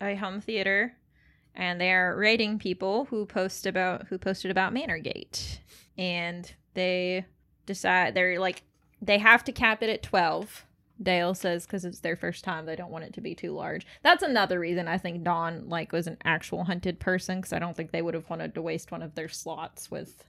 a 0.00 0.14
home 0.16 0.40
theater, 0.40 0.96
and 1.54 1.80
they 1.80 1.92
are 1.92 2.16
rating 2.16 2.58
people 2.58 3.06
who 3.06 3.26
post 3.26 3.66
about 3.66 4.06
who 4.08 4.18
posted 4.18 4.50
about 4.50 4.72
Manorgate, 4.74 5.58
and 5.98 6.52
they 6.74 7.24
decide 7.66 8.14
they're 8.14 8.38
like 8.40 8.62
they 9.00 9.18
have 9.18 9.44
to 9.44 9.52
cap 9.52 9.82
it 9.82 9.90
at 9.90 10.02
twelve. 10.02 10.64
Dale 11.02 11.34
says 11.34 11.66
because 11.66 11.84
it's 11.84 12.00
their 12.00 12.16
first 12.16 12.44
time, 12.44 12.66
they 12.66 12.76
don't 12.76 12.90
want 12.90 13.04
it 13.04 13.12
to 13.14 13.20
be 13.20 13.34
too 13.34 13.52
large. 13.52 13.86
That's 14.02 14.22
another 14.22 14.60
reason 14.60 14.86
I 14.86 14.98
think 14.98 15.24
Don 15.24 15.68
like 15.68 15.92
was 15.92 16.06
an 16.06 16.18
actual 16.24 16.64
hunted 16.64 17.00
person 17.00 17.38
because 17.38 17.52
I 17.52 17.58
don't 17.58 17.76
think 17.76 17.90
they 17.90 18.02
would 18.02 18.14
have 18.14 18.30
wanted 18.30 18.54
to 18.54 18.62
waste 18.62 18.92
one 18.92 19.02
of 19.02 19.14
their 19.14 19.28
slots 19.28 19.90
with 19.90 20.24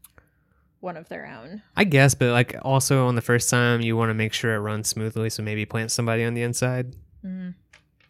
one 0.80 0.98
of 0.98 1.10
their 1.10 1.26
own. 1.26 1.62
I 1.76 1.84
guess, 1.84 2.16
but 2.16 2.32
like 2.32 2.56
also 2.64 3.08
on 3.08 3.16
the 3.16 3.22
first 3.22 3.50
time 3.50 3.82
you 3.82 3.96
want 3.96 4.10
to 4.10 4.16
make 4.16 4.34
sure 4.34 4.56
it 4.56 4.60
runs 4.60 4.90
smoothly, 4.90 5.30
so 5.30 5.44
maybe 5.44 5.66
plant 5.66 5.92
somebody 5.92 6.24
on 6.24 6.34
the 6.34 6.44
inside. 6.44 6.96
Mm. 7.24 7.56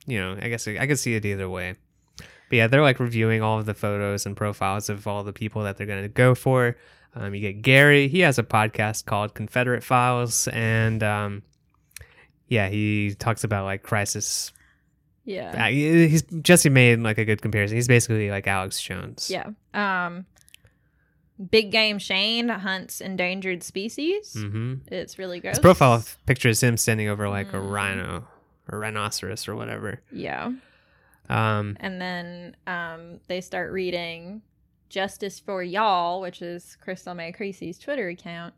you 0.05 0.19
know, 0.19 0.37
I 0.41 0.49
guess 0.49 0.67
I 0.67 0.85
could 0.87 0.99
see 0.99 1.15
it 1.15 1.25
either 1.25 1.49
way. 1.49 1.75
But 2.17 2.55
yeah, 2.57 2.67
they're 2.67 2.81
like 2.81 2.99
reviewing 2.99 3.41
all 3.41 3.59
of 3.59 3.65
the 3.65 3.73
photos 3.73 4.25
and 4.25 4.35
profiles 4.35 4.89
of 4.89 5.07
all 5.07 5.23
the 5.23 5.33
people 5.33 5.63
that 5.63 5.77
they're 5.77 5.87
going 5.87 6.03
to 6.03 6.09
go 6.09 6.35
for. 6.35 6.75
Um, 7.15 7.33
you 7.33 7.41
get 7.41 7.61
Gary. 7.61 8.07
He 8.09 8.19
has 8.19 8.37
a 8.37 8.43
podcast 8.43 9.05
called 9.05 9.33
Confederate 9.33 9.83
Files, 9.83 10.49
and 10.49 11.01
um, 11.01 11.43
yeah, 12.47 12.69
he 12.69 13.15
talks 13.17 13.43
about 13.43 13.65
like 13.65 13.83
crisis. 13.83 14.51
Yeah. 15.23 15.65
Uh, 15.65 15.69
he- 15.69 16.07
he's 16.07 16.21
Jesse 16.21 16.69
made 16.69 16.99
like 16.99 17.17
a 17.17 17.25
good 17.25 17.41
comparison. 17.41 17.75
He's 17.77 17.87
basically 17.87 18.29
like 18.29 18.45
Alex 18.47 18.81
Jones. 18.81 19.29
Yeah. 19.29 19.49
Um 19.73 20.25
Big 21.51 21.69
Game 21.71 21.99
Shane 21.99 22.47
hunts 22.47 23.01
endangered 23.01 23.61
species. 23.61 24.35
Mm-hmm. 24.35 24.75
It's 24.93 25.19
really 25.19 25.41
gross. 25.41 25.55
His 25.57 25.59
profile 25.59 26.01
picture 26.25 26.47
is 26.49 26.63
him 26.63 26.77
standing 26.77 27.09
over 27.09 27.27
like 27.27 27.49
a 27.53 27.57
Mm. 27.57 27.71
rhino 27.71 28.27
or 28.71 28.79
rhinoceros 28.79 29.47
or 29.47 29.55
whatever. 29.55 30.01
Yeah. 30.13 30.51
Um, 31.27 31.75
And 31.79 31.99
then 31.99 32.55
um 32.67 33.19
they 33.27 33.41
start 33.41 33.73
reading 33.73 34.43
Justice 34.89 35.39
for 35.39 35.61
Y'all, 35.63 36.21
which 36.21 36.41
is 36.41 36.77
Crystal 36.79 37.13
May 37.15 37.31
Creasy's 37.33 37.79
Twitter 37.79 38.07
account. 38.09 38.53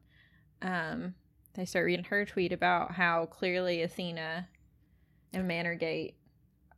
Um 0.62 1.16
they 1.58 1.66
start 1.66 1.86
reading 1.86 2.06
her 2.06 2.24
tweet 2.26 2.54
about 2.54 2.92
how 2.92 3.26
clearly 3.26 3.82
Athena 3.82 4.48
and 5.34 5.50
Manorgate 5.50 6.14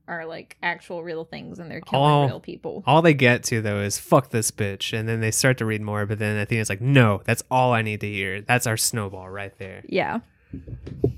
are 0.07 0.25
like 0.25 0.57
actual 0.63 1.03
real 1.03 1.23
things 1.23 1.59
and 1.59 1.69
they're 1.69 1.81
killing 1.81 2.03
All- 2.11 2.25
real 2.27 2.39
people. 2.39 2.83
all 2.87 3.03
they 3.03 3.13
get 3.13 3.43
to 3.43 3.61
though 3.61 3.81
is 3.81 3.99
fuck 3.99 4.31
this 4.31 4.49
bitch, 4.49 4.97
and 4.97 5.07
then 5.07 5.19
they 5.21 5.29
start 5.31 5.57
to 5.59 5.65
read 5.65 5.81
more. 5.81 6.05
But 6.07 6.17
then 6.19 6.37
Athena's 6.37 6.69
like, 6.69 6.81
no, 6.81 7.21
that's 7.25 7.43
all 7.51 7.73
I 7.73 7.83
need 7.83 8.01
to 8.01 8.07
hear. 8.07 8.41
That's 8.41 8.65
our 8.65 8.77
snowball 8.77 9.29
right 9.29 9.55
there. 9.59 9.83
Yeah. 9.87 10.21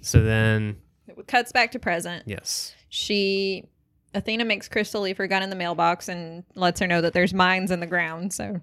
So 0.02 0.22
then, 0.22 0.78
It 1.08 1.26
cuts 1.28 1.52
back 1.54 1.72
to 1.72 1.80
present. 1.80 2.24
yes, 2.28 2.76
she 2.90 3.64
Athena 4.14 4.44
makes 4.44 4.68
Crystal 4.68 5.02
leave 5.02 5.16
her 5.18 5.28
gun 5.28 5.42
in 5.42 5.50
the 5.50 5.56
mailbox 5.56 6.10
and 6.10 6.44
lets 6.56 6.82
her 6.82 6.88
know 6.88 7.00
that 7.00 7.14
there's 7.14 7.34
mines 7.34 7.72
in 7.72 7.80
the 7.80 7.88
ground. 7.88 8.34
So, 8.34 8.60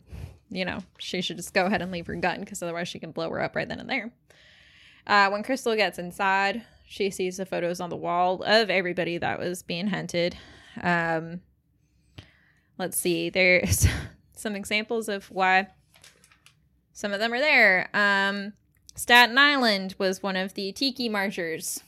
you 0.51 0.66
know, 0.66 0.80
she 0.99 1.22
should 1.22 1.38
just 1.38 1.55
go 1.55 1.64
ahead 1.64 1.80
and 1.80 1.90
leave 1.90 2.07
her 2.07 2.14
gun 2.16 2.40
because 2.40 2.62
otherwise 2.62 2.88
she 2.88 2.99
can 2.99 3.12
blow 3.12 3.30
her 3.30 3.40
up 3.40 3.57
right 3.57 3.66
then 3.66 3.80
and 3.80 3.88
there. 3.88 4.12
Uh, 5.09 5.30
when 5.30 5.42
Crystal 5.42 5.74
gets 5.74 5.98
inside, 5.98 6.62
she 6.86 7.11
sees 7.11 7.38
the 7.38 7.46
photos 7.46 7.80
on 7.80 7.90
the 7.90 7.96
wall 7.96 8.42
of 8.44 8.68
everybody 8.70 9.18
that 9.18 9.38
was 9.38 9.62
being 9.62 9.86
hunted. 9.88 10.36
Um, 10.82 11.40
let's 12.78 12.96
see, 12.96 13.30
there's 13.30 13.86
some 14.36 14.54
examples 14.54 15.09
of 15.09 15.30
why 15.30 15.68
some 16.92 17.12
of 17.12 17.20
them 17.20 17.32
are 17.32 17.40
there. 17.40 17.88
Um, 17.94 18.52
Staten 18.94 19.38
Island 19.38 19.94
was 19.98 20.22
one 20.22 20.36
of 20.36 20.54
the 20.54 20.72
tiki 20.72 21.09
marchers. 21.09 21.82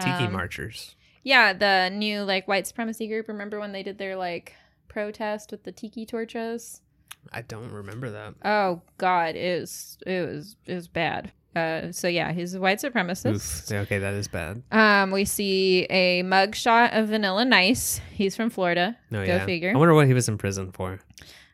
tiki 0.00 0.24
Um, 0.24 0.32
marchers. 0.32 0.96
yeah, 1.22 1.52
the 1.52 1.90
new 1.94 2.22
like 2.22 2.48
white 2.48 2.66
supremacy 2.66 3.06
group. 3.06 3.28
Remember 3.28 3.60
when 3.60 3.72
they 3.72 3.82
did 3.82 3.98
their 3.98 4.16
like 4.16 4.54
protest 4.88 5.50
with 5.52 5.64
the 5.64 5.72
tiki 5.72 6.04
torches? 6.06 6.80
I 7.32 7.42
don't 7.42 7.70
remember 7.70 8.10
that. 8.10 8.34
Oh 8.44 8.80
God, 8.98 9.34
it 9.36 9.60
was 9.60 9.98
it 10.06 10.26
was 10.26 10.56
it 10.66 10.74
was 10.74 10.88
bad. 10.88 11.32
Uh, 11.56 11.90
so 11.90 12.06
yeah, 12.06 12.32
he's 12.32 12.54
a 12.54 12.60
white 12.60 12.78
supremacist. 12.78 13.70
Oof. 13.72 13.78
Okay, 13.84 13.98
that 13.98 14.12
is 14.14 14.28
bad. 14.28 14.62
Um, 14.70 15.10
we 15.10 15.24
see 15.24 15.84
a 15.88 16.22
mug 16.22 16.54
shot 16.54 16.92
of 16.92 17.08
Vanilla 17.08 17.44
Nice. 17.46 18.00
He's 18.12 18.36
from 18.36 18.50
Florida. 18.50 18.96
No, 19.10 19.24
Go 19.24 19.36
yeah. 19.36 19.44
figure. 19.46 19.72
I 19.74 19.78
wonder 19.78 19.94
what 19.94 20.06
he 20.06 20.12
was 20.14 20.28
in 20.28 20.36
prison 20.36 20.70
for. 20.72 21.00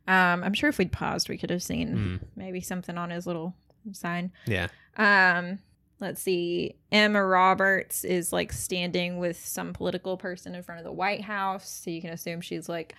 Um, 0.08 0.42
I'm 0.42 0.54
sure 0.54 0.68
if 0.68 0.78
we'd 0.78 0.90
paused, 0.90 1.28
we 1.28 1.38
could 1.38 1.50
have 1.50 1.62
seen 1.62 1.88
Hmm. 1.92 2.16
maybe 2.34 2.60
something 2.60 2.98
on 2.98 3.10
his 3.10 3.26
little 3.26 3.54
sign. 3.92 4.32
Yeah. 4.46 4.66
Um, 4.96 5.60
let's 6.00 6.20
see. 6.20 6.74
Emma 6.90 7.24
Roberts 7.24 8.02
is 8.04 8.32
like 8.32 8.52
standing 8.52 9.18
with 9.18 9.38
some 9.46 9.72
political 9.72 10.16
person 10.16 10.56
in 10.56 10.62
front 10.64 10.80
of 10.80 10.84
the 10.84 10.90
White 10.92 11.20
House, 11.22 11.68
so 11.84 11.90
you 11.90 12.00
can 12.00 12.10
assume 12.10 12.40
she's 12.40 12.68
like 12.68 12.96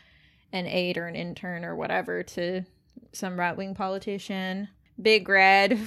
an 0.54 0.66
aide 0.68 0.98
or 0.98 1.08
an 1.08 1.16
intern 1.16 1.66
or 1.66 1.76
whatever 1.76 2.24
to 2.24 2.64
some 3.12 3.38
right 3.38 3.58
wing 3.58 3.76
politician. 3.76 4.70
Big 5.02 5.28
Red 5.28 5.78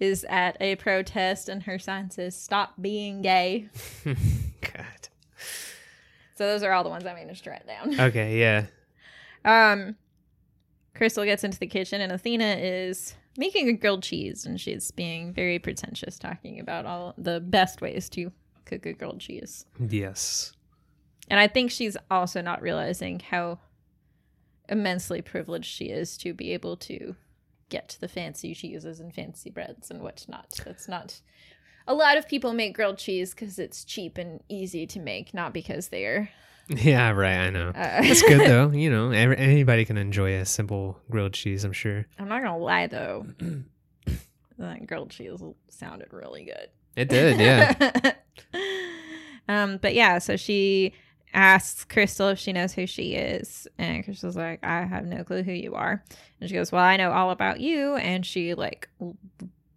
is 0.00 0.24
at 0.28 0.56
a 0.60 0.76
protest, 0.76 1.48
and 1.48 1.62
her 1.64 1.78
sign 1.78 2.10
says 2.10 2.34
"Stop 2.34 2.74
being 2.80 3.22
gay." 3.22 3.68
God. 4.04 5.08
So 6.34 6.46
those 6.46 6.62
are 6.62 6.72
all 6.72 6.82
the 6.82 6.90
ones 6.90 7.04
I 7.04 7.12
managed 7.12 7.44
to 7.44 7.50
write 7.50 7.66
down. 7.66 8.00
Okay, 8.00 8.40
yeah. 8.40 8.66
Um, 9.44 9.96
Crystal 10.94 11.24
gets 11.24 11.44
into 11.44 11.58
the 11.58 11.66
kitchen, 11.66 12.00
and 12.00 12.10
Athena 12.12 12.56
is 12.58 13.14
making 13.36 13.68
a 13.68 13.74
grilled 13.74 14.02
cheese, 14.02 14.46
and 14.46 14.58
she's 14.58 14.90
being 14.90 15.32
very 15.32 15.58
pretentious, 15.58 16.18
talking 16.18 16.58
about 16.58 16.86
all 16.86 17.14
the 17.18 17.40
best 17.40 17.80
ways 17.80 18.08
to 18.10 18.32
cook 18.64 18.86
a 18.86 18.94
grilled 18.94 19.20
cheese. 19.20 19.66
Yes. 19.78 20.52
And 21.28 21.38
I 21.38 21.46
think 21.46 21.70
she's 21.70 21.96
also 22.10 22.40
not 22.40 22.62
realizing 22.62 23.20
how 23.20 23.58
immensely 24.68 25.20
privileged 25.20 25.66
she 25.66 25.86
is 25.86 26.16
to 26.18 26.32
be 26.32 26.52
able 26.52 26.76
to 26.76 27.16
get 27.70 27.96
the 28.00 28.08
fancy 28.08 28.54
cheeses 28.54 29.00
and 29.00 29.14
fancy 29.14 29.50
breads 29.50 29.90
and 29.90 30.02
whatnot. 30.02 30.60
That's 30.64 30.88
not. 30.88 31.20
A 31.86 31.94
lot 31.94 32.18
of 32.18 32.28
people 32.28 32.52
make 32.52 32.74
grilled 32.74 32.98
cheese 32.98 33.30
because 33.30 33.58
it's 33.58 33.84
cheap 33.84 34.18
and 34.18 34.42
easy 34.48 34.86
to 34.86 35.00
make, 35.00 35.32
not 35.32 35.54
because 35.54 35.88
they're. 35.88 36.30
Yeah, 36.68 37.10
right. 37.10 37.38
I 37.38 37.50
know. 37.50 37.70
Uh, 37.70 37.72
That's 37.72 38.22
good 38.22 38.48
though. 38.48 38.70
You 38.72 38.90
know, 38.90 39.10
every, 39.10 39.36
anybody 39.36 39.84
can 39.84 39.96
enjoy 39.96 40.34
a 40.34 40.44
simple 40.44 41.00
grilled 41.10 41.32
cheese. 41.32 41.64
I'm 41.64 41.72
sure. 41.72 42.06
I'm 42.18 42.28
not 42.28 42.42
gonna 42.42 42.58
lie 42.58 42.86
though. 42.86 43.26
that 44.58 44.86
grilled 44.86 45.10
cheese 45.10 45.42
sounded 45.68 46.12
really 46.12 46.44
good. 46.44 46.68
It 46.94 47.08
did. 47.08 47.40
Yeah. 47.40 48.12
um, 49.48 49.78
but 49.78 49.94
yeah, 49.94 50.18
so 50.18 50.36
she 50.36 50.92
asks 51.32 51.84
Crystal 51.84 52.28
if 52.28 52.38
she 52.38 52.52
knows 52.52 52.72
who 52.72 52.86
she 52.86 53.14
is, 53.14 53.68
and 53.78 54.04
Crystal's 54.04 54.36
like, 54.36 54.64
"I 54.64 54.84
have 54.84 55.06
no 55.06 55.24
clue 55.24 55.42
who 55.42 55.52
you 55.52 55.74
are." 55.74 56.02
And 56.40 56.48
she 56.48 56.54
goes, 56.54 56.72
"Well, 56.72 56.82
I 56.82 56.96
know 56.96 57.12
all 57.12 57.30
about 57.30 57.60
you," 57.60 57.96
and 57.96 58.24
she 58.26 58.54
like 58.54 58.88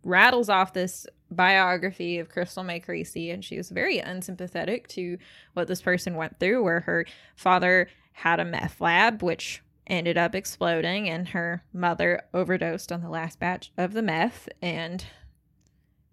rattles 0.04 0.50
off 0.50 0.74
this 0.74 1.08
biography 1.32 2.20
of 2.20 2.30
Crystal 2.30 2.64
May 2.64 2.80
Creasy, 2.80 3.32
and 3.32 3.44
she 3.44 3.58
was 3.58 3.70
very 3.70 4.00
unsympathetic 4.00 4.88
to 4.90 5.18
what 5.54 5.68
this 5.68 5.82
person 5.82 6.16
went 6.16 6.40
through, 6.40 6.64
where 6.64 6.82
her 6.82 7.06
father 7.36 7.88
had 8.14 8.40
a 8.40 8.46
meth 8.46 8.80
lab, 8.82 9.24
which 9.24 9.62
ended 9.88 10.18
up 10.18 10.36
exploding, 10.36 11.10
and 11.10 11.30
her 11.30 11.64
mother 11.74 12.22
overdosed 12.34 12.92
on 12.92 13.02
the 13.02 13.10
last 13.10 13.40
batch 13.40 13.72
of 13.78 13.94
the 13.94 14.02
meth, 14.02 14.48
and 14.62 15.06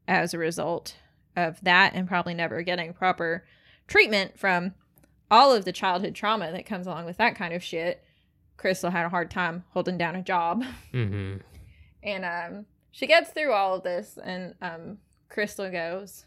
as 0.09 0.35
a 0.35 0.39
result 0.39 0.97
of 1.37 1.61
that, 1.63 1.93
and 1.95 2.09
probably 2.09 2.35
never 2.35 2.63
getting 2.63 2.93
proper 2.93 3.45
treatment 3.87 4.39
from 4.39 4.75
all 5.31 5.53
of 5.53 5.65
the 5.65 5.73
childhood 5.73 6.15
trauma 6.15 6.51
that 6.53 6.67
comes 6.67 6.87
along 6.87 7.05
with 7.07 7.17
that 7.19 7.37
kind 7.37 7.55
of 7.55 7.63
shit, 7.63 8.03
Crystal 8.57 8.91
had 8.91 9.07
a 9.07 9.09
hard 9.09 9.31
time 9.31 9.65
holding 9.71 9.97
down 9.99 10.17
a 10.17 10.23
job. 10.23 10.65
hmm 10.93 11.37
And 12.03 12.25
um, 12.25 12.67
she 12.91 13.07
gets 13.07 13.31
through 13.31 13.53
all 13.53 13.75
of 13.77 13.83
this, 13.83 14.19
and 14.23 14.55
um, 14.61 14.99
Crystal 15.29 15.71
goes, 15.71 16.25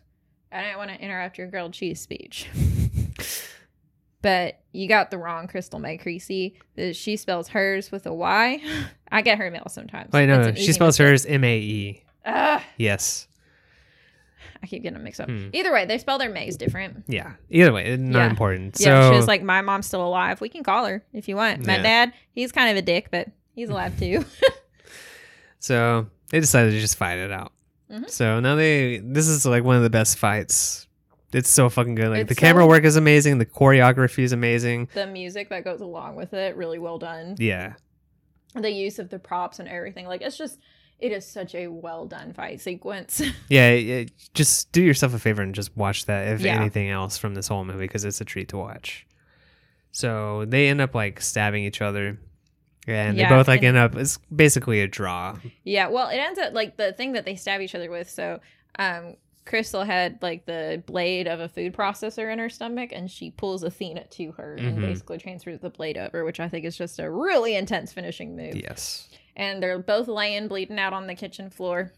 I 0.51 0.62
didn't 0.62 0.78
want 0.78 0.91
to 0.91 0.99
interrupt 0.99 1.38
your 1.38 1.47
grilled 1.47 1.74
cheese 1.74 1.99
speech. 2.01 2.47
but 4.22 4.60
you 4.72 4.88
got 4.88 5.12
the 5.12 5.18
wrong 5.18 5.47
Crystal 5.47 5.80
May 5.80 5.97
Creasy. 5.97 6.56
She 6.93 7.18
spells 7.18 7.49
hers 7.49 7.91
with 7.91 8.06
a 8.06 8.14
Y. 8.14 8.62
I 9.12 9.22
get 9.22 9.38
her 9.38 9.51
mail 9.51 9.68
sometimes. 9.68 10.12
Wait, 10.14 10.30
It's 10.30 10.47
no, 10.47 10.54
she 10.64 10.72
spells 10.74 10.99
mistake. 10.99 11.08
hers 11.08 11.26
M 11.26 11.43
A 11.43 11.58
E. 11.60 12.04
Yes. 12.78 13.28
I 14.64 14.66
keep 14.66 14.82
getting 14.82 14.93
them 14.95 15.03
mixed 15.03 15.20
up. 15.20 15.28
Hmm. 15.30 15.49
Either 15.51 15.74
way, 15.74 15.86
they 15.86 15.97
spell 15.97 16.18
their 16.18 16.30
Mays 16.30 16.55
different. 16.55 17.03
Yeah. 17.07 17.34
Either 17.49 17.74
way, 17.74 17.97
not 17.97 18.20
Yeah. 18.20 18.30
important. 18.30 18.78
Yeah, 18.80 19.01
so 19.01 19.11
she 19.11 19.16
was 19.18 19.28
like, 19.28 19.43
"My 19.43 19.59
mom's 19.61 19.88
still 19.88 20.05
alive. 20.07 20.39
We 20.39 20.47
can 20.47 20.64
call 20.64 20.86
her 20.86 21.03
if 21.11 21.28
you 21.28 21.36
want." 21.36 21.68
My 21.68 21.76
Yeah. 21.76 21.84
dad, 21.84 22.14
he's 22.32 22.51
kind 22.53 22.72
of 22.72 22.78
a 22.78 22.82
dick, 22.82 23.09
but 23.11 23.28
he's 23.53 23.70
alive 23.70 23.99
too. 23.99 24.24
So 25.59 26.07
they 26.30 26.39
decided 26.39 26.72
to 26.72 26.80
just 26.80 26.97
fight 26.97 27.18
it 27.20 27.32
out. 27.32 27.53
Mhm. 27.91 28.09
So 28.09 28.39
now 28.39 28.55
they 28.55 28.97
this 28.97 29.28
is 29.28 29.45
like 29.45 29.64
one 29.64 29.78
of 29.78 29.84
the 29.84 29.89
best 29.89 30.18
fights. 30.18 30.88
It's 31.32 31.49
so 31.49 31.70
fucking 31.70 31.95
good. 31.95 32.09
Like 32.09 32.22
It's 32.22 32.30
the 32.30 32.36
so- 32.36 32.41
camera 32.41 32.68
work 32.68 32.84
is 32.84 32.95
amazing, 32.95 33.38
the 33.38 33.45
choreography 33.45 34.24
is 34.24 34.34
amazing. 34.34 34.89
the 34.93 35.07
music 35.07 35.49
that 35.49 35.64
goes 35.64 35.82
along 35.82 36.16
with 36.16 36.34
it, 36.34 36.55
really 36.55 36.80
well 36.80 36.99
done. 36.99 37.36
Yeah. 37.39 37.74
The 38.55 38.70
use 38.70 38.99
of 38.99 39.09
the 39.09 39.18
props 39.20 39.59
and 39.59 39.68
everything, 39.68 40.05
like 40.05 40.22
it's 40.22 40.38
just, 40.38 40.59
it 41.04 41.12
is 41.12 41.26
such 41.26 41.54
a 41.54 41.68
well 41.68 42.06
done 42.06 42.34
fight 42.34 42.62
sequence. 42.62 43.22
Yeah, 43.49 43.70
it, 43.70 44.12
just 44.34 44.72
do 44.72 44.82
yourself 44.82 45.14
a 45.14 45.19
favor 45.19 45.41
and 45.41 45.53
just 45.53 45.76
watch 45.77 46.06
that 46.06 46.27
if 46.30 46.41
Yeah. 46.41 46.56
anything 46.56 46.90
else 46.90 47.18
from 47.18 47.36
this 47.36 47.48
whole 47.48 47.65
movie 47.65 47.80
because 47.86 48.06
it's 48.06 48.22
a 48.22 48.26
treat 48.26 48.48
to 48.49 48.57
watch. 48.57 49.06
So 49.91 50.45
they 50.45 50.68
end 50.69 50.82
up 50.82 50.95
like 50.95 51.22
stabbing 51.22 51.64
each 51.64 51.82
other. 51.82 52.19
And 52.88 53.18
Yeah, 53.18 53.30
they 53.30 53.36
both 53.36 53.48
like 53.48 53.64
end 53.64 53.77
up 53.77 53.95
it's 53.95 54.18
basically 54.36 54.82
a 54.82 54.88
draw. 54.88 55.38
yeah, 55.64 55.88
well, 55.88 56.10
it 56.10 56.18
ends 56.18 56.40
up 56.40 56.53
like 56.53 56.76
the 56.77 56.91
thing 56.94 57.14
that 57.14 57.26
they 57.26 57.36
stab 57.36 57.61
each 57.61 57.76
other 57.76 57.90
with. 57.90 58.10
So, 58.10 58.40
um, 58.80 59.15
Crystal 59.45 59.84
had 59.84 60.19
like 60.22 60.45
the 60.45 60.82
blade 60.86 61.27
of 61.27 61.40
a 61.41 61.48
food 61.49 61.73
processor 61.73 62.32
in 62.32 62.40
her 62.40 62.49
stomach, 62.49 62.91
and 62.94 63.10
she 63.11 63.30
pulls 63.32 63.64
Athena 63.64 64.06
to 64.11 64.32
her 64.34 64.56
and 64.56 64.77
Mhm. 64.77 64.82
basically 64.82 65.18
transfers 65.18 65.60
the 65.60 65.69
blade 65.69 65.98
over, 65.98 66.23
which 66.26 66.40
I 66.40 66.48
think 66.49 66.65
is 66.65 66.77
just 66.77 66.98
a 66.99 67.10
really 67.10 67.56
intense 67.56 67.91
finishing 67.94 68.36
move. 68.38 68.56
Yes. 68.56 69.10
And 69.35 69.61
they're 69.61 69.80
both 69.80 70.07
laying 70.07 70.47
bleeding 70.47 70.80
out 70.80 70.93
on 70.93 71.07
the 71.07 71.15
kitchen 71.15 71.49
floor 71.49 71.91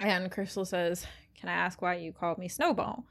and 0.00 0.30
crystal 0.30 0.64
says 0.64 1.06
can 1.38 1.48
i 1.48 1.52
ask 1.52 1.82
why 1.82 1.94
you 1.94 2.12
called 2.12 2.38
me 2.38 2.48
snowball 2.48 3.04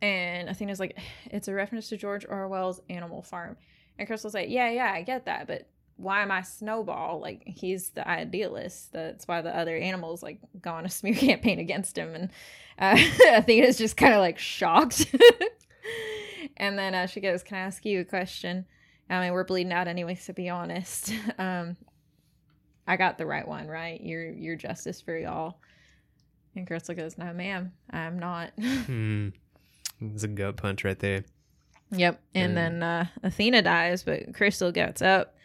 and 0.00 0.48
athena's 0.48 0.80
like 0.80 0.98
it's 1.26 1.48
a 1.48 1.54
reference 1.54 1.88
to 1.88 1.96
george 1.96 2.26
orwell's 2.28 2.80
animal 2.90 3.22
farm 3.22 3.56
and 3.98 4.06
crystal's 4.06 4.34
like 4.34 4.48
yeah 4.48 4.70
yeah 4.70 4.92
i 4.92 5.02
get 5.02 5.26
that 5.26 5.46
but 5.46 5.68
why 5.96 6.22
am 6.22 6.30
I 6.30 6.42
Snowball? 6.42 7.20
Like 7.20 7.42
he's 7.46 7.90
the 7.90 8.06
idealist. 8.06 8.92
That's 8.92 9.26
why 9.28 9.40
the 9.40 9.56
other 9.56 9.76
animals 9.76 10.22
like 10.22 10.40
go 10.60 10.72
on 10.72 10.84
a 10.84 10.90
smear 10.90 11.14
campaign 11.14 11.58
against 11.58 11.96
him, 11.96 12.14
and 12.14 12.30
uh, 12.78 13.00
Athena's 13.38 13.78
just 13.78 13.96
kind 13.96 14.12
of 14.12 14.20
like 14.20 14.38
shocked. 14.38 15.14
and 16.56 16.78
then 16.78 16.94
uh, 16.94 17.06
she 17.06 17.20
goes, 17.20 17.42
"Can 17.42 17.56
I 17.56 17.60
ask 17.60 17.84
you 17.84 18.00
a 18.00 18.04
question?" 18.04 18.66
I 19.10 19.20
mean, 19.20 19.32
we're 19.32 19.44
bleeding 19.44 19.72
out 19.72 19.88
anyway, 19.88 20.14
so 20.14 20.32
be 20.32 20.48
honest. 20.48 21.12
Um, 21.38 21.76
I 22.86 22.96
got 22.96 23.18
the 23.18 23.26
right 23.26 23.46
one, 23.46 23.66
right? 23.68 24.00
You're 24.00 24.30
you're 24.30 24.56
justice 24.56 25.00
for 25.00 25.16
y'all. 25.16 25.58
And 26.56 26.66
Crystal 26.66 26.94
goes, 26.94 27.16
"No, 27.16 27.32
ma'am, 27.32 27.72
I'm 27.90 28.18
not." 28.18 28.50
Hmm. 28.58 29.28
It's 30.00 30.24
a 30.24 30.28
gut 30.28 30.56
punch 30.56 30.84
right 30.84 30.98
there. 30.98 31.24
Yep. 31.92 32.20
And 32.34 32.52
Mm. 32.52 32.54
then 32.56 32.82
uh, 32.82 33.06
Athena 33.22 33.62
dies, 33.62 34.02
but 34.02 34.34
Crystal 34.34 34.72
gets 34.72 35.00
up 35.02 35.36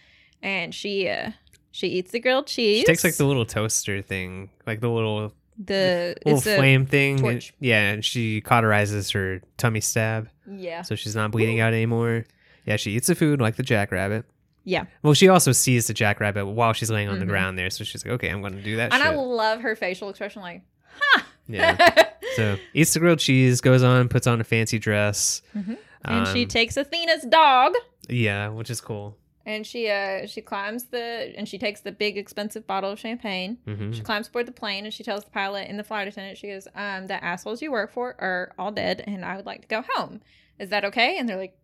and 0.42 0.74
she 0.74 1.08
uh, 1.10 1.32
she 1.72 1.88
eats 1.90 2.12
the 2.12 2.20
grilled 2.20 2.48
cheese. 2.48 2.80
She 2.80 2.86
takes 2.86 3.04
like 3.04 3.16
the 3.18 3.26
little 3.26 3.46
toaster 3.46 4.02
thing, 4.02 4.50
like 4.66 4.80
the 4.80 4.90
little 4.90 5.32
the 5.64 6.16
little 6.26 6.42
flame 6.42 6.86
thing. 6.88 7.18
torch. 7.20 7.54
Yeah, 7.60 7.92
and 7.92 8.04
she 8.04 8.42
cauterizes 8.42 9.14
her 9.14 9.42
tummy 9.58 9.82
stab, 9.82 10.30
yeah 10.50 10.82
so 10.84 10.96
she's 10.96 11.16
not 11.16 11.32
bleeding 11.32 11.60
out 11.60 11.74
anymore. 11.74 12.26
Yeah, 12.66 12.78
she 12.78 12.92
eats 12.92 13.08
the 13.08 13.16
food 13.16 13.40
like 13.42 13.56
the 13.58 13.64
jackrabbit. 13.64 14.26
Yeah. 14.68 14.86
Well, 15.02 15.14
she 15.14 15.30
also 15.30 15.52
sees 15.54 15.88
the 15.88 15.94
jackrabbit 15.94 16.46
while 16.46 16.74
she's 16.74 16.92
laying 16.92 17.08
on 17.08 17.20
the 17.20 17.26
Mhm. 17.26 17.30
ground 17.30 17.58
there, 17.58 17.70
so 17.70 17.84
she's 17.84 18.04
like, 18.06 18.14
"Okay, 18.16 18.30
I'm 18.30 18.42
going 18.42 18.54
to 18.58 18.62
do 18.62 18.76
that." 18.76 18.94
And 18.94 19.02
I 19.02 19.14
love 19.16 19.62
her 19.62 19.76
facial 19.76 20.10
expression, 20.10 20.42
like, 20.42 20.62
huh. 21.00 21.22
Yeah. 21.48 22.06
So 22.36 22.58
eats 22.74 22.94
the 22.94 23.00
grilled 23.00 23.20
cheese, 23.20 23.62
goes 23.62 23.82
on, 23.82 24.10
puts 24.10 24.28
on 24.28 24.42
a 24.42 24.44
fancy 24.44 24.78
dress. 24.80 25.42
Mhm. 25.58 25.78
and 26.06 26.28
she 26.28 26.44
Um, 26.44 26.48
takes 26.50 26.76
Athena's 26.78 27.24
dog. 27.24 27.74
yeah, 28.10 28.50
which 28.50 28.70
is 28.70 28.80
cool. 28.82 29.18
And 29.46 29.66
she 29.66 29.90
uh 29.90 30.28
she 30.28 30.42
climbs 30.42 30.86
the 30.88 31.34
and 31.38 31.48
she 31.48 31.58
takes 31.58 31.80
the 31.82 31.92
big 31.94 32.18
expensive 32.18 32.68
bottle 32.68 32.92
of 32.92 33.00
champagne. 33.00 33.58
hmm 33.66 33.94
She 33.94 34.02
climbs 34.02 34.28
aboard 34.28 34.46
the 34.46 34.52
plane 34.52 34.84
and 34.86 34.94
she 34.94 35.04
tells 35.04 35.24
the 35.24 35.32
pilot 35.32 35.68
and 35.70 35.80
the 35.80 35.84
flight 35.86 36.08
attendant, 36.10 36.38
she 36.38 36.48
goes, 36.50 36.68
um, 36.76 37.08
the 37.08 37.22
assholes 37.24 37.62
you 37.62 37.72
work 37.72 37.92
for 37.94 38.16
are 38.20 38.54
all 38.60 38.72
dead 38.72 39.04
and 39.08 39.24
I 39.24 39.38
would 39.38 39.46
like 39.46 39.62
to 39.62 39.68
go 39.70 39.84
home. 39.96 40.20
Is 40.60 40.70
that 40.70 40.84
okay? 40.86 41.18
And 41.18 41.30
they're 41.30 41.38
like, 41.38 41.58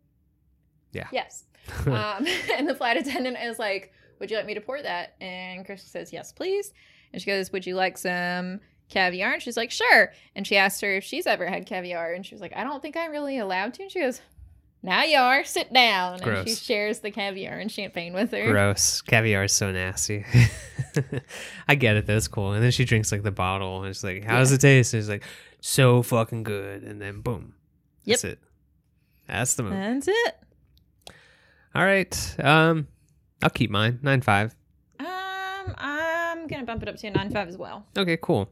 Yeah. 0.93 1.07
Yes. 1.11 1.43
um, 1.85 2.25
and 2.57 2.67
the 2.67 2.75
flight 2.75 2.97
attendant 2.97 3.37
is 3.41 3.59
like, 3.59 3.93
Would 4.19 4.31
you 4.31 4.37
like 4.37 4.45
me 4.45 4.53
to 4.53 4.61
pour 4.61 4.81
that? 4.81 5.15
And 5.21 5.65
Crystal 5.65 5.89
says, 5.89 6.13
Yes, 6.13 6.31
please. 6.31 6.73
And 7.11 7.21
she 7.21 7.27
goes, 7.27 7.51
Would 7.51 7.65
you 7.65 7.75
like 7.75 7.97
some 7.97 8.59
caviar? 8.89 9.33
And 9.33 9.41
she's 9.41 9.57
like, 9.57 9.71
Sure. 9.71 10.11
And 10.35 10.45
she 10.45 10.57
asks 10.57 10.81
her 10.81 10.95
if 10.95 11.03
she's 11.03 11.27
ever 11.27 11.47
had 11.47 11.65
caviar. 11.65 12.13
And 12.13 12.25
she 12.25 12.35
was 12.35 12.41
like, 12.41 12.55
I 12.55 12.63
don't 12.63 12.81
think 12.81 12.97
I'm 12.97 13.11
really 13.11 13.37
allowed 13.37 13.73
to. 13.75 13.83
And 13.83 13.91
she 13.91 13.99
goes, 13.99 14.21
Now 14.81 15.03
you 15.03 15.17
are. 15.17 15.43
Sit 15.43 15.71
down. 15.73 16.21
And 16.21 16.47
she 16.47 16.55
shares 16.55 16.99
the 16.99 17.11
caviar 17.11 17.57
and 17.57 17.71
champagne 17.71 18.13
with 18.13 18.31
her. 18.31 18.51
Gross. 18.51 19.01
Caviar 19.01 19.45
is 19.45 19.53
so 19.53 19.71
nasty. 19.71 20.25
I 21.67 21.75
get 21.75 21.95
it. 21.95 22.05
That's 22.05 22.27
cool. 22.27 22.53
And 22.53 22.63
then 22.63 22.71
she 22.71 22.85
drinks 22.85 23.11
like 23.11 23.23
the 23.23 23.31
bottle, 23.31 23.83
and 23.83 23.95
she's 23.95 24.03
like, 24.03 24.23
"How 24.23 24.37
does 24.37 24.51
it 24.51 24.61
taste?" 24.61 24.93
And 24.93 24.99
it's 24.99 25.09
like, 25.09 25.23
"So 25.59 26.03
fucking 26.03 26.43
good." 26.43 26.83
And 26.83 27.01
then 27.01 27.21
boom. 27.21 27.55
That's 28.05 28.23
it. 28.23 28.39
That's 29.27 29.55
the 29.55 29.63
movie. 29.63 29.75
That's 29.75 30.07
it. 30.07 30.37
All 31.75 31.83
right. 31.83 32.35
Um, 32.39 32.87
I'll 33.41 33.49
keep 33.49 33.69
mine. 33.69 33.99
Nine 34.01 34.21
five. 34.21 34.55
Um, 34.99 35.75
I'm 35.77 36.47
gonna 36.47 36.65
bump 36.65 36.83
it 36.83 36.89
up 36.89 36.97
to 36.97 37.07
a 37.07 37.11
nine 37.11 37.31
five 37.31 37.47
as 37.47 37.57
well. 37.57 37.85
Okay, 37.97 38.17
cool. 38.21 38.49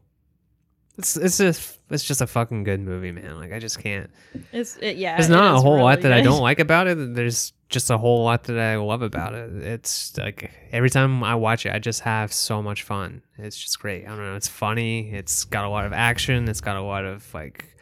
It's 0.98 1.16
it's 1.16 1.38
just 1.38 1.78
it's 1.90 2.04
just 2.04 2.20
a 2.20 2.26
fucking 2.26 2.64
good 2.64 2.80
movie, 2.80 3.12
man. 3.12 3.36
Like 3.38 3.52
I 3.52 3.58
just 3.58 3.78
can't. 3.78 4.10
It's 4.52 4.76
it, 4.76 4.96
yeah. 4.96 5.16
There's 5.16 5.30
not 5.30 5.56
a 5.56 5.60
whole 5.60 5.78
lot 5.78 5.98
really 5.98 6.02
that 6.02 6.12
I 6.12 6.20
don't 6.20 6.40
like 6.42 6.58
about 6.58 6.86
it. 6.86 7.14
There's 7.14 7.52
just 7.70 7.90
a 7.90 7.96
whole 7.96 8.24
lot 8.24 8.44
that 8.44 8.58
I 8.58 8.76
love 8.76 9.00
about 9.00 9.34
it. 9.34 9.50
It's 9.62 10.16
like 10.18 10.52
every 10.70 10.90
time 10.90 11.24
I 11.24 11.34
watch 11.34 11.64
it, 11.64 11.72
I 11.72 11.78
just 11.78 12.00
have 12.00 12.32
so 12.32 12.62
much 12.62 12.82
fun. 12.82 13.22
It's 13.38 13.56
just 13.56 13.78
great. 13.78 14.04
I 14.04 14.08
don't 14.08 14.18
know. 14.18 14.36
It's 14.36 14.48
funny. 14.48 15.10
It's 15.12 15.44
got 15.44 15.64
a 15.64 15.70
lot 15.70 15.86
of 15.86 15.94
action. 15.94 16.48
It's 16.48 16.60
got 16.60 16.76
a 16.76 16.82
lot 16.82 17.06
of 17.06 17.32
like 17.32 17.74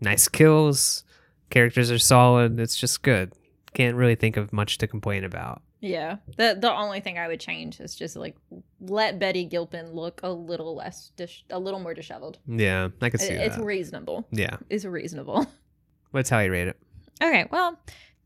nice 0.00 0.28
kills. 0.28 1.04
Characters 1.50 1.90
are 1.90 1.98
solid. 1.98 2.58
It's 2.58 2.76
just 2.76 3.02
good. 3.02 3.32
Can't 3.76 3.96
really 3.96 4.14
think 4.14 4.36
of 4.38 4.52
much 4.52 4.78
to 4.78 4.86
complain 4.86 5.22
about. 5.22 5.60
Yeah. 5.80 6.16
The 6.38 6.56
the 6.58 6.72
only 6.72 7.00
thing 7.00 7.18
I 7.18 7.28
would 7.28 7.40
change 7.40 7.78
is 7.78 7.94
just 7.94 8.16
like 8.16 8.34
let 8.80 9.18
Betty 9.18 9.44
Gilpin 9.44 9.92
look 9.92 10.20
a 10.22 10.30
little 10.30 10.74
less 10.74 11.10
dish, 11.16 11.44
a 11.50 11.58
little 11.58 11.78
more 11.80 11.92
disheveled. 11.92 12.38
Yeah, 12.46 12.88
I 13.02 13.10
can 13.10 13.20
see 13.20 13.34
It- 13.34 13.40
it's 13.52 13.58
reasonable. 13.58 14.26
yeah. 14.30 14.56
It's 14.70 14.84
reasonable. 14.86 15.46
Let's 16.14 16.30
how 16.30 16.38
you 16.40 16.50
rate 16.50 16.68
it. 16.68 16.76
Okay, 17.22 17.44
well, 17.50 17.78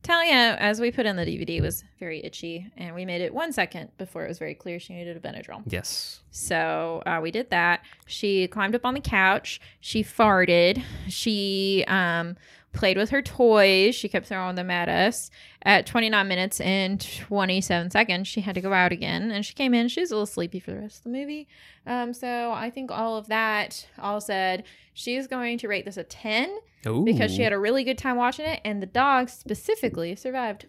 Talia, 0.03 0.57
as 0.61 0.81
we 0.81 0.91
put 0.93 1.05
in 1.05 1.17
the 1.17 1.25
DVD, 1.27 1.61
was 1.61 1.83
very 1.99 2.25
itchy, 2.25 2.67
and 2.77 2.95
we 2.95 3.05
made 3.05 3.21
it 3.21 3.35
one 3.35 3.53
second 3.53 3.91
before 3.99 4.25
it 4.25 4.29
was 4.29 4.39
very 4.39 4.55
clear 4.55 4.79
she 4.81 4.95
needed 4.95 5.17
a 5.17 5.21
Benadryl. 5.21 5.63
Yes. 5.67 6.21
So 6.31 7.03
uh, 7.05 7.19
we 7.23 7.31
did 7.33 7.51
that. 7.51 7.83
She 8.07 8.47
climbed 8.49 8.75
up 8.77 8.87
on 8.87 8.95
the 8.95 9.01
couch. 9.01 9.61
She 9.81 10.03
farted. 10.05 10.83
She 11.09 11.85
um, 11.89 12.37
played 12.73 12.97
with 12.97 13.11
her 13.11 13.23
toys. 13.23 13.95
She 13.95 14.09
kept 14.09 14.27
throwing 14.27 14.55
them 14.57 14.71
at 14.71 14.89
us. 14.89 15.31
At 15.63 15.87
29 15.87 16.27
minutes 16.29 16.61
and 16.61 17.01
27 17.01 17.91
seconds, 17.91 18.29
she 18.29 18.41
had 18.41 18.55
to 18.55 18.61
go 18.61 18.73
out 18.73 18.93
again. 18.93 19.31
And 19.31 19.45
she 19.45 19.55
came 19.55 19.75
in. 19.75 19.89
She 19.89 20.01
was 20.01 20.11
a 20.11 20.15
little 20.15 20.27
sleepy 20.27 20.61
for 20.61 20.71
the 20.71 20.79
rest 20.79 20.99
of 20.99 21.05
the 21.05 21.11
movie. 21.11 21.49
Um, 21.87 22.15
so 22.15 22.53
I 22.53 22.71
think 22.71 22.91
all 22.91 23.17
of 23.17 23.29
that 23.29 23.87
all 23.99 24.21
said, 24.21 24.65
she's 24.95 25.27
going 25.27 25.59
to 25.59 25.69
rate 25.69 25.85
this 25.85 25.97
a 25.97 26.05
10 26.05 26.57
Ooh. 26.87 27.05
because 27.05 27.33
she 27.35 27.43
had 27.43 27.53
a 27.53 27.59
really 27.59 27.85
good 27.85 27.99
time 27.99 28.17
watching 28.17 28.47
it. 28.47 28.61
And 28.65 28.83
the 28.83 28.87
dog 28.87 29.29
specifically 29.29 30.15
survived. 30.17 30.67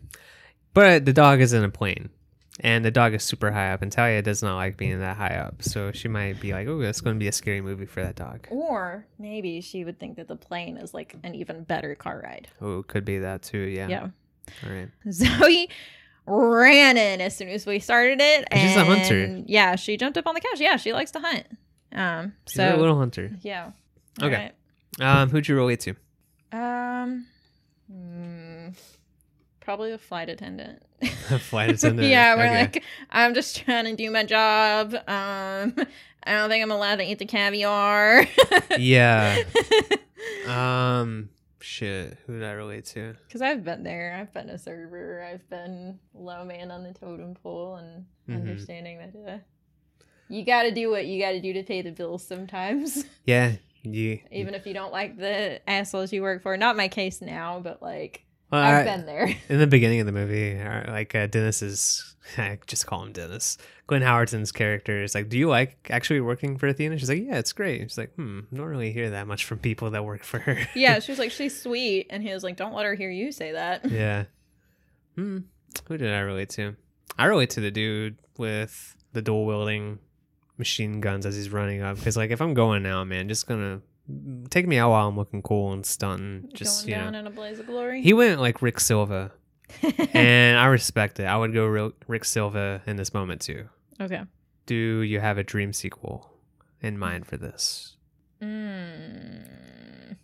But 0.73 1.06
the 1.06 1.14
dog 1.14 1.41
is 1.41 1.53
in 1.53 1.64
a 1.64 1.69
plane, 1.69 2.10
and 2.60 2.84
the 2.84 2.91
dog 2.91 3.14
is 3.14 3.23
super 3.23 3.52
high 3.52 3.72
up, 3.72 3.82
and 3.82 3.91
Talia 3.91 4.22
does 4.22 4.44
not 4.44 4.56
like 4.56 4.78
being 4.78 4.99
that 4.99 5.18
high 5.18 5.36
up, 5.36 5.64
so 5.64 5.91
she 5.91 6.07
might 6.07 6.40
be 6.40 6.52
like, 6.53 6.68
"Oh, 6.68 6.80
that's 6.80 7.02
going 7.02 7.15
to 7.15 7.19
be 7.19 7.28
a 7.28 7.32
scary 7.32 7.61
movie 7.61 7.86
for 7.86 8.03
that 8.03 8.15
dog." 8.15 8.48
Or 8.49 9.06
maybe 9.18 9.61
she 9.61 9.84
would 9.86 9.99
think 9.99 10.18
that 10.18 10.28
the 10.28 10.36
plane 10.36 10.78
is 10.78 10.94
like 10.94 11.15
an 11.23 11.34
even 11.36 11.64
better 11.64 11.95
car 11.95 12.22
ride. 12.23 12.48
Oh, 12.61 12.84
could 12.84 13.06
be 13.06 13.19
that 13.19 13.41
too. 13.44 13.57
Yeah. 13.60 13.88
yeah. 13.88 14.07
All 14.65 14.72
right. 14.72 14.90
Zoe 15.11 15.69
ran 16.26 16.98
in 16.98 17.22
as 17.22 17.36
soon 17.36 17.49
as 17.49 17.65
we 17.65 17.80
started 17.80 18.19
it. 18.22 18.48
And 18.52 18.60
She's 18.69 18.78
a 18.78 18.86
hunter. 18.86 19.44
Yeah, 19.45 19.76
she 19.76 19.98
jumped 19.98 20.18
up 20.18 20.28
on 20.28 20.36
the 20.36 20.41
couch. 20.41 20.60
Yeah, 20.60 20.78
she 20.78 20.94
likes 20.94 21.11
to 21.11 21.19
hunt. 21.19 21.45
Um, 21.94 22.34
She's 22.48 22.56
so 22.56 22.76
a 22.76 22.78
little 22.78 22.98
hunter. 22.98 23.32
yeah. 23.41 23.72
Okay. 24.22 24.52
Um, 24.99 25.30
who'd 25.30 25.48
you 25.48 25.56
relate 25.56 25.80
to? 25.82 25.95
Um, 26.52 27.26
hmm, 27.90 28.69
probably 29.61 29.91
a 29.91 29.98
flight 29.98 30.30
attendant. 30.30 30.84
Flight 31.49 31.69
attendant. 31.72 32.07
yeah, 32.10 32.36
we're 32.36 32.45
Okay. 32.45 32.60
like, 32.61 32.84
I'm 33.10 33.34
just 33.34 33.57
trying 33.64 33.86
to 33.86 33.95
do 33.95 34.11
my 34.11 34.23
job. 34.23 34.94
Um, 34.94 35.76
I 36.23 36.34
don't 36.34 36.49
think 36.49 36.61
I'm 36.64 36.72
allowed 36.72 36.98
to 36.98 37.03
eat 37.03 37.19
the 37.19 37.26
caviar. 37.26 38.26
yeah. 38.78 39.41
Um, 40.48 41.30
shit. 41.60 42.18
Who 42.26 42.34
did 42.40 42.44
I 42.48 42.52
relate 42.52 42.86
to? 42.88 43.15
Because 43.28 43.41
I've 43.41 43.64
been 43.64 43.84
there. 43.84 44.18
I've 44.19 44.34
been 44.34 44.49
a 44.49 44.57
server. 44.57 45.23
I've 45.23 45.48
been 45.49 45.99
low 46.14 46.44
man 46.45 46.72
on 46.72 46.84
the 46.84 46.94
totem 46.94 47.36
pole 47.36 47.76
and 47.76 48.06
Mhm. 48.30 48.41
understanding 48.41 48.98
that 48.99 49.32
uh, 49.34 49.38
you 50.30 50.45
got 50.45 50.64
to 50.64 50.72
do 50.72 50.90
what 50.90 51.06
you 51.06 51.22
got 51.22 51.32
to 51.32 51.41
do 51.41 51.53
to 51.53 51.64
pay 51.64 51.82
the 51.82 51.91
bills 51.91 52.26
sometimes, 52.26 53.03
Yeah. 53.26 53.53
You. 53.84 54.19
even 54.32 54.53
if 54.53 54.68
you 54.68 54.76
don't 54.76 54.91
like 54.91 55.18
the 55.18 55.60
assholes 55.68 56.14
you 56.14 56.22
work 56.22 56.44
for. 56.44 56.56
Not 56.56 56.78
my 56.78 56.88
case 56.88 57.19
now, 57.19 57.60
but 57.60 57.82
like 57.82 58.23
Well, 58.52 58.61
I've 58.61 58.86
I- 58.88 58.95
been 58.98 59.06
there. 59.06 59.36
in 59.49 59.60
the 59.60 59.68
beginning 59.68 59.99
of 60.02 60.06
the 60.06 60.11
movie, 60.11 60.57
uh, 60.60 60.91
like 60.91 61.15
uh, 61.15 61.28
Dennis 61.28 61.61
is, 61.61 62.15
I 62.38 62.60
just 62.68 62.86
call 62.86 63.03
him 63.03 63.11
Dennis. 63.14 63.57
Glenn 63.88 64.02
Howerton's 64.02 64.52
character 64.52 65.03
is 65.03 65.15
like, 65.15 65.30
"Do 65.30 65.38
you 65.38 65.49
like 65.49 65.88
actually 65.90 66.22
working 66.22 66.57
for 66.57 66.68
Athena?" 66.68 66.98
She's 66.98 67.10
like, 67.10 67.23
"Yeah, 67.26 67.38
it's 67.40 67.52
great." 67.53 67.82
She's 67.82 67.98
like, 67.98 68.14
"Hmm, 68.15 68.41
don't 68.53 68.65
really 68.65 68.91
hear 68.91 69.10
that 69.11 69.28
much 69.28 69.45
from 69.45 69.60
people 69.60 69.91
that 69.91 70.06
work 70.06 70.23
for 70.23 70.40
her." 70.40 70.57
yeah, 70.76 70.99
she 71.02 71.11
was 71.11 71.19
like, 71.19 71.32
she's 71.32 71.61
sweet, 71.61 72.07
and 72.10 72.23
he 72.23 72.34
was 72.34 72.44
like, 72.44 72.56
don't 72.57 72.73
let 72.73 72.86
her 72.86 72.94
hear 72.95 73.10
you 73.10 73.32
say 73.32 73.52
that. 73.53 73.90
yeah. 73.90 74.26
Hmm. 75.15 75.40
Who 75.88 75.98
did 75.98 76.11
I 76.14 76.19
relate 76.19 76.49
to? 76.52 76.76
I 77.18 77.26
relate 77.26 77.49
to 77.52 77.60
the 77.61 77.72
dude 77.72 78.18
with 78.38 78.95
the 79.14 79.22
dual 79.22 79.45
wielding 79.45 79.99
machine 80.57 81.02
guns 81.02 81.26
as 81.26 81.36
he's 81.36 81.49
running 81.49 81.82
up. 81.82 81.98
Because 81.98 82.15
like, 82.15 82.32
if 82.32 82.41
I'm 82.41 82.53
going 82.53 82.84
now, 82.84 83.03
man, 83.03 83.28
just 83.28 83.48
gonna 83.48 83.82
take 84.49 84.68
me 84.68 84.78
out 84.78 84.90
while 84.91 85.07
I'm 85.07 85.15
looking 85.18 85.41
cool 85.41 85.73
and 85.73 85.86
stunting. 85.86 86.49
Just 86.53 86.86
Going 86.86 86.90
you 86.90 86.95
down 87.03 87.14
know, 87.14 87.19
in 87.19 87.28
a 87.28 87.32
blaze 87.32 87.60
of 87.60 87.68
glory. 87.68 88.02
he 88.02 88.14
went 88.14 88.40
like 88.41 88.61
Rick 88.61 88.80
Silva. 88.80 89.32
and 90.14 90.57
I 90.57 90.65
respect 90.65 91.19
it. 91.19 91.26
I 91.26 91.38
would 91.38 91.53
go 91.53 91.65
real 91.65 91.94
Rick 92.07 92.26
Silva 92.26 92.82
in 92.86 92.98
this 92.98 93.14
moment 93.14 93.41
too. 93.41 93.69
okay. 94.02 94.23
Do 94.65 94.76
you 94.76 95.19
have 95.19 95.38
a 95.38 95.44
dream 95.44 95.72
sequel 95.73 96.30
in 96.82 96.98
mind 96.98 97.26
for 97.26 97.38
this? 97.38 97.95
Mm. 98.41 100.15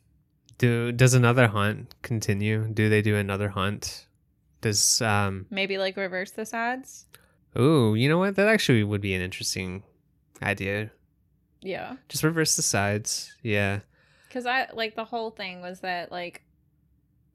Do 0.58 0.92
does 0.92 1.14
another 1.14 1.48
hunt 1.48 1.94
continue? 2.02 2.68
Do 2.74 2.90
they 2.90 3.02
do 3.02 3.16
another 3.16 3.50
hunt? 3.50 4.08
Does 4.62 5.02
um 5.02 5.46
Maybe 5.50 5.78
like 5.78 5.98
reverse 5.98 6.32
the 6.32 6.46
sides. 6.46 7.06
ooh, 7.58 7.96
you 7.96 8.10
know 8.10 8.18
what? 8.18 8.36
That 8.36 8.48
actually 8.48 8.84
would 8.84 9.02
be 9.02 9.14
an 9.14 9.22
interesting 9.22 9.84
idea. 10.42 10.92
Yeah. 11.68 11.98
Just 12.08 12.24
reverse 12.24 12.56
the 12.56 12.62
sides. 12.62 13.36
Yeah. 13.44 13.80
Because 14.28 14.46
I 14.46 14.68
like 14.74 14.96
the 14.96 15.06
whole 15.06 15.32
thing 15.32 15.62
was 15.62 15.82
that 15.82 16.12
like 16.12 16.44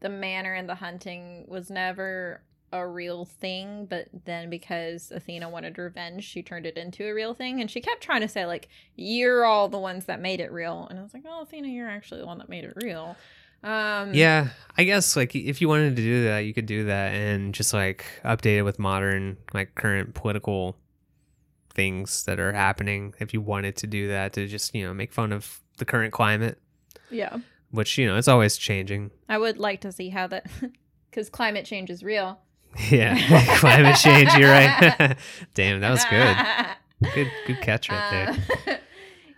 the 0.01 0.09
manner 0.09 0.55
and 0.55 0.69
the 0.69 0.75
hunting 0.75 1.45
was 1.49 1.71
never 1.71 2.43
a 2.73 2.87
real 2.87 3.27
thing, 3.27 3.85
but 3.85 4.09
then 4.25 4.49
because 4.49 5.11
Athena 5.11 5.51
wanted 5.51 5.77
revenge, 5.77 6.25
she 6.25 6.43
turned 6.43 6.65
it 6.65 6.79
into 6.79 7.05
a 7.05 7.13
real 7.13 7.35
thing. 7.35 7.61
And 7.61 7.71
she 7.71 7.83
kept 7.83 8.03
trying 8.03 8.23
to 8.23 8.29
say, 8.29 8.47
like, 8.47 8.69
you're 8.97 9.45
all 9.45 9.69
the 9.69 9.79
ones 9.79 10.07
that 10.07 10.21
made 10.21 10.41
it 10.41 10.51
real. 10.51 10.87
And 10.89 10.99
I 10.99 11.03
was 11.03 11.13
like, 11.13 11.25
oh, 11.29 11.43
Athena, 11.43 11.69
you're 11.69 11.89
actually 11.89 12.21
the 12.21 12.27
one 12.27 12.39
that 12.39 12.49
made 12.49 12.65
it 12.65 12.73
real. 12.83 13.15
Um, 13.63 14.15
Yeah, 14.15 14.49
I 14.77 14.85
guess 14.85 15.15
like 15.15 15.37
if 15.37 15.61
you 15.61 15.69
wanted 15.69 15.97
to 15.97 16.03
do 16.03 16.25
that, 16.25 16.41
you 16.41 16.55
could 16.55 16.67
do 16.67 16.87
that 16.87 17.13
and 17.13 17.55
just 17.55 17.75
like 17.75 18.07
update 18.25 18.57
it 18.57 18.63
with 18.63 18.79
modern, 18.79 19.37
like 19.53 19.75
current 19.75 20.15
political 20.15 20.77
things 21.75 22.25
that 22.25 22.39
are 22.41 22.53
happening. 22.53 23.15
If 23.19 23.33
you 23.35 23.41
wanted 23.41 23.77
to 23.77 23.87
do 23.87 24.09
that, 24.09 24.33
to 24.35 24.47
just 24.47 24.75
you 24.75 24.85
know 24.87 24.95
make 24.95 25.13
fun 25.13 25.33
of 25.33 25.61
the 25.79 25.85
current 25.85 26.13
climate, 26.13 26.59
Yeah. 27.11 27.39
which 27.71 27.99
you 27.99 28.07
know 28.07 28.17
it's 28.17 28.29
always 28.29 28.57
changing. 28.57 29.11
I 29.29 29.39
would 29.39 29.59
like 29.59 29.81
to 29.83 29.93
see 29.93 30.11
how 30.11 30.27
that, 30.29 30.47
because 31.11 31.29
climate 31.29 31.65
change 31.67 31.91
is 31.91 32.03
real. 32.03 32.39
Yeah, 32.91 33.19
climate 33.59 33.97
change. 33.97 34.33
You're 34.35 34.51
right. 34.51 35.17
Damn, 35.53 35.81
that 35.81 35.91
was 35.91 36.05
good. 36.07 37.13
Good, 37.15 37.31
good 37.47 37.61
catch 37.61 37.91
right 37.91 38.11
there. 38.11 38.75
Uh, 38.75 38.79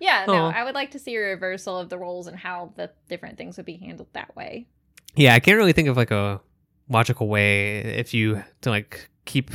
yeah, 0.00 0.24
no, 0.28 0.34
Aw. 0.34 0.52
I 0.54 0.62
would 0.64 0.74
like 0.76 0.92
to 0.92 1.00
see 1.00 1.16
a 1.16 1.20
reversal 1.20 1.78
of 1.78 1.88
the 1.88 1.98
roles 1.98 2.28
and 2.28 2.36
how 2.36 2.72
the 2.76 2.90
different 3.08 3.36
things 3.36 3.56
would 3.56 3.66
be 3.66 3.76
handled 3.76 4.06
that 4.12 4.36
way. 4.36 4.68
Yeah, 5.16 5.34
I 5.34 5.40
can't 5.40 5.56
really 5.56 5.72
think 5.72 5.88
of 5.88 5.96
like 5.96 6.12
a 6.12 6.40
logical 6.88 7.26
way 7.26 7.78
if 7.80 8.14
you 8.14 8.44
to 8.60 8.70
like 8.70 9.08
keep 9.24 9.50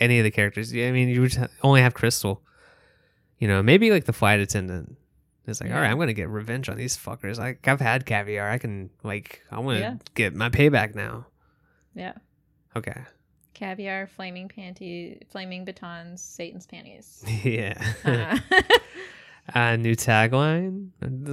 any 0.00 0.18
of 0.18 0.24
the 0.24 0.30
characters. 0.30 0.72
Yeah, 0.72 0.88
I 0.88 0.92
mean, 0.92 1.08
you 1.08 1.20
would 1.20 1.36
only 1.62 1.82
have 1.82 1.94
Crystal. 1.94 2.42
You 3.38 3.48
know, 3.48 3.62
maybe 3.62 3.90
like 3.90 4.04
the 4.04 4.12
flight 4.12 4.40
attendant 4.40 4.96
is 5.46 5.60
like, 5.60 5.70
Yeah. 5.70 5.76
all 5.76 5.82
right, 5.82 5.90
I'm 5.90 5.98
gonna 5.98 6.12
get 6.12 6.28
revenge 6.28 6.68
on 6.68 6.76
these 6.76 6.96
fuckers. 6.96 7.38
Like 7.38 7.66
I've 7.68 7.80
had 7.80 8.04
caviar. 8.06 8.50
I 8.50 8.58
can 8.58 8.90
like 9.02 9.42
I 9.50 9.60
want 9.60 9.76
to 9.78 9.80
Yeah. 9.80 9.94
get 10.14 10.34
my 10.34 10.48
payback 10.50 10.94
now. 10.94 11.26
Yeah. 11.94 12.12
Okay. 12.76 13.02
Caviar, 13.54 14.06
flaming 14.06 14.48
panty, 14.48 15.20
flaming 15.30 15.64
batons, 15.64 16.22
Satan's 16.22 16.66
panties. 16.66 17.22
yeah. 17.44 17.82
Uh, 18.04 18.38
uh, 19.58 19.76
new 19.76 19.94
tagline. 19.96 20.90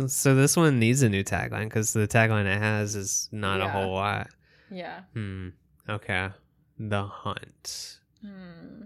So 0.09 0.35
this 0.35 0.57
one 0.57 0.79
needs 0.79 1.01
a 1.03 1.09
new 1.09 1.23
tagline 1.23 1.65
because 1.65 1.93
the 1.93 2.07
tagline 2.07 2.45
it 2.45 2.57
has 2.59 2.95
is 2.95 3.29
not 3.31 3.61
a 3.61 3.69
whole 3.69 3.93
lot. 3.93 4.27
yeah. 4.71 5.01
Hmm. 5.13 5.49
Okay. 5.89 6.29
The 6.79 7.03
hunt. 7.05 7.99
Hmm. 8.27 8.85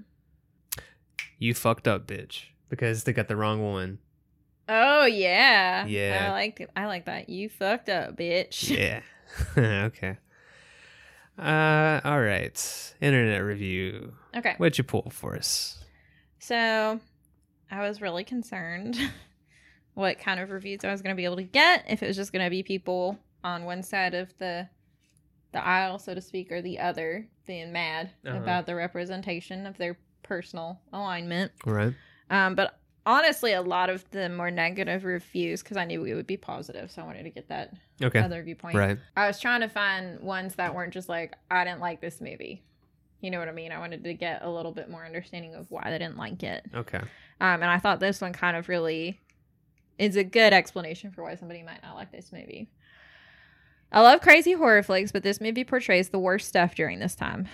You 1.39 1.53
fucked 1.53 1.88
up, 1.88 2.07
bitch. 2.07 2.45
Because 2.69 3.03
they 3.03 3.13
got 3.13 3.27
the 3.27 3.35
wrong 3.35 3.61
one. 3.61 3.99
Oh 4.69 5.05
yeah. 5.05 5.85
Yeah. 5.85 6.27
I 6.27 6.31
like 6.31 6.69
I 6.76 6.85
like 6.85 7.05
that. 7.05 7.30
You 7.30 7.49
fucked 7.49 7.89
up, 7.89 8.15
bitch. 8.15 8.69
Yeah. 8.77 9.01
okay. 9.85 10.18
Uh 11.38 11.99
all 12.03 12.22
right. 12.22 12.93
Internet 13.01 13.43
review. 13.43 14.13
Okay. 14.35 14.55
What'd 14.57 14.77
you 14.77 14.84
pull 14.84 15.09
for 15.09 15.35
us? 15.35 15.84
So 16.39 16.99
I 17.69 17.88
was 17.88 18.01
really 18.01 18.23
concerned 18.23 18.97
what 19.93 20.19
kind 20.19 20.39
of 20.39 20.51
reviews 20.51 20.84
I 20.84 20.91
was 20.91 21.01
going 21.01 21.15
to 21.15 21.19
be 21.19 21.26
able 21.26 21.38
to 21.38 21.43
get 21.43 21.85
if 21.89 22.03
it 22.03 22.07
was 22.07 22.15
just 22.15 22.31
going 22.31 22.45
to 22.45 22.49
be 22.49 22.63
people 22.63 23.18
on 23.43 23.65
one 23.65 23.84
side 23.84 24.13
of 24.13 24.38
the 24.38 24.68
the 25.51 25.65
aisle, 25.65 25.99
so 25.99 26.13
to 26.13 26.22
speak, 26.22 26.49
or 26.51 26.61
the 26.61 26.80
other 26.80 27.27
being 27.51 27.73
mad 27.73 28.11
Uh-huh. 28.25 28.37
about 28.37 28.65
the 28.65 28.75
representation 28.75 29.65
of 29.67 29.77
their 29.77 29.97
personal 30.23 30.79
alignment. 30.93 31.51
Right. 31.65 31.93
Um, 32.29 32.55
but 32.55 32.79
honestly, 33.05 33.51
a 33.51 33.61
lot 33.61 33.89
of 33.89 34.09
the 34.11 34.29
more 34.29 34.49
negative 34.49 35.03
reviews, 35.03 35.61
because 35.61 35.75
I 35.75 35.83
knew 35.83 36.05
it 36.05 36.13
would 36.13 36.27
be 36.27 36.37
positive, 36.37 36.89
so 36.91 37.01
I 37.01 37.05
wanted 37.05 37.23
to 37.23 37.29
get 37.29 37.49
that 37.49 37.73
Okay. 38.01 38.19
other 38.19 38.41
viewpoint. 38.41 38.77
Right. 38.77 38.97
I 39.17 39.27
was 39.27 39.37
trying 39.39 39.59
to 39.61 39.67
find 39.67 40.21
ones 40.21 40.55
that 40.55 40.73
weren't 40.73 40.93
just 40.93 41.09
like, 41.09 41.35
I 41.49 41.65
didn't 41.65 41.81
like 41.81 41.99
this 41.99 42.21
movie. 42.21 42.63
You 43.19 43.31
know 43.31 43.39
what 43.39 43.49
I 43.49 43.51
mean? 43.51 43.71
I 43.73 43.79
wanted 43.79 44.03
to 44.05 44.13
get 44.13 44.43
a 44.43 44.49
little 44.49 44.71
bit 44.71 44.89
more 44.89 45.05
understanding 45.05 45.53
of 45.53 45.69
why 45.69 45.89
they 45.91 45.97
didn't 45.99 46.17
like 46.17 46.41
it. 46.41 46.65
Okay. 46.73 46.99
Um, 47.41 47.61
and 47.61 47.65
I 47.65 47.79
thought 47.79 47.99
this 47.99 48.21
one 48.21 48.31
kind 48.33 48.55
of 48.55 48.69
really 48.69 49.19
is 49.99 50.15
a 50.15 50.23
good 50.23 50.53
explanation 50.53 51.11
for 51.11 51.21
why 51.23 51.35
somebody 51.35 51.63
might 51.63 51.83
not 51.83 51.95
like 51.95 52.11
this 52.13 52.31
movie. 52.31 52.69
I 53.91 54.01
love 54.01 54.22
crazy 54.22 54.53
horror 54.53 54.84
flicks, 54.84 55.11
but 55.11 55.23
this 55.23 55.41
movie 55.41 55.63
portrays 55.63 56.09
the 56.09 56.19
worst 56.19 56.47
stuff 56.47 56.76
during 56.76 56.99
this 56.99 57.15
time. 57.15 57.47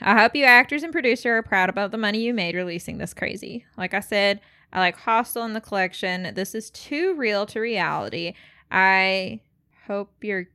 I 0.00 0.18
hope 0.20 0.34
you 0.34 0.44
actors 0.44 0.82
and 0.82 0.92
producer 0.92 1.36
are 1.36 1.42
proud 1.42 1.68
about 1.68 1.90
the 1.90 1.98
money 1.98 2.20
you 2.20 2.32
made 2.32 2.54
releasing 2.54 2.98
this 2.98 3.12
crazy. 3.12 3.66
Like 3.76 3.92
I 3.92 4.00
said, 4.00 4.40
I 4.72 4.78
like 4.78 4.96
Hostel 4.96 5.44
in 5.44 5.52
the 5.52 5.60
collection. 5.60 6.32
This 6.34 6.54
is 6.54 6.70
too 6.70 7.14
real 7.14 7.44
to 7.46 7.60
reality. 7.60 8.34
I 8.70 9.40
hope 9.86 10.12
your 10.22 10.46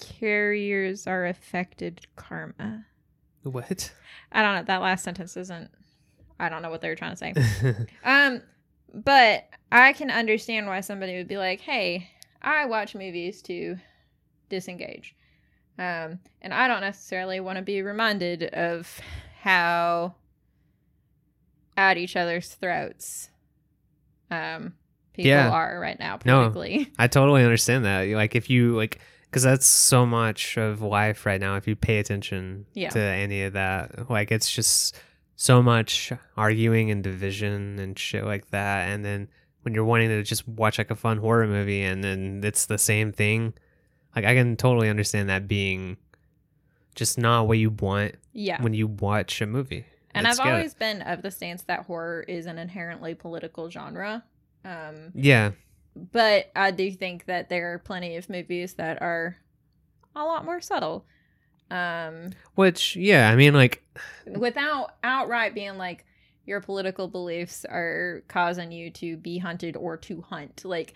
carriers 0.00 1.06
are 1.06 1.26
affected 1.26 2.06
karma. 2.16 2.86
What? 3.42 3.92
I 4.32 4.42
don't 4.42 4.54
know. 4.54 4.62
That 4.64 4.82
last 4.82 5.04
sentence 5.04 5.36
isn't. 5.36 5.70
I 6.40 6.48
don't 6.48 6.62
know 6.62 6.70
what 6.70 6.80
they 6.80 6.88
were 6.88 6.94
trying 6.96 7.14
to 7.14 7.16
say. 7.16 7.86
Um, 8.04 8.42
but 8.94 9.48
I 9.70 9.92
can 9.92 10.10
understand 10.10 10.66
why 10.66 10.80
somebody 10.80 11.16
would 11.16 11.28
be 11.28 11.36
like, 11.36 11.60
"Hey, 11.60 12.08
I 12.40 12.64
watch 12.66 12.94
movies 12.94 13.42
to 13.42 13.76
disengage," 14.48 15.14
um, 15.78 16.18
and 16.42 16.52
I 16.54 16.68
don't 16.68 16.80
necessarily 16.80 17.40
want 17.40 17.56
to 17.56 17.62
be 17.62 17.82
reminded 17.82 18.42
of 18.44 19.00
how 19.42 20.14
at 21.76 21.96
each 21.96 22.16
other's 22.16 22.48
throats, 22.54 23.30
um, 24.30 24.74
people 25.12 25.30
Yeah. 25.30 25.50
are 25.50 25.78
right 25.78 25.98
now 25.98 26.18
No. 26.24 26.52
I 26.98 27.06
totally 27.06 27.44
understand 27.44 27.84
that. 27.84 28.08
Like 28.08 28.34
if 28.34 28.50
you 28.50 28.76
like 28.76 28.98
because 29.30 29.42
that's 29.42 29.66
so 29.66 30.06
much 30.06 30.56
of 30.56 30.80
life 30.80 31.26
right 31.26 31.40
now 31.40 31.56
if 31.56 31.68
you 31.68 31.76
pay 31.76 31.98
attention 31.98 32.64
Yeah. 32.74 32.88
to 32.90 32.98
any 33.00 33.42
of 33.44 33.52
that. 33.52 34.10
Like 34.10 34.32
it's 34.32 34.50
just 34.50 34.98
so 35.36 35.62
much 35.62 36.12
arguing 36.36 36.90
and 36.90 37.04
division 37.04 37.78
and 37.78 37.96
shit 37.96 38.24
like 38.24 38.50
that 38.50 38.88
and 38.88 39.04
then 39.04 39.28
when 39.62 39.74
you're 39.74 39.84
wanting 39.84 40.08
to 40.08 40.22
just 40.24 40.48
watch 40.48 40.78
like 40.78 40.90
a 40.90 40.96
fun 40.96 41.18
horror 41.18 41.46
movie 41.46 41.82
and 41.82 42.02
then 42.02 42.40
it's 42.42 42.66
the 42.66 42.78
same 42.78 43.12
thing. 43.12 43.54
Like 44.18 44.24
I 44.24 44.34
can 44.34 44.56
totally 44.56 44.88
understand 44.88 45.28
that 45.28 45.46
being 45.46 45.96
just 46.96 47.18
not 47.18 47.46
what 47.46 47.56
you 47.58 47.70
want 47.70 48.16
yeah, 48.32 48.60
when 48.60 48.74
you 48.74 48.88
watch 48.88 49.40
a 49.40 49.46
movie. 49.46 49.84
and 50.12 50.26
It's 50.26 50.40
I've 50.40 50.46
always 50.46 50.74
been 50.74 51.02
of 51.02 51.22
the 51.22 51.30
stance 51.30 51.62
that 51.62 51.84
horror 51.86 52.24
is 52.26 52.46
an 52.46 52.58
inherently 52.58 53.14
political 53.14 53.70
genre. 53.70 54.24
Um, 54.64 55.12
Yeah. 55.14 55.52
but 55.94 56.50
I 56.56 56.72
do 56.72 56.90
think 56.90 57.26
that 57.26 57.48
there 57.48 57.72
are 57.74 57.78
plenty 57.78 58.16
of 58.16 58.28
movies 58.28 58.74
that 58.74 59.00
are 59.00 59.36
a 60.16 60.24
lot 60.24 60.44
more 60.44 60.60
subtle. 60.60 61.06
Um, 61.70 62.30
Which 62.56 62.96
yeah, 62.96 63.30
I 63.30 63.36
mean 63.36 63.54
like 63.54 63.84
without 64.26 64.94
outright 65.04 65.54
being 65.54 65.76
like 65.78 66.04
your 66.44 66.60
political 66.60 67.06
beliefs 67.06 67.64
are 67.64 68.24
causing 68.26 68.72
you 68.72 68.90
to 68.90 69.16
be 69.16 69.38
hunted 69.38 69.76
or 69.76 69.96
to 69.98 70.22
hunt. 70.22 70.64
Like 70.64 70.94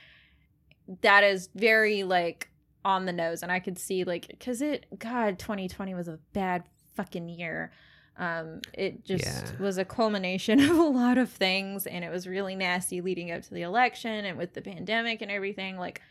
that 1.03 1.23
is 1.23 1.49
very 1.55 2.03
like 2.03 2.49
on 2.85 3.07
the 3.07 3.13
nose 3.13 3.43
and 3.43 3.53
I 3.53 3.61
could 3.61 3.79
see 3.79 4.05
like 4.05 4.39
cuz 4.41 4.61
it 4.61 4.87
god 4.99 5.39
2020 5.39 5.95
was 5.95 6.09
a 6.09 6.19
bad 6.33 6.65
fucking 6.97 7.29
year. 7.29 7.73
Um 8.19 8.61
it 8.75 9.05
just 9.05 9.25
Yeah. 9.25 9.57
was 9.59 9.79
a 9.79 9.85
culmination 9.85 10.61
of 10.71 10.77
a 10.77 10.83
lot 10.83 11.17
of 11.19 11.31
things 11.31 11.87
and 11.87 12.05
it 12.05 12.11
was 12.11 12.27
really 12.27 12.55
nasty 12.57 13.01
leading 13.01 13.31
up 13.31 13.43
to 13.43 13.55
the 13.55 13.63
election 13.63 14.25
and 14.25 14.37
with 14.37 14.55
the 14.55 14.63
pandemic 14.63 15.23
and 15.23 15.31
everything 15.31 15.79
like 15.79 16.03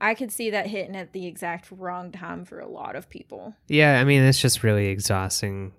I 0.00 0.14
could 0.14 0.30
see 0.32 0.50
that 0.50 0.66
hitting 0.66 0.96
at 0.96 1.12
the 1.12 1.26
exact 1.26 1.68
wrong 1.70 2.12
time 2.12 2.44
for 2.44 2.60
a 2.60 2.68
lot 2.68 2.94
of 2.94 3.08
people. 3.08 3.54
Yeah, 3.68 3.98
I 4.00 4.04
mean 4.04 4.22
it's 4.22 4.40
just 4.40 4.62
really 4.62 4.88
exhausting 4.88 5.72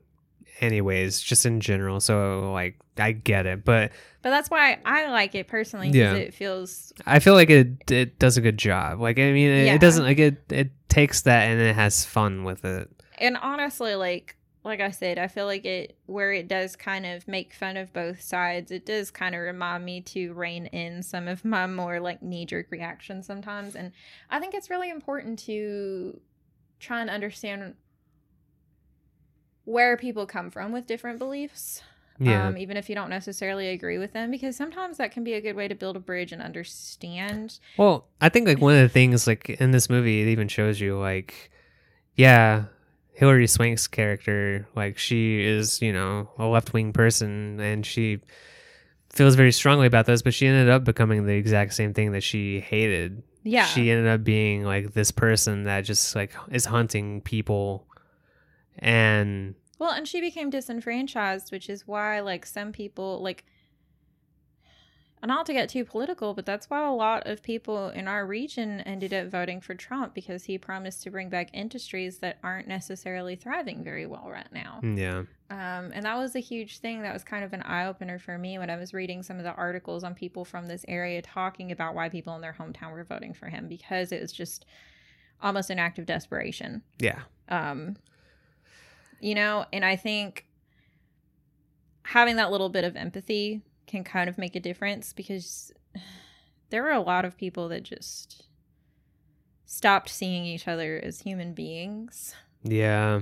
anyways, 0.61 1.21
just 1.21 1.45
in 1.45 1.59
general. 1.59 1.99
So 1.99 2.51
like 2.51 2.77
I 2.97 3.11
get 3.11 3.45
it, 3.45 3.63
but 3.65 3.91
But 4.21 4.29
that's 4.31 4.49
why 4.49 4.79
I 4.85 5.09
like 5.11 5.35
it 5.35 5.47
personally 5.47 5.89
Yeah. 5.89 6.13
it 6.13 6.33
feels 6.33 6.93
I 7.05 7.19
feel 7.19 7.33
like 7.33 7.49
it 7.49 7.91
it 7.91 8.19
does 8.19 8.37
a 8.37 8.41
good 8.41 8.57
job. 8.57 8.99
Like 9.01 9.19
I 9.19 9.31
mean 9.31 9.49
it, 9.49 9.65
Yeah. 9.67 9.75
it 9.75 9.81
doesn't 9.81 10.03
like 10.03 10.19
it 10.19 10.37
it 10.49 10.71
takes 10.89 11.21
that 11.21 11.43
and 11.49 11.59
it 11.61 11.75
has 11.75 12.05
fun 12.05 12.43
with 12.43 12.63
it. 12.65 12.89
and 13.17 13.37
honestly 13.37 13.95
like 13.95 14.35
like 14.63 14.81
I 14.81 14.89
said, 14.89 15.19
I 15.19 15.27
feel 15.27 15.45
like 15.45 15.63
it 15.63 15.95
where 16.07 16.33
it 16.33 16.47
does 16.47 16.75
kind 16.75 17.05
of 17.05 17.27
make 17.27 17.53
fun 17.53 17.77
of 17.77 17.93
both 17.93 18.19
sides. 18.19 18.71
It 18.71 18.83
does 18.83 19.11
kind 19.11 19.35
of 19.35 19.41
remind 19.41 19.85
me 19.85 20.01
to 20.01 20.33
rein 20.33 20.65
in 20.65 21.03
some 21.03 21.27
of 21.27 21.45
my 21.45 21.67
more 21.67 21.99
like 21.99 22.23
knee 22.23 22.47
jerk 22.47 22.71
reactions 22.71 23.27
sometimes, 23.27 23.75
and 23.75 23.91
I 24.31 24.39
think 24.39 24.55
it's 24.55 24.71
really 24.71 24.89
important 24.89 25.37
to 25.45 26.19
try 26.79 26.99
and 27.01 27.11
understand 27.11 27.75
where 29.65 29.97
people 29.97 30.25
come 30.25 30.49
from 30.49 30.71
with 30.71 30.87
different 30.87 31.19
beliefs. 31.19 31.81
Yeah. 32.17 32.47
Um, 32.47 32.57
even 32.57 32.77
if 32.77 32.87
you 32.87 32.95
don't 32.95 33.09
necessarily 33.09 33.67
agree 33.69 33.97
with 33.97 34.13
them, 34.13 34.31
because 34.31 34.55
sometimes 34.55 34.97
that 34.97 35.11
can 35.11 35.25
be 35.25 35.33
a 35.33 35.41
good 35.41 35.57
way 35.57 35.67
to 35.67 35.75
build 35.75 35.97
a 35.97 35.99
bridge 35.99 36.31
and 36.31 36.41
understand. 36.41 37.59
well, 37.77 38.07
I 38.21 38.29
think 38.29 38.47
like 38.47 38.59
one 38.61 38.73
of 38.75 38.79
the 38.81 38.87
things 38.89 39.27
like 39.27 39.49
in 39.49 39.71
this 39.71 39.89
movie 39.89 40.21
it 40.21 40.27
even 40.29 40.47
shows 40.47 40.79
you 40.79 40.97
like 40.97 41.51
yeah, 42.15 42.65
Hilary 43.13 43.47
Swank's 43.47 43.87
character 43.87 44.65
like 44.75 44.97
she 44.97 45.43
is, 45.43 45.81
you 45.81 45.91
know, 45.91 46.29
a 46.37 46.45
left-wing 46.45 46.93
person 46.93 47.59
and 47.59 47.85
she 47.85 48.21
feels 49.11 49.35
very 49.35 49.51
strongly 49.51 49.87
about 49.87 50.05
this, 50.05 50.21
but 50.21 50.33
she 50.33 50.47
ended 50.47 50.69
up 50.69 50.85
becoming 50.85 51.25
the 51.25 51.33
exact 51.33 51.73
same 51.73 51.93
thing 51.93 52.13
that 52.13 52.23
she 52.23 52.61
hated 52.61 53.23
Yeah. 53.43 53.65
she 53.65 53.91
ended 53.91 54.07
up 54.07 54.23
being 54.23 54.63
like 54.63 54.93
this 54.93 55.11
person 55.11 55.63
that 55.63 55.81
just 55.81 56.15
like 56.15 56.31
is 56.49 56.63
hunting 56.65 57.19
people 57.21 57.85
And 58.79 59.55
Well, 59.79 59.91
and 59.91 60.07
she 60.07 60.21
became 60.21 60.49
disenfranchised, 60.49 61.51
which 61.51 61.69
is 61.69 61.87
why, 61.87 62.19
like, 62.21 62.45
some 62.45 62.71
people, 62.71 63.21
like, 63.21 63.45
not 65.25 65.47
to 65.47 65.53
get 65.53 65.69
too 65.69 65.83
political, 65.83 66.35
but 66.35 66.45
that's 66.45 66.69
why 66.69 66.85
a 66.87 66.91
lot 66.91 67.25
of 67.25 67.41
people 67.41 67.89
in 67.89 68.07
our 68.07 68.27
region 68.27 68.81
ended 68.81 69.11
up 69.11 69.27
voting 69.27 69.59
for 69.59 69.73
Trump 69.73 70.13
because 70.13 70.43
he 70.43 70.57
promised 70.59 71.01
to 71.01 71.09
bring 71.09 71.29
back 71.29 71.49
industries 71.51 72.19
that 72.19 72.37
aren't 72.43 72.67
necessarily 72.67 73.35
thriving 73.35 73.83
very 73.83 74.05
well 74.05 74.27
right 74.29 74.51
now. 74.51 74.81
yeah. 74.83 75.23
Um, 75.49 75.91
and 75.93 76.03
that 76.05 76.17
was 76.17 76.35
a 76.35 76.39
huge 76.39 76.77
thing. 76.79 77.01
That 77.01 77.13
was 77.13 77.23
kind 77.23 77.43
of 77.43 77.53
an 77.53 77.61
eye 77.63 77.85
opener 77.87 78.19
for 78.19 78.37
me 78.37 78.57
when 78.59 78.69
I 78.69 78.77
was 78.77 78.93
reading 78.93 79.23
some 79.23 79.37
of 79.37 79.43
the 79.43 79.53
articles 79.53 80.03
on 80.03 80.13
people 80.15 80.45
from 80.45 80.67
this 80.67 80.85
area 80.87 81.21
talking 81.23 81.71
about 81.71 81.95
why 81.95 82.09
people 82.09 82.35
in 82.35 82.41
their 82.41 82.55
hometown 82.59 82.91
were 82.91 83.03
voting 83.03 83.33
for 83.33 83.47
him 83.47 83.67
because 83.67 84.11
it 84.11 84.21
was 84.21 84.31
just 84.31 84.65
almost 85.41 85.69
an 85.71 85.79
act 85.79 85.97
of 85.99 86.05
desperation 86.05 86.81
Yeah. 86.99 87.21
um 87.49 87.97
you 89.25 89.35
know? 89.35 89.65
And 89.73 89.83
i 89.83 89.95
think 89.95 90.45
having 92.03 92.35
that 92.35 92.51
little 92.51 92.69
bit 92.69 92.83
of 92.83 92.95
empathy 92.95 93.61
can 93.87 94.03
kind 94.03 94.29
of 94.29 94.37
make 94.37 94.55
a 94.55 94.59
difference 94.59 95.13
because 95.13 95.71
there 96.69 96.83
were 96.83 96.91
a 96.91 97.01
lot 97.01 97.25
of 97.25 97.37
people 97.37 97.67
that 97.69 97.83
just 97.83 98.43
stopped 99.65 100.09
seeing 100.09 100.45
each 100.45 100.67
other 100.67 101.01
as 101.03 101.21
human 101.21 101.53
beings. 101.53 102.35
Yeah. 102.63 103.21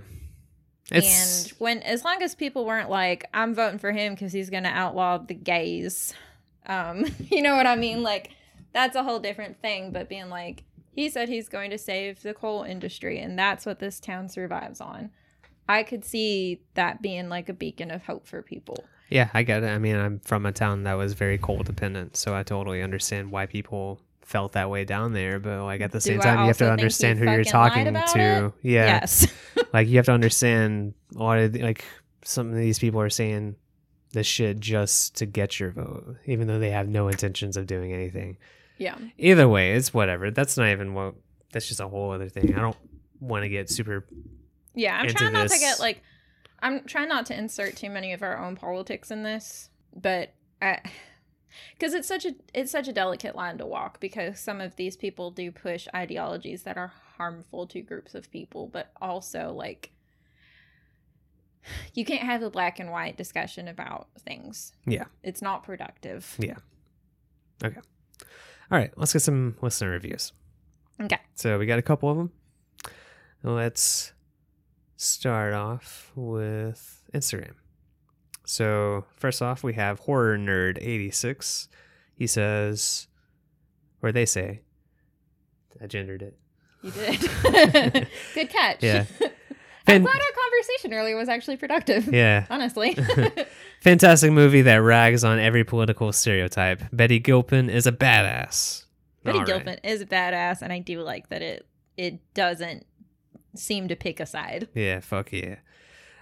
It's 0.91 1.47
and 1.47 1.59
when 1.59 1.79
as 1.79 2.03
long 2.03 2.21
as 2.21 2.35
people 2.35 2.65
weren't 2.65 2.89
like 2.89 3.25
i'm 3.33 3.55
voting 3.55 3.79
for 3.79 3.93
him 3.93 4.13
because 4.13 4.33
he's 4.33 4.49
gonna 4.49 4.69
outlaw 4.69 5.17
the 5.17 5.33
gays 5.33 6.13
um 6.65 7.05
you 7.31 7.41
know 7.41 7.55
what 7.55 7.65
i 7.65 7.75
mean? 7.77 8.03
Like 8.03 8.31
that's 8.73 8.95
a 8.95 9.03
whole 9.03 9.19
different 9.19 9.61
thing 9.61 9.91
but 9.91 10.09
being 10.09 10.29
like 10.29 10.63
he 10.91 11.09
said 11.09 11.29
he's 11.29 11.47
going 11.47 11.71
to 11.71 11.77
save 11.77 12.21
the 12.21 12.33
coal 12.33 12.63
industry 12.63 13.17
and 13.19 13.39
that's 13.39 13.65
what 13.65 13.79
this 13.79 13.99
town 13.99 14.27
survives 14.27 14.81
on 14.81 15.09
i 15.69 15.83
could 15.83 16.03
see 16.05 16.61
that 16.75 17.01
being 17.01 17.29
like 17.29 17.49
a 17.49 17.53
beacon 17.53 17.91
of 17.91 18.03
hope 18.03 18.25
for 18.27 18.41
people 18.41 18.83
Yeah, 19.09 19.29
I 19.33 19.43
get 19.43 19.61
it. 19.63 19.67
I 19.67 19.77
mean, 19.77 19.95
I'm 19.95 20.19
from 20.21 20.45
a 20.47 20.51
town 20.51 20.83
that 20.83 20.93
was 20.95 21.13
very 21.13 21.37
coal 21.37 21.61
dependent, 21.61 22.17
so 22.17 22.33
I 22.33 22.41
totally 22.41 22.81
understand 22.81 23.29
why 23.31 23.45
people 23.45 23.99
felt 24.21 24.53
that 24.53 24.71
way 24.71 24.85
down 24.85 25.13
there. 25.13 25.37
But 25.39 25.63
like 25.65 25.81
at 25.81 25.91
the 25.91 25.99
Do 25.99 26.09
same 26.09 26.19
I 26.21 26.23
time, 26.23 26.39
you 26.39 26.45
have 26.47 26.57
to 26.59 26.71
understand 26.71 27.19
who 27.19 27.25
you're 27.29 27.43
talking 27.43 27.85
to. 27.93 28.45
it? 28.47 28.53
Yeah, 28.63 28.85
yes 28.85 29.27
like 29.73 29.87
you 29.87 29.97
have 29.97 30.05
to 30.07 30.13
understand 30.13 30.95
a 31.15 31.19
lot 31.21 31.37
of 31.37 31.53
the- 31.53 31.61
like 31.61 31.85
some 32.23 32.49
of 32.49 32.55
these 32.55 32.79
people 32.79 32.99
are 33.01 33.09
saying 33.11 33.55
this 34.13 34.25
shit 34.25 34.59
just 34.59 35.15
to 35.17 35.25
get 35.27 35.59
your 35.59 35.69
vote, 35.71 36.15
even 36.25 36.47
though 36.47 36.57
they 36.59 36.71
have 36.71 36.87
no 36.87 37.07
intentions 37.07 37.55
of 37.57 37.67
doing 37.67 37.93
anything. 37.93 38.37
yeah 38.79 38.95
Either 39.19 39.47
way, 39.47 39.73
it's 39.73 39.93
whatever. 39.93 40.31
That's 40.31 40.57
not 40.57 40.69
even 40.69 40.95
what. 40.95 41.13
That's 41.51 41.67
just 41.67 41.81
a 41.81 41.87
whole 41.87 42.11
other 42.11 42.29
thing. 42.29 42.55
I 42.55 42.61
don't 42.61 42.77
want 43.19 43.43
to 43.43 43.49
get 43.49 43.69
super. 43.69 44.07
Yeah, 44.75 44.97
I'm 44.97 45.07
trying 45.07 45.33
not 45.33 45.49
to 45.49 45.59
get 45.59 45.79
like 45.79 46.01
I'm 46.61 46.85
trying 46.85 47.09
not 47.09 47.25
to 47.27 47.37
insert 47.37 47.75
too 47.75 47.89
many 47.89 48.13
of 48.13 48.23
our 48.23 48.37
own 48.37 48.55
politics 48.55 49.11
in 49.11 49.23
this, 49.23 49.69
but 49.95 50.33
because 50.59 51.93
it's 51.93 52.07
such 52.07 52.25
a 52.25 52.35
it's 52.53 52.71
such 52.71 52.87
a 52.87 52.93
delicate 52.93 53.35
line 53.35 53.57
to 53.57 53.65
walk 53.65 53.99
because 53.99 54.39
some 54.39 54.61
of 54.61 54.75
these 54.75 54.95
people 54.95 55.31
do 55.31 55.51
push 55.51 55.87
ideologies 55.93 56.63
that 56.63 56.77
are 56.77 56.93
harmful 57.17 57.67
to 57.67 57.81
groups 57.81 58.15
of 58.15 58.31
people, 58.31 58.67
but 58.67 58.91
also 59.01 59.53
like 59.53 59.91
you 61.93 62.05
can't 62.05 62.23
have 62.23 62.41
a 62.41 62.49
black 62.49 62.79
and 62.79 62.91
white 62.91 63.17
discussion 63.17 63.67
about 63.67 64.07
things. 64.19 64.73
Yeah. 64.85 65.05
It's 65.23 65.41
not 65.41 65.63
productive. 65.63 66.35
Yeah. 66.39 66.57
Okay. 67.63 67.79
All 68.71 68.79
right, 68.79 68.91
let's 68.97 69.13
get 69.13 69.21
some 69.21 69.55
listener 69.61 69.91
reviews. 69.91 70.31
Okay. 71.01 71.19
So 71.35 71.59
we 71.59 71.65
got 71.65 71.79
a 71.79 71.83
couple 71.83 72.09
of 72.09 72.17
them. 72.17 72.31
Let's 73.43 74.12
start 75.03 75.53
off 75.53 76.11
with 76.15 77.03
Instagram. 77.13 77.53
So 78.45 79.05
first 79.17 79.41
off, 79.41 79.63
we 79.63 79.73
have 79.73 79.99
horror 79.99 80.37
nerd 80.37 80.77
eighty 80.81 81.11
six. 81.11 81.67
He 82.15 82.27
says, 82.27 83.07
or 84.01 84.11
they 84.11 84.25
say, 84.25 84.61
I 85.81 85.87
gendered 85.87 86.21
it. 86.21 86.37
You 86.81 86.91
did. 86.91 87.19
Good 88.33 88.49
catch. 88.49 88.83
Yeah. 88.83 89.05
I'm 89.87 90.01
glad 90.01 90.15
our 90.15 90.43
conversation 90.43 90.93
earlier 90.93 91.17
was 91.17 91.27
actually 91.27 91.57
productive. 91.57 92.07
yeah, 92.13 92.45
Honestly. 92.49 92.97
fantastic 93.81 94.31
movie 94.31 94.61
that 94.61 94.77
rags 94.77 95.25
on 95.25 95.39
every 95.39 95.65
political 95.65 96.13
stereotype. 96.13 96.81
Betty 96.93 97.19
Gilpin 97.19 97.69
is 97.69 97.85
a 97.85 97.91
badass. 97.91 98.85
Betty 99.23 99.39
All 99.39 99.43
right. 99.43 99.47
Gilpin 99.47 99.79
is 99.83 99.99
a 100.01 100.05
badass, 100.05 100.61
and 100.61 100.71
I 100.71 100.79
do 100.79 101.01
like 101.01 101.27
that 101.29 101.41
it 101.41 101.67
it 101.97 102.33
doesn't 102.33 102.85
seem 103.55 103.87
to 103.87 103.95
pick 103.95 104.19
a 104.19 104.25
side. 104.25 104.67
Yeah, 104.73 104.99
fuck 104.99 105.31
yeah. 105.31 105.57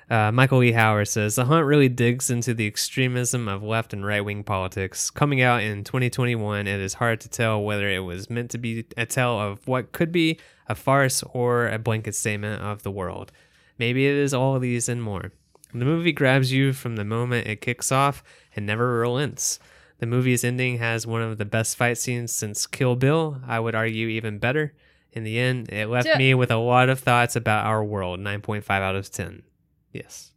Uh, 0.09 0.29
Michael 0.29 0.61
E. 0.61 0.73
Howard 0.73 1.07
says 1.07 1.35
The 1.35 1.45
Hunt 1.45 1.65
really 1.65 1.87
digs 1.87 2.29
into 2.29 2.53
the 2.53 2.67
extremism 2.67 3.47
of 3.47 3.63
left 3.63 3.93
and 3.93 4.05
right 4.05 4.19
wing 4.19 4.43
politics. 4.43 5.09
Coming 5.09 5.41
out 5.41 5.63
in 5.63 5.85
2021, 5.85 6.67
it 6.67 6.81
is 6.81 6.95
hard 6.95 7.21
to 7.21 7.29
tell 7.29 7.63
whether 7.63 7.89
it 7.89 7.99
was 7.99 8.29
meant 8.29 8.51
to 8.51 8.57
be 8.57 8.85
a 8.97 9.05
tale 9.05 9.39
of 9.39 9.65
what 9.69 9.93
could 9.93 10.11
be 10.11 10.37
a 10.67 10.75
farce 10.75 11.23
or 11.31 11.69
a 11.69 11.79
blanket 11.79 12.13
statement 12.13 12.61
of 12.61 12.83
the 12.83 12.91
world. 12.91 13.31
Maybe 13.77 14.05
it 14.05 14.15
is 14.15 14.33
all 14.33 14.59
these 14.59 14.89
and 14.89 15.01
more. 15.01 15.31
The 15.73 15.85
movie 15.85 16.11
grabs 16.11 16.51
you 16.51 16.73
from 16.73 16.97
the 16.97 17.05
moment 17.05 17.47
it 17.47 17.61
kicks 17.61 17.89
off 17.89 18.21
and 18.53 18.65
never 18.65 18.99
relents. 18.99 19.59
The 19.99 20.07
movie's 20.07 20.43
ending 20.43 20.79
has 20.79 21.07
one 21.07 21.21
of 21.21 21.37
the 21.37 21.45
best 21.45 21.77
fight 21.77 21.97
scenes 21.97 22.33
since 22.33 22.67
Kill 22.67 22.97
Bill, 22.97 23.39
I 23.47 23.61
would 23.61 23.75
argue 23.75 24.07
even 24.09 24.39
better. 24.39 24.73
In 25.13 25.23
the 25.23 25.37
end, 25.39 25.69
it 25.69 25.87
left 25.87 26.07
Ju- 26.07 26.15
me 26.17 26.33
with 26.33 26.51
a 26.51 26.57
lot 26.57 26.87
of 26.89 26.99
thoughts 26.99 27.35
about 27.35 27.65
our 27.65 27.83
world. 27.83 28.19
9.5 28.19 28.69
out 28.69 28.95
of 28.95 29.11
10. 29.11 29.43
Yes. 29.91 30.31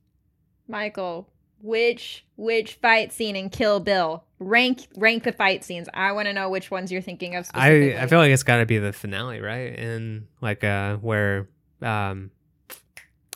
Michael, 0.66 1.28
which 1.60 2.24
which 2.36 2.74
fight 2.74 3.12
scene 3.12 3.36
in 3.36 3.50
Kill 3.50 3.78
Bill? 3.80 4.24
Rank 4.40 4.80
rank 4.96 5.22
the 5.24 5.32
fight 5.32 5.62
scenes. 5.64 5.88
I 5.94 6.12
want 6.12 6.26
to 6.26 6.32
know 6.32 6.48
which 6.50 6.70
ones 6.70 6.90
you're 6.90 7.00
thinking 7.02 7.36
of. 7.36 7.46
Specifically. 7.46 7.96
I 7.96 8.02
I 8.02 8.06
feel 8.06 8.18
like 8.18 8.30
it's 8.32 8.42
got 8.42 8.58
to 8.58 8.66
be 8.66 8.78
the 8.78 8.92
finale, 8.92 9.40
right? 9.40 9.78
And 9.78 10.26
like 10.40 10.64
uh 10.64 10.96
where 10.96 11.48
um 11.82 12.30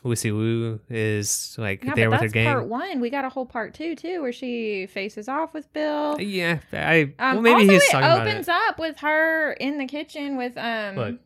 Lucy 0.05 0.31
Liu 0.31 0.81
is 0.89 1.57
like 1.59 1.83
yeah, 1.85 1.95
there 1.95 2.11
with 2.11 2.21
her 2.21 2.29
that's 2.29 2.45
part 2.47 2.67
one. 2.67 3.01
We 3.01 3.11
got 3.11 3.25
a 3.25 3.29
whole 3.29 3.47
part 3.47 3.75
two 3.75 3.95
too, 3.97 4.23
where 4.23 4.33
she 4.33 4.87
faces 4.87 5.29
off 5.29 5.53
with 5.55 5.73
Bill. 5.73 6.21
Yeah, 6.21 6.61
I 6.73 7.13
Um, 7.19 7.35
well 7.37 7.41
maybe 7.43 7.55
also, 7.63 7.73
he's 7.73 7.83
it 7.85 7.91
talking 7.91 8.07
about 8.07 8.27
it. 8.27 8.31
opens 8.31 8.49
up 8.49 8.79
with 8.79 8.99
her 9.01 9.53
in 9.55 9.79
the 9.79 9.87
kitchen 9.87 10.37
with 10.37 10.57
um. 10.57 10.97
Look, 10.97 11.21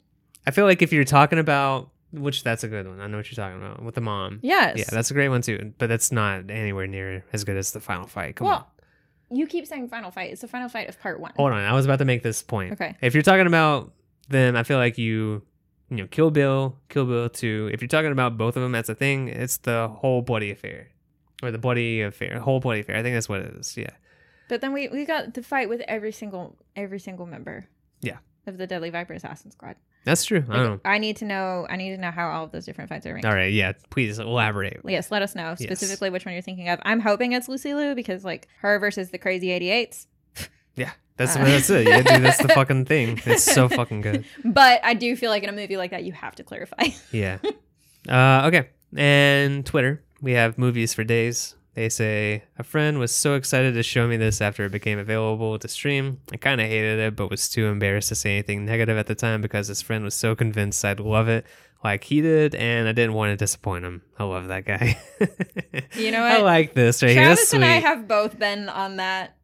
I 0.46 0.50
feel 0.50 0.64
like 0.64 0.82
if 0.82 0.92
you're 0.92 1.04
talking 1.04 1.38
about 1.38 1.90
which 2.12 2.42
that's 2.44 2.62
a 2.62 2.68
good 2.68 2.86
one. 2.86 3.00
I 3.00 3.06
know 3.06 3.16
what 3.16 3.30
you're 3.30 3.42
talking 3.42 3.58
about 3.58 3.82
with 3.82 3.94
the 3.94 4.00
mom. 4.00 4.38
yes. 4.42 4.78
Yeah, 4.78 4.84
that's 4.90 5.10
a 5.10 5.14
great 5.14 5.30
one 5.30 5.42
too. 5.42 5.72
But 5.78 5.88
that's 5.88 6.12
not 6.12 6.50
anywhere 6.50 6.86
near 6.86 7.24
as 7.32 7.44
good 7.44 7.56
as 7.56 7.72
the 7.72 7.80
final 7.80 8.06
fight. 8.06 8.36
Come 8.36 8.46
on. 8.46 8.52
well. 8.52 8.68
You 9.30 9.46
keep 9.46 9.66
saying 9.66 9.88
final 9.88 10.10
fight. 10.10 10.30
It's 10.30 10.42
the 10.42 10.48
final 10.48 10.68
fight 10.68 10.90
of 10.90 11.00
part 11.00 11.18
one. 11.18 11.32
Hold 11.36 11.52
on, 11.52 11.60
I 11.60 11.72
was 11.72 11.86
about 11.86 12.00
to 12.00 12.04
make 12.04 12.22
this 12.22 12.42
point. 12.42 12.74
Okay. 12.74 12.94
If 13.00 13.14
you're 13.14 13.22
talking 13.22 13.46
about 13.46 13.94
them, 14.28 14.56
I 14.56 14.62
feel 14.62 14.76
like 14.76 14.98
you, 14.98 15.40
you 15.88 15.96
know, 15.96 16.06
Kill 16.06 16.30
Bill, 16.30 16.76
Kill 16.90 17.06
Bill 17.06 17.30
Two. 17.30 17.70
If 17.72 17.80
you're 17.80 17.88
talking 17.88 18.12
about 18.12 18.36
both 18.36 18.56
of 18.56 18.62
them 18.62 18.74
as 18.74 18.90
a 18.90 18.94
thing, 18.94 19.28
it's 19.28 19.56
the 19.56 19.88
whole 19.88 20.20
bloody 20.20 20.50
affair, 20.50 20.88
or 21.42 21.50
the 21.50 21.56
bloody 21.56 22.02
affair, 22.02 22.40
whole 22.40 22.60
bloody 22.60 22.80
affair. 22.80 22.96
I 22.96 23.02
think 23.02 23.16
that's 23.16 23.28
what 23.28 23.40
it 23.40 23.54
is. 23.56 23.74
Yeah. 23.74 23.88
But 24.50 24.60
then 24.60 24.74
we 24.74 24.88
we 24.88 25.06
got 25.06 25.32
the 25.32 25.42
fight 25.42 25.70
with 25.70 25.80
every 25.88 26.12
single 26.12 26.58
every 26.76 26.98
single 26.98 27.24
member. 27.24 27.68
Yeah. 28.02 28.18
Of 28.46 28.58
the 28.58 28.66
Deadly 28.66 28.90
Viper 28.90 29.14
Assassin 29.14 29.50
Squad. 29.50 29.76
That's 30.04 30.24
true. 30.24 30.44
I 30.48 30.56
don't 30.56 30.64
know. 30.64 30.80
I 30.84 30.98
need 30.98 31.16
to 31.18 31.24
know. 31.24 31.66
I 31.70 31.76
need 31.76 31.90
to 31.94 32.00
know 32.00 32.10
how 32.10 32.28
all 32.30 32.44
of 32.44 32.50
those 32.52 32.64
different 32.64 32.88
fights 32.90 33.06
are 33.06 33.12
ranked. 33.12 33.26
All 33.26 33.34
right, 33.34 33.52
yeah. 33.52 33.72
Please 33.90 34.18
elaborate. 34.18 34.80
Yes, 34.84 35.10
let 35.10 35.22
us 35.22 35.34
know 35.34 35.54
specifically 35.54 36.10
which 36.10 36.24
one 36.24 36.32
you're 36.34 36.42
thinking 36.42 36.68
of. 36.68 36.80
I'm 36.84 36.98
hoping 37.00 37.32
it's 37.32 37.48
Lucy 37.48 37.72
Liu 37.74 37.94
because 37.94 38.24
like 38.24 38.48
her 38.60 38.78
versus 38.78 39.10
the 39.10 39.18
Crazy 39.18 39.48
88s. 39.48 40.06
Yeah, 40.74 40.90
that's 41.18 41.36
Uh. 41.36 41.44
that's 41.44 41.68
it. 41.68 41.86
Yeah, 41.86 42.00
dude, 42.00 42.24
that's 42.24 42.40
the 42.42 42.48
fucking 42.48 42.84
thing. 42.92 43.20
It's 43.26 43.44
so 43.44 43.68
fucking 43.68 44.00
good. 44.00 44.24
But 44.44 44.80
I 44.82 44.94
do 44.94 45.14
feel 45.16 45.28
like 45.30 45.42
in 45.42 45.50
a 45.50 45.52
movie 45.52 45.76
like 45.76 45.90
that, 45.90 46.02
you 46.04 46.12
have 46.12 46.34
to 46.36 46.42
clarify. 46.44 46.84
Yeah. 47.12 47.38
Uh, 48.08 48.46
okay. 48.46 48.70
And 48.96 49.64
Twitter, 49.66 50.02
we 50.22 50.32
have 50.32 50.56
movies 50.56 50.94
for 50.94 51.04
days. 51.04 51.54
They 51.74 51.88
say 51.88 52.44
a 52.58 52.62
friend 52.62 52.98
was 52.98 53.14
so 53.14 53.34
excited 53.34 53.72
to 53.74 53.82
show 53.82 54.06
me 54.06 54.18
this 54.18 54.42
after 54.42 54.64
it 54.64 54.72
became 54.72 54.98
available 54.98 55.58
to 55.58 55.68
stream. 55.68 56.20
I 56.30 56.36
kind 56.36 56.60
of 56.60 56.66
hated 56.66 56.98
it, 56.98 57.16
but 57.16 57.30
was 57.30 57.48
too 57.48 57.66
embarrassed 57.66 58.10
to 58.10 58.14
say 58.14 58.32
anything 58.32 58.66
negative 58.66 58.98
at 58.98 59.06
the 59.06 59.14
time 59.14 59.40
because 59.40 59.68
his 59.68 59.80
friend 59.80 60.04
was 60.04 60.14
so 60.14 60.34
convinced 60.34 60.84
I'd 60.84 61.00
love 61.00 61.28
it 61.28 61.46
like 61.82 62.04
he 62.04 62.20
did, 62.20 62.54
and 62.54 62.86
I 62.88 62.92
didn't 62.92 63.14
want 63.14 63.32
to 63.32 63.36
disappoint 63.36 63.84
him. 63.84 64.02
I 64.18 64.24
love 64.24 64.48
that 64.48 64.64
guy. 64.64 64.98
You 65.96 66.10
know 66.10 66.22
what? 66.22 66.32
I 66.32 66.42
like 66.42 66.74
this 66.74 67.02
right 67.02 67.10
here. 67.12 67.28
That's 67.28 67.50
Travis 67.50 67.54
and 67.54 67.64
I 67.64 67.76
have 67.76 68.08
both 68.08 68.38
been 68.38 68.68
on 68.68 68.96
that 68.96 69.36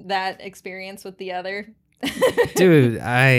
that 0.00 0.40
experience 0.40 1.04
with 1.04 1.18
the 1.18 1.32
other. 1.32 1.68
dude 2.56 2.98
i 3.00 3.32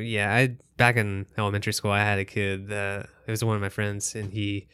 yeah 0.00 0.34
i 0.34 0.56
back 0.76 0.96
in 0.96 1.24
elementary 1.38 1.72
school 1.72 1.92
i 1.92 2.00
had 2.00 2.18
a 2.18 2.24
kid 2.24 2.66
that 2.66 3.08
it 3.24 3.30
was 3.30 3.44
one 3.44 3.54
of 3.54 3.62
my 3.62 3.68
friends 3.68 4.16
and 4.16 4.32
he 4.32 4.66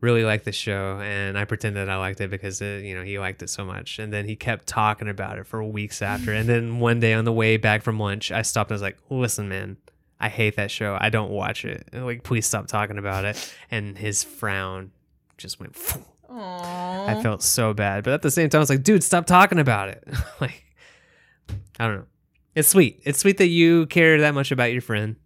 really 0.00 0.24
liked 0.24 0.44
the 0.44 0.52
show 0.52 1.00
and 1.00 1.38
i 1.38 1.44
pretended 1.44 1.88
i 1.88 1.96
liked 1.96 2.20
it 2.20 2.30
because 2.30 2.60
it, 2.60 2.84
you 2.84 2.94
know 2.94 3.02
he 3.02 3.18
liked 3.18 3.42
it 3.42 3.48
so 3.48 3.64
much 3.64 3.98
and 3.98 4.12
then 4.12 4.26
he 4.26 4.36
kept 4.36 4.66
talking 4.66 5.08
about 5.08 5.38
it 5.38 5.46
for 5.46 5.62
weeks 5.64 6.02
after 6.02 6.32
and 6.32 6.48
then 6.48 6.78
one 6.80 7.00
day 7.00 7.14
on 7.14 7.24
the 7.24 7.32
way 7.32 7.56
back 7.56 7.82
from 7.82 7.98
lunch 7.98 8.30
i 8.30 8.42
stopped 8.42 8.70
and 8.70 8.74
i 8.74 8.76
was 8.76 8.82
like 8.82 8.98
listen 9.10 9.48
man 9.48 9.76
I 10.18 10.28
hate 10.28 10.56
that 10.56 10.70
show. 10.70 10.96
I 10.98 11.10
don't 11.10 11.30
watch 11.30 11.64
it. 11.64 11.88
Like, 11.92 12.22
please 12.22 12.46
stop 12.46 12.66
talking 12.66 12.98
about 12.98 13.24
it. 13.24 13.54
And 13.70 13.98
his 13.98 14.24
frown 14.24 14.90
just 15.36 15.60
went. 15.60 15.74
Aww. 15.74 15.98
I 16.30 17.22
felt 17.22 17.42
so 17.42 17.74
bad, 17.74 18.04
but 18.04 18.14
at 18.14 18.22
the 18.22 18.30
same 18.30 18.48
time, 18.48 18.58
I 18.58 18.60
was 18.60 18.70
like, 18.70 18.82
dude, 18.82 19.04
stop 19.04 19.26
talking 19.26 19.58
about 19.58 19.90
it. 19.90 20.08
like, 20.40 20.64
I 21.78 21.86
don't 21.86 21.96
know. 21.96 22.06
It's 22.54 22.68
sweet. 22.68 23.00
It's 23.04 23.18
sweet 23.18 23.36
that 23.38 23.48
you 23.48 23.86
care 23.86 24.18
that 24.20 24.34
much 24.34 24.50
about 24.50 24.72
your 24.72 24.80
friend, 24.80 25.16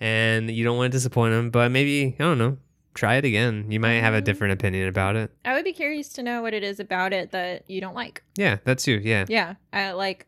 and 0.00 0.50
you 0.50 0.64
don't 0.64 0.76
want 0.76 0.90
to 0.90 0.96
disappoint 0.96 1.32
him. 1.32 1.50
But 1.50 1.70
maybe 1.70 2.16
I 2.18 2.24
don't 2.24 2.38
know. 2.38 2.58
Try 2.94 3.16
it 3.16 3.24
again. 3.24 3.70
You 3.70 3.80
might 3.80 3.94
have 3.94 4.14
a 4.14 4.20
Mhm. 4.22 4.24
different 4.24 4.52
opinion 4.52 4.88
about 4.88 5.16
it. 5.16 5.30
I 5.44 5.54
would 5.54 5.64
be 5.64 5.72
curious 5.72 6.08
to 6.10 6.22
know 6.22 6.42
what 6.42 6.54
it 6.54 6.62
is 6.62 6.78
about 6.78 7.12
it 7.12 7.32
that 7.32 7.68
you 7.68 7.80
don't 7.80 7.94
like. 7.94 8.22
Yeah, 8.36 8.58
that's 8.64 8.86
you. 8.86 8.98
Yeah. 9.02 9.24
Yeah, 9.28 9.54
I 9.72 9.90
like 9.92 10.26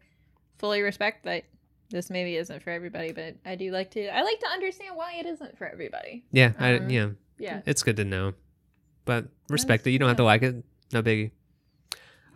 fully 0.58 0.82
respect 0.82 1.24
that 1.24 1.44
this 1.90 2.10
maybe 2.10 2.36
isn't 2.36 2.62
for 2.64 2.70
everybody, 2.70 3.12
but 3.12 3.36
I 3.44 3.54
do 3.54 3.70
like 3.70 3.92
to. 3.92 4.08
I 4.08 4.22
like 4.22 4.40
to 4.40 4.48
understand 4.48 4.96
why 4.96 5.14
it 5.20 5.26
isn't 5.26 5.56
for 5.56 5.68
everybody. 5.68 6.24
Yeah. 6.32 6.52
I, 6.58 6.74
Um, 6.78 6.90
yeah. 6.90 7.08
Yeah. 7.38 7.60
It's 7.66 7.82
good 7.84 7.96
to 7.98 8.04
know. 8.04 8.34
But 9.04 9.26
respect 9.48 9.82
Nice. 9.82 9.90
it. 9.90 9.90
You 9.92 9.98
don't 10.00 10.08
have 10.08 10.16
to 10.16 10.24
like 10.24 10.42
it. 10.42 10.56
No 10.92 11.02
biggie. 11.02 11.30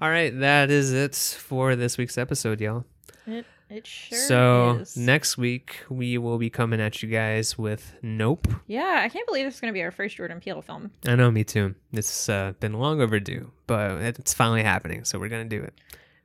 All 0.01 0.09
right, 0.09 0.31
that 0.39 0.71
is 0.71 0.93
it 0.93 1.15
for 1.15 1.75
this 1.77 1.99
week's 1.99 2.17
episode, 2.17 2.61
y'all. 2.61 2.85
It 3.27 3.45
it 3.71 3.87
sure 3.87 4.19
so 4.19 4.79
is. 4.81 4.97
next 4.97 5.39
week 5.39 5.85
we 5.89 6.19
will 6.19 6.39
be 6.39 6.51
coming 6.51 6.81
at 6.81 7.03
you 7.03 7.09
guys 7.09 7.57
with 7.57 7.95
Nope. 8.03 8.49
yeah, 8.67 9.01
I 9.05 9.09
can't 9.09 9.27
believe 9.27 9.47
this 9.47 9.55
is 9.55 9.61
going 9.61 9.73
to 9.73 9.77
be 9.77 9.83
our 9.83 9.91
first 9.91 10.17
Jordan 10.17 10.41
Peele 10.41 10.61
film. 10.63 10.91
I 11.07 11.15
know, 11.15 11.31
me 11.31 11.45
too. 11.45 11.75
It's 11.93 12.29
uh, 12.29 12.53
been 12.61 12.75
long 12.75 13.01
overdue, 13.01 13.51
but 13.67 13.93
it's 14.03 14.35
finally 14.35 14.63
happening, 14.63 15.05
so 15.05 15.19
we're 15.19 15.29
gonna 15.29 15.45
do 15.45 15.63
it. 15.63 15.75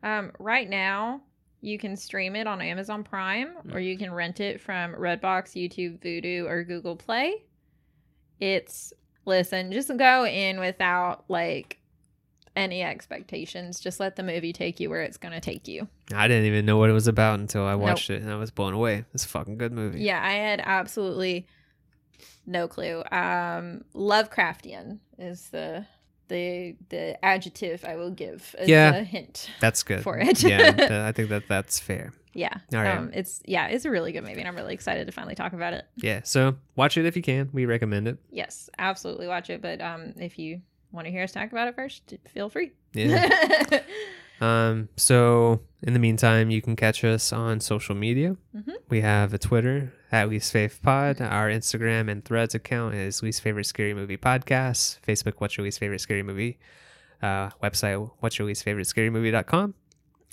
Um, 0.04 0.32
right 0.40 0.70
now, 0.70 1.22
you 1.62 1.80
can 1.80 1.96
stream 1.96 2.36
it 2.36 2.46
on 2.48 2.62
Amazon 2.62 3.04
Prime, 3.04 3.56
or 3.74 3.80
you 3.80 3.98
can 3.98 4.14
rent 4.14 4.40
it 4.40 4.62
from 4.62 4.94
Redbox, 4.94 5.54
YouTube, 5.56 6.00
Vudu, 6.00 6.46
or 6.48 6.64
Google 6.64 6.96
Play. 6.96 7.44
It's 8.40 8.94
listen, 9.26 9.72
just 9.72 9.96
go 9.98 10.26
in 10.26 10.60
without 10.60 11.26
like 11.28 11.80
any 12.56 12.82
expectations. 12.84 13.80
Just 13.80 14.00
let 14.00 14.16
the 14.16 14.24
movie 14.24 14.54
take 14.54 14.80
you 14.80 14.90
where 14.90 15.02
it's 15.02 15.18
going 15.18 15.34
to 15.34 15.40
take 15.40 15.68
you. 15.68 15.88
I 16.14 16.28
didn't 16.28 16.46
even 16.46 16.66
know 16.66 16.78
what 16.78 16.90
it 16.90 16.94
was 16.94 17.08
about 17.08 17.40
until 17.40 17.64
I 17.66 17.76
watched 17.76 18.10
it, 18.10 18.22
and 18.22 18.32
I 18.32 18.36
was 18.36 18.52
blown 18.52 18.74
away. 18.74 19.06
It's 19.14 19.26
a 19.26 19.28
fucking 19.30 19.58
good 19.58 19.72
movie. 19.74 20.02
Yeah, 20.02 20.22
I 20.24 20.34
had 20.34 20.62
absolutely 20.64 21.48
no 22.46 22.68
clue. 22.68 23.04
Um, 23.12 23.84
Lovecraftian 23.94 25.00
is 25.18 25.50
the 25.50 25.86
the 26.28 26.76
the 26.90 27.24
adjective 27.24 27.86
I 27.86 27.96
will 27.98 28.10
give 28.12 28.56
as 28.58 28.68
Yeah. 28.68 28.96
a 28.96 29.04
hint. 29.04 29.50
that's 29.60 29.84
good. 29.84 30.02
For 30.02 30.18
it. 30.18 30.42
yeah, 30.44 31.06
I 31.08 31.12
think 31.12 31.30
that 31.30 31.48
that's 31.48 31.80
fair. 31.80 32.14
Yeah. 32.34 32.54
All 32.74 32.82
right. 32.82 32.98
Um, 32.98 33.12
it's 33.14 33.42
yeah, 33.46 33.68
it's 33.68 33.86
a 33.86 33.90
really 33.92 34.12
good 34.12 34.24
movie, 34.24 34.40
and 34.40 34.48
I'm 34.48 34.56
really 34.56 34.74
excited 34.74 35.06
to 35.06 35.12
finally 35.14 35.36
talk 35.36 35.54
about 35.54 35.74
it. 35.74 35.86
Yeah, 35.96 36.22
so 36.24 36.56
watch 36.76 36.98
it 36.98 37.06
if 37.06 37.16
you 37.16 37.22
can. 37.22 37.50
We 37.54 37.66
recommend 37.66 38.08
it. 38.08 38.18
Yes, 38.30 38.70
absolutely 38.78 39.28
watch 39.28 39.50
it. 39.50 39.62
But 39.62 39.82
um, 39.82 40.14
if 40.20 40.38
you 40.40 40.62
want 40.96 41.06
to 41.06 41.12
hear 41.12 41.24
us 41.24 41.32
talk 41.32 41.52
about 41.52 41.68
it 41.68 41.76
first, 41.76 42.14
feel 42.34 42.50
free. 42.50 42.72
Yeah. 42.94 43.82
Um, 44.42 44.90
so 44.98 45.62
in 45.82 45.94
the 45.94 46.00
meantime, 46.00 46.50
you 46.50 46.62
can 46.62 46.76
catch 46.76 47.06
us 47.06 47.32
on 47.32 47.62
social 47.62 47.96
media. 47.96 48.36
Mhm. 48.54 48.74
We 48.90 49.00
have 49.00 49.34
a 49.34 49.38
Twitter 49.38 49.94
at 50.12 50.28
Least 50.30 50.52
Favorite 50.52 50.82
Pod. 50.82 51.22
Our 51.22 51.48
Instagram 51.50 52.12
and 52.12 52.24
Threads 52.24 52.54
account 52.54 52.96
is 52.96 53.24
Least 53.24 53.40
Favorite 53.42 53.64
Scary 53.64 53.94
Movie 53.94 54.18
Podcast. 54.18 55.00
Facebook, 55.08 55.36
What's 55.38 55.56
Your 55.56 55.64
Least 55.64 55.80
Favorite 55.80 56.00
Scary 56.02 56.22
Movie? 56.22 56.60
Uh, 57.24 57.50
website, 57.64 58.12
What's 58.20 58.38
Your 58.38 58.46
Least 58.46 58.64
Favorite 58.66 58.88
Scary 58.88 59.10
Movie.com. 59.10 59.74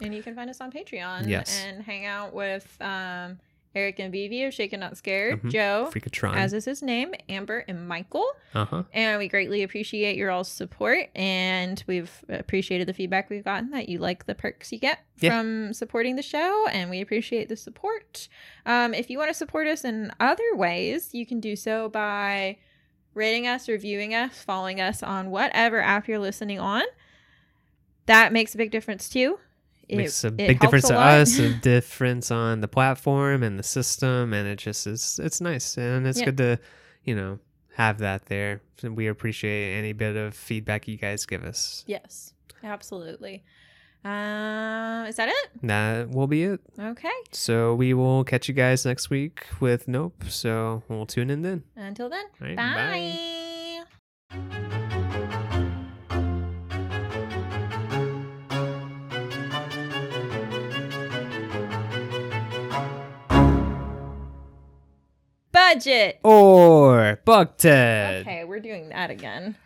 and 0.02 0.12
you 0.12 0.20
can 0.20 0.34
find 0.34 0.50
us 0.50 0.60
on 0.60 0.72
Patreon. 0.72 1.28
Yes. 1.28 1.62
And 1.64 1.84
hang 1.84 2.04
out 2.04 2.34
with 2.34 2.76
um, 2.80 3.38
Eric 3.74 3.98
and 3.98 4.12
Vivi 4.12 4.44
of 4.44 4.52
Shaken 4.52 4.80
Not 4.80 4.96
Scared, 4.96 5.42
Mhm. 5.42 5.50
Joe, 5.50 5.90
Freakatron. 5.92 6.36
as 6.36 6.52
is 6.52 6.64
his 6.66 6.82
name, 6.82 7.14
Amber, 7.28 7.64
and 7.66 7.88
Michael. 7.88 8.26
uh 8.54 8.64
huh. 8.66 8.82
And 8.92 9.18
we 9.18 9.28
greatly 9.28 9.62
appreciate 9.62 10.16
your 10.16 10.30
all's 10.30 10.50
support. 10.50 11.08
And 11.14 11.82
we've 11.86 12.10
appreciated 12.28 12.86
the 12.86 12.92
feedback 12.94 13.30
we've 13.30 13.44
gotten 13.44 13.70
that 13.70 13.88
you 13.88 13.98
like 13.98 14.26
the 14.26 14.34
perks 14.34 14.72
you 14.72 14.78
get 14.78 14.98
Yeah. 15.20 15.30
from 15.38 15.72
supporting 15.72 16.16
the 16.16 16.22
show. 16.22 16.66
And 16.68 16.90
we 16.90 17.00
appreciate 17.00 17.48
the 17.48 17.56
support. 17.56 18.28
Um, 18.66 18.92
if 18.92 19.08
you 19.08 19.16
want 19.18 19.30
to 19.30 19.34
support 19.34 19.66
us 19.66 19.84
in 19.84 20.12
other 20.20 20.54
ways, 20.54 21.14
you 21.14 21.24
can 21.24 21.40
do 21.40 21.56
so 21.56 21.88
by 21.88 22.58
rating 23.14 23.46
us, 23.46 23.68
reviewing 23.68 24.14
us, 24.14 24.42
following 24.42 24.80
us 24.80 25.02
on 25.02 25.30
whatever 25.30 25.80
app 25.80 26.08
you're 26.08 26.18
listening 26.18 26.58
on. 26.58 26.82
That 28.06 28.32
makes 28.32 28.54
a 28.54 28.58
big 28.58 28.70
difference 28.70 29.08
too. 29.08 29.38
It- 29.92 29.96
Makes 29.96 30.24
a 30.24 30.30
big 30.30 30.58
difference 30.60 30.88
to 30.88 30.98
us, 30.98 31.38
a 31.38 31.52
difference 31.60 32.30
on 32.30 32.60
the 32.60 32.68
platform 32.68 33.42
and 33.42 33.58
the 33.58 33.62
system, 33.62 34.32
and 34.32 34.48
it 34.48 34.56
just 34.58 34.86
is 34.86 35.20
it's 35.22 35.40
nice 35.40 35.76
and 35.78 36.06
it's 36.06 36.18
Yeah. 36.18 36.24
good 36.26 36.36
to, 36.38 36.58
you 37.04 37.14
know, 37.14 37.38
have 37.76 37.98
that 37.98 38.26
there. 38.26 38.60
And 38.82 38.96
we 38.96 39.06
appreciate 39.06 39.78
any 39.78 39.92
bit 39.92 40.16
of 40.16 40.34
feedback 40.34 40.88
you 40.88 40.96
guys 40.96 41.24
give 41.26 41.44
us. 41.44 41.84
yes, 41.86 42.32
absolutely. 42.64 43.44
Uh, 44.04 45.04
is 45.08 45.14
that 45.14 45.28
it? 45.28 45.50
That 45.62 46.10
will 46.10 46.26
be 46.26 46.42
it. 46.42 46.60
Okay. 46.76 47.08
So 47.30 47.74
we 47.76 47.94
will 47.94 48.24
catch 48.24 48.48
you 48.48 48.54
guys 48.54 48.84
next 48.84 49.10
week 49.10 49.46
with 49.60 49.86
Nope. 49.86 50.24
So 50.28 50.82
we'll 50.88 51.06
tune 51.06 51.30
in 51.30 51.42
then. 51.42 51.62
Until 51.76 52.08
then, 52.10 52.24
right, 52.40 52.56
bye. 52.56 53.84
bye. 54.30 54.68
Budget. 65.72 66.20
Or 66.22 67.18
Buckhead. 67.26 68.20
Okay, 68.20 68.44
we're 68.44 68.60
doing 68.60 68.90
that 68.90 69.10
again. 69.10 69.56